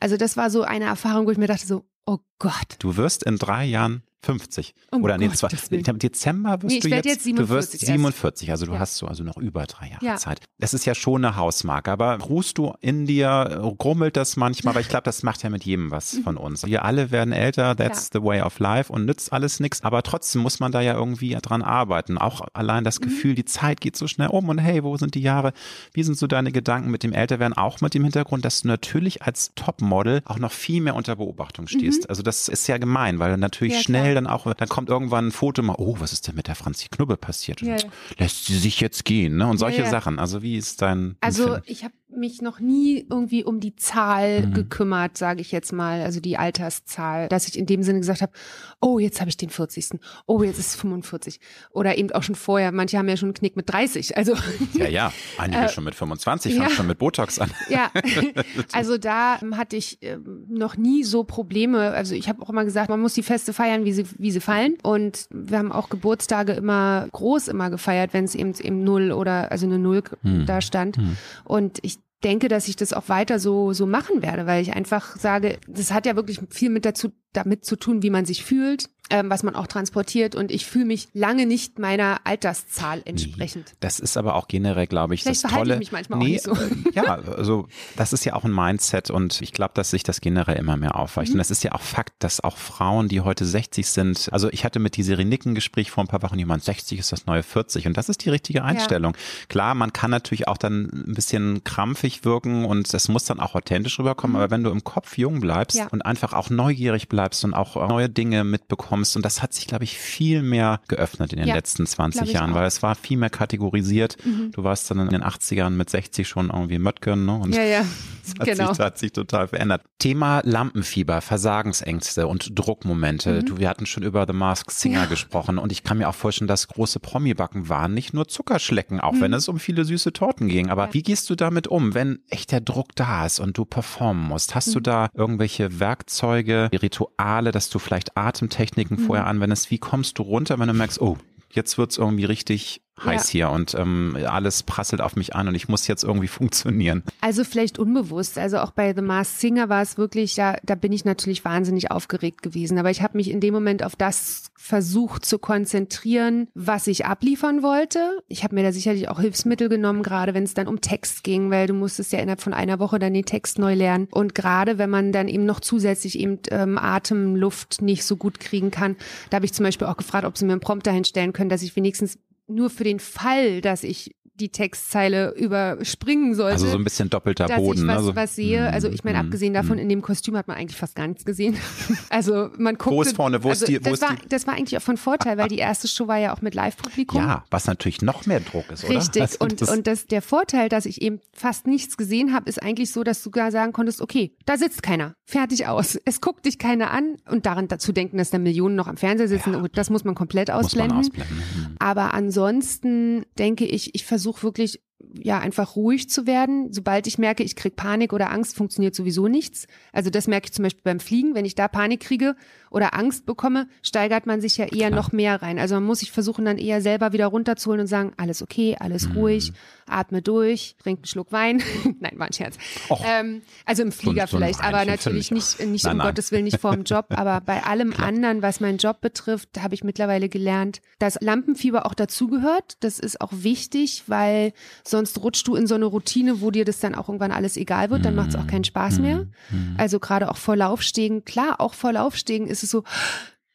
Also 0.00 0.16
das 0.16 0.36
war 0.36 0.50
so 0.50 0.62
eine 0.62 0.86
Erfahrung, 0.86 1.26
wo 1.26 1.30
ich 1.30 1.38
mir 1.38 1.46
dachte 1.46 1.66
so, 1.66 1.84
oh 2.06 2.18
Gott. 2.38 2.76
Du 2.80 2.96
wirst 2.96 3.22
in 3.22 3.36
drei 3.36 3.64
Jahren 3.64 4.02
50. 4.22 4.74
Um 4.90 5.02
Oder 5.02 5.16
nee, 5.16 5.30
Willen. 5.30 5.84
im 5.86 5.98
Dezember 5.98 6.60
wirst 6.62 6.74
Nee, 6.74 6.80
du 6.80 6.88
jetzt, 6.88 7.06
jetzt 7.06 7.26
du 7.26 7.48
wirst 7.48 7.72
47 7.72 7.80
erst. 7.80 7.86
47, 7.86 8.50
also 8.50 8.66
du 8.66 8.72
Ja. 8.74 8.78
hast 8.78 8.96
so 8.96 9.06
also 9.06 9.24
noch 9.24 9.36
über 9.38 9.64
drei 9.66 9.88
Jahre 9.88 10.04
Ja. 10.04 10.16
Zeit. 10.16 10.40
Das 10.58 10.74
ist 10.74 10.84
ja 10.84 10.94
schon 10.94 11.24
eine 11.24 11.36
Hausmarke, 11.36 11.90
aber 11.90 12.18
ruhst 12.20 12.58
du 12.58 12.74
in 12.80 13.06
dir, 13.06 13.72
grummelt 13.78 14.16
das 14.16 14.36
manchmal, 14.36 14.74
weil 14.74 14.82
ich 14.82 14.88
glaube, 14.88 15.04
das 15.04 15.22
macht 15.22 15.42
ja 15.42 15.48
mit 15.50 15.64
jedem 15.64 15.90
was 15.90 16.12
Mhm. 16.14 16.22
von 16.24 16.36
uns. 16.36 16.66
Wir 16.66 16.84
alle 16.84 17.10
werden 17.10 17.32
älter, 17.32 17.74
that's 17.76 18.10
the 18.12 18.22
way 18.22 18.42
of 18.42 18.58
life 18.58 18.92
und 18.92 19.06
nützt 19.06 19.32
alles 19.32 19.58
nichts, 19.58 19.82
aber 19.82 20.02
trotzdem 20.02 20.42
muss 20.42 20.60
man 20.60 20.70
da 20.70 20.80
ja 20.82 20.94
irgendwie 20.94 21.36
dran 21.40 21.62
arbeiten. 21.62 22.18
Auch 22.18 22.42
allein 22.52 22.82
Mhm. 22.82 22.84
das 22.84 23.00
Gefühl, 23.00 23.34
die 23.34 23.46
Zeit 23.46 23.80
geht 23.80 23.96
so 23.96 24.06
schnell 24.06 24.28
um 24.28 24.48
und 24.50 24.58
hey, 24.58 24.84
wo 24.84 24.96
sind 24.98 25.14
die 25.14 25.22
Jahre? 25.22 25.52
Wie 25.94 26.02
sind 26.02 26.18
so 26.18 26.26
deine 26.26 26.52
Gedanken 26.52 26.90
mit 26.90 27.02
dem 27.02 27.12
Älterwerden? 27.14 27.56
Auch 27.56 27.80
mit 27.80 27.94
dem 27.94 28.02
Hintergrund, 28.04 28.44
dass 28.44 28.62
du 28.62 28.68
natürlich 28.68 29.22
als 29.22 29.52
Topmodel 29.54 30.20
auch 30.26 30.38
noch 30.38 30.52
viel 30.52 30.82
mehr 30.82 30.94
unter 30.94 31.16
Beobachtung 31.16 31.66
stehst. 31.68 32.08
Also 32.10 32.22
das 32.22 32.48
ist 32.48 32.66
ja 32.66 32.76
gemein, 32.78 33.18
weil 33.18 33.36
natürlich 33.38 33.74
Mhm. 33.78 33.80
Schnell 34.10 34.14
dann 34.16 34.26
auch, 34.26 34.52
dann 34.54 34.68
kommt 34.68 34.88
irgendwann 34.88 35.28
ein 35.28 35.32
Foto 35.32 35.62
mal, 35.62 35.76
oh, 35.78 35.96
was 36.00 36.12
ist 36.12 36.26
denn 36.28 36.34
mit 36.34 36.48
der 36.48 36.54
Franzi 36.56 36.88
Knubbe 36.90 37.16
passiert? 37.16 37.62
Und 37.62 37.68
Ja, 37.68 37.76
ja. 37.76 37.84
Lässt 38.18 38.46
sie 38.46 38.58
sich 38.58 38.80
jetzt 38.80 39.04
gehen, 39.04 39.36
ne? 39.36 39.46
Und 39.46 39.58
solche. 39.58 39.86
Sachen. 39.86 40.18
Also 40.18 40.42
wie 40.42 40.56
ist 40.56 40.82
dein 40.82 41.16
Also 41.20 41.44
Empfinden? 41.54 41.62
ich 41.66 41.84
habe 41.84 41.94
mich 42.16 42.42
noch 42.42 42.60
nie 42.60 43.06
irgendwie 43.08 43.44
um 43.44 43.60
die 43.60 43.76
Zahl 43.76 44.46
Mhm. 44.46 44.54
gekümmert, 44.54 45.16
sage 45.18 45.40
ich 45.40 45.52
jetzt 45.52 45.72
mal, 45.72 46.00
also 46.02 46.20
die 46.20 46.36
Alterszahl, 46.36 47.28
dass 47.28 47.46
ich 47.48 47.58
in 47.58 47.66
dem 47.66 47.82
Sinne 47.82 48.00
gesagt 48.00 48.22
habe, 48.22 48.32
oh, 48.80 48.98
jetzt 48.98 49.20
habe 49.20 49.30
ich 49.30 49.36
den 49.36 49.50
40. 49.50 49.98
Oh, 50.26 50.42
jetzt 50.42 50.58
ist 50.58 50.68
es 50.68 50.76
45. 50.76 51.40
Oder 51.72 51.96
eben 51.98 52.10
auch 52.12 52.22
schon 52.22 52.34
vorher, 52.34 52.72
manche 52.72 52.98
haben 52.98 53.08
ja 53.08 53.16
schon 53.16 53.28
einen 53.28 53.34
Knick 53.34 53.56
mit 53.56 53.70
30. 53.72 54.16
Also 54.16 54.34
Ja, 54.74 54.88
ja, 54.88 55.12
einige 55.38 55.68
schon 55.68 55.84
mit 55.84 55.94
25, 55.94 56.54
fangen 56.54 56.66
Äh, 56.66 56.70
ja. 56.70 56.74
schon 56.76 56.86
mit 56.86 56.98
Botox 56.98 57.38
an. 57.38 57.50
Ja, 57.68 57.90
also 58.72 58.98
da 58.98 59.38
hatte 59.52 59.76
ich 59.76 59.98
ähm, 60.02 60.44
noch 60.48 60.76
nie 60.76 61.04
so 61.04 61.24
Probleme. 61.24 61.90
Also 61.92 62.14
ich 62.14 62.28
habe 62.28 62.42
auch 62.42 62.50
immer 62.50 62.64
gesagt, 62.64 62.88
man 62.90 63.00
muss 63.00 63.14
die 63.14 63.22
Feste 63.22 63.52
feiern, 63.52 63.84
wie 63.84 63.92
sie, 63.92 64.04
wie 64.18 64.30
sie 64.30 64.40
fallen. 64.40 64.76
Und 64.82 65.26
wir 65.30 65.58
haben 65.58 65.72
auch 65.72 65.88
Geburtstage 65.88 66.52
immer 66.52 67.06
groß 67.12 67.48
immer 67.48 67.70
gefeiert, 67.70 68.12
wenn 68.12 68.24
es 68.24 68.34
eben 68.34 68.54
eben 68.60 68.82
null 68.84 69.12
oder 69.12 69.50
also 69.52 69.66
eine 69.66 69.78
Null 69.78 70.00
Hm. 70.22 70.46
da 70.46 70.60
stand. 70.62 70.96
Und 71.44 71.78
ich 71.82 71.98
denke, 72.20 72.48
dass 72.48 72.68
ich 72.68 72.76
das 72.76 72.92
auch 72.92 73.08
weiter 73.08 73.38
so 73.38 73.72
so 73.72 73.86
machen 73.86 74.22
werde, 74.22 74.46
weil 74.46 74.62
ich 74.62 74.74
einfach 74.74 75.16
sage, 75.16 75.58
das 75.66 75.92
hat 75.92 76.06
ja 76.06 76.16
wirklich 76.16 76.40
viel 76.50 76.70
mit 76.70 76.84
dazu 76.84 77.10
damit 77.32 77.64
zu 77.64 77.76
tun, 77.76 78.02
wie 78.02 78.10
man 78.10 78.24
sich 78.26 78.44
fühlt, 78.44 78.88
ähm, 79.12 79.28
was 79.28 79.42
man 79.42 79.56
auch 79.56 79.66
transportiert. 79.66 80.34
Und 80.36 80.50
ich 80.52 80.66
fühle 80.66 80.84
mich 80.84 81.08
lange 81.14 81.44
nicht 81.46 81.78
meiner 81.80 82.20
Alterszahl 82.24 83.02
entsprechend. 83.04 83.72
Das 83.80 83.98
ist 83.98 84.16
aber 84.16 84.34
auch 84.36 84.46
generell, 84.46 84.86
glaube 84.86 85.14
ich, 85.14 85.22
Vielleicht 85.22 85.42
das 85.44 85.50
verhalte 85.50 85.70
ich 85.70 85.74
Tolle. 85.74 85.78
mich 85.80 85.92
manchmal 85.92 86.18
auch 86.20 86.22
nicht 86.22 86.42
so. 86.44 86.52
äh, 86.52 86.70
Ja, 86.94 87.04
also 87.36 87.66
das 87.96 88.12
ist 88.12 88.24
ja 88.24 88.34
auch 88.34 88.44
ein 88.44 88.52
Mindset 88.54 89.10
und 89.10 89.42
ich 89.42 89.52
glaube, 89.52 89.72
dass 89.74 89.90
sich 89.90 90.02
das 90.04 90.20
generell 90.20 90.56
immer 90.56 90.76
mehr 90.76 90.94
aufweicht. 90.96 91.30
Mhm. 91.30 91.36
Und 91.36 91.40
es 91.40 91.50
ist 91.50 91.64
ja 91.64 91.72
auch 91.72 91.80
Fakt, 91.80 92.14
dass 92.20 92.42
auch 92.42 92.56
Frauen, 92.56 93.08
die 93.08 93.20
heute 93.20 93.44
60 93.44 93.88
sind, 93.88 94.28
also 94.32 94.48
ich 94.50 94.64
hatte 94.64 94.78
mit 94.78 94.96
dieser 94.96 95.18
Renick 95.18 95.44
ein 95.44 95.54
Gespräch 95.56 95.90
vor 95.90 96.04
ein 96.04 96.08
paar 96.08 96.22
Wochen, 96.22 96.38
jemand 96.38 96.62
60 96.64 96.98
ist 97.00 97.10
das 97.12 97.26
neue 97.26 97.42
40 97.42 97.86
und 97.88 97.96
das 97.96 98.08
ist 98.08 98.24
die 98.24 98.30
richtige 98.30 98.62
Einstellung. 98.64 99.16
Klar, 99.48 99.74
man 99.74 99.92
kann 99.92 100.10
natürlich 100.12 100.46
auch 100.46 100.56
dann 100.58 100.84
ein 101.08 101.14
bisschen 101.14 101.64
krampfig 101.64 102.24
wirken 102.24 102.64
und 102.64 102.92
es 102.94 103.08
muss 103.08 103.24
dann 103.24 103.40
auch 103.40 103.54
authentisch 103.56 103.98
rüberkommen, 103.98 104.36
aber 104.36 104.50
wenn 104.52 104.62
du 104.62 104.70
im 104.70 104.84
Kopf 104.84 105.18
jung 105.18 105.40
bleibst 105.40 105.76
Mhm. 105.76 105.80
Ja. 105.82 105.88
und 105.90 106.02
einfach 106.02 106.32
auch 106.32 106.48
neugierig 106.50 107.08
bleibst 107.08 107.19
und 107.44 107.54
auch 107.54 107.88
neue 107.88 108.08
Dinge 108.08 108.44
mitbekommst 108.44 109.16
und 109.16 109.24
das 109.24 109.42
hat 109.42 109.52
sich, 109.52 109.66
glaube 109.66 109.84
ich, 109.84 109.98
viel 109.98 110.42
mehr 110.42 110.80
geöffnet 110.88 111.32
in 111.32 111.38
den 111.40 111.48
Ja, 111.48 111.54
letzten 111.54 111.86
20 111.86 112.18
glaub 112.20 112.28
ich 112.28 112.34
Jahren, 112.34 112.50
auch. 112.50 112.54
Mhm. 112.54 112.58
weil 112.60 112.66
es 112.66 112.82
war 112.82 112.94
viel 112.94 113.16
mehr 113.18 113.30
kategorisiert. 113.30 114.16
Du 114.52 114.64
warst 114.64 114.90
dann 114.90 114.98
in 115.00 115.08
den 115.08 115.22
80ern 115.22 115.70
mit 115.70 115.90
60 115.90 116.26
schon 116.28 116.50
irgendwie 116.50 116.78
Möttgen, 116.78 117.24
ne? 117.26 117.34
Und 117.36 117.54
Ja, 117.54 117.62
ja, 117.62 117.84
das 118.24 118.34
hat, 118.38 118.46
genau. 118.46 118.68
sich, 118.68 118.76
das 118.76 118.78
hat 118.86 118.98
sich 118.98 119.12
total 119.12 119.48
verändert. 119.48 119.82
Thema 119.98 120.40
Lampenfieber, 120.44 121.20
Versagensängste 121.20 122.26
und 122.26 122.58
Druckmomente. 122.58 123.42
Du, 123.44 123.58
wir 123.58 123.68
hatten 123.68 123.86
schon 123.86 124.02
über 124.02 124.24
The 124.26 124.32
Masked 124.32 124.70
Singer 124.70 124.90
Mhm. 124.90 125.02
Ja. 125.04 125.06
gesprochen 125.06 125.58
und 125.58 125.72
ich 125.72 125.82
kann 125.84 125.98
mir 125.98 126.08
auch 126.08 126.14
vorstellen, 126.14 126.48
dass 126.48 126.68
große 126.68 127.00
Promi-Backen 127.00 127.68
waren 127.68 127.94
nicht 127.94 128.12
nur 128.14 128.28
Zuckerschlecken, 128.28 129.00
auch 129.00 129.12
Mhm. 129.12 129.20
wenn 129.20 129.32
es 129.34 129.48
um 129.48 129.58
viele 129.58 129.84
süße 129.84 130.12
Torten 130.12 130.48
ging. 130.48 130.68
Aber 130.70 130.92
wie 130.94 131.02
gehst 131.02 131.28
du 131.30 131.34
damit 131.34 131.66
um, 131.68 131.94
wenn 131.94 132.20
echt 132.28 132.52
der 132.52 132.60
Druck 132.60 132.88
da 132.96 133.26
ist 133.26 133.40
und 133.40 133.56
du 133.58 133.64
performen 133.64 134.26
musst? 134.28 134.54
Hast 134.54 134.68
Mhm. 134.68 134.72
du 134.74 134.80
da 134.80 135.08
irgendwelche 135.14 135.80
Werkzeuge, 135.80 136.70
Rituale, 136.72 137.09
dass 137.52 137.70
du 137.70 137.78
vielleicht 137.78 138.16
Atemtechniken 138.16 138.98
Mhm. 139.00 139.06
vorher 139.06 139.26
anwendest? 139.26 139.70
Wie 139.70 139.78
kommst 139.78 140.18
du 140.18 140.22
runter, 140.22 140.58
wenn 140.58 140.68
du 140.68 140.74
merkst, 140.74 141.00
oh, 141.00 141.18
jetzt 141.52 141.78
wird's 141.78 141.98
irgendwie 141.98 142.24
richtig 142.24 142.82
heiß 143.04 143.32
ja. 143.32 143.48
hier 143.48 143.50
und 143.50 143.74
ähm, 143.74 144.16
alles 144.28 144.62
prasselt 144.62 145.00
auf 145.00 145.16
mich 145.16 145.34
an 145.34 145.48
und 145.48 145.54
ich 145.54 145.68
muss 145.68 145.86
jetzt 145.86 146.04
irgendwie 146.04 146.28
funktionieren. 146.40 147.02
Also 147.20 147.44
vielleicht 147.44 147.78
unbewusst. 147.78 148.38
Also 148.38 148.58
auch 148.58 148.70
bei 148.70 148.94
The 148.94 149.02
Masked 149.02 149.40
Singer 149.40 149.68
war 149.68 149.82
es 149.82 149.98
wirklich, 149.98 150.36
ja, 150.36 150.56
da 150.62 150.74
bin 150.74 150.92
ich 150.92 151.04
natürlich 151.04 151.44
wahnsinnig 151.44 151.90
aufgeregt 151.90 152.42
gewesen. 152.42 152.78
Aber 152.78 152.90
ich 152.90 153.02
habe 153.02 153.16
mich 153.16 153.30
in 153.30 153.40
dem 153.40 153.54
Moment 153.54 153.82
auf 153.82 153.96
das 153.96 154.50
versucht 154.56 155.24
zu 155.24 155.38
konzentrieren, 155.38 156.48
was 156.54 156.86
ich 156.86 157.06
abliefern 157.06 157.62
wollte. 157.62 158.22
Ich 158.28 158.44
habe 158.44 158.54
mir 158.54 158.62
da 158.62 158.72
sicherlich 158.72 159.08
auch 159.08 159.20
Hilfsmittel 159.20 159.68
genommen, 159.68 160.02
gerade 160.02 160.34
wenn 160.34 160.44
es 160.44 160.54
dann 160.54 160.68
um 160.68 160.80
Text 160.80 161.24
ging, 161.24 161.50
weil 161.50 161.66
du 161.66 161.74
musstest 161.74 162.12
ja 162.12 162.18
innerhalb 162.18 162.42
von 162.42 162.54
einer 162.54 162.78
Woche 162.78 162.98
dann 162.98 163.14
den 163.14 163.24
Text 163.24 163.58
neu 163.58 163.74
lernen. 163.74 164.08
Und 164.10 164.34
gerade 164.34 164.78
wenn 164.78 164.90
man 164.90 165.12
dann 165.12 165.28
eben 165.28 165.46
noch 165.46 165.60
zusätzlich 165.60 166.18
eben 166.18 166.38
ähm, 166.50 166.78
Atem, 166.78 167.36
Luft 167.36 167.82
nicht 167.82 168.04
so 168.04 168.16
gut 168.16 168.38
kriegen 168.38 168.70
kann, 168.70 168.96
da 169.30 169.36
habe 169.36 169.46
ich 169.46 169.52
zum 169.52 169.64
Beispiel 169.64 169.86
auch 169.86 169.96
gefragt, 169.96 170.26
ob 170.26 170.36
sie 170.36 170.44
mir 170.44 170.52
einen 170.52 170.60
Prompter 170.60 170.92
hinstellen 170.92 171.32
können, 171.32 171.50
dass 171.50 171.62
ich 171.62 171.74
wenigstens 171.74 172.18
nur 172.50 172.70
für 172.70 172.84
den 172.84 173.00
Fall, 173.00 173.60
dass 173.60 173.82
ich 173.84 174.14
die 174.40 174.48
Textzeile 174.48 175.34
überspringen 175.34 176.34
sollte. 176.34 176.54
Also 176.54 176.68
so 176.68 176.76
ein 176.76 176.84
bisschen 176.84 177.10
doppelter 177.10 177.46
dass 177.46 177.58
Boden. 177.58 177.82
Ich 177.82 177.86
was, 177.86 177.96
also, 177.96 178.16
was 178.16 178.34
sehe. 178.34 178.70
Also 178.72 178.88
ich 178.88 179.04
meine, 179.04 179.18
mm, 179.18 179.26
abgesehen 179.26 179.54
davon, 179.54 179.76
mm. 179.76 179.80
in 179.80 179.88
dem 179.88 180.02
Kostüm 180.02 180.36
hat 180.36 180.48
man 180.48 180.56
eigentlich 180.56 180.76
fast 180.76 180.94
gar 180.96 181.06
nichts 181.06 181.24
gesehen. 181.24 181.56
also 182.10 182.50
man 182.56 182.76
guckt. 182.76 182.94
Wo 182.94 183.02
ist 183.02 183.14
vorne? 183.14 183.44
Wo 183.44 183.50
also 183.50 183.64
ist 183.64 183.68
die? 183.68 183.80
Wo 183.80 183.90
das, 183.90 183.94
ist 183.94 184.02
war, 184.02 184.16
die? 184.16 184.28
das 184.28 184.46
war 184.46 184.54
eigentlich 184.54 184.76
auch 184.76 184.82
von 184.82 184.96
Vorteil, 184.96 185.36
weil 185.38 185.48
die 185.48 185.58
erste 185.58 185.88
Show 185.88 186.08
war 186.08 186.18
ja 186.18 186.34
auch 186.34 186.40
mit 186.40 186.54
Live-Publikum. 186.54 187.20
Ja, 187.20 187.44
was 187.50 187.66
natürlich 187.66 188.02
noch 188.02 188.26
mehr 188.26 188.40
Druck 188.40 188.70
ist, 188.70 188.84
oder? 188.84 188.96
Richtig. 188.96 189.22
Also 189.22 189.36
und, 189.40 189.60
das, 189.60 189.68
und 189.68 189.86
das, 189.86 190.06
der 190.06 190.22
Vorteil, 190.22 190.68
dass 190.68 190.86
ich 190.86 191.02
eben 191.02 191.20
fast 191.32 191.66
nichts 191.66 191.96
gesehen 191.96 192.32
habe, 192.32 192.48
ist 192.48 192.62
eigentlich 192.62 192.90
so, 192.92 193.04
dass 193.04 193.22
du 193.22 193.30
gar 193.30 193.50
sagen 193.50 193.72
konntest, 193.72 194.00
okay, 194.00 194.36
da 194.46 194.56
sitzt 194.56 194.82
keiner. 194.82 195.14
Fertig 195.24 195.66
aus. 195.66 195.98
Es 196.04 196.20
guckt 196.20 196.46
dich 196.46 196.58
keiner 196.58 196.90
an 196.90 197.16
und 197.28 197.46
daran 197.46 197.68
dazu 197.68 197.92
denken, 197.92 198.18
dass 198.18 198.30
da 198.30 198.38
Millionen 198.38 198.76
noch 198.76 198.88
am 198.88 198.96
Fernseher 198.96 199.28
sitzen, 199.28 199.52
ja, 199.52 199.64
das 199.72 199.90
muss 199.90 200.04
man 200.04 200.14
komplett 200.14 200.50
ausblenden. 200.50 200.96
Muss 200.96 201.12
man 201.12 201.22
ausblenden. 201.22 201.36
Mhm. 201.36 201.76
Aber 201.78 202.14
ansonsten 202.14 203.24
denke 203.38 203.64
ich, 203.64 203.94
ich 203.94 204.04
versuche 204.04 204.29
wirklich 204.42 204.80
ja 205.14 205.38
einfach 205.38 205.76
ruhig 205.76 206.08
zu 206.10 206.26
werden. 206.26 206.72
Sobald 206.72 207.06
ich 207.06 207.18
merke, 207.18 207.42
ich 207.42 207.56
krieg 207.56 207.76
Panik 207.76 208.12
oder 208.12 208.30
Angst, 208.30 208.56
funktioniert 208.56 208.94
sowieso 208.94 209.28
nichts. 209.28 209.66
Also 209.92 210.10
das 210.10 210.26
merke 210.26 210.46
ich 210.46 210.52
zum 210.52 210.62
Beispiel 210.62 210.82
beim 210.84 211.00
Fliegen. 211.00 211.34
Wenn 211.34 211.44
ich 211.44 211.54
da 211.54 211.68
Panik 211.68 212.00
kriege 212.00 212.36
oder 212.70 212.94
Angst 212.94 213.26
bekomme, 213.26 213.68
steigert 213.82 214.26
man 214.26 214.40
sich 214.40 214.56
ja 214.56 214.64
eher 214.64 214.88
Klar. 214.88 214.90
noch 214.90 215.12
mehr 215.12 215.42
rein. 215.42 215.58
Also 215.58 215.74
man 215.74 215.84
muss 215.84 216.00
sich 216.00 216.12
versuchen, 216.12 216.44
dann 216.44 216.56
eher 216.56 216.80
selber 216.80 217.12
wieder 217.12 217.26
runterzuholen 217.26 217.80
und 217.80 217.86
sagen, 217.88 218.12
alles 218.16 218.42
okay, 218.42 218.76
alles 218.78 219.08
mhm. 219.08 219.16
ruhig, 219.16 219.52
atme 219.86 220.22
durch, 220.22 220.76
trink 220.82 221.00
einen 221.00 221.06
Schluck 221.06 221.32
Wein. 221.32 221.62
nein, 222.00 222.12
war 222.16 222.26
ein 222.26 222.32
Scherz. 222.32 222.56
Ähm, 223.04 223.42
also 223.66 223.82
im 223.82 223.92
Flieger 223.92 224.26
so, 224.26 224.32
so 224.32 224.36
vielleicht, 224.38 224.62
aber 224.62 224.84
natürlich 224.84 225.30
nicht, 225.30 225.60
nicht 225.60 225.84
nein, 225.84 225.92
um 225.92 225.98
nein. 225.98 226.06
Gottes 226.06 226.30
Willen, 226.30 226.44
nicht 226.44 226.60
vorm 226.60 226.84
Job. 226.84 227.06
Aber 227.10 227.40
bei 227.40 227.64
allem 227.64 227.90
Klar. 227.90 228.08
anderen, 228.08 228.42
was 228.42 228.60
meinen 228.60 228.78
Job 228.78 229.00
betrifft, 229.00 229.60
habe 229.60 229.74
ich 229.74 229.84
mittlerweile 229.84 230.28
gelernt, 230.28 230.80
dass 230.98 231.18
Lampenfieber 231.20 231.86
auch 231.86 231.94
dazugehört. 231.94 232.76
Das 232.80 232.98
ist 232.98 233.20
auch 233.20 233.32
wichtig, 233.32 234.04
weil 234.06 234.52
sonst 234.84 235.18
rutscht 235.22 235.46
du 235.48 235.56
in 235.56 235.66
so 235.66 235.74
eine 235.74 235.86
Routine, 235.86 236.40
wo 236.40 236.50
dir 236.50 236.64
das 236.64 236.80
dann 236.80 236.94
auch 236.94 237.08
irgendwann 237.08 237.32
alles 237.32 237.56
egal 237.56 237.90
wird, 237.90 238.04
dann 238.04 238.14
macht 238.14 238.30
es 238.30 238.36
auch 238.36 238.46
keinen 238.46 238.64
Spaß 238.64 239.00
mehr. 239.00 239.26
Mhm. 239.50 239.74
Also 239.76 239.98
gerade 239.98 240.30
auch 240.30 240.36
vor 240.36 240.56
Laufstegen, 240.56 241.24
klar, 241.24 241.60
auch 241.60 241.74
vor 241.74 241.92
Laufstegen 241.92 242.46
ist 242.46 242.59
es 242.62 242.70
so, 242.70 242.84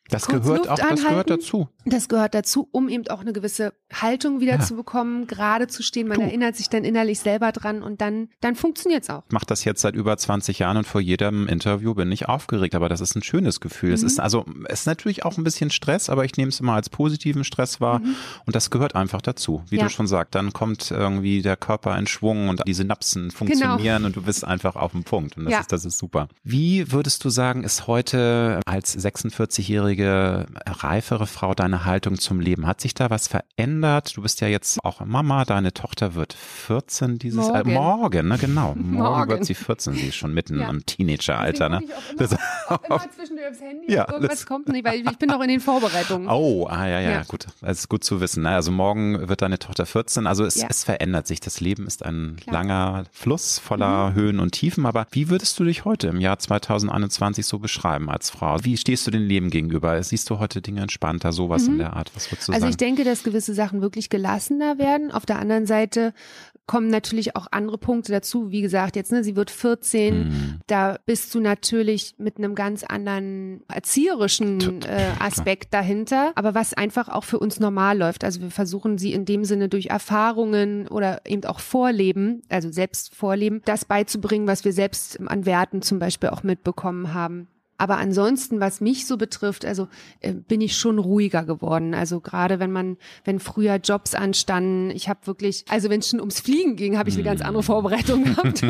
das 0.10 0.28
gehört 0.28 0.70
auch, 0.70 0.78
das 0.78 1.04
gehört 1.04 1.30
dazu. 1.30 1.68
Das 1.86 2.08
gehört 2.08 2.36
dazu, 2.36 2.68
um 2.72 2.90
eben 2.90 3.08
auch 3.08 3.22
eine 3.22 3.34
gewisse 3.34 3.74
Haltung 3.92 4.40
wieder 4.40 4.56
ja. 4.56 4.60
zu 4.60 4.76
bekommen, 4.76 5.26
gerade 5.26 5.68
zu 5.68 5.82
stehen. 5.82 6.08
Man 6.08 6.20
du. 6.20 6.26
erinnert 6.26 6.56
sich 6.56 6.70
dann 6.70 6.84
innerlich 6.84 7.20
selber 7.20 7.52
dran 7.52 7.82
und 7.82 8.02
dann, 8.02 8.30
dann 8.40 8.56
funktioniert's 8.56 9.10
auch. 9.10 9.24
Ich 9.28 9.34
mache 9.34 9.46
das 9.48 9.64
jetzt 9.64 9.82
seit 9.82 9.96
über 9.96 10.16
20 10.16 10.60
Jahren 10.60 10.78
und 10.78 10.88
vor 10.88 11.02
jedem 11.02 11.48
Interview 11.48 11.96
bin 11.96 12.12
ich 12.12 12.28
aufgeregt, 12.28 12.76
aber 12.76 12.88
das 12.88 13.02
ist 13.02 13.16
ein 13.16 13.24
schönes 13.24 13.60
Gefühl. 13.60 13.90
Mhm. 13.90 13.96
Es 13.96 14.04
ist 14.04 14.20
also, 14.20 14.46
es 14.68 14.82
ist 14.82 14.86
natürlich 14.86 15.26
auch 15.26 15.38
ein 15.38 15.44
bisschen 15.44 15.72
Stress, 15.72 16.10
aber 16.10 16.24
ich 16.24 16.38
nehme 16.38 16.50
es 16.50 16.60
immer 16.60 16.74
als 16.74 16.90
positiven 16.90 17.44
Stress 17.44 17.82
wahr 17.82 18.00
mhm. 18.00 18.16
und 18.46 18.56
das 18.56 18.70
gehört 18.70 18.96
einfach 18.96 19.22
dazu. 19.22 19.64
Wie 19.70 19.78
ja. 19.78 19.86
du 19.86 19.90
schon 19.90 20.08
sagst, 20.08 20.36
dann 20.36 20.54
kommt 20.54 20.92
irgendwie 20.92 21.42
der 21.42 21.58
Körper 21.58 21.98
in 21.98 22.06
Schwung 22.06 22.50
und 22.50 22.62
die 22.68 22.74
Synapsen 22.74 23.32
funktionieren 23.32 23.80
genau. 23.80 24.06
und 24.08 24.16
du 24.16 24.22
bist 24.22 24.44
einfach 24.44 24.76
auf 24.76 24.92
dem 24.92 25.04
Punkt 25.04 25.38
und 25.38 25.46
das 25.46 25.54
ja. 25.54 25.60
ist, 25.62 25.72
das 25.72 25.86
ist 25.86 25.98
super. 25.98 26.28
Wie 26.44 26.92
würdest 26.92 27.24
du 27.24 27.30
sagen, 27.30 27.64
ist 27.64 27.88
heute 27.88 28.60
als 28.66 28.98
46-jährige 28.98 29.95
jetzige 29.96 30.46
reifere 30.66 31.28
Frau 31.28 31.54
deine 31.54 31.86
Haltung 31.86 32.18
zum 32.18 32.40
Leben? 32.40 32.68
Hat 32.68 32.82
sich 32.82 32.94
da 32.94 33.10
was 33.10 33.28
verändert? 33.28 34.16
Du 34.16 34.22
bist 34.22 34.42
ja 34.42 34.48
jetzt 34.48 34.84
auch 34.84 35.04
Mama, 35.06 35.46
deine 35.46 35.74
Tochter 35.74 36.16
wird 36.16 36.34
14 36.34 37.20
dieses 37.20 37.48
morgen, 37.48 37.70
äh, 37.70 37.74
morgen 37.74 38.28
ne 38.28 38.38
genau. 38.38 38.76
Morgen, 38.76 38.92
morgen, 38.92 39.30
wird 39.30 39.46
sie 39.46 39.56
14, 39.56 39.94
sie 39.94 40.08
ist 40.08 40.16
schon 40.16 40.34
mitten 40.34 40.60
ja. 40.60 40.70
im 40.70 40.86
Teenageralter, 40.86 41.70
ne? 41.70 41.82
Ich 41.84 41.94
auch 41.94 42.30
immer, 42.30 42.40
auch 42.68 42.84
immer 42.84 43.12
zwischendurch 43.12 43.48
aufs 43.50 43.62
Handy, 43.62 43.92
ja, 43.92 44.12
irgendwas 44.12 44.46
kommt 44.46 44.68
nicht, 44.70 44.86
weil 44.86 45.00
ich 45.00 45.18
bin 45.18 45.30
noch 45.30 45.42
in 45.42 45.50
den 45.50 45.60
Vorbereitungen. 45.60 46.28
Oh, 46.30 46.68
ah 46.70 46.88
ja, 46.88 47.00
ja, 47.00 47.12
ja. 47.12 47.24
gut. 47.24 47.48
Das 47.62 47.80
ist 47.80 47.90
gut 47.90 48.04
zu 48.04 48.22
wissen. 48.22 48.44
Ne? 48.44 48.50
Also 48.50 48.72
morgen 48.72 49.28
wird 49.28 49.42
deine 49.42 49.60
Tochter 49.60 49.86
14, 49.86 50.28
also 50.28 50.46
es, 50.46 50.56
ja. 50.56 50.68
es 50.70 50.84
verändert 50.84 51.28
sich. 51.28 51.40
Das 51.40 51.60
Leben 51.60 51.88
ist 51.88 52.04
ein 52.04 52.38
Klar. 52.42 52.54
langer 52.54 53.04
Fluss 53.12 53.60
voller 53.60 54.12
mhm. 54.12 54.16
Höhen 54.16 54.40
und 54.40 54.52
Tiefen, 54.52 54.86
aber 54.86 55.08
wie 55.12 55.30
würdest 55.30 55.60
du 55.60 55.64
dich 55.64 55.86
heute 55.86 56.08
im 56.08 56.20
Jahr 56.20 56.40
2021 56.40 57.46
so 57.46 57.60
beschreiben 57.60 58.10
als 58.10 58.30
Frau? 58.30 58.58
Wie 58.64 58.78
stehst 58.78 59.08
du 59.08 59.12
dem 59.12 59.26
Leben 59.28 59.50
gegenüber? 59.50 59.85
Gegenüber? 59.86 60.04
Siehst 60.04 60.30
du 60.30 60.40
heute 60.40 60.62
Dinge 60.62 60.82
entspannter, 60.82 61.32
sowas 61.32 61.64
mhm. 61.64 61.74
in 61.74 61.78
der 61.80 61.94
Art? 61.94 62.12
Was 62.16 62.32
würdest 62.32 62.48
du 62.48 62.54
also 62.54 62.62
sagen? 62.62 62.70
ich 62.70 62.78
denke, 62.78 63.04
dass 63.04 63.24
gewisse 63.24 63.54
Sachen 63.54 63.82
wirklich 63.82 64.10
gelassener 64.10 64.78
werden. 64.78 65.12
Auf 65.12 65.26
der 65.26 65.40
anderen 65.40 65.66
Seite 65.66 66.14
kommen 66.68 66.90
natürlich 66.90 67.36
auch 67.36 67.48
andere 67.52 67.78
Punkte 67.78 68.12
dazu. 68.12 68.52
Wie 68.52 68.62
gesagt, 68.62 68.96
jetzt, 68.96 69.12
ne, 69.12 69.24
sie 69.24 69.36
wird 69.36 69.52
14, 69.52 70.18
mhm. 70.18 70.60
da 70.66 70.98
bist 71.06 71.34
du 71.36 71.40
natürlich 71.40 72.16
mit 72.18 72.38
einem 72.38 72.56
ganz 72.56 72.84
anderen 72.84 73.62
erzieherischen 73.68 74.82
äh, 74.82 75.12
Aspekt 75.20 75.74
dahinter, 75.76 76.32
aber 76.34 76.56
was 76.56 76.74
einfach 76.74 77.08
auch 77.08 77.24
für 77.24 77.38
uns 77.38 77.60
normal 77.60 78.00
läuft. 78.00 78.24
Also 78.24 78.42
wir 78.42 78.50
versuchen 78.50 78.98
sie 78.98 79.14
in 79.14 79.26
dem 79.26 79.46
Sinne 79.46 79.70
durch 79.70 79.88
Erfahrungen 79.88 80.88
oder 80.88 81.22
eben 81.26 81.44
auch 81.46 81.60
Vorleben, 81.60 82.42
also 82.50 82.72
selbst 82.72 83.14
Vorleben, 83.14 83.62
das 83.66 83.86
beizubringen, 83.86 84.48
was 84.48 84.66
wir 84.66 84.74
selbst 84.74 85.20
an 85.22 85.46
Werten 85.46 85.84
zum 85.84 86.00
Beispiel 86.00 86.30
auch 86.30 86.42
mitbekommen 86.42 87.14
haben. 87.14 87.48
Aber 87.78 87.98
ansonsten, 87.98 88.60
was 88.60 88.80
mich 88.80 89.06
so 89.06 89.18
betrifft, 89.18 89.66
also 89.66 89.88
äh, 90.22 90.34
bin 90.34 90.62
ich 90.62 90.78
schon 90.78 90.98
ruhiger 90.98 91.44
geworden. 91.44 91.94
Also 91.94 92.22
gerade 92.22 92.60
wenn 92.60 92.72
man, 92.72 92.98
wenn 93.26 93.40
früher 93.40 93.76
Jobs 93.76 94.16
anstanden, 94.16 94.92
ich 94.92 95.10
habe 95.10 95.28
wirklich, 95.28 95.66
also 95.68 95.90
wenn 95.90 96.00
es 96.00 96.10
schon 96.10 96.22
ums 96.22 96.40
Fliegen 96.40 96.78
ging, 96.78 96.98
habe 96.98 97.10
ich 97.10 97.16
eine 97.16 97.24
ganz 97.24 97.42
andere 97.42 97.64
mhm. 97.64 97.66
Vorbereitung 97.66 98.24
gehabt. 98.36 98.64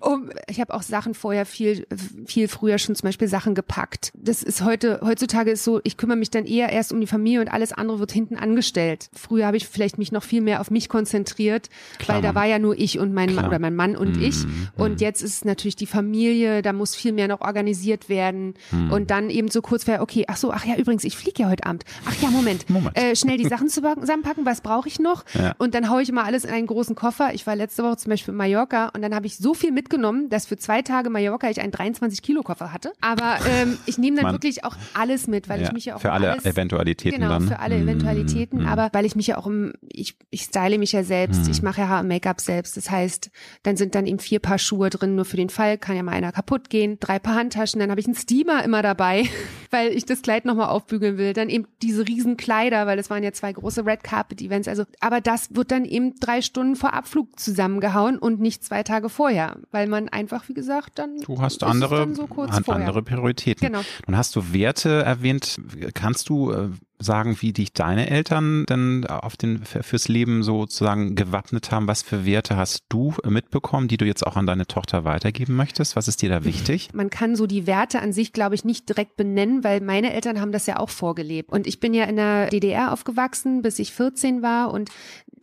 um, 0.00 0.30
ich 0.48 0.60
habe 0.60 0.72
auch 0.72 0.82
Sachen 0.82 1.12
vorher 1.12 1.44
viel, 1.44 1.86
viel 2.24 2.48
früher 2.48 2.78
schon 2.78 2.94
zum 2.94 3.08
Beispiel 3.08 3.28
Sachen 3.28 3.54
gepackt. 3.54 4.10
Das 4.14 4.42
ist 4.42 4.64
heute, 4.64 5.00
heutzutage 5.02 5.50
ist 5.50 5.64
so, 5.64 5.80
ich 5.84 5.98
kümmere 5.98 6.16
mich 6.16 6.30
dann 6.30 6.46
eher 6.46 6.70
erst 6.70 6.92
um 6.92 7.00
die 7.00 7.06
Familie 7.06 7.42
und 7.42 7.48
alles 7.48 7.72
andere 7.72 7.98
wird 7.98 8.12
hinten 8.12 8.36
angestellt. 8.36 9.10
Früher 9.12 9.46
habe 9.46 9.58
ich 9.58 9.68
vielleicht 9.68 9.98
mich 9.98 10.12
noch 10.12 10.22
viel 10.22 10.40
mehr 10.40 10.62
auf 10.62 10.70
mich 10.70 10.88
konzentriert, 10.88 11.68
Klar, 11.98 12.16
weil 12.16 12.22
da 12.22 12.34
war 12.34 12.46
ja 12.46 12.58
nur 12.58 12.78
ich 12.78 12.98
und 12.98 13.12
mein 13.12 13.34
Mann 13.34 13.46
oder 13.46 13.58
mein 13.58 13.76
Mann 13.76 13.96
und 13.96 14.16
mm, 14.16 14.22
ich. 14.22 14.44
Und 14.76 15.00
mm. 15.00 15.02
jetzt 15.02 15.22
ist 15.22 15.44
natürlich 15.44 15.76
die 15.76 15.86
Familie, 15.86 16.62
da 16.62 16.72
muss 16.72 16.94
viel 16.94 17.12
mehr 17.12 17.28
noch 17.28 17.40
organisiert 17.42 18.08
werden 18.08 18.29
werden 18.30 18.54
hm. 18.70 18.90
und 18.92 19.10
dann 19.10 19.30
eben 19.30 19.48
so 19.48 19.62
kurz 19.62 19.84
vorher, 19.84 20.02
okay, 20.02 20.24
ach 20.28 20.36
so, 20.36 20.52
ach 20.52 20.64
ja, 20.64 20.76
übrigens, 20.76 21.04
ich 21.04 21.16
fliege 21.16 21.42
ja 21.42 21.48
heute 21.48 21.66
Abend. 21.66 21.84
Ach 22.06 22.14
ja, 22.20 22.30
Moment. 22.30 22.68
Moment. 22.70 22.96
Äh, 22.96 23.16
schnell 23.16 23.36
die 23.36 23.46
Sachen 23.46 23.68
zusammenpacken, 23.68 24.46
was 24.46 24.60
brauche 24.60 24.88
ich 24.88 24.98
noch? 24.98 25.24
Ja. 25.34 25.54
Und 25.58 25.74
dann 25.74 25.90
haue 25.90 26.02
ich 26.02 26.08
immer 26.08 26.24
alles 26.24 26.44
in 26.44 26.50
einen 26.50 26.66
großen 26.66 26.94
Koffer. 26.94 27.34
Ich 27.34 27.46
war 27.46 27.56
letzte 27.56 27.82
Woche 27.82 27.96
zum 27.96 28.10
Beispiel 28.10 28.32
in 28.32 28.38
Mallorca 28.38 28.90
und 28.94 29.02
dann 29.02 29.14
habe 29.14 29.26
ich 29.26 29.36
so 29.36 29.54
viel 29.54 29.72
mitgenommen, 29.72 30.28
dass 30.28 30.46
für 30.46 30.56
zwei 30.56 30.82
Tage 30.82 31.10
Mallorca 31.10 31.50
ich 31.50 31.60
einen 31.60 31.72
23 31.72 32.22
Kilo 32.22 32.42
Koffer 32.42 32.72
hatte. 32.72 32.92
Aber 33.00 33.38
ähm, 33.48 33.78
ich 33.86 33.98
nehme 33.98 34.16
dann 34.16 34.26
Mann. 34.26 34.34
wirklich 34.34 34.64
auch 34.64 34.76
alles 34.94 35.26
mit, 35.26 35.48
weil 35.48 35.60
ja, 35.60 35.66
ich 35.66 35.72
mich 35.72 35.84
ja 35.86 35.96
auch 35.96 36.00
für 36.00 36.12
alle 36.12 36.32
alles, 36.32 36.44
Eventualitäten 36.44 37.20
genau, 37.20 37.32
dann. 37.32 37.48
für 37.48 37.58
alle 37.58 37.76
hm, 37.76 37.82
Eventualitäten, 37.82 38.62
mm, 38.62 38.66
aber 38.66 38.90
weil 38.92 39.04
ich 39.04 39.16
mich 39.16 39.28
ja 39.28 39.38
auch 39.38 39.46
im, 39.46 39.72
ich, 39.82 40.16
ich 40.30 40.42
style 40.42 40.78
mich 40.78 40.92
ja 40.92 41.02
selbst, 41.02 41.46
mm. 41.46 41.50
ich 41.50 41.62
mache 41.62 41.80
ja 41.80 41.88
Haar 41.88 42.00
und 42.00 42.08
Make-up 42.08 42.40
selbst. 42.40 42.76
Das 42.76 42.90
heißt, 42.90 43.30
dann 43.62 43.76
sind 43.76 43.94
dann 43.94 44.06
eben 44.06 44.18
vier 44.18 44.38
Paar 44.38 44.58
Schuhe 44.58 44.90
drin, 44.90 45.14
nur 45.14 45.24
für 45.24 45.36
den 45.36 45.50
Fall, 45.50 45.78
kann 45.78 45.96
ja 45.96 46.02
mal 46.02 46.12
einer 46.12 46.32
kaputt 46.32 46.70
gehen, 46.70 46.98
drei 47.00 47.18
Paar 47.18 47.34
Handtaschen, 47.34 47.80
dann 47.80 47.90
habe 47.90 48.00
ich 48.00 48.06
einen 48.06 48.14
Steamer 48.20 48.64
immer 48.64 48.82
dabei 48.82 49.28
weil 49.70 49.92
ich 49.92 50.04
das 50.04 50.22
Kleid 50.22 50.44
nochmal 50.44 50.68
aufbügeln 50.68 51.16
will. 51.16 51.32
Dann 51.32 51.48
eben 51.48 51.66
diese 51.82 52.06
riesen 52.06 52.36
Kleider, 52.36 52.86
weil 52.86 52.96
das 52.96 53.08
waren 53.08 53.22
ja 53.22 53.32
zwei 53.32 53.52
große 53.52 53.86
Red 53.86 54.02
Carpet 54.02 54.42
Events. 54.42 54.68
Also, 54.68 54.84
aber 55.00 55.20
das 55.20 55.54
wird 55.54 55.70
dann 55.70 55.84
eben 55.84 56.18
drei 56.18 56.42
Stunden 56.42 56.76
vor 56.76 56.92
Abflug 56.92 57.38
zusammengehauen 57.38 58.18
und 58.18 58.40
nicht 58.40 58.64
zwei 58.64 58.82
Tage 58.82 59.08
vorher, 59.08 59.58
weil 59.70 59.86
man 59.86 60.08
einfach, 60.08 60.48
wie 60.48 60.54
gesagt, 60.54 60.98
dann 60.98 61.18
du 61.20 61.40
hast 61.40 61.62
andere, 61.62 62.12
so 62.14 62.28
andere 62.66 63.02
Prioritäten. 63.02 63.66
Genau. 63.66 63.80
Nun 64.06 64.16
hast 64.16 64.34
du 64.36 64.52
Werte 64.52 65.02
erwähnt. 65.02 65.60
Kannst 65.94 66.28
du 66.28 66.50
äh, 66.50 66.68
sagen, 67.00 67.36
wie 67.40 67.52
dich 67.52 67.72
deine 67.72 68.08
Eltern 68.10 68.64
denn 68.66 69.06
auf 69.06 69.36
den, 69.36 69.64
fürs 69.64 70.08
Leben 70.08 70.42
sozusagen 70.42 71.14
gewappnet 71.16 71.70
haben? 71.72 71.88
Was 71.88 72.02
für 72.02 72.24
Werte 72.24 72.56
hast 72.56 72.84
du 72.88 73.14
mitbekommen, 73.24 73.88
die 73.88 73.96
du 73.96 74.04
jetzt 74.04 74.26
auch 74.26 74.36
an 74.36 74.46
deine 74.46 74.66
Tochter 74.66 75.04
weitergeben 75.04 75.56
möchtest? 75.56 75.96
Was 75.96 76.08
ist 76.08 76.22
dir 76.22 76.28
da 76.28 76.44
wichtig? 76.44 76.90
Man 76.92 77.10
kann 77.10 77.36
so 77.36 77.46
die 77.46 77.66
Werte 77.66 78.00
an 78.00 78.12
sich, 78.12 78.32
glaube 78.32 78.54
ich, 78.54 78.64
nicht 78.64 78.88
direkt 78.88 79.16
benennen, 79.16 79.64
weil 79.64 79.80
meine 79.80 80.12
Eltern 80.12 80.40
haben 80.40 80.52
das 80.52 80.66
ja 80.66 80.78
auch 80.78 80.90
vorgelebt. 80.90 81.50
Und 81.50 81.66
ich 81.66 81.80
bin 81.80 81.94
ja 81.94 82.04
in 82.04 82.16
der 82.16 82.48
DDR 82.48 82.92
aufgewachsen, 82.92 83.62
bis 83.62 83.78
ich 83.78 83.92
14 83.92 84.42
war 84.42 84.72
und 84.72 84.90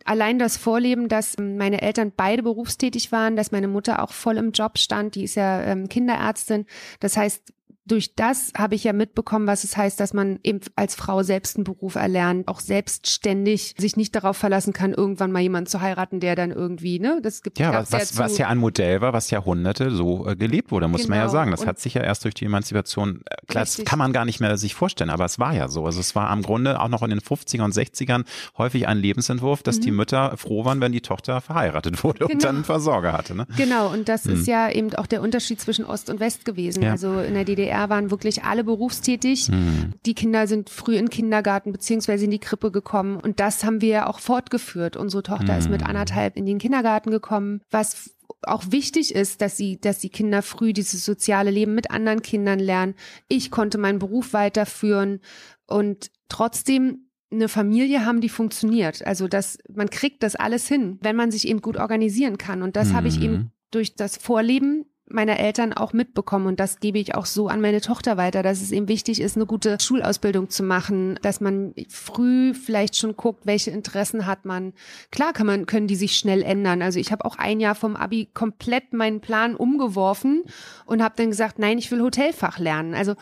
allein 0.04 0.38
das 0.38 0.56
Vorleben, 0.56 1.08
dass 1.08 1.36
meine 1.38 1.82
Eltern 1.82 2.12
beide 2.16 2.42
berufstätig 2.42 3.12
waren, 3.12 3.36
dass 3.36 3.52
meine 3.52 3.68
Mutter 3.68 4.02
auch 4.02 4.12
voll 4.12 4.38
im 4.38 4.52
Job 4.52 4.78
stand, 4.78 5.14
die 5.14 5.24
ist 5.24 5.34
ja 5.34 5.62
ähm, 5.62 5.88
Kinderärztin. 5.88 6.66
Das 7.00 7.16
heißt, 7.16 7.52
durch 7.88 8.14
das 8.14 8.52
habe 8.56 8.74
ich 8.74 8.84
ja 8.84 8.92
mitbekommen, 8.92 9.46
was 9.46 9.64
es 9.64 9.76
heißt, 9.76 9.98
dass 9.98 10.12
man 10.12 10.38
eben 10.42 10.60
als 10.76 10.94
Frau 10.94 11.22
selbst 11.22 11.56
einen 11.56 11.64
Beruf 11.64 11.94
erlernt, 11.94 12.46
auch 12.46 12.60
selbstständig 12.60 13.74
sich 13.78 13.96
nicht 13.96 14.14
darauf 14.14 14.36
verlassen 14.36 14.72
kann, 14.72 14.92
irgendwann 14.92 15.32
mal 15.32 15.40
jemanden 15.40 15.68
zu 15.68 15.80
heiraten, 15.80 16.20
der 16.20 16.36
dann 16.36 16.50
irgendwie, 16.50 17.00
ne, 17.00 17.20
das 17.22 17.42
gibt 17.42 17.58
ja, 17.58 17.72
was, 17.72 17.92
was, 17.92 18.18
was 18.18 18.38
ja 18.38 18.48
ein 18.48 18.58
Modell 18.58 19.00
war, 19.00 19.12
was 19.12 19.30
Jahrhunderte 19.30 19.90
so 19.90 20.26
äh, 20.28 20.36
gelebt 20.36 20.70
wurde, 20.70 20.88
muss 20.88 21.02
genau. 21.02 21.10
man 21.10 21.18
ja 21.18 21.24
genau. 21.24 21.32
sagen. 21.32 21.50
Das 21.50 21.60
Und 21.62 21.66
hat 21.66 21.78
sich 21.78 21.94
ja 21.94 22.02
erst 22.02 22.24
durch 22.24 22.34
die 22.34 22.44
Emanzipation, 22.44 23.22
äh, 23.24 23.46
klar, 23.46 23.64
das 23.64 23.82
kann 23.84 23.98
man 23.98 24.12
gar 24.12 24.24
nicht 24.24 24.40
mehr 24.40 24.56
sich 24.58 24.74
vorstellen, 24.74 25.10
aber 25.10 25.24
es 25.24 25.38
war 25.38 25.54
ja 25.54 25.68
so. 25.68 25.86
Also 25.86 26.00
es 26.00 26.14
war 26.14 26.28
am 26.28 26.42
Grunde 26.42 26.80
auch 26.80 26.88
noch 26.88 27.02
in 27.02 27.10
den 27.10 27.20
50er 27.20 27.62
und 27.62 27.74
60ern 27.74 28.24
häufig 28.58 28.86
ein 28.86 28.98
Lebensentwurf, 28.98 29.62
dass 29.62 29.78
mhm. 29.78 29.82
die 29.82 29.90
Mütter 29.92 30.36
froh 30.36 30.64
waren, 30.64 30.80
wenn 30.80 30.92
die 30.92 31.00
Tochter 31.00 31.40
verheiratet 31.40 32.04
wurde 32.04 32.18
genau. 32.18 32.32
und 32.32 32.44
dann 32.44 32.56
einen 32.56 32.64
Versorger 32.64 33.12
hatte. 33.12 33.34
Ne? 33.34 33.46
Genau, 33.56 33.88
und 33.88 34.08
das 34.08 34.26
mhm. 34.26 34.34
ist 34.34 34.46
ja 34.46 34.70
eben 34.70 34.94
auch 34.96 35.06
der 35.06 35.22
Unterschied 35.22 35.60
zwischen 35.60 35.84
Ost 35.84 36.10
und 36.10 36.20
West 36.20 36.44
gewesen. 36.44 36.82
Ja. 36.82 36.92
Also 36.92 37.20
in 37.20 37.34
der 37.34 37.44
DDR 37.44 37.77
waren 37.88 38.10
wirklich 38.10 38.44
alle 38.44 38.64
berufstätig. 38.64 39.48
Mhm. 39.48 39.94
Die 40.04 40.14
Kinder 40.14 40.46
sind 40.46 40.70
früh 40.70 40.96
in 40.96 41.06
den 41.06 41.10
Kindergarten 41.10 41.72
beziehungsweise 41.72 42.24
in 42.24 42.30
die 42.30 42.38
Krippe 42.38 42.70
gekommen 42.70 43.16
und 43.16 43.40
das 43.40 43.64
haben 43.64 43.80
wir 43.80 44.08
auch 44.08 44.18
fortgeführt. 44.18 44.96
Unsere 44.96 45.22
Tochter 45.22 45.54
mhm. 45.54 45.58
ist 45.58 45.70
mit 45.70 45.80
mhm. 45.82 45.88
anderthalb 45.88 46.36
in 46.36 46.46
den 46.46 46.58
Kindergarten 46.58 47.10
gekommen, 47.10 47.60
was 47.70 48.10
auch 48.42 48.64
wichtig 48.70 49.14
ist, 49.14 49.40
dass 49.40 49.56
sie, 49.56 49.80
dass 49.80 49.98
die 49.98 50.10
Kinder 50.10 50.42
früh 50.42 50.72
dieses 50.72 51.04
soziale 51.04 51.50
Leben 51.50 51.74
mit 51.74 51.90
anderen 51.90 52.22
Kindern 52.22 52.58
lernen. 52.58 52.94
Ich 53.28 53.50
konnte 53.50 53.78
meinen 53.78 53.98
Beruf 53.98 54.32
weiterführen 54.32 55.20
und 55.66 56.10
trotzdem 56.28 57.08
eine 57.30 57.48
Familie 57.48 58.06
haben, 58.06 58.20
die 58.20 58.28
funktioniert. 58.28 59.06
Also 59.06 59.28
das, 59.28 59.58
man 59.72 59.90
kriegt 59.90 60.22
das 60.22 60.34
alles 60.34 60.66
hin, 60.66 60.98
wenn 61.02 61.16
man 61.16 61.30
sich 61.30 61.46
eben 61.46 61.60
gut 61.60 61.76
organisieren 61.76 62.38
kann. 62.38 62.62
Und 62.62 62.76
das 62.76 62.88
mhm. 62.88 62.92
habe 62.94 63.08
ich 63.08 63.20
eben 63.20 63.32
mhm. 63.32 63.50
durch 63.70 63.96
das 63.96 64.16
Vorleben 64.16 64.86
meiner 65.10 65.38
Eltern 65.38 65.72
auch 65.72 65.92
mitbekommen 65.92 66.46
und 66.46 66.60
das 66.60 66.80
gebe 66.80 66.98
ich 66.98 67.14
auch 67.14 67.26
so 67.26 67.48
an 67.48 67.60
meine 67.60 67.80
Tochter 67.80 68.16
weiter, 68.16 68.42
dass 68.42 68.60
es 68.60 68.72
eben 68.72 68.88
wichtig 68.88 69.20
ist, 69.20 69.36
eine 69.36 69.46
gute 69.46 69.78
Schulausbildung 69.80 70.50
zu 70.50 70.62
machen, 70.62 71.18
dass 71.22 71.40
man 71.40 71.74
früh 71.88 72.54
vielleicht 72.54 72.96
schon 72.96 73.16
guckt, 73.16 73.46
welche 73.46 73.70
Interessen 73.70 74.26
hat 74.26 74.44
man. 74.44 74.72
Klar 75.10 75.32
kann 75.32 75.46
man, 75.46 75.66
können 75.66 75.86
die 75.86 75.96
sich 75.96 76.16
schnell 76.16 76.42
ändern. 76.42 76.82
Also 76.82 76.98
ich 76.98 77.12
habe 77.12 77.24
auch 77.24 77.36
ein 77.36 77.60
Jahr 77.60 77.74
vom 77.74 77.96
Abi 77.96 78.28
komplett 78.32 78.92
meinen 78.92 79.20
Plan 79.20 79.54
umgeworfen 79.54 80.44
und 80.86 81.02
habe 81.02 81.14
dann 81.16 81.30
gesagt, 81.30 81.58
nein, 81.58 81.78
ich 81.78 81.90
will 81.90 82.02
Hotelfach 82.02 82.58
lernen. 82.58 82.94
Also 82.94 83.14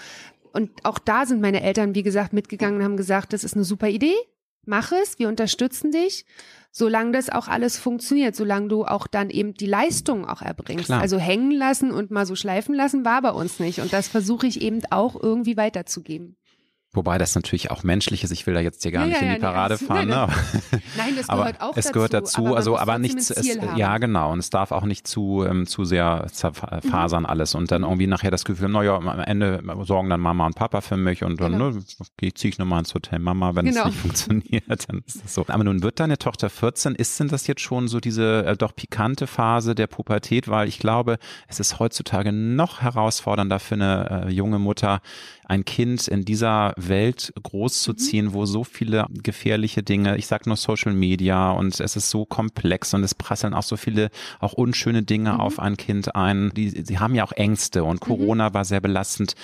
und 0.53 0.70
auch 0.84 0.99
da 0.99 1.26
sind 1.26 1.43
meine 1.43 1.62
Eltern, 1.62 1.95
wie 1.95 2.03
gesagt, 2.03 2.32
mitgegangen 2.32 2.78
und 2.78 2.84
haben 2.84 2.97
gesagt, 2.97 3.34
das 3.34 3.45
ist 3.45 3.55
eine 3.55 3.64
super 3.64 3.89
Idee, 3.89 4.14
mach 4.66 4.92
es, 4.92 5.18
wir 5.18 5.28
unterstützen 5.28 5.90
dich, 5.90 6.24
solange 6.70 7.12
das 7.12 7.30
auch 7.30 7.48
alles 7.48 7.78
funktioniert, 7.78 8.36
solange 8.36 8.68
du 8.68 8.84
auch 8.84 9.06
dann 9.06 9.30
eben 9.30 9.54
die 9.54 9.66
Leistung 9.66 10.26
auch 10.26 10.42
erbringst. 10.42 10.86
Klar. 10.86 11.00
Also 11.00 11.18
hängen 11.18 11.50
lassen 11.50 11.90
und 11.90 12.10
mal 12.10 12.26
so 12.26 12.36
schleifen 12.36 12.74
lassen 12.74 13.04
war 13.04 13.22
bei 13.22 13.30
uns 13.30 13.60
nicht. 13.60 13.80
Und 13.80 13.92
das 13.92 14.08
versuche 14.08 14.46
ich 14.46 14.60
eben 14.60 14.82
auch 14.90 15.20
irgendwie 15.20 15.56
weiterzugeben. 15.56 16.36
Wobei 16.97 17.18
das 17.18 17.34
natürlich 17.34 17.70
auch 17.70 17.82
menschlich 17.82 18.24
ist. 18.24 18.30
Ich 18.30 18.47
will 18.47 18.55
da 18.55 18.61
jetzt 18.61 18.82
hier 18.82 18.90
gar 18.90 19.03
ja, 19.03 19.09
nicht 19.09 19.20
ja, 19.20 19.28
in 19.28 19.34
die 19.34 19.40
Parade 19.40 19.76
nee, 19.78 19.86
fahren. 19.86 20.09
Nein, 20.09 20.28
ne? 20.28 20.80
nein, 20.97 21.14
das 21.16 21.26
gehört 21.28 21.61
auch 21.61 21.76
es 21.76 21.84
dazu. 21.84 21.88
Es 21.88 21.92
gehört 21.92 22.14
dazu, 22.14 22.47
aber 22.47 22.57
also 22.57 22.78
aber 22.78 22.99
nichts. 22.99 23.30
Es, 23.30 23.47
ja, 23.76 23.99
genau. 23.99 24.32
Und 24.32 24.38
es 24.38 24.49
darf 24.49 24.72
auch 24.72 24.84
nicht 24.84 25.07
zu 25.07 25.44
ähm, 25.47 25.66
zu 25.66 25.84
sehr 25.84 26.26
zerfasern 26.32 27.24
mhm. 27.24 27.28
alles 27.28 27.55
und 27.55 27.70
dann 27.70 27.82
irgendwie 27.82 28.07
nachher 28.07 28.30
das 28.30 28.47
Gefühl, 28.47 28.70
naja, 28.70 28.97
am 28.97 29.20
Ende 29.20 29.62
sorgen 29.82 30.09
dann 30.09 30.20
Mama 30.20 30.47
und 30.47 30.57
Papa 30.57 30.80
für 30.80 30.97
mich 30.97 31.22
und 31.22 31.38
dann 31.38 31.53
genau. 31.53 31.70
ne, 31.70 32.34
ziehe 32.34 32.51
ich 32.51 32.59
nochmal 32.59 32.78
ins 32.78 32.94
Hotel 32.94 33.18
Mama, 33.18 33.55
wenn 33.55 33.66
genau. 33.66 33.80
es 33.80 33.86
nicht 33.86 33.99
funktioniert, 34.01 34.88
dann 34.88 35.03
ist 35.07 35.22
das 35.22 35.34
so. 35.34 35.44
Aber 35.49 35.64
nun 35.64 35.82
wird 35.82 36.01
deine 36.01 36.16
Tochter 36.16 36.49
14. 36.49 36.94
Ist 36.94 37.20
denn 37.20 37.28
das 37.28 37.47
jetzt 37.47 37.61
schon 37.61 37.88
so 37.88 38.01
diese 38.01 38.47
äh, 38.47 38.57
doch 38.57 38.74
pikante 38.74 39.26
Phase 39.26 39.74
der 39.74 39.86
Pubertät? 39.86 40.49
Weil 40.49 40.66
ich 40.66 40.78
glaube, 40.78 41.18
es 41.47 41.61
ist 41.61 41.78
heutzutage 41.78 42.32
noch 42.32 42.80
herausfordernder 42.80 43.61
für 43.61 43.74
eine 43.74 44.24
äh, 44.28 44.30
junge 44.30 44.59
Mutter, 44.59 45.03
ein 45.47 45.64
Kind 45.64 46.09
in 46.09 46.24
dieser 46.24 46.74
Welt 46.76 47.32
großzuziehen, 47.40 48.26
mhm. 48.26 48.32
wo 48.34 48.47
so 48.47 48.64
viele 48.64 49.07
gefährliche 49.22 49.82
Dinge, 49.82 50.16
ich 50.16 50.26
sag 50.26 50.47
nur 50.47 50.57
Social 50.57 50.92
Media 50.92 51.53
und 51.53 51.78
es 51.80 51.97
ist 51.97 52.11
so 52.11 52.26
komplex 52.26 52.92
und 52.94 53.05
es 53.05 53.14
prasseln 53.14 53.55
auch 53.55 53.62
so 53.62 53.76
viele 53.76 54.11
auch 54.40 54.53
unschöne 54.53 55.03
Dinge 55.03 55.34
mhm. 55.34 55.40
auf 55.40 55.59
ein 55.59 55.76
Kind 55.76 56.14
ein. 56.14 56.51
Die, 56.57 56.70
sie 56.70 56.99
haben 56.99 57.14
ja 57.14 57.24
auch 57.24 57.32
Ängste 57.32 57.84
und 57.84 58.01
mhm. 58.01 58.07
Corona 58.07 58.51
mhm. 58.51 58.55
war 58.55 58.64
sehr 58.64 58.80
belastend. 58.80 59.34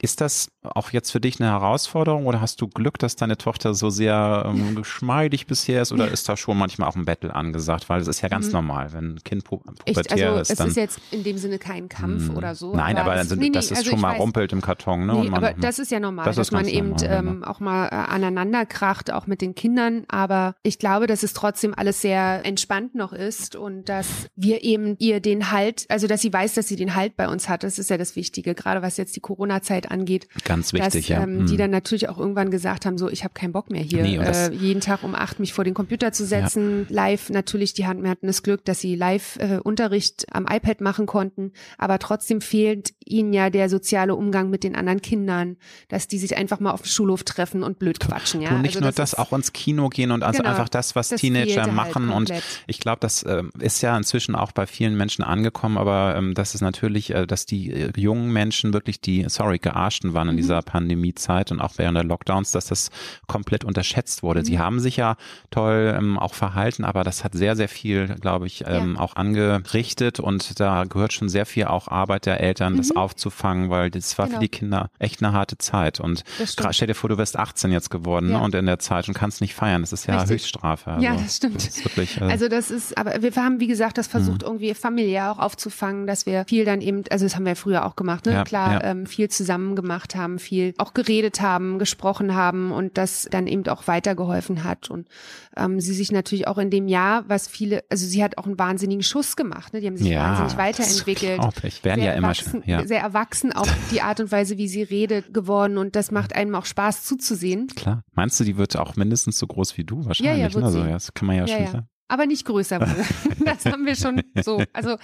Ist 0.00 0.20
das 0.20 0.48
auch 0.74 0.90
jetzt 0.90 1.10
für 1.10 1.20
dich 1.20 1.40
eine 1.40 1.50
Herausforderung 1.50 2.26
oder 2.26 2.40
hast 2.40 2.60
du 2.60 2.68
Glück, 2.68 2.98
dass 2.98 3.16
deine 3.16 3.36
Tochter 3.36 3.74
so 3.74 3.90
sehr 3.90 4.44
ähm, 4.46 4.74
geschmeidig 4.76 5.46
bisher 5.46 5.82
ist 5.82 5.92
oder 5.92 6.08
ist 6.08 6.28
da 6.28 6.36
schon 6.36 6.58
manchmal 6.58 6.88
auch 6.88 6.96
ein 6.96 7.04
Battle 7.04 7.34
angesagt? 7.34 7.88
Weil 7.88 8.00
es 8.00 8.08
ist 8.08 8.20
ja 8.20 8.28
ganz 8.28 8.46
mhm. 8.46 8.52
normal, 8.52 8.92
wenn 8.92 9.14
ein 9.14 9.24
Kind 9.24 9.44
pu 9.44 9.58
pubertär 9.58 10.30
also 10.30 10.40
ist. 10.40 10.50
Es 10.50 10.66
ist 10.66 10.76
jetzt 10.76 11.00
in 11.10 11.22
dem 11.22 11.38
Sinne 11.38 11.58
kein 11.58 11.88
Kampf 11.88 12.28
mh. 12.28 12.36
oder 12.36 12.54
so. 12.54 12.74
Nein, 12.74 12.96
aber, 12.96 13.12
aber 13.12 13.24
das, 13.24 13.36
nee, 13.36 13.50
das 13.50 13.70
ist 13.70 13.78
also 13.78 13.90
schon 13.90 14.00
mal 14.00 14.12
weiß, 14.12 14.20
rumpelt 14.20 14.52
im 14.52 14.60
Karton. 14.60 15.06
Ne? 15.06 15.12
Nee, 15.14 15.30
man, 15.30 15.44
aber 15.44 15.54
das 15.54 15.78
ist 15.78 15.90
ja 15.90 16.00
normal, 16.00 16.24
das 16.24 16.36
dass 16.36 16.50
man 16.50 16.66
eben 16.66 16.90
normal, 16.90 17.18
ähm, 17.18 17.44
auch 17.44 17.60
mal 17.60 17.86
äh, 17.86 17.90
aneinander 17.90 18.66
kracht, 18.66 19.12
auch 19.12 19.26
mit 19.26 19.40
den 19.40 19.54
Kindern. 19.54 20.04
Aber 20.08 20.54
ich 20.62 20.78
glaube, 20.78 21.06
dass 21.06 21.22
es 21.22 21.32
trotzdem 21.32 21.74
alles 21.74 22.00
sehr 22.00 22.44
entspannt 22.44 22.94
noch 22.94 23.12
ist 23.12 23.56
und 23.56 23.88
dass 23.88 24.28
wir 24.36 24.64
eben 24.64 24.96
ihr 24.98 25.20
den 25.20 25.50
Halt, 25.50 25.86
also 25.88 26.06
dass 26.06 26.22
sie 26.22 26.32
weiß, 26.32 26.54
dass 26.54 26.68
sie 26.68 26.76
den 26.76 26.94
Halt 26.94 27.16
bei 27.16 27.28
uns 27.28 27.48
hat. 27.48 27.62
Das 27.62 27.78
ist 27.78 27.90
ja 27.90 27.98
das 27.98 28.16
Wichtige, 28.16 28.54
gerade 28.54 28.82
was 28.82 28.96
jetzt 28.96 29.16
die 29.16 29.20
Corona-Zeit 29.20 29.90
angeht. 29.90 30.28
Ganz 30.44 30.55
wichtig, 30.58 31.06
dass, 31.06 31.08
ja. 31.08 31.22
Ähm, 31.22 31.46
die 31.46 31.54
mhm. 31.54 31.58
dann 31.58 31.70
natürlich 31.70 32.08
auch 32.08 32.18
irgendwann 32.18 32.50
gesagt 32.50 32.86
haben, 32.86 32.98
so 32.98 33.08
ich 33.08 33.24
habe 33.24 33.34
keinen 33.34 33.52
Bock 33.52 33.70
mehr 33.70 33.82
hier, 33.82 34.02
nee, 34.02 34.16
äh, 34.16 34.52
jeden 34.52 34.80
Tag 34.80 35.02
um 35.02 35.14
acht 35.14 35.40
mich 35.40 35.52
vor 35.52 35.64
den 35.64 35.74
Computer 35.74 36.12
zu 36.12 36.24
setzen, 36.24 36.86
ja. 36.88 36.94
live 36.94 37.30
natürlich, 37.30 37.74
die 37.74 37.86
hatten, 37.86 38.02
wir 38.02 38.10
hatten 38.10 38.26
das 38.26 38.42
Glück, 38.42 38.64
dass 38.64 38.80
sie 38.80 38.94
live 38.94 39.36
äh, 39.38 39.58
Unterricht 39.62 40.26
am 40.30 40.46
iPad 40.46 40.80
machen 40.80 41.06
konnten, 41.06 41.52
aber 41.78 41.98
trotzdem 41.98 42.40
fehlt 42.40 42.94
ihnen 43.04 43.32
ja 43.32 43.50
der 43.50 43.68
soziale 43.68 44.14
Umgang 44.14 44.50
mit 44.50 44.64
den 44.64 44.74
anderen 44.74 45.00
Kindern, 45.00 45.56
dass 45.88 46.08
die 46.08 46.18
sich 46.18 46.36
einfach 46.36 46.60
mal 46.60 46.72
auf 46.72 46.82
dem 46.82 46.88
Schulhof 46.88 47.24
treffen 47.24 47.62
und 47.62 47.78
blöd 47.78 48.00
quatschen. 48.00 48.40
Ja? 48.40 48.50
Und 48.50 48.62
nicht 48.62 48.76
also 48.76 48.80
nur 48.80 48.92
das, 48.92 49.12
das 49.12 49.14
auch 49.14 49.32
ins 49.32 49.52
Kino 49.52 49.88
gehen 49.88 50.10
und 50.10 50.22
also 50.22 50.38
genau, 50.38 50.50
einfach 50.50 50.68
das, 50.68 50.96
was 50.96 51.08
das 51.08 51.20
Teenager 51.20 51.62
halt 51.62 51.74
machen. 51.74 52.08
Halt 52.08 52.30
und 52.30 52.42
ich 52.66 52.80
glaube, 52.80 52.98
das 53.00 53.22
äh, 53.22 53.42
ist 53.60 53.82
ja 53.82 53.96
inzwischen 53.96 54.34
auch 54.34 54.52
bei 54.52 54.66
vielen 54.66 54.96
Menschen 54.96 55.22
angekommen, 55.24 55.78
aber 55.78 56.14
ähm, 56.16 56.34
das 56.34 56.54
ist 56.54 56.60
natürlich, 56.60 57.10
äh, 57.10 57.26
dass 57.26 57.46
die 57.46 57.70
äh, 57.70 57.92
jungen 57.96 58.32
Menschen 58.32 58.72
wirklich 58.72 59.00
die, 59.00 59.26
sorry, 59.28 59.58
gearschten 59.58 60.14
waren 60.14 60.28
in 60.28 60.34
mhm. 60.34 60.38
Dieser 60.46 60.62
Pandemiezeit 60.62 61.52
und 61.52 61.60
auch 61.60 61.74
während 61.76 61.96
der 61.96 62.04
Lockdowns, 62.04 62.52
dass 62.52 62.66
das 62.66 62.90
komplett 63.26 63.64
unterschätzt 63.64 64.22
wurde. 64.22 64.40
Mhm. 64.40 64.44
Sie 64.44 64.58
haben 64.58 64.80
sich 64.80 64.96
ja 64.96 65.16
toll 65.50 65.94
ähm, 65.96 66.18
auch 66.18 66.34
verhalten, 66.34 66.84
aber 66.84 67.04
das 67.04 67.24
hat 67.24 67.34
sehr, 67.34 67.56
sehr 67.56 67.68
viel, 67.68 68.08
glaube 68.20 68.46
ich, 68.46 68.64
ähm, 68.66 68.94
ja. 68.94 69.00
auch 69.00 69.16
angerichtet 69.16 70.20
und 70.20 70.58
da 70.60 70.84
gehört 70.84 71.12
schon 71.12 71.28
sehr 71.28 71.46
viel 71.46 71.66
auch 71.66 71.88
Arbeit 71.88 72.26
der 72.26 72.40
Eltern, 72.40 72.74
mhm. 72.74 72.78
das 72.78 72.94
aufzufangen, 72.94 73.70
weil 73.70 73.90
das 73.90 74.16
war 74.18 74.26
genau. 74.26 74.38
für 74.38 74.40
die 74.40 74.48
Kinder 74.48 74.90
echt 74.98 75.22
eine 75.22 75.32
harte 75.32 75.58
Zeit. 75.58 76.00
Und 76.00 76.24
stell 76.44 76.86
dir 76.86 76.94
vor, 76.94 77.10
du 77.10 77.18
wirst 77.18 77.38
18 77.38 77.72
jetzt 77.72 77.90
geworden 77.90 78.30
ja. 78.30 78.38
ne, 78.38 78.44
und 78.44 78.54
in 78.54 78.66
der 78.66 78.78
Zeit 78.78 79.08
und 79.08 79.14
kannst 79.14 79.40
nicht 79.40 79.54
feiern. 79.54 79.82
Das 79.82 79.92
ist 79.92 80.06
ja 80.06 80.14
Richtig. 80.14 80.42
Höchststrafe. 80.42 80.92
Also, 80.92 81.04
ja, 81.04 81.14
das 81.14 81.36
stimmt. 81.36 81.56
Das 81.56 81.84
wirklich, 81.84 82.20
äh, 82.20 82.24
also 82.24 82.48
das 82.48 82.70
ist, 82.70 82.96
aber 82.96 83.20
wir 83.22 83.34
haben, 83.36 83.60
wie 83.60 83.66
gesagt, 83.66 83.98
das 83.98 84.06
versucht 84.06 84.42
mhm. 84.42 84.48
irgendwie 84.48 84.74
familiär 84.74 85.32
auch 85.32 85.38
aufzufangen, 85.38 86.06
dass 86.06 86.26
wir 86.26 86.44
viel 86.46 86.64
dann 86.64 86.80
eben, 86.80 87.02
also 87.10 87.24
das 87.24 87.34
haben 87.34 87.46
wir 87.46 87.56
früher 87.56 87.84
auch 87.84 87.96
gemacht, 87.96 88.26
ne? 88.26 88.32
Ja, 88.32 88.44
Klar. 88.44 88.84
Ähm, 88.84 89.06
viel 89.06 89.28
zusammen 89.28 89.74
gemacht 89.74 90.14
haben, 90.14 90.35
viel 90.38 90.74
auch 90.78 90.94
geredet 90.94 91.40
haben, 91.40 91.78
gesprochen 91.78 92.34
haben 92.34 92.72
und 92.72 92.98
das 92.98 93.28
dann 93.30 93.46
eben 93.46 93.66
auch 93.68 93.86
weitergeholfen 93.86 94.64
hat. 94.64 94.90
Und 94.90 95.08
ähm, 95.56 95.80
sie 95.80 95.94
sich 95.94 96.12
natürlich 96.12 96.48
auch 96.48 96.58
in 96.58 96.70
dem 96.70 96.88
Jahr, 96.88 97.28
was 97.28 97.48
viele, 97.48 97.84
also 97.90 98.06
sie 98.06 98.22
hat 98.22 98.38
auch 98.38 98.46
einen 98.46 98.58
wahnsinnigen 98.58 99.02
Schuss 99.02 99.36
gemacht, 99.36 99.72
ne? 99.72 99.80
Die 99.80 99.86
haben 99.86 99.96
sich 99.96 100.08
ja, 100.08 100.22
wahnsinnig 100.22 100.56
weiterentwickelt. 100.56 101.40
Das 101.62 101.84
werden 101.84 102.02
ja 102.02 102.12
immer 102.12 102.28
erwachsen, 102.28 102.62
ja. 102.66 102.86
sehr 102.86 103.00
erwachsen 103.00 103.52
auch 103.52 103.68
die 103.90 104.02
Art 104.02 104.20
und 104.20 104.32
Weise, 104.32 104.58
wie 104.58 104.68
sie 104.68 104.82
redet, 104.82 105.32
geworden 105.32 105.78
und 105.78 105.96
das 105.96 106.10
macht 106.10 106.34
einem 106.34 106.54
auch 106.54 106.66
Spaß 106.66 107.04
zuzusehen. 107.04 107.68
Klar. 107.68 108.02
Meinst 108.12 108.38
du, 108.40 108.44
die 108.44 108.56
wird 108.56 108.76
auch 108.76 108.96
mindestens 108.96 109.38
so 109.38 109.46
groß 109.46 109.76
wie 109.76 109.84
du 109.84 110.04
wahrscheinlich? 110.04 110.36
Ja, 110.38 110.48
ja, 110.48 110.60
ne? 110.60 110.70
so, 110.70 110.78
ja, 110.78 110.92
das 110.92 111.12
kann 111.14 111.26
man 111.26 111.36
ja, 111.36 111.46
ja 111.46 111.56
schon 111.56 111.66
sagen 111.66 111.88
aber 112.08 112.26
nicht 112.26 112.44
größer 112.44 112.80
wurde. 112.80 113.04
Das 113.46 113.64
haben 113.64 113.86
wir 113.86 113.94
schon 113.94 114.22
so. 114.42 114.60
Also 114.72 114.96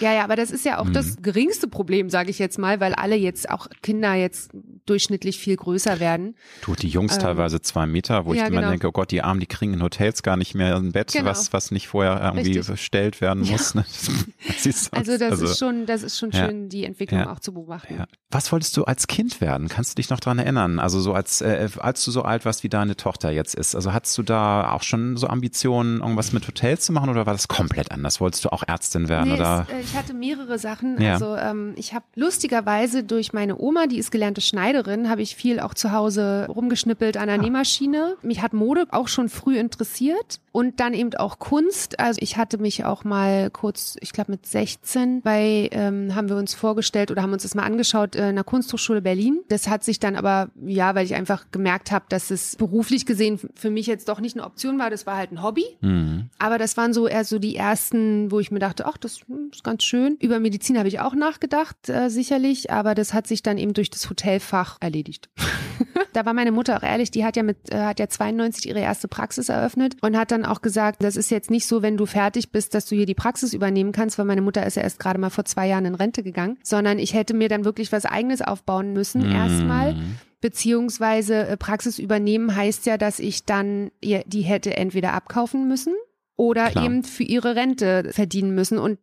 ja, 0.00 0.12
ja, 0.12 0.22
aber 0.22 0.36
das 0.36 0.50
ist 0.50 0.66
ja 0.66 0.78
auch 0.78 0.84
mhm. 0.84 0.92
das 0.92 1.16
geringste 1.22 1.66
Problem, 1.66 2.10
sage 2.10 2.28
ich 2.28 2.38
jetzt 2.38 2.58
mal, 2.58 2.78
weil 2.78 2.94
alle 2.94 3.16
jetzt 3.16 3.48
auch 3.48 3.68
Kinder 3.82 4.12
jetzt 4.14 4.50
durchschnittlich 4.84 5.38
viel 5.38 5.56
größer 5.56 5.98
werden. 5.98 6.36
Du, 6.60 6.74
die 6.74 6.88
Jungs 6.88 7.14
ähm, 7.14 7.22
teilweise 7.22 7.62
zwei 7.62 7.86
Meter, 7.86 8.26
wo 8.26 8.34
ja, 8.34 8.42
ich 8.42 8.48
immer 8.48 8.60
genau. 8.60 8.70
denke, 8.70 8.88
oh 8.88 8.92
Gott, 8.92 9.12
die 9.12 9.22
Armen, 9.22 9.40
die 9.40 9.46
kriegen 9.46 9.72
in 9.72 9.82
Hotels 9.82 10.22
gar 10.22 10.36
nicht 10.36 10.54
mehr 10.54 10.76
ein 10.76 10.92
Bett, 10.92 11.12
genau. 11.12 11.24
was 11.30 11.54
was 11.54 11.70
nicht 11.70 11.88
vorher 11.88 12.20
irgendwie 12.20 12.58
Richtig. 12.58 12.66
bestellt 12.66 13.20
werden 13.22 13.48
muss. 13.50 13.72
Ja. 13.72 13.80
Ne? 13.80 13.86
also 14.92 15.18
das 15.18 15.30
also, 15.30 15.44
ist 15.46 15.58
schon, 15.58 15.86
das 15.86 16.02
ist 16.02 16.18
schon 16.18 16.32
schön, 16.32 16.62
ja. 16.64 16.68
die 16.68 16.84
Entwicklung 16.84 17.26
auch 17.26 17.40
zu 17.40 17.54
beobachten. 17.54 18.04
Was 18.30 18.52
wolltest 18.52 18.76
du 18.76 18.84
als 18.84 19.06
Kind 19.06 19.40
werden? 19.40 19.68
Kannst 19.68 19.92
du 19.92 19.94
dich 19.96 20.10
noch 20.10 20.20
dran 20.20 20.38
erinnern? 20.38 20.78
Also 20.78 21.00
so 21.00 21.14
als 21.14 21.40
äh, 21.40 21.68
als 21.78 22.04
du 22.04 22.10
so 22.10 22.22
alt 22.22 22.44
warst, 22.44 22.62
wie 22.62 22.68
deine 22.68 22.96
Tochter 22.96 23.30
jetzt 23.30 23.54
ist. 23.54 23.74
Also 23.74 23.92
hattest 23.92 24.16
du 24.18 24.22
da 24.22 24.72
auch 24.72 24.82
schon 24.82 25.16
so 25.16 25.26
Ambitionen, 25.28 26.00
irgendwas 26.00 26.29
mit 26.32 26.46
Hotels 26.46 26.84
zu 26.84 26.92
machen 26.92 27.10
oder 27.10 27.26
war 27.26 27.32
das 27.32 27.48
komplett 27.48 27.90
anders? 27.90 28.20
Wolltest 28.20 28.44
du 28.44 28.52
auch 28.52 28.62
Ärztin 28.66 29.08
werden? 29.08 29.30
Nee, 29.30 29.34
oder? 29.34 29.66
Es, 29.68 29.74
äh, 29.74 29.80
ich 29.80 29.96
hatte 29.96 30.14
mehrere 30.14 30.58
Sachen. 30.58 31.00
Ja. 31.00 31.14
Also 31.14 31.36
ähm, 31.36 31.74
ich 31.76 31.94
habe 31.94 32.04
lustigerweise 32.14 33.04
durch 33.04 33.32
meine 33.32 33.58
Oma, 33.58 33.86
die 33.86 33.98
ist 33.98 34.10
gelernte 34.10 34.40
Schneiderin, 34.40 35.08
habe 35.08 35.22
ich 35.22 35.36
viel 35.36 35.60
auch 35.60 35.74
zu 35.74 35.92
Hause 35.92 36.46
rumgeschnippelt 36.48 37.16
an 37.16 37.26
der 37.26 37.38
ah. 37.38 37.42
Nähmaschine. 37.42 38.16
Mich 38.22 38.42
hat 38.42 38.52
Mode 38.52 38.86
auch 38.90 39.08
schon 39.08 39.28
früh 39.28 39.58
interessiert. 39.58 40.40
Und 40.52 40.80
dann 40.80 40.94
eben 40.94 41.14
auch 41.14 41.38
Kunst. 41.38 42.00
Also 42.00 42.18
ich 42.22 42.36
hatte 42.36 42.58
mich 42.58 42.84
auch 42.84 43.04
mal 43.04 43.50
kurz, 43.50 43.96
ich 44.00 44.12
glaube 44.12 44.32
mit 44.32 44.46
16, 44.46 45.22
bei 45.22 45.68
ähm, 45.72 46.14
haben 46.14 46.28
wir 46.28 46.36
uns 46.36 46.54
vorgestellt 46.54 47.10
oder 47.10 47.22
haben 47.22 47.32
uns 47.32 47.42
das 47.42 47.54
mal 47.54 47.62
angeschaut 47.62 48.16
äh, 48.16 48.30
in 48.30 48.34
der 48.34 48.44
Kunsthochschule 48.44 49.02
Berlin. 49.02 49.40
Das 49.48 49.68
hat 49.68 49.84
sich 49.84 50.00
dann 50.00 50.16
aber 50.16 50.50
ja, 50.64 50.94
weil 50.94 51.04
ich 51.04 51.14
einfach 51.14 51.46
gemerkt 51.52 51.92
habe, 51.92 52.04
dass 52.08 52.30
es 52.30 52.56
beruflich 52.56 53.06
gesehen 53.06 53.38
für 53.54 53.70
mich 53.70 53.86
jetzt 53.86 54.08
doch 54.08 54.20
nicht 54.20 54.36
eine 54.36 54.44
Option 54.44 54.78
war. 54.78 54.90
Das 54.90 55.06
war 55.06 55.16
halt 55.16 55.32
ein 55.32 55.42
Hobby. 55.42 55.64
Mhm. 55.80 56.30
Aber 56.38 56.58
das 56.58 56.76
waren 56.76 56.92
so 56.92 57.06
eher 57.06 57.24
so 57.24 57.38
die 57.38 57.56
ersten, 57.56 58.30
wo 58.30 58.40
ich 58.40 58.50
mir 58.50 58.58
dachte, 58.58 58.86
ach, 58.86 58.96
das 58.96 59.20
ist 59.52 59.64
ganz 59.64 59.84
schön. 59.84 60.16
Über 60.20 60.40
Medizin 60.40 60.78
habe 60.78 60.88
ich 60.88 61.00
auch 61.00 61.14
nachgedacht, 61.14 61.88
äh, 61.88 62.08
sicherlich, 62.08 62.70
aber 62.70 62.94
das 62.94 63.14
hat 63.14 63.26
sich 63.26 63.42
dann 63.42 63.58
eben 63.58 63.74
durch 63.74 63.90
das 63.90 64.08
Hotelfach 64.10 64.78
erledigt. 64.80 65.30
da 66.12 66.26
war 66.26 66.34
meine 66.34 66.52
Mutter 66.52 66.76
auch 66.76 66.82
ehrlich, 66.82 67.10
die 67.10 67.24
hat 67.24 67.36
ja 67.36 67.42
mit, 67.42 67.72
äh, 67.72 67.78
hat 67.78 68.00
ja 68.00 68.08
92 68.08 68.68
ihre 68.68 68.80
erste 68.80 69.08
Praxis 69.08 69.48
eröffnet 69.48 69.96
und 70.00 70.16
hat 70.16 70.30
dann 70.30 70.39
auch 70.44 70.62
gesagt, 70.62 71.02
das 71.02 71.16
ist 71.16 71.30
jetzt 71.30 71.50
nicht 71.50 71.66
so, 71.66 71.82
wenn 71.82 71.96
du 71.96 72.06
fertig 72.06 72.52
bist, 72.52 72.74
dass 72.74 72.86
du 72.86 72.94
hier 72.94 73.06
die 73.06 73.14
Praxis 73.14 73.52
übernehmen 73.54 73.92
kannst, 73.92 74.18
weil 74.18 74.26
meine 74.26 74.42
Mutter 74.42 74.66
ist 74.66 74.76
ja 74.76 74.82
erst 74.82 74.98
gerade 74.98 75.18
mal 75.18 75.30
vor 75.30 75.44
zwei 75.44 75.68
Jahren 75.68 75.86
in 75.86 75.94
Rente 75.94 76.22
gegangen, 76.22 76.58
sondern 76.62 76.98
ich 76.98 77.14
hätte 77.14 77.34
mir 77.34 77.48
dann 77.48 77.64
wirklich 77.64 77.92
was 77.92 78.06
eigenes 78.06 78.42
aufbauen 78.42 78.92
müssen, 78.92 79.26
mhm. 79.26 79.32
erstmal 79.32 79.96
beziehungsweise 80.40 81.46
äh, 81.46 81.56
Praxis 81.56 81.98
übernehmen 81.98 82.54
heißt 82.54 82.86
ja, 82.86 82.96
dass 82.96 83.18
ich 83.18 83.44
dann 83.44 83.90
die 84.02 84.42
hätte 84.42 84.76
entweder 84.76 85.12
abkaufen 85.12 85.68
müssen 85.68 85.94
oder 86.36 86.70
Klar. 86.70 86.84
eben 86.84 87.04
für 87.04 87.22
ihre 87.22 87.56
Rente 87.56 88.10
verdienen 88.12 88.54
müssen 88.54 88.78
und 88.78 88.98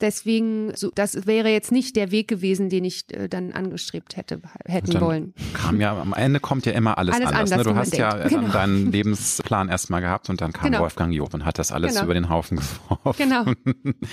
Deswegen, 0.00 0.72
so, 0.76 0.90
das 0.94 1.26
wäre 1.26 1.48
jetzt 1.48 1.72
nicht 1.72 1.96
der 1.96 2.12
Weg 2.12 2.28
gewesen, 2.28 2.68
den 2.68 2.84
ich 2.84 3.12
äh, 3.12 3.28
dann 3.28 3.52
angestrebt 3.52 4.16
hätte, 4.16 4.40
hätten 4.64 5.00
wollen. 5.00 5.34
Kam 5.54 5.80
ja, 5.80 6.00
am 6.00 6.12
Ende 6.12 6.38
kommt 6.38 6.66
ja 6.66 6.72
immer 6.72 6.98
alles, 6.98 7.16
alles 7.16 7.32
anders. 7.32 7.58
Ne? 7.58 7.64
Du 7.64 7.74
hast 7.74 7.96
ja 7.96 8.16
äh, 8.16 8.28
genau. 8.28 8.52
deinen 8.52 8.92
Lebensplan 8.92 9.68
erstmal 9.68 10.00
gehabt 10.00 10.30
und 10.30 10.40
dann 10.40 10.52
kam 10.52 10.70
genau. 10.70 10.82
Wolfgang 10.82 11.12
Job 11.12 11.34
und 11.34 11.44
hat 11.44 11.58
das 11.58 11.72
alles 11.72 11.94
genau. 11.94 12.04
über 12.04 12.14
den 12.14 12.28
Haufen 12.28 12.58
geworfen. 12.88 13.18
Genau. 13.18 13.44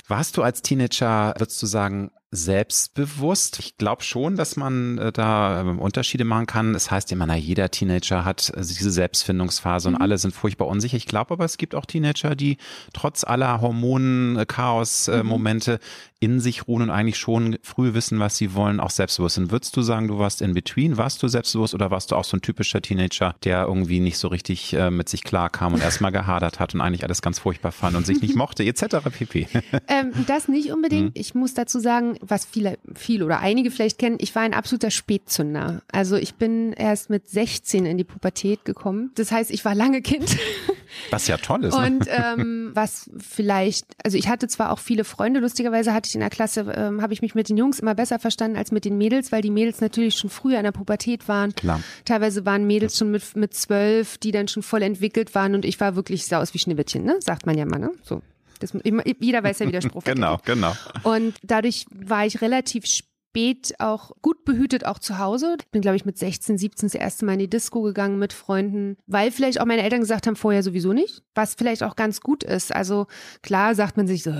Warst 0.07 0.37
du 0.37 0.41
als 0.41 0.63
Teenager, 0.63 1.35
würdest 1.37 1.61
du 1.61 1.67
sagen, 1.67 2.09
selbstbewusst. 2.35 3.59
Ich 3.59 3.77
glaube 3.77 4.03
schon, 4.03 4.35
dass 4.35 4.55
man 4.55 4.97
äh, 4.97 5.11
da 5.11 5.61
äh, 5.61 5.65
Unterschiede 5.65 6.25
machen 6.25 6.45
kann. 6.45 6.75
Es 6.75 6.91
heißt 6.91 7.11
immer, 7.11 7.25
na, 7.25 7.35
jeder 7.35 7.71
Teenager 7.71 8.25
hat 8.25 8.49
äh, 8.49 8.61
diese 8.61 8.91
Selbstfindungsphase 8.91 9.89
mhm. 9.89 9.95
und 9.95 10.01
alle 10.01 10.17
sind 10.17 10.33
furchtbar 10.33 10.67
unsicher. 10.67 10.97
Ich 10.97 11.05
glaube 11.05 11.33
aber, 11.33 11.45
es 11.45 11.57
gibt 11.57 11.75
auch 11.75 11.85
Teenager, 11.85 12.35
die 12.35 12.57
trotz 12.93 13.23
aller 13.23 13.61
Hormonen, 13.61 14.45
Chaos, 14.47 15.07
mhm. 15.07 15.25
Momente 15.25 15.79
in 16.25 16.39
sich 16.39 16.67
ruhen 16.67 16.83
und 16.83 16.89
eigentlich 16.89 17.17
schon 17.17 17.57
früh 17.61 17.93
wissen, 17.93 18.19
was 18.19 18.37
sie 18.37 18.53
wollen, 18.55 18.79
auch 18.79 18.89
selbstbewusst 18.89 19.35
sind. 19.35 19.51
Würdest 19.51 19.77
du 19.77 19.81
sagen, 19.81 20.07
du 20.07 20.17
warst 20.17 20.41
in 20.41 20.53
between? 20.53 20.97
Warst 20.97 21.21
du 21.21 21.27
selbstbewusst 21.27 21.75
oder 21.75 21.91
warst 21.91 22.11
du 22.11 22.15
auch 22.15 22.23
so 22.23 22.37
ein 22.37 22.41
typischer 22.41 22.81
Teenager, 22.81 23.35
der 23.43 23.65
irgendwie 23.65 23.99
nicht 23.99 24.17
so 24.17 24.29
richtig 24.29 24.73
äh, 24.73 24.89
mit 24.89 25.07
sich 25.07 25.23
klar 25.23 25.49
kam 25.49 25.73
und 25.73 25.83
erstmal 25.83 26.11
gehadert 26.11 26.59
hat 26.59 26.73
und 26.73 26.81
eigentlich 26.81 27.03
alles 27.03 27.21
ganz 27.21 27.39
furchtbar 27.39 27.71
fand 27.71 27.95
und 27.95 28.05
sich 28.05 28.21
nicht 28.21 28.35
mochte, 28.37 28.63
etc. 28.63 28.97
pp? 29.11 29.47
Ähm, 29.87 30.13
das 30.25 30.47
nicht 30.47 30.71
unbedingt. 30.71 31.07
Mhm. 31.07 31.11
Ich 31.13 31.35
muss 31.35 31.53
dazu 31.53 31.79
sagen, 31.79 32.17
was 32.29 32.45
viele, 32.45 32.77
viele 32.95 33.25
oder 33.25 33.39
einige 33.39 33.71
vielleicht 33.71 33.97
kennen, 33.97 34.17
ich 34.19 34.33
war 34.35 34.43
ein 34.43 34.53
absoluter 34.53 34.91
Spätzünder. 34.91 35.81
Also 35.91 36.15
ich 36.15 36.35
bin 36.35 36.73
erst 36.73 37.09
mit 37.09 37.29
16 37.29 37.85
in 37.85 37.97
die 37.97 38.03
Pubertät 38.03 38.65
gekommen. 38.65 39.11
Das 39.15 39.31
heißt, 39.31 39.51
ich 39.51 39.65
war 39.65 39.75
lange 39.75 40.01
Kind. 40.01 40.37
Was 41.09 41.27
ja 41.27 41.37
toll 41.37 41.65
ist. 41.65 41.77
Ne? 41.77 41.85
Und 41.85 42.07
ähm, 42.09 42.71
was 42.73 43.09
vielleicht, 43.17 43.85
also 44.03 44.17
ich 44.17 44.29
hatte 44.29 44.47
zwar 44.47 44.71
auch 44.71 44.79
viele 44.79 45.03
Freunde, 45.03 45.39
lustigerweise 45.39 45.93
hatte 45.93 46.07
ich 46.07 46.15
in 46.15 46.21
der 46.21 46.29
Klasse, 46.29 46.71
ähm, 46.75 47.01
habe 47.01 47.11
ich 47.11 47.21
mich 47.21 47.35
mit 47.35 47.49
den 47.49 47.57
Jungs 47.57 47.79
immer 47.79 47.95
besser 47.95 48.17
verstanden 48.17 48.55
als 48.55 48.71
mit 48.71 48.85
den 48.85 48.97
Mädels, 48.97 49.31
weil 49.31 49.41
die 49.41 49.51
Mädels 49.51 49.81
natürlich 49.81 50.15
schon 50.15 50.29
früher 50.29 50.57
in 50.57 50.63
der 50.63 50.71
Pubertät 50.71 51.27
waren. 51.27 51.53
Klar. 51.53 51.81
Teilweise 52.05 52.45
waren 52.45 52.65
Mädels 52.65 52.97
schon 52.97 53.11
mit, 53.11 53.35
mit 53.35 53.53
zwölf, 53.53 54.17
die 54.17 54.31
dann 54.31 54.47
schon 54.47 54.63
voll 54.63 54.83
entwickelt 54.83 55.35
waren 55.35 55.55
und 55.55 55.65
ich 55.65 55.79
war 55.79 55.95
wirklich 55.95 56.25
sah 56.25 56.41
aus 56.41 56.53
wie 56.53 56.59
Schneewittchen, 56.59 57.03
ne? 57.03 57.17
Sagt 57.19 57.45
man 57.45 57.57
ja 57.57 57.65
mal, 57.65 57.79
ne? 57.79 57.91
So. 58.03 58.21
Das, 58.59 58.73
jeder 59.19 59.43
weiß 59.43 59.59
ja, 59.59 59.67
wie 59.67 59.71
der 59.71 59.81
Spruch 59.81 60.03
Genau, 60.03 60.39
genau. 60.45 60.73
Und 61.03 61.35
dadurch 61.43 61.85
war 61.91 62.25
ich 62.25 62.41
relativ 62.41 62.85
spät 62.85 63.75
auch 63.79 64.11
gut 64.21 64.45
behütet 64.45 64.85
auch 64.85 64.99
zu 64.99 65.19
Hause. 65.19 65.57
Ich 65.59 65.69
bin, 65.69 65.81
glaube 65.81 65.97
ich, 65.97 66.05
mit 66.05 66.17
16, 66.17 66.57
17 66.57 66.87
das 66.87 66.95
erste 66.95 67.25
Mal 67.25 67.33
in 67.33 67.39
die 67.39 67.49
Disco 67.49 67.81
gegangen 67.81 68.17
mit 68.17 68.33
Freunden, 68.33 68.97
weil 69.07 69.31
vielleicht 69.31 69.59
auch 69.59 69.65
meine 69.65 69.83
Eltern 69.83 69.99
gesagt 69.99 70.27
haben, 70.27 70.35
vorher 70.35 70.63
sowieso 70.63 70.93
nicht, 70.93 71.23
was 71.33 71.55
vielleicht 71.55 71.83
auch 71.83 71.95
ganz 71.95 72.21
gut 72.21 72.43
ist. 72.43 72.73
Also 72.73 73.07
klar 73.41 73.75
sagt 73.75 73.97
man 73.97 74.07
sich 74.07 74.23
so, 74.23 74.31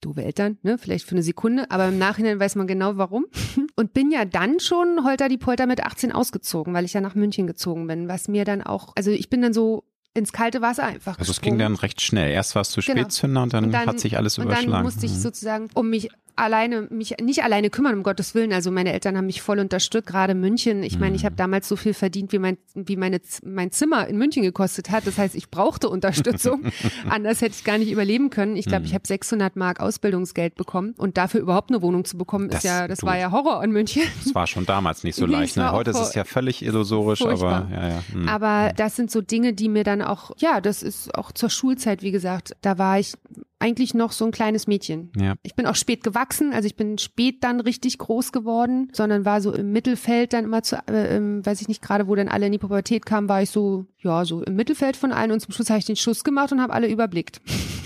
doofe 0.00 0.24
Eltern, 0.24 0.58
ne? 0.62 0.78
Vielleicht 0.78 1.06
für 1.06 1.12
eine 1.12 1.22
Sekunde, 1.22 1.70
aber 1.70 1.88
im 1.88 1.98
Nachhinein 1.98 2.40
weiß 2.40 2.56
man 2.56 2.66
genau 2.66 2.96
warum. 2.96 3.26
Und 3.76 3.92
bin 3.92 4.10
ja 4.10 4.24
dann 4.24 4.60
schon 4.60 5.04
holter 5.04 5.28
die 5.28 5.38
Polter 5.38 5.66
mit 5.66 5.84
18 5.84 6.12
ausgezogen, 6.12 6.74
weil 6.74 6.84
ich 6.84 6.92
ja 6.92 7.00
nach 7.00 7.14
München 7.14 7.46
gezogen 7.46 7.86
bin, 7.86 8.08
was 8.08 8.28
mir 8.28 8.44
dann 8.44 8.62
auch, 8.62 8.92
also 8.96 9.10
ich 9.10 9.30
bin 9.30 9.42
dann 9.42 9.52
so 9.52 9.84
ins 10.16 10.32
kalte 10.32 10.62
Wasser 10.62 10.84
einfach. 10.84 11.18
Also 11.18 11.30
es 11.30 11.40
ging 11.40 11.58
dann 11.58 11.74
recht 11.74 12.00
schnell. 12.00 12.32
Erst 12.32 12.54
warst 12.54 12.76
du 12.76 12.80
genau. 12.80 13.00
Spätzünder 13.00 13.42
und 13.42 13.52
dann, 13.52 13.64
und 13.64 13.72
dann, 13.72 13.86
hat 13.86 14.00
sich 14.00 14.16
alles 14.16 14.38
überschlagen. 14.38 14.66
Und 14.66 14.72
dann 14.72 14.82
musste 14.82 15.06
ich 15.06 15.12
mhm. 15.12 15.18
sozusagen, 15.18 15.68
um 15.74 15.90
mich 15.90 16.10
alleine 16.36 16.82
mich 16.90 17.14
nicht 17.20 17.42
alleine 17.42 17.70
kümmern, 17.70 17.94
um 17.94 18.02
Gottes 18.02 18.34
Willen. 18.34 18.52
Also 18.52 18.70
meine 18.70 18.92
Eltern 18.92 19.16
haben 19.16 19.26
mich 19.26 19.42
voll 19.42 19.58
unterstützt, 19.58 20.06
gerade 20.06 20.34
München. 20.34 20.82
Ich 20.82 20.98
meine, 20.98 21.16
ich 21.16 21.24
habe 21.24 21.32
mhm. 21.32 21.38
damals 21.38 21.68
so 21.68 21.76
viel 21.76 21.94
verdient, 21.94 22.32
wie 22.32 22.38
mein, 22.38 22.58
wie 22.74 22.96
meine, 22.96 23.20
mein 23.44 23.72
Zimmer 23.72 24.06
in 24.06 24.18
München 24.18 24.42
gekostet 24.42 24.90
hat. 24.90 25.06
Das 25.06 25.18
heißt, 25.18 25.34
ich 25.34 25.50
brauchte 25.50 25.88
Unterstützung. 25.88 26.64
Anders 27.08 27.40
hätte 27.40 27.54
ich 27.56 27.64
gar 27.64 27.78
nicht 27.78 27.90
überleben 27.90 28.30
können. 28.30 28.56
Ich 28.56 28.66
glaube, 28.66 28.84
ich 28.84 28.92
mhm. 28.92 28.96
habe 28.96 29.06
600 29.06 29.56
Mark 29.56 29.80
Ausbildungsgeld 29.80 30.54
bekommen 30.54 30.94
und 30.98 31.16
dafür 31.16 31.40
überhaupt 31.40 31.70
eine 31.70 31.80
Wohnung 31.82 32.04
zu 32.04 32.18
bekommen, 32.18 32.48
das, 32.48 32.58
ist 32.58 32.64
ja, 32.64 32.86
das 32.86 32.98
du, 32.98 33.06
war 33.06 33.16
ja 33.18 33.30
Horror 33.30 33.64
in 33.64 33.72
München. 33.72 34.02
Das 34.22 34.34
war 34.34 34.46
schon 34.46 34.66
damals 34.66 35.04
nicht 35.04 35.16
so 35.16 35.26
leicht. 35.26 35.56
Ne? 35.56 35.72
Heute 35.72 35.90
ist 35.90 36.00
es 36.00 36.14
ja 36.14 36.24
völlig 36.24 36.62
illusorisch, 36.62 37.20
furchtbar. 37.20 37.68
aber 37.70 37.74
ja, 37.74 37.88
ja. 37.88 38.02
Hm. 38.12 38.28
Aber 38.28 38.72
das 38.76 38.96
sind 38.96 39.10
so 39.10 39.22
Dinge, 39.22 39.54
die 39.54 39.68
mir 39.68 39.84
dann 39.84 40.02
auch, 40.10 40.32
ja, 40.38 40.60
das 40.60 40.82
ist 40.82 41.14
auch 41.14 41.32
zur 41.32 41.50
Schulzeit, 41.50 42.02
wie 42.02 42.12
gesagt, 42.12 42.56
da 42.62 42.78
war 42.78 42.98
ich 42.98 43.14
eigentlich 43.58 43.94
noch 43.94 44.12
so 44.12 44.24
ein 44.26 44.32
kleines 44.32 44.66
Mädchen. 44.66 45.10
Ja. 45.16 45.34
Ich 45.42 45.54
bin 45.54 45.66
auch 45.66 45.76
spät 45.76 46.04
gewachsen, 46.04 46.52
also 46.52 46.66
ich 46.66 46.76
bin 46.76 46.98
spät 46.98 47.42
dann 47.42 47.60
richtig 47.60 47.98
groß 47.98 48.32
geworden, 48.32 48.90
sondern 48.92 49.24
war 49.24 49.40
so 49.40 49.52
im 49.52 49.72
Mittelfeld 49.72 50.32
dann 50.32 50.44
immer 50.44 50.62
zu, 50.62 50.76
äh, 50.88 51.16
ähm, 51.16 51.44
weiß 51.44 51.60
ich 51.62 51.68
nicht 51.68 51.80
gerade, 51.80 52.06
wo 52.06 52.14
dann 52.14 52.28
alle 52.28 52.46
in 52.46 52.52
die 52.52 52.58
Pubertät 52.58 53.06
kamen, 53.06 53.28
war 53.28 53.42
ich 53.42 53.50
so, 53.50 53.86
ja, 53.98 54.24
so 54.24 54.42
im 54.42 54.56
Mittelfeld 54.56 54.96
von 54.96 55.12
allen 55.12 55.32
und 55.32 55.40
zum 55.40 55.52
Schluss 55.52 55.70
habe 55.70 55.78
ich 55.78 55.86
den 55.86 55.96
Schuss 55.96 56.22
gemacht 56.22 56.52
und 56.52 56.60
habe 56.60 56.72
alle 56.72 56.88
überblickt. 56.88 57.40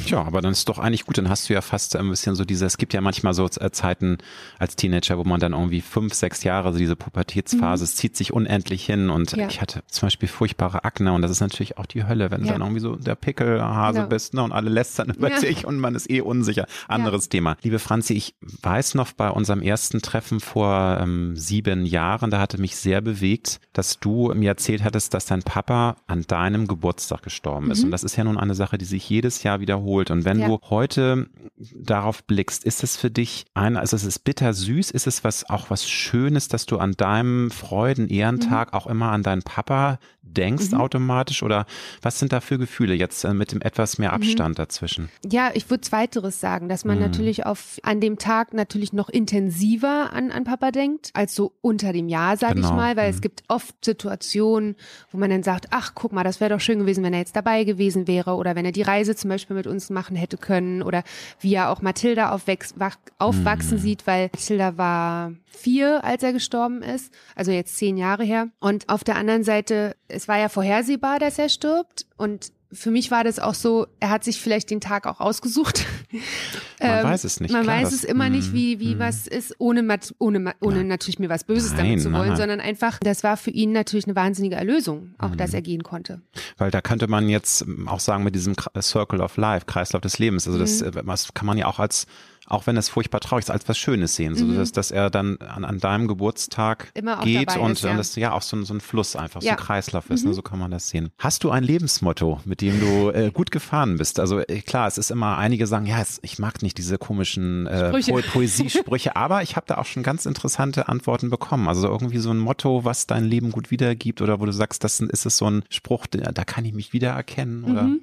Tja, 0.06 0.24
aber 0.24 0.40
dann 0.40 0.52
ist 0.52 0.68
doch 0.68 0.78
eigentlich 0.78 1.06
gut, 1.06 1.18
dann 1.18 1.28
hast 1.28 1.48
du 1.48 1.52
ja 1.52 1.60
fast 1.60 1.94
ein 1.94 2.08
bisschen 2.08 2.34
so 2.34 2.44
diese, 2.44 2.66
es 2.66 2.78
gibt 2.78 2.92
ja 2.92 3.00
manchmal 3.00 3.32
so 3.32 3.46
äh, 3.46 3.70
Zeiten 3.70 4.18
als 4.58 4.74
Teenager, 4.74 5.18
wo 5.18 5.24
man 5.24 5.38
dann 5.38 5.52
irgendwie 5.52 5.80
fünf, 5.80 6.14
sechs 6.14 6.42
Jahre, 6.42 6.72
so 6.72 6.78
diese 6.78 6.96
Pubertätsphase, 6.96 7.82
mhm. 7.82 7.84
es 7.84 7.96
zieht 7.96 8.16
sich 8.16 8.32
unendlich 8.32 8.84
hin 8.84 9.08
und 9.08 9.32
ja. 9.32 9.46
ich 9.46 9.60
hatte 9.60 9.82
zum 9.86 10.06
Beispiel 10.06 10.28
furchtbare 10.28 10.84
Akne 10.84 11.12
und 11.12 11.22
das 11.22 11.30
ist 11.30 11.40
natürlich 11.40 11.78
auch 11.78 11.86
die 11.86 12.06
Hölle, 12.06 12.30
wenn 12.30 12.40
ja. 12.40 12.46
du 12.46 12.52
dann 12.54 12.62
irgendwie 12.62 12.80
so 12.80 12.96
der 12.96 13.14
Pickelhase 13.14 13.98
ja. 14.00 14.06
bist 14.06 14.34
ne, 14.34 14.42
und 14.42 14.52
alle 14.52 14.70
lästern 14.70 15.10
über 15.10 15.30
dich 15.30 15.59
und 15.64 15.78
man 15.78 15.94
ist 15.94 16.10
eh 16.10 16.20
unsicher. 16.20 16.66
Anderes 16.88 17.28
Thema. 17.28 17.56
Liebe 17.62 17.78
Franzi, 17.78 18.14
ich 18.14 18.34
weiß 18.62 18.94
noch 18.94 19.12
bei 19.12 19.30
unserem 19.30 19.62
ersten 19.62 20.02
Treffen 20.02 20.40
vor 20.40 20.98
ähm, 21.00 21.36
sieben 21.36 21.86
Jahren, 21.86 22.30
da 22.30 22.38
hatte 22.38 22.60
mich 22.60 22.76
sehr 22.76 23.00
bewegt, 23.00 23.60
dass 23.72 23.98
du 23.98 24.32
mir 24.34 24.50
erzählt 24.50 24.84
hattest, 24.84 25.14
dass 25.14 25.26
dein 25.26 25.42
Papa 25.42 25.96
an 26.06 26.22
deinem 26.22 26.66
Geburtstag 26.66 27.22
gestorben 27.22 27.70
ist. 27.70 27.80
Mhm. 27.80 27.86
Und 27.86 27.90
das 27.92 28.04
ist 28.04 28.16
ja 28.16 28.24
nun 28.24 28.38
eine 28.38 28.54
Sache, 28.54 28.78
die 28.78 28.84
sich 28.84 29.08
jedes 29.08 29.42
Jahr 29.42 29.60
wiederholt. 29.60 30.10
Und 30.10 30.24
wenn 30.24 30.40
ja. 30.40 30.48
du 30.48 30.60
heute 30.68 31.28
darauf 31.74 32.24
blickst, 32.24 32.64
ist 32.64 32.82
es 32.82 32.96
für 32.96 33.10
dich 33.10 33.46
ein, 33.54 33.76
also 33.76 33.96
es 33.96 34.04
ist 34.04 34.20
bitter 34.20 34.52
süß, 34.52 34.90
ist 34.90 35.06
es 35.06 35.24
was 35.24 35.48
auch 35.48 35.70
was 35.70 35.88
Schönes, 35.88 36.48
dass 36.48 36.66
du 36.66 36.78
an 36.78 36.92
deinem 36.92 37.50
Freuden-Ehrentag 37.50 38.72
mhm. 38.72 38.78
auch 38.78 38.86
immer 38.86 39.12
an 39.12 39.22
deinen 39.22 39.42
Papa 39.42 39.98
denkst 40.22 40.70
mhm. 40.70 40.80
automatisch 40.80 41.42
oder 41.42 41.66
was 42.02 42.18
sind 42.18 42.32
da 42.32 42.40
für 42.40 42.58
Gefühle 42.58 42.94
jetzt 42.94 43.24
äh, 43.24 43.34
mit 43.34 43.52
dem 43.52 43.60
etwas 43.62 43.98
mehr 43.98 44.10
mhm. 44.10 44.16
Abstand 44.16 44.58
dazwischen? 44.58 45.08
Ja, 45.28 45.49
ich 45.54 45.68
würde 45.70 45.82
zweiteres 45.82 46.40
sagen, 46.40 46.68
dass 46.68 46.84
man 46.84 46.96
mhm. 46.96 47.04
natürlich 47.04 47.46
auf 47.46 47.78
an 47.82 48.00
dem 48.00 48.18
Tag 48.18 48.54
natürlich 48.54 48.92
noch 48.92 49.08
intensiver 49.08 50.12
an, 50.12 50.30
an 50.30 50.44
Papa 50.44 50.70
denkt, 50.70 51.10
als 51.14 51.34
so 51.34 51.52
unter 51.60 51.92
dem 51.92 52.08
Jahr, 52.08 52.36
sage 52.36 52.56
genau. 52.56 52.68
ich 52.68 52.74
mal, 52.74 52.96
weil 52.96 53.10
es 53.10 53.16
mhm. 53.16 53.22
gibt 53.22 53.42
oft 53.48 53.84
Situationen, 53.84 54.76
wo 55.10 55.18
man 55.18 55.30
dann 55.30 55.42
sagt, 55.42 55.68
ach 55.70 55.92
guck 55.94 56.12
mal, 56.12 56.24
das 56.24 56.40
wäre 56.40 56.50
doch 56.50 56.60
schön 56.60 56.78
gewesen, 56.78 57.04
wenn 57.04 57.12
er 57.12 57.20
jetzt 57.20 57.36
dabei 57.36 57.64
gewesen 57.64 58.06
wäre 58.06 58.34
oder 58.34 58.56
wenn 58.56 58.64
er 58.64 58.72
die 58.72 58.82
Reise 58.82 59.14
zum 59.16 59.30
Beispiel 59.30 59.56
mit 59.56 59.66
uns 59.66 59.90
machen 59.90 60.16
hätte 60.16 60.36
können 60.36 60.82
oder 60.82 61.02
wie 61.40 61.54
er 61.54 61.70
auch 61.70 61.82
Mathilda 61.82 62.32
aufwachs, 62.32 62.74
aufwachsen 63.18 63.78
mhm. 63.78 63.82
sieht, 63.82 64.06
weil 64.06 64.30
Mathilda 64.32 64.76
war 64.76 65.32
vier, 65.46 66.04
als 66.04 66.22
er 66.22 66.32
gestorben 66.32 66.82
ist, 66.82 67.12
also 67.34 67.50
jetzt 67.50 67.76
zehn 67.76 67.96
Jahre 67.96 68.24
her. 68.24 68.48
Und 68.60 68.88
auf 68.88 69.04
der 69.04 69.16
anderen 69.16 69.44
Seite, 69.44 69.96
es 70.08 70.28
war 70.28 70.38
ja 70.38 70.48
vorhersehbar, 70.48 71.18
dass 71.18 71.38
er 71.38 71.48
stirbt 71.48 72.06
und 72.16 72.52
für 72.72 72.90
mich 72.90 73.10
war 73.10 73.24
das 73.24 73.38
auch 73.38 73.54
so, 73.54 73.86
er 73.98 74.10
hat 74.10 74.22
sich 74.22 74.40
vielleicht 74.40 74.70
den 74.70 74.80
Tag 74.80 75.06
auch 75.06 75.20
ausgesucht. 75.20 75.84
Man 76.80 76.98
ähm, 76.98 77.04
weiß 77.04 77.24
es 77.24 77.40
nicht. 77.40 77.52
Man 77.52 77.64
klar, 77.64 77.82
weiß 77.82 77.92
es 77.92 78.04
immer 78.04 78.30
nicht, 78.30 78.52
wie, 78.52 78.78
wie 78.80 78.94
mm. 78.94 78.98
was 78.98 79.26
ist, 79.26 79.54
ohne, 79.58 79.86
ohne, 80.18 80.54
ohne 80.60 80.84
natürlich 80.84 81.18
mir 81.18 81.28
was 81.28 81.44
Böses 81.44 81.72
nein, 81.72 81.78
damit 81.78 82.02
zu 82.02 82.12
wollen, 82.12 82.28
nein, 82.28 82.36
sondern 82.36 82.60
einfach, 82.60 82.98
das 83.00 83.22
war 83.24 83.36
für 83.36 83.50
ihn 83.50 83.72
natürlich 83.72 84.06
eine 84.06 84.16
wahnsinnige 84.16 84.54
Erlösung, 84.54 85.14
auch 85.18 85.30
mm. 85.30 85.36
dass 85.36 85.52
er 85.52 85.62
gehen 85.62 85.82
konnte. 85.82 86.22
Weil 86.58 86.70
da 86.70 86.80
könnte 86.80 87.08
man 87.08 87.28
jetzt 87.28 87.64
auch 87.86 88.00
sagen, 88.00 88.24
mit 88.24 88.34
diesem 88.34 88.54
Circle 88.80 89.20
of 89.20 89.36
Life, 89.36 89.66
Kreislauf 89.66 90.00
des 90.00 90.18
Lebens, 90.18 90.46
also 90.46 90.58
das, 90.58 90.80
mm. 90.80 91.06
das 91.06 91.34
kann 91.34 91.46
man 91.46 91.58
ja 91.58 91.66
auch 91.66 91.80
als 91.80 92.06
auch 92.50 92.66
wenn 92.66 92.76
es 92.76 92.88
furchtbar 92.88 93.20
traurig 93.20 93.44
ist, 93.44 93.50
als 93.50 93.68
was 93.68 93.78
Schönes 93.78 94.16
sehen, 94.16 94.34
so 94.34 94.46
dass, 94.52 94.72
dass 94.72 94.90
er 94.90 95.08
dann 95.08 95.38
an, 95.38 95.64
an 95.64 95.78
deinem 95.78 96.08
Geburtstag 96.08 96.90
Immer 96.94 97.18
geht 97.22 97.56
und, 97.56 97.72
ist, 97.72 97.82
ja. 97.84 97.90
und 97.92 97.96
das 97.96 98.14
ja 98.16 98.32
auch 98.32 98.42
so, 98.42 98.56
ein- 98.56 98.64
so 98.64 98.74
ein 98.74 98.80
Fluss 98.80 99.16
einfach, 99.16 99.40
so 99.40 99.46
Ja. 99.46 99.54
ein 99.54 99.58
Kreislauf 99.58 100.10
ist, 100.10 100.24
ne? 100.24 100.34
so 100.34 100.42
kann 100.42 100.58
man 100.58 100.70
das 100.70 100.88
sehen. 100.88 101.10
Hast 101.18 101.44
du 101.44 101.50
ein 101.50 101.64
Lebensmotto, 101.64 102.40
mit 102.44 102.60
dem 102.60 102.78
du 102.80 103.10
äh, 103.10 103.30
gut 103.32 103.50
gefahren 103.50 103.96
bist? 103.96 104.20
Also 104.20 104.40
äh, 104.40 104.60
klar, 104.60 104.86
es 104.88 104.98
ist 104.98 105.10
immer, 105.10 105.38
einige 105.38 105.66
sagen, 105.66 105.86
ja, 105.86 106.00
es, 106.00 106.18
ich 106.22 106.38
mag 106.38 106.62
nicht 106.62 106.76
diese 106.78 106.98
komischen 106.98 107.66
äh. 107.66 107.90
Po 107.92 108.20
Poesiesprüche, 108.32 109.14
aber 109.16 109.42
ich 109.42 109.56
habe 109.56 109.66
da 109.66 109.78
auch 109.78 109.86
schon 109.86 110.02
ganz 110.02 110.26
interessante 110.26 110.88
Antworten 110.88 111.30
bekommen. 111.30 111.68
Also 111.68 111.86
irgendwie 111.88 112.18
so 112.18 112.30
ein 112.30 112.38
Motto, 112.38 112.84
was 112.84 113.06
dein 113.06 113.24
Leben 113.24 113.50
gut 113.52 113.70
wiedergibt 113.70 114.20
oder 114.20 114.40
wo 114.40 114.46
du 114.46 114.52
sagst, 114.52 114.82
das 114.84 115.00
ist 115.00 115.26
es 115.26 115.36
so 115.36 115.48
ein 115.50 115.62
Spruch, 115.70 116.06
da 116.06 116.32
da 116.32 116.44
kann 116.44 116.64
ich 116.64 116.72
mich 116.72 116.92
wiedererkennen 116.92 117.64
oder 117.64 117.82
Mhm. 117.84 118.00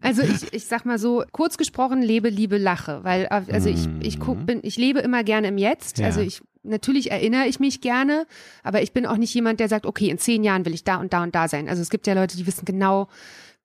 Also 0.00 0.22
ich, 0.22 0.52
ich 0.52 0.66
sag 0.66 0.84
mal 0.84 0.98
so, 0.98 1.24
kurz 1.32 1.56
gesprochen, 1.56 2.02
lebe, 2.02 2.28
liebe, 2.28 2.58
lache, 2.58 3.00
weil 3.02 3.24
äh, 3.24 3.52
also 3.52 3.68
ich, 3.68 3.88
ich 4.00 4.20
guck, 4.20 4.46
bin, 4.46 4.60
ich 4.62 4.76
lebe 4.76 5.00
immer 5.00 5.24
gerne 5.24 5.48
im 5.48 5.58
Jetzt. 5.58 5.98
Ja. 5.98 6.06
Also 6.06 6.20
ich 6.20 6.40
natürlich 6.62 7.10
erinnere 7.10 7.46
ich 7.46 7.60
mich 7.60 7.80
gerne, 7.80 8.26
aber 8.62 8.82
ich 8.82 8.92
bin 8.92 9.06
auch 9.06 9.16
nicht 9.16 9.34
jemand, 9.34 9.60
der 9.60 9.68
sagt, 9.68 9.86
okay, 9.86 10.08
in 10.08 10.18
zehn 10.18 10.44
Jahren 10.44 10.64
will 10.64 10.74
ich 10.74 10.84
da 10.84 10.96
und 10.96 11.12
da 11.12 11.22
und 11.22 11.34
da 11.34 11.48
sein. 11.48 11.68
Also 11.68 11.82
es 11.82 11.90
gibt 11.90 12.06
ja 12.06 12.14
Leute, 12.14 12.36
die 12.36 12.46
wissen 12.46 12.64
genau, 12.64 13.08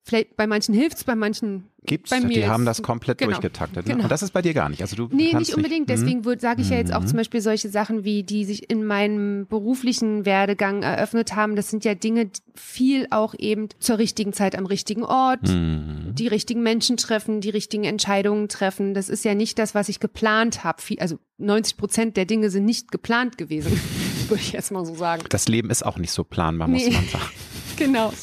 vielleicht 0.04 0.36
bei 0.36 0.48
manchen 0.48 0.74
hilft's, 0.76 1.04
bei 1.06 1.16
manchen 1.16 1.70
gibt's? 1.86 2.10
bei 2.12 2.20
die 2.20 2.46
haben 2.46 2.66
das 2.66 2.82
komplett 2.82 3.18
genau, 3.18 3.32
durchgetaktet. 3.32 3.86
Ne? 3.88 3.94
genau. 3.94 4.04
Und 4.04 4.10
das 4.12 4.22
ist 4.22 4.32
bei 4.32 4.42
dir 4.42 4.54
gar 4.54 4.70
nicht. 4.70 4.82
Also 4.82 4.96
du 4.96 5.08
Nee, 5.12 5.34
nicht 5.34 5.54
unbedingt. 5.56 5.90
Dich, 5.90 6.00
hm? 6.00 6.06
Deswegen 6.24 6.40
sage 6.40 6.62
ich 6.62 6.70
ja 6.70 6.78
jetzt 6.78 6.94
auch 6.94 7.06
zum 7.06 7.18
Beispiel 7.18 7.42
solche 7.42 7.70
Sachen 7.70 8.04
wie, 8.04 8.24
die 8.24 8.44
sich 8.46 8.70
in 8.70 8.86
meinem 8.86 9.48
beruflichen 9.48 10.26
Werdegang 10.26 10.84
eröffnet 10.84 11.36
haben. 11.36 11.56
Das 11.56 11.70
sind 11.70 11.86
ja 11.86 11.96
Dinge, 11.96 12.26
die 12.28 12.42
viel 12.56 13.08
auch 13.12 13.34
eben 13.38 13.70
zur 13.80 13.98
richtigen 13.98 14.34
Zeit 14.34 14.58
am 14.58 14.66
richtigen 14.66 15.04
Ort, 15.04 15.44
Mhm. 15.48 16.14
die 16.16 16.28
richtigen 16.28 16.62
Menschen 16.64 16.98
treffen, 16.98 17.42
die 17.42 17.50
richtigen 17.50 17.84
Entscheidungen 17.86 18.50
treffen. 18.50 18.94
Das 18.94 19.10
ist 19.10 19.24
ja 19.26 19.34
nicht 19.36 19.58
das, 19.58 19.74
was 19.74 19.90
ich 19.90 20.00
geplant 20.00 20.64
habe. 20.64 20.82
Also 21.00 21.18
90 21.38 21.78
Prozent 21.78 22.18
der 22.18 22.26
Dinge 22.26 22.50
sind 22.50 22.66
nicht 22.66 22.92
geplant 22.92 23.38
gewesen, 23.38 23.72
würde 24.28 24.42
ich 24.42 24.52
jetzt 24.52 24.72
mal 24.72 24.86
so 24.86 24.96
sagen. 24.96 25.24
Das 25.30 25.48
Leben 25.48 25.70
ist 25.70 25.86
auch 25.86 25.98
nicht 25.98 26.12
so 26.12 26.24
planbar, 26.24 26.68
muss 26.68 26.86
Nee. 26.86 26.92
man 26.94 27.06
sagen. 27.08 27.24
Genau. 27.76 28.14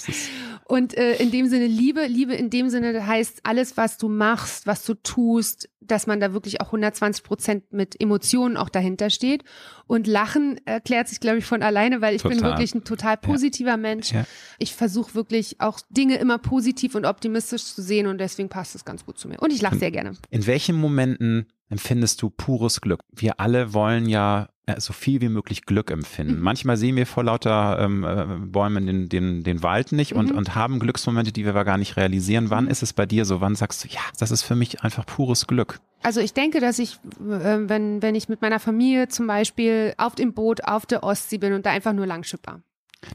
Und 0.71 0.97
äh, 0.97 1.17
in 1.17 1.33
dem 1.33 1.49
Sinne 1.49 1.67
Liebe, 1.67 2.07
Liebe 2.07 2.33
in 2.33 2.49
dem 2.49 2.69
Sinne 2.71 3.05
heißt 3.05 3.41
alles, 3.43 3.77
was 3.77 3.99
du 3.99 4.09
machst, 4.09 4.69
was 4.69 4.85
du 4.85 4.95
tust, 4.95 5.69
dass 5.81 6.07
man 6.07 6.21
da 6.21 6.33
wirklich 6.33 6.61
auch 6.61 6.67
120 6.67 7.25
Prozent 7.25 7.73
mit 7.73 8.01
Emotionen 8.01 8.57
auch 8.57 8.69
dahinter 8.69 9.11
steht. 9.11 9.43
Und 9.89 10.07
Lachen 10.07 10.65
erklärt 10.67 11.09
sich, 11.09 11.19
glaube 11.19 11.39
ich, 11.39 11.45
von 11.45 11.65
alleine, 11.65 12.03
weil 12.03 12.15
ich 12.15 12.23
bin 12.23 12.39
Total. 12.39 12.53
wirklich 12.53 12.73
ein 12.73 12.85
total 12.85 13.17
positiver 13.17 13.77
Mensch. 13.77 14.13
Ja. 14.13 14.25
Ich 14.61 14.77
versuche 14.77 15.17
wirklich 15.17 15.61
auch 15.61 15.81
Dinge 15.91 16.19
immer 16.19 16.39
positiv 16.39 16.95
und 16.95 17.05
optimistisch 17.05 17.65
zu 17.65 17.83
sehen 17.83 18.07
und 18.07 18.19
deswegen 18.19 18.49
passt 18.49 18.77
es 18.77 18.85
ganz 18.85 19.05
gut 19.05 19.19
zu 19.19 19.27
mir. 19.27 19.41
Und 19.41 19.53
ich 19.53 19.63
lache 19.63 19.77
sehr 19.77 19.91
gerne. 19.91 20.13
In 20.31 20.47
welchen 20.47 20.77
Momenten 20.77 21.47
empfindest 21.69 22.23
du 22.23 22.31
pures 22.31 22.81
Glück? 22.81 23.01
Wir 23.11 23.41
alle 23.41 23.75
wollen 23.75 24.09
ja 24.09 24.49
so 24.79 24.93
viel 24.93 25.21
wie 25.21 25.29
möglich 25.29 25.65
Glück 25.67 25.91
empfinden. 25.91 26.37
Mhm. 26.37 26.43
Manchmal 26.43 26.77
sehen 26.77 26.97
wir 26.97 27.07
vor 27.07 27.25
lauter 27.25 27.79
ähm, 27.81 28.05
äh, 28.05 28.27
Bäumen 28.47 28.87
den, 28.87 29.09
den, 29.09 29.43
den 29.43 29.63
Wald 29.63 29.93
nicht 29.93 30.15
und, 30.15 30.31
Mhm. 30.31 30.39
und 30.39 30.55
haben 30.55 30.79
Glücksmomente, 30.79 31.33
die 31.33 31.45
wir 31.45 31.51
aber 31.51 31.65
gar 31.65 31.79
nicht 31.79 31.97
realisieren. 31.97 32.51
Wann 32.51 32.67
ist 32.69 32.83
es 32.83 32.93
bei 32.93 33.07
dir 33.07 33.25
so? 33.25 33.41
Wann 33.41 33.55
sagst 33.57 33.85
du, 33.85 33.89
ja, 33.89 34.01
das 34.19 34.31
ist 34.31 34.43
für 34.43 34.55
mich 34.57 34.83
einfach 34.83 35.07
pures 35.07 35.47
Glück? 35.47 35.81
Also 36.03 36.21
ich 36.21 36.33
denke, 36.33 36.61
dass 36.61 36.79
ich, 36.79 36.95
äh, 37.21 37.59
wenn, 37.69 38.03
wenn 38.03 38.15
ich 38.15 38.29
mit 38.29 38.41
meiner 38.43 38.61
Familie 38.61 39.09
zum 39.09 39.27
Beispiel 39.27 39.95
auf 39.99 40.15
dem 40.15 40.33
Boot 40.33 40.65
auf 40.65 40.87
der 40.87 41.03
Ostsee 41.03 41.39
bin 41.39 41.53
und 41.53 41.67
da 41.67 41.71
einfach 41.71 41.93
nur 41.93 42.07
lang 42.07 42.23
schipper. 42.25 42.63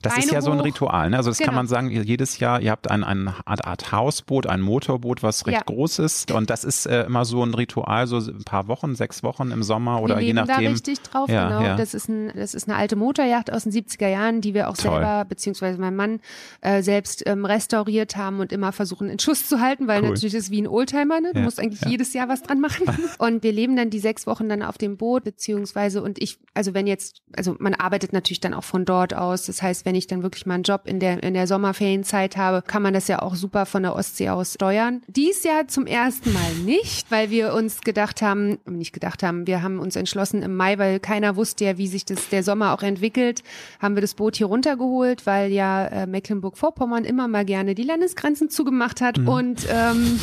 Das 0.01 0.13
ist 0.17 0.21
Beine 0.21 0.33
ja 0.33 0.41
so 0.41 0.51
ein 0.51 0.59
hoch. 0.59 0.65
Ritual. 0.65 1.11
Ne? 1.11 1.17
Also 1.17 1.29
das 1.29 1.37
kann 1.37 1.45
Genau. 1.49 1.57
man 1.57 1.67
sagen, 1.67 1.89
jedes 1.91 2.39
Jahr, 2.39 2.59
ihr 2.59 2.71
habt 2.71 2.89
ein, 2.89 3.03
ein 3.03 3.27
Art, 3.45 3.65
Art 3.65 3.91
Hausboot, 3.91 4.47
ein 4.47 4.59
Motorboot, 4.61 5.21
was 5.21 5.45
recht 5.45 5.57
Ja. 5.57 5.63
groß 5.63 5.99
ist. 5.99 6.31
Und 6.31 6.49
das 6.49 6.63
ist 6.63 6.87
äh, 6.87 7.03
immer 7.03 7.23
so 7.23 7.43
ein 7.43 7.53
Ritual, 7.53 8.07
so 8.07 8.17
ein 8.17 8.43
paar 8.43 8.67
Wochen, 8.67 8.95
sechs 8.95 9.21
Wochen 9.21 9.51
im 9.51 9.61
Sommer 9.61 10.01
oder 10.01 10.15
wir 10.15 10.21
je 10.21 10.27
leben 10.33 10.47
da 10.47 10.53
nachdem. 10.53 10.71
richtig 10.71 11.01
drauf, 11.01 11.29
Ja, 11.29 11.49
genau. 11.49 11.61
ja. 11.61 11.75
Das 11.77 11.93
ist 11.93 12.09
ein, 12.09 12.31
das 12.35 12.55
ist 12.55 12.67
eine 12.67 12.77
alte 12.77 12.95
Motorjacht 12.95 13.53
aus 13.53 13.63
den 13.63 13.71
70er 13.73 14.07
Jahren, 14.07 14.41
die 14.41 14.55
wir 14.55 14.69
auch 14.69 14.77
Toll. 14.77 14.91
selber, 14.91 15.23
beziehungsweise 15.25 15.79
mein 15.79 15.95
Mann, 15.95 16.19
äh, 16.61 16.81
selbst 16.81 17.21
ähm, 17.27 17.45
restauriert 17.45 18.17
haben 18.17 18.39
und 18.39 18.51
immer 18.51 18.71
versuchen, 18.71 19.07
in 19.09 19.19
Schuss 19.19 19.47
zu 19.47 19.59
halten, 19.61 19.87
weil 19.87 20.01
Cool. 20.01 20.09
natürlich 20.09 20.33
ist 20.33 20.45
es 20.45 20.51
wie 20.51 20.61
ein 20.63 20.67
Oldtimer, 20.67 21.21
ne? 21.21 21.31
Du 21.33 21.41
musst 21.41 21.59
eigentlich 21.59 21.81
jedes 21.85 22.11
Jahr 22.13 22.27
was 22.27 22.41
dran 22.41 22.59
machen. 22.59 22.85
und 23.19 23.43
wir 23.43 23.51
leben 23.51 23.75
dann 23.75 23.91
die 23.91 23.99
sechs 23.99 24.25
Wochen 24.25 24.49
dann 24.49 24.63
auf 24.63 24.79
dem 24.79 24.97
Boot, 24.97 25.23
beziehungsweise, 25.23 26.01
und 26.01 26.17
ich, 26.19 26.39
also 26.55 26.73
wenn 26.73 26.87
jetzt, 26.87 27.21
also 27.37 27.55
man 27.59 27.75
arbeitet 27.75 28.13
natürlich 28.13 28.39
dann 28.39 28.55
auch 28.55 28.63
von 28.63 28.83
dort 28.85 29.13
aus. 29.13 29.45
Das 29.45 29.61
heißt, 29.61 29.74
wenn 29.83 29.95
ich 29.95 30.07
dann 30.07 30.23
wirklich 30.23 30.45
mal 30.45 30.53
einen 30.53 30.63
Job 30.63 30.81
in 30.85 30.99
der, 30.99 31.21
in 31.23 31.33
der 31.33 31.47
Sommerferienzeit 31.47 32.37
habe, 32.37 32.61
kann 32.61 32.83
man 32.83 32.93
das 32.93 33.07
ja 33.07 33.21
auch 33.21 33.35
super 33.35 33.65
von 33.65 33.83
der 33.83 33.95
Ostsee 33.95 34.29
aus 34.29 34.53
steuern. 34.53 35.01
Dies 35.07 35.43
Jahr 35.43 35.67
zum 35.67 35.87
ersten 35.87 36.31
Mal 36.31 36.53
nicht, 36.63 37.11
weil 37.11 37.31
wir 37.31 37.53
uns 37.53 37.81
gedacht 37.81 38.21
haben, 38.21 38.59
nicht 38.69 38.93
gedacht 38.93 39.23
haben, 39.23 39.47
wir 39.47 39.63
haben 39.63 39.79
uns 39.79 39.95
entschlossen 39.95 40.43
im 40.43 40.55
Mai, 40.55 40.77
weil 40.77 40.99
keiner 40.99 41.35
wusste 41.35 41.65
ja, 41.65 41.77
wie 41.77 41.87
sich 41.87 42.05
das 42.05 42.29
der 42.29 42.43
Sommer 42.43 42.73
auch 42.73 42.83
entwickelt, 42.83 43.43
haben 43.81 43.95
wir 43.95 44.01
das 44.01 44.13
Boot 44.13 44.35
hier 44.35 44.47
runtergeholt, 44.47 45.25
weil 45.25 45.51
ja 45.51 45.87
äh, 45.87 46.07
Mecklenburg-Vorpommern 46.07 47.03
immer 47.03 47.27
mal 47.27 47.43
gerne 47.43 47.75
die 47.75 47.83
Landesgrenzen 47.83 48.49
zugemacht 48.49 49.01
hat 49.01 49.17
und 49.17 49.67
ähm, 49.69 50.19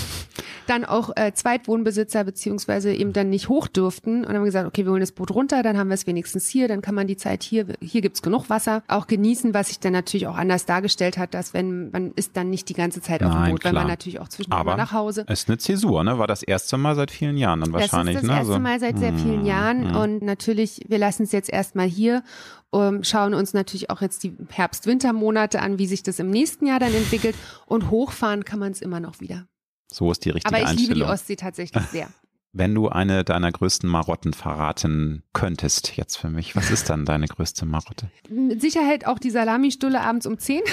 dann 0.66 0.84
auch 0.84 1.10
äh, 1.16 1.32
Zweitwohnbesitzer 1.32 2.24
beziehungsweise 2.24 2.92
eben 2.92 3.12
dann 3.12 3.30
nicht 3.30 3.48
hoch 3.48 3.68
durften. 3.68 4.24
Und 4.24 4.34
haben 4.34 4.44
gesagt, 4.44 4.66
okay, 4.66 4.84
wir 4.84 4.92
holen 4.92 5.00
das 5.00 5.12
Boot 5.12 5.30
runter, 5.30 5.62
dann 5.62 5.76
haben 5.76 5.88
wir 5.88 5.94
es 5.94 6.06
wenigstens 6.06 6.48
hier, 6.48 6.68
dann 6.68 6.82
kann 6.82 6.94
man 6.94 7.06
die 7.06 7.16
Zeit 7.16 7.42
hier, 7.42 7.66
hier 7.80 8.00
gibt's 8.00 8.22
genug 8.22 8.50
Wasser, 8.50 8.82
auch 8.88 9.06
genießen, 9.06 9.41
was 9.52 9.68
sich 9.68 9.80
dann 9.80 9.92
natürlich 9.92 10.26
auch 10.26 10.36
anders 10.36 10.64
dargestellt 10.64 11.18
hat, 11.18 11.34
dass 11.34 11.52
wenn 11.52 11.90
man 11.90 12.12
ist 12.12 12.36
dann 12.36 12.50
nicht 12.50 12.68
die 12.68 12.74
ganze 12.74 13.02
Zeit 13.02 13.22
auf 13.22 13.32
dem 13.32 13.40
Nein, 13.40 13.50
Boot, 13.50 13.64
weil 13.64 13.72
klar. 13.72 13.82
man 13.84 13.90
natürlich 13.90 14.20
auch 14.20 14.28
zwischendurch 14.28 14.64
mal 14.64 14.76
nach 14.76 14.92
Hause. 14.92 15.24
ist 15.28 15.48
eine 15.48 15.58
Zäsur, 15.58 16.04
ne? 16.04 16.18
War 16.18 16.26
das 16.26 16.42
erste 16.42 16.78
Mal 16.78 16.94
seit 16.94 17.10
vielen 17.10 17.36
Jahren 17.36 17.60
dann 17.60 17.72
wahrscheinlich. 17.72 18.14
Das 18.14 18.22
ist 18.22 18.28
das 18.28 18.36
ne? 18.36 18.42
erste 18.42 18.60
Mal 18.60 18.80
seit 18.80 18.98
sehr 18.98 19.12
vielen 19.14 19.42
Mm, 19.42 19.46
Jahren 19.46 19.92
mm. 19.92 19.96
und 19.96 20.22
natürlich, 20.22 20.80
wir 20.88 20.98
lassen 20.98 21.24
es 21.24 21.32
jetzt 21.32 21.50
erstmal 21.50 21.86
hier, 21.86 22.22
um, 22.70 23.04
schauen 23.04 23.34
uns 23.34 23.52
natürlich 23.52 23.90
auch 23.90 24.00
jetzt 24.00 24.22
die 24.22 24.36
Herbst-Wintermonate 24.48 25.60
an, 25.60 25.78
wie 25.78 25.86
sich 25.86 26.02
das 26.02 26.18
im 26.18 26.30
nächsten 26.30 26.66
Jahr 26.66 26.80
dann 26.80 26.94
entwickelt 26.94 27.36
und 27.66 27.90
hochfahren 27.90 28.44
kann 28.44 28.58
man 28.58 28.72
es 28.72 28.80
immer 28.80 29.00
noch 29.00 29.20
wieder. 29.20 29.46
So 29.92 30.10
ist 30.10 30.24
die 30.24 30.30
richtige 30.30 30.54
Aber 30.54 30.62
ich 30.62 30.70
liebe 30.70 30.94
die 30.94 31.02
Einstellung. 31.02 31.10
Ostsee 31.10 31.36
tatsächlich 31.36 31.84
sehr. 31.84 32.08
Wenn 32.54 32.74
du 32.74 32.88
eine 32.88 33.24
deiner 33.24 33.50
größten 33.50 33.88
Marotten 33.88 34.34
verraten 34.34 35.22
könntest 35.32 35.96
jetzt 35.96 36.16
für 36.16 36.28
mich, 36.28 36.54
was 36.54 36.70
ist 36.70 36.90
dann 36.90 37.06
deine 37.06 37.26
größte 37.26 37.64
Marotte? 37.64 38.10
Mit 38.28 38.60
Sicherheit 38.60 39.06
auch 39.06 39.18
die 39.18 39.30
Salamistulle 39.30 40.00
abends 40.02 40.26
um 40.26 40.38
10. 40.38 40.60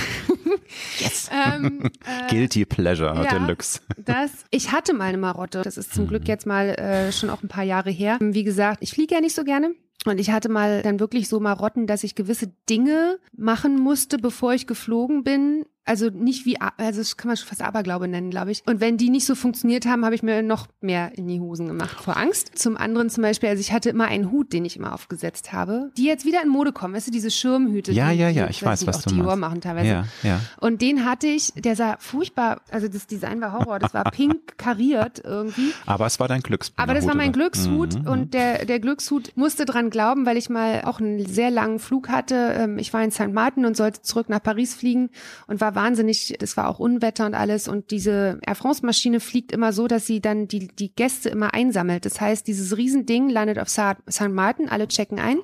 Yes. 0.99 1.30
ähm, 1.55 1.84
äh, 2.05 2.30
Guilty 2.30 2.65
Pleasure 2.65 3.23
ja. 3.23 3.39
Deluxe. 3.39 3.82
Das, 3.97 4.32
ich 4.49 4.71
hatte 4.71 4.93
mal 4.93 5.05
eine 5.05 5.17
Marotte. 5.17 5.61
Das 5.61 5.77
ist 5.77 5.93
zum 5.93 6.07
Glück 6.07 6.27
jetzt 6.27 6.45
mal 6.45 6.69
äh, 6.69 7.11
schon 7.11 7.30
auch 7.30 7.43
ein 7.43 7.47
paar 7.47 7.63
Jahre 7.63 7.91
her. 7.91 8.17
Wie 8.19 8.43
gesagt, 8.43 8.80
ich 8.82 8.91
fliege 8.91 9.15
ja 9.15 9.21
nicht 9.21 9.36
so 9.36 9.43
gerne. 9.43 9.71
Und 10.05 10.19
ich 10.19 10.32
hatte 10.32 10.49
mal 10.49 10.82
dann 10.82 10.99
wirklich 10.99 11.27
so 11.27 11.39
Marotten, 11.39 11.86
dass 11.86 12.03
ich 12.03 12.15
gewisse 12.15 12.51
Dinge 12.69 13.19
machen 13.36 13.80
musste, 13.80 14.17
bevor 14.17 14.53
ich 14.53 14.65
geflogen 14.65 15.23
bin. 15.23 15.65
Also 15.89 16.09
nicht 16.09 16.45
wie, 16.45 16.57
also 16.77 16.99
das 16.99 17.17
kann 17.17 17.27
man 17.29 17.35
schon 17.37 17.47
fast 17.47 17.61
Aberglaube 17.61 18.07
nennen, 18.07 18.29
glaube 18.29 18.51
ich. 18.51 18.61
Und 18.67 18.79
wenn 18.79 18.97
die 18.97 19.09
nicht 19.09 19.25
so 19.25 19.33
funktioniert 19.35 19.85
haben, 19.87 20.05
habe 20.05 20.13
ich 20.15 20.23
mir 20.23 20.43
noch 20.43 20.67
mehr 20.81 21.17
in 21.17 21.27
die 21.27 21.39
Hosen 21.39 21.67
gemacht 21.67 21.99
vor 22.01 22.15
Angst. 22.15 22.51
Zum 22.57 22.77
anderen 22.77 23.09
zum 23.09 23.23
Beispiel, 23.23 23.49
also 23.49 23.59
ich 23.59 23.73
hatte 23.73 23.89
immer 23.89 24.05
einen 24.05 24.31
Hut, 24.31 24.53
den 24.53 24.65
ich 24.65 24.77
immer 24.77 24.93
aufgesetzt 24.93 25.51
habe, 25.51 25.91
die 25.97 26.05
jetzt 26.05 26.25
wieder 26.25 26.41
in 26.43 26.49
Mode 26.49 26.71
kommen. 26.71 26.93
Weißt 26.93 27.07
du, 27.07 27.11
diese 27.11 27.31
Schirmhüte. 27.31 27.91
Ja, 27.91 28.11
die, 28.11 28.19
ja, 28.19 28.29
ja, 28.29 28.47
ich 28.49 28.63
weiß, 28.63 28.85
was 28.87 28.97
auch 28.99 29.01
du 29.03 29.15
Dior 29.15 29.25
meinst. 29.35 29.39
machen 29.41 29.61
teilweise. 29.61 29.87
Ja, 29.87 30.05
ja. 30.23 30.39
Und 30.59 30.81
den 30.81 31.05
hatte 31.05 31.27
ich, 31.27 31.53
der 31.55 31.75
sah 31.75 31.97
furchtbar, 31.99 32.61
also 32.71 32.87
das 32.87 33.07
Design 33.07 33.41
war 33.41 33.53
Horror, 33.53 33.79
das 33.79 33.93
war 33.93 34.03
pink 34.11 34.57
kariert 34.57 35.21
irgendwie. 35.25 35.73
Aber 35.85 36.05
es 36.05 36.19
war 36.19 36.27
dein 36.27 36.41
Glücksbringer. 36.41 36.83
Aber 36.83 36.93
das 36.93 37.07
war 37.07 37.15
mein 37.15 37.29
oder? 37.29 37.39
Glückshut 37.49 37.95
Mhm. 37.95 38.07
und 38.07 38.33
der, 38.33 38.65
der 38.65 38.79
Glückshut 38.79 39.31
musste 39.35 39.65
dran 39.65 39.89
glauben, 39.89 40.25
weil 40.27 40.37
ich 40.37 40.49
mal 40.49 40.83
auch 40.85 40.99
einen 40.99 41.25
sehr 41.25 41.49
langen 41.49 41.79
Flug 41.79 42.09
hatte. 42.09 42.53
Ähm, 42.57 42.77
Ich 42.77 42.93
war 42.93 43.03
in 43.03 43.11
St. 43.11 43.33
Martin 43.33 43.65
und 43.65 43.75
sollte 43.75 44.01
zurück 44.03 44.29
nach 44.29 44.43
Paris 44.43 44.75
fliegen 44.75 45.09
und 45.47 45.61
war 45.61 45.75
wahnsinnig, 45.80 46.36
das 46.39 46.57
war 46.57 46.67
auch 46.67 46.80
Unwetter 46.80 47.25
und 47.25 47.34
alles 47.34 47.69
und 47.69 47.89
diese 47.91 48.38
Air 48.45 48.55
France 48.55 48.86
Maschine 48.86 49.21
fliegt 49.21 49.53
immer 49.53 49.71
so, 49.71 49.88
dass 49.88 50.05
sie 50.05 50.19
dann 50.19 50.49
die, 50.49 50.67
die 50.67 50.93
Gäste 50.93 51.30
immer 51.30 51.53
einsammelt. 51.53 52.05
Das 52.05 52.19
heißt, 52.19 52.45
dieses 52.45 52.75
Riesending 52.75 53.30
landet 53.30 53.57
auf 53.59 53.69
St. 53.69 54.27
Martin, 54.30 54.67
alle 54.67 54.89
checken 54.89 55.19
ein. 55.19 55.39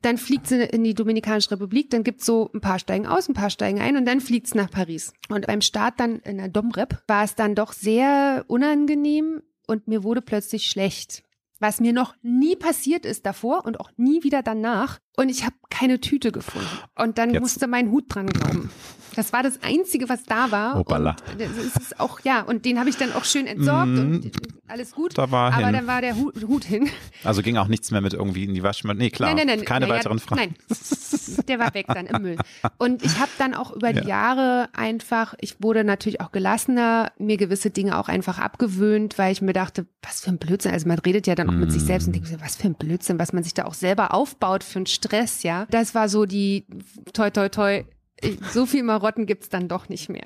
Dann 0.00 0.16
fliegt 0.16 0.46
sie 0.46 0.62
in 0.62 0.82
die 0.82 0.94
Dominikanische 0.94 1.50
Republik, 1.50 1.90
dann 1.90 2.04
gibt's 2.04 2.24
so 2.24 2.50
ein 2.54 2.62
paar 2.62 2.78
steigen 2.78 3.06
aus, 3.06 3.28
ein 3.28 3.34
paar 3.34 3.50
steigen 3.50 3.78
ein 3.80 3.98
und 3.98 4.06
dann 4.06 4.20
fliegt's 4.20 4.54
nach 4.54 4.70
Paris. 4.70 5.12
Und 5.28 5.46
beim 5.46 5.60
Start 5.60 6.00
dann 6.00 6.20
in 6.20 6.38
der 6.38 6.48
Domrep 6.48 7.02
war 7.06 7.24
es 7.24 7.34
dann 7.34 7.54
doch 7.54 7.72
sehr 7.72 8.44
unangenehm 8.48 9.42
und 9.66 9.88
mir 9.88 10.04
wurde 10.04 10.22
plötzlich 10.22 10.66
schlecht. 10.66 11.22
Was 11.58 11.80
mir 11.80 11.92
noch 11.92 12.14
nie 12.22 12.56
passiert 12.56 13.04
ist 13.04 13.26
davor 13.26 13.66
und 13.66 13.78
auch 13.78 13.90
nie 13.96 14.22
wieder 14.22 14.42
danach. 14.42 14.98
Und 15.16 15.28
ich 15.28 15.44
habe 15.44 15.54
keine 15.70 16.00
Tüte 16.00 16.32
gefunden. 16.32 16.68
Und 16.94 17.18
dann 17.18 17.30
Jetzt. 17.30 17.40
musste 17.40 17.66
mein 17.66 17.90
Hut 17.90 18.04
dran 18.08 18.26
glauben. 18.26 18.70
Das 19.16 19.32
war 19.32 19.42
das 19.42 19.62
Einzige, 19.62 20.10
was 20.10 20.24
da 20.24 20.50
war. 20.50 20.74
Hoppala. 20.74 21.16
Und 21.32 21.40
das 21.40 21.50
ist 21.56 21.80
es 21.80 21.98
auch, 21.98 22.20
ja, 22.20 22.42
und 22.42 22.66
den 22.66 22.78
habe 22.78 22.90
ich 22.90 22.98
dann 22.98 23.12
auch 23.14 23.24
schön 23.24 23.46
entsorgt 23.46 23.98
und 23.98 24.30
alles 24.68 24.92
gut. 24.92 25.12
Mhm. 25.12 25.14
Da 25.14 25.30
war 25.30 25.54
Aber 25.54 25.64
hin. 25.64 25.72
dann 25.72 25.86
war 25.86 26.02
der 26.02 26.16
Hut, 26.16 26.34
Hut 26.46 26.64
hin. 26.64 26.90
Also 27.24 27.40
ging 27.40 27.56
auch 27.56 27.68
nichts 27.68 27.90
mehr 27.90 28.02
mit 28.02 28.12
irgendwie 28.12 28.44
in 28.44 28.52
die 28.52 28.62
Waschmaschine. 28.62 29.04
Nee, 29.04 29.10
klar. 29.10 29.30
Nein, 29.30 29.46
nein, 29.46 29.58
nein. 29.58 29.64
Keine 29.64 29.88
weiteren 29.88 30.18
Fragen. 30.18 30.54
Nein, 30.68 31.44
der 31.48 31.58
war 31.58 31.72
weg 31.72 31.86
dann 31.88 32.06
im 32.06 32.22
Müll. 32.22 32.36
Und 32.76 33.02
ich 33.02 33.18
habe 33.18 33.30
dann 33.38 33.54
auch 33.54 33.72
über 33.72 33.94
die 33.94 34.06
Jahre 34.06 34.68
einfach, 34.74 35.34
ich 35.40 35.62
wurde 35.62 35.82
natürlich 35.82 36.20
auch 36.20 36.30
gelassener, 36.30 37.10
mir 37.18 37.38
gewisse 37.38 37.70
Dinge 37.70 37.98
auch 37.98 38.08
einfach 38.08 38.38
abgewöhnt, 38.38 39.16
weil 39.16 39.32
ich 39.32 39.40
mir 39.40 39.54
dachte, 39.54 39.86
was 40.02 40.20
für 40.20 40.30
ein 40.30 40.38
Blödsinn. 40.38 40.72
Also 40.72 40.86
man 40.88 40.98
redet 40.98 41.26
ja 41.26 41.34
dann 41.34 41.48
auch 41.48 41.54
mit 41.54 41.72
sich 41.72 41.82
selbst 41.82 42.06
und 42.06 42.12
denkt, 42.12 42.28
sich, 42.28 42.40
was 42.40 42.56
für 42.56 42.68
ein 42.68 42.74
Blödsinn, 42.74 43.18
was 43.18 43.32
man 43.32 43.42
sich 43.42 43.54
da 43.54 43.64
auch 43.64 43.74
selber 43.74 44.12
aufbaut 44.12 44.62
für 44.62 44.80
einen 44.80 44.86
Stress, 44.86 45.05
ja. 45.42 45.66
Das 45.70 45.94
war 45.94 46.08
so 46.08 46.26
die, 46.26 46.66
toi, 47.12 47.30
toi, 47.30 47.48
toi, 47.48 47.84
so 48.52 48.66
viel 48.66 48.82
Marotten 48.82 49.26
gibt's 49.26 49.48
dann 49.48 49.68
doch 49.68 49.88
nicht 49.88 50.08
mehr. 50.08 50.24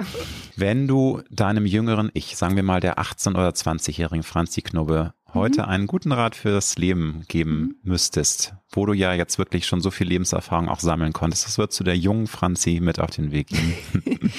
Wenn 0.56 0.86
du 0.86 1.22
deinem 1.30 1.66
jüngeren 1.66 2.10
Ich, 2.14 2.36
sagen 2.36 2.56
wir 2.56 2.62
mal 2.62 2.80
der 2.80 2.98
18- 2.98 3.30
oder 3.30 3.50
20-jährigen 3.50 4.22
Franzi 4.22 4.62
Knubbe, 4.62 5.14
heute 5.34 5.68
einen 5.68 5.86
guten 5.86 6.12
Rat 6.12 6.34
fürs 6.34 6.76
Leben 6.78 7.24
geben 7.28 7.76
müsstest, 7.82 8.54
wo 8.72 8.86
du 8.86 8.92
ja 8.92 9.12
jetzt 9.14 9.38
wirklich 9.38 9.66
schon 9.66 9.80
so 9.80 9.90
viel 9.90 10.06
Lebenserfahrung 10.08 10.68
auch 10.68 10.80
sammeln 10.80 11.12
konntest, 11.12 11.46
was 11.46 11.58
würdest 11.58 11.80
du 11.80 11.84
der 11.84 11.96
jungen 11.96 12.26
Franzi 12.26 12.80
mit 12.82 13.00
auf 13.00 13.10
den 13.10 13.32
Weg 13.32 13.48
geben? 13.48 13.74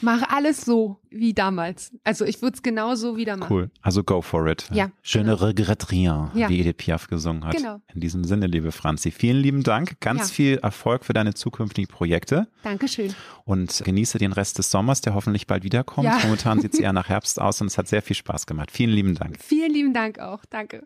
Mach 0.00 0.22
alles 0.28 0.60
so 0.64 1.00
wie 1.10 1.34
damals. 1.34 1.90
Also 2.04 2.24
ich 2.24 2.40
würde 2.42 2.54
es 2.56 2.62
genauso 2.62 3.16
wieder 3.16 3.36
machen. 3.36 3.52
Cool. 3.52 3.70
Also 3.82 4.04
go 4.04 4.22
for 4.22 4.46
it. 4.46 4.68
Ja, 4.72 4.90
Je 5.02 5.22
ne 5.24 5.40
regrette 5.40 5.90
rien, 5.90 6.30
Ja. 6.34 6.48
wie 6.48 6.60
Edith 6.60 6.76
Piaf 6.76 7.08
gesungen 7.08 7.44
hat. 7.44 7.56
Genau. 7.56 7.80
In 7.94 8.00
diesem 8.00 8.22
Sinne, 8.24 8.46
liebe 8.46 8.70
Franzi, 8.70 9.10
vielen 9.10 9.38
lieben 9.38 9.62
Dank. 9.64 10.00
Ganz 10.00 10.20
Ja. 10.28 10.34
viel 10.34 10.56
Erfolg 10.58 11.04
für 11.04 11.14
deine 11.14 11.34
zukünftigen 11.34 11.88
Projekte 11.92 12.46
Dankeschön. 12.62 13.12
und 13.44 13.82
genieße 13.84 14.18
den 14.18 14.32
Rest 14.32 14.58
des 14.58 14.70
Sommers, 14.70 15.00
der 15.00 15.14
hoffentlich 15.14 15.46
bald 15.48 15.64
wiederkommt. 15.64 16.04
Ja. 16.06 16.18
Momentan 16.22 16.60
sieht 16.60 16.74
es 16.74 16.80
eher 16.80 16.92
nach 16.92 17.08
Herbst 17.08 17.40
aus 17.40 17.60
und 17.60 17.66
es 17.66 17.78
hat 17.78 17.88
sehr 17.88 18.02
viel 18.02 18.14
Spaß 18.16 18.46
gemacht. 18.46 18.70
Vielen 18.70 18.90
lieben 18.92 19.14
Dank. 19.14 19.38
Vielen 19.42 19.72
lieben 19.72 19.94
Dank 19.94 20.18
auch. 20.38 20.44
Danke. 20.50 20.82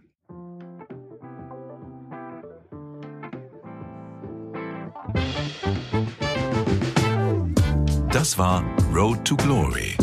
Das 8.11 8.39
war 8.39 8.63
Road 8.95 9.25
to 9.25 9.37
Glory. 9.37 9.97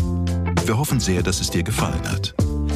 Wir 0.65 0.77
hoffen 0.77 0.99
sehr, 0.99 1.23
dass 1.23 1.41
es 1.41 1.49
dir 1.49 1.63
gefallen 1.63 2.09
hat. 2.09 2.33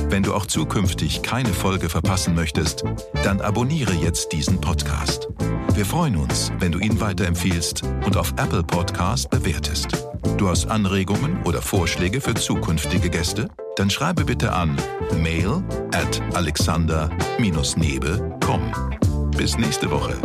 Wenn 0.10 0.24
du 0.24 0.34
auch 0.34 0.46
zukünftig 0.46 1.24
keine 1.24 1.50
Folge 1.50 1.90
verpassen 1.90 2.36
möchtest, 2.36 2.84
dann 3.24 3.42
abonniere 3.42 3.94
jetzt 3.94 4.32
diesen 4.32 4.62
Podcast. 4.62 5.28
Wir 5.74 5.86
freuen 5.86 6.18
uns, 6.18 6.52
wenn 6.60 6.72
du 6.72 6.80
ihn 6.80 7.02
weiterempfiehlst 7.02 7.82
und 8.06 8.16
auf 8.16 8.32
Apple 8.34 8.64
Podcast 8.64 9.32
bewertest. 9.32 10.06
Du 10.38 10.50
hast 10.50 10.68
Anregungen 10.68 11.42
oder 11.44 11.62
Vorschläge 11.62 12.22
für 12.22 12.36
zukünftige 12.36 13.10
Gäste? 13.10 13.50
Dann 13.76 13.90
schreibe 13.90 14.26
bitte 14.26 14.52
an 14.52 14.76
mail 15.22 15.64
at 15.94 16.22
alexander-nebe.com. 16.36 19.32
Bis 19.36 19.58
nächste 19.58 19.90
Woche. 19.90 20.16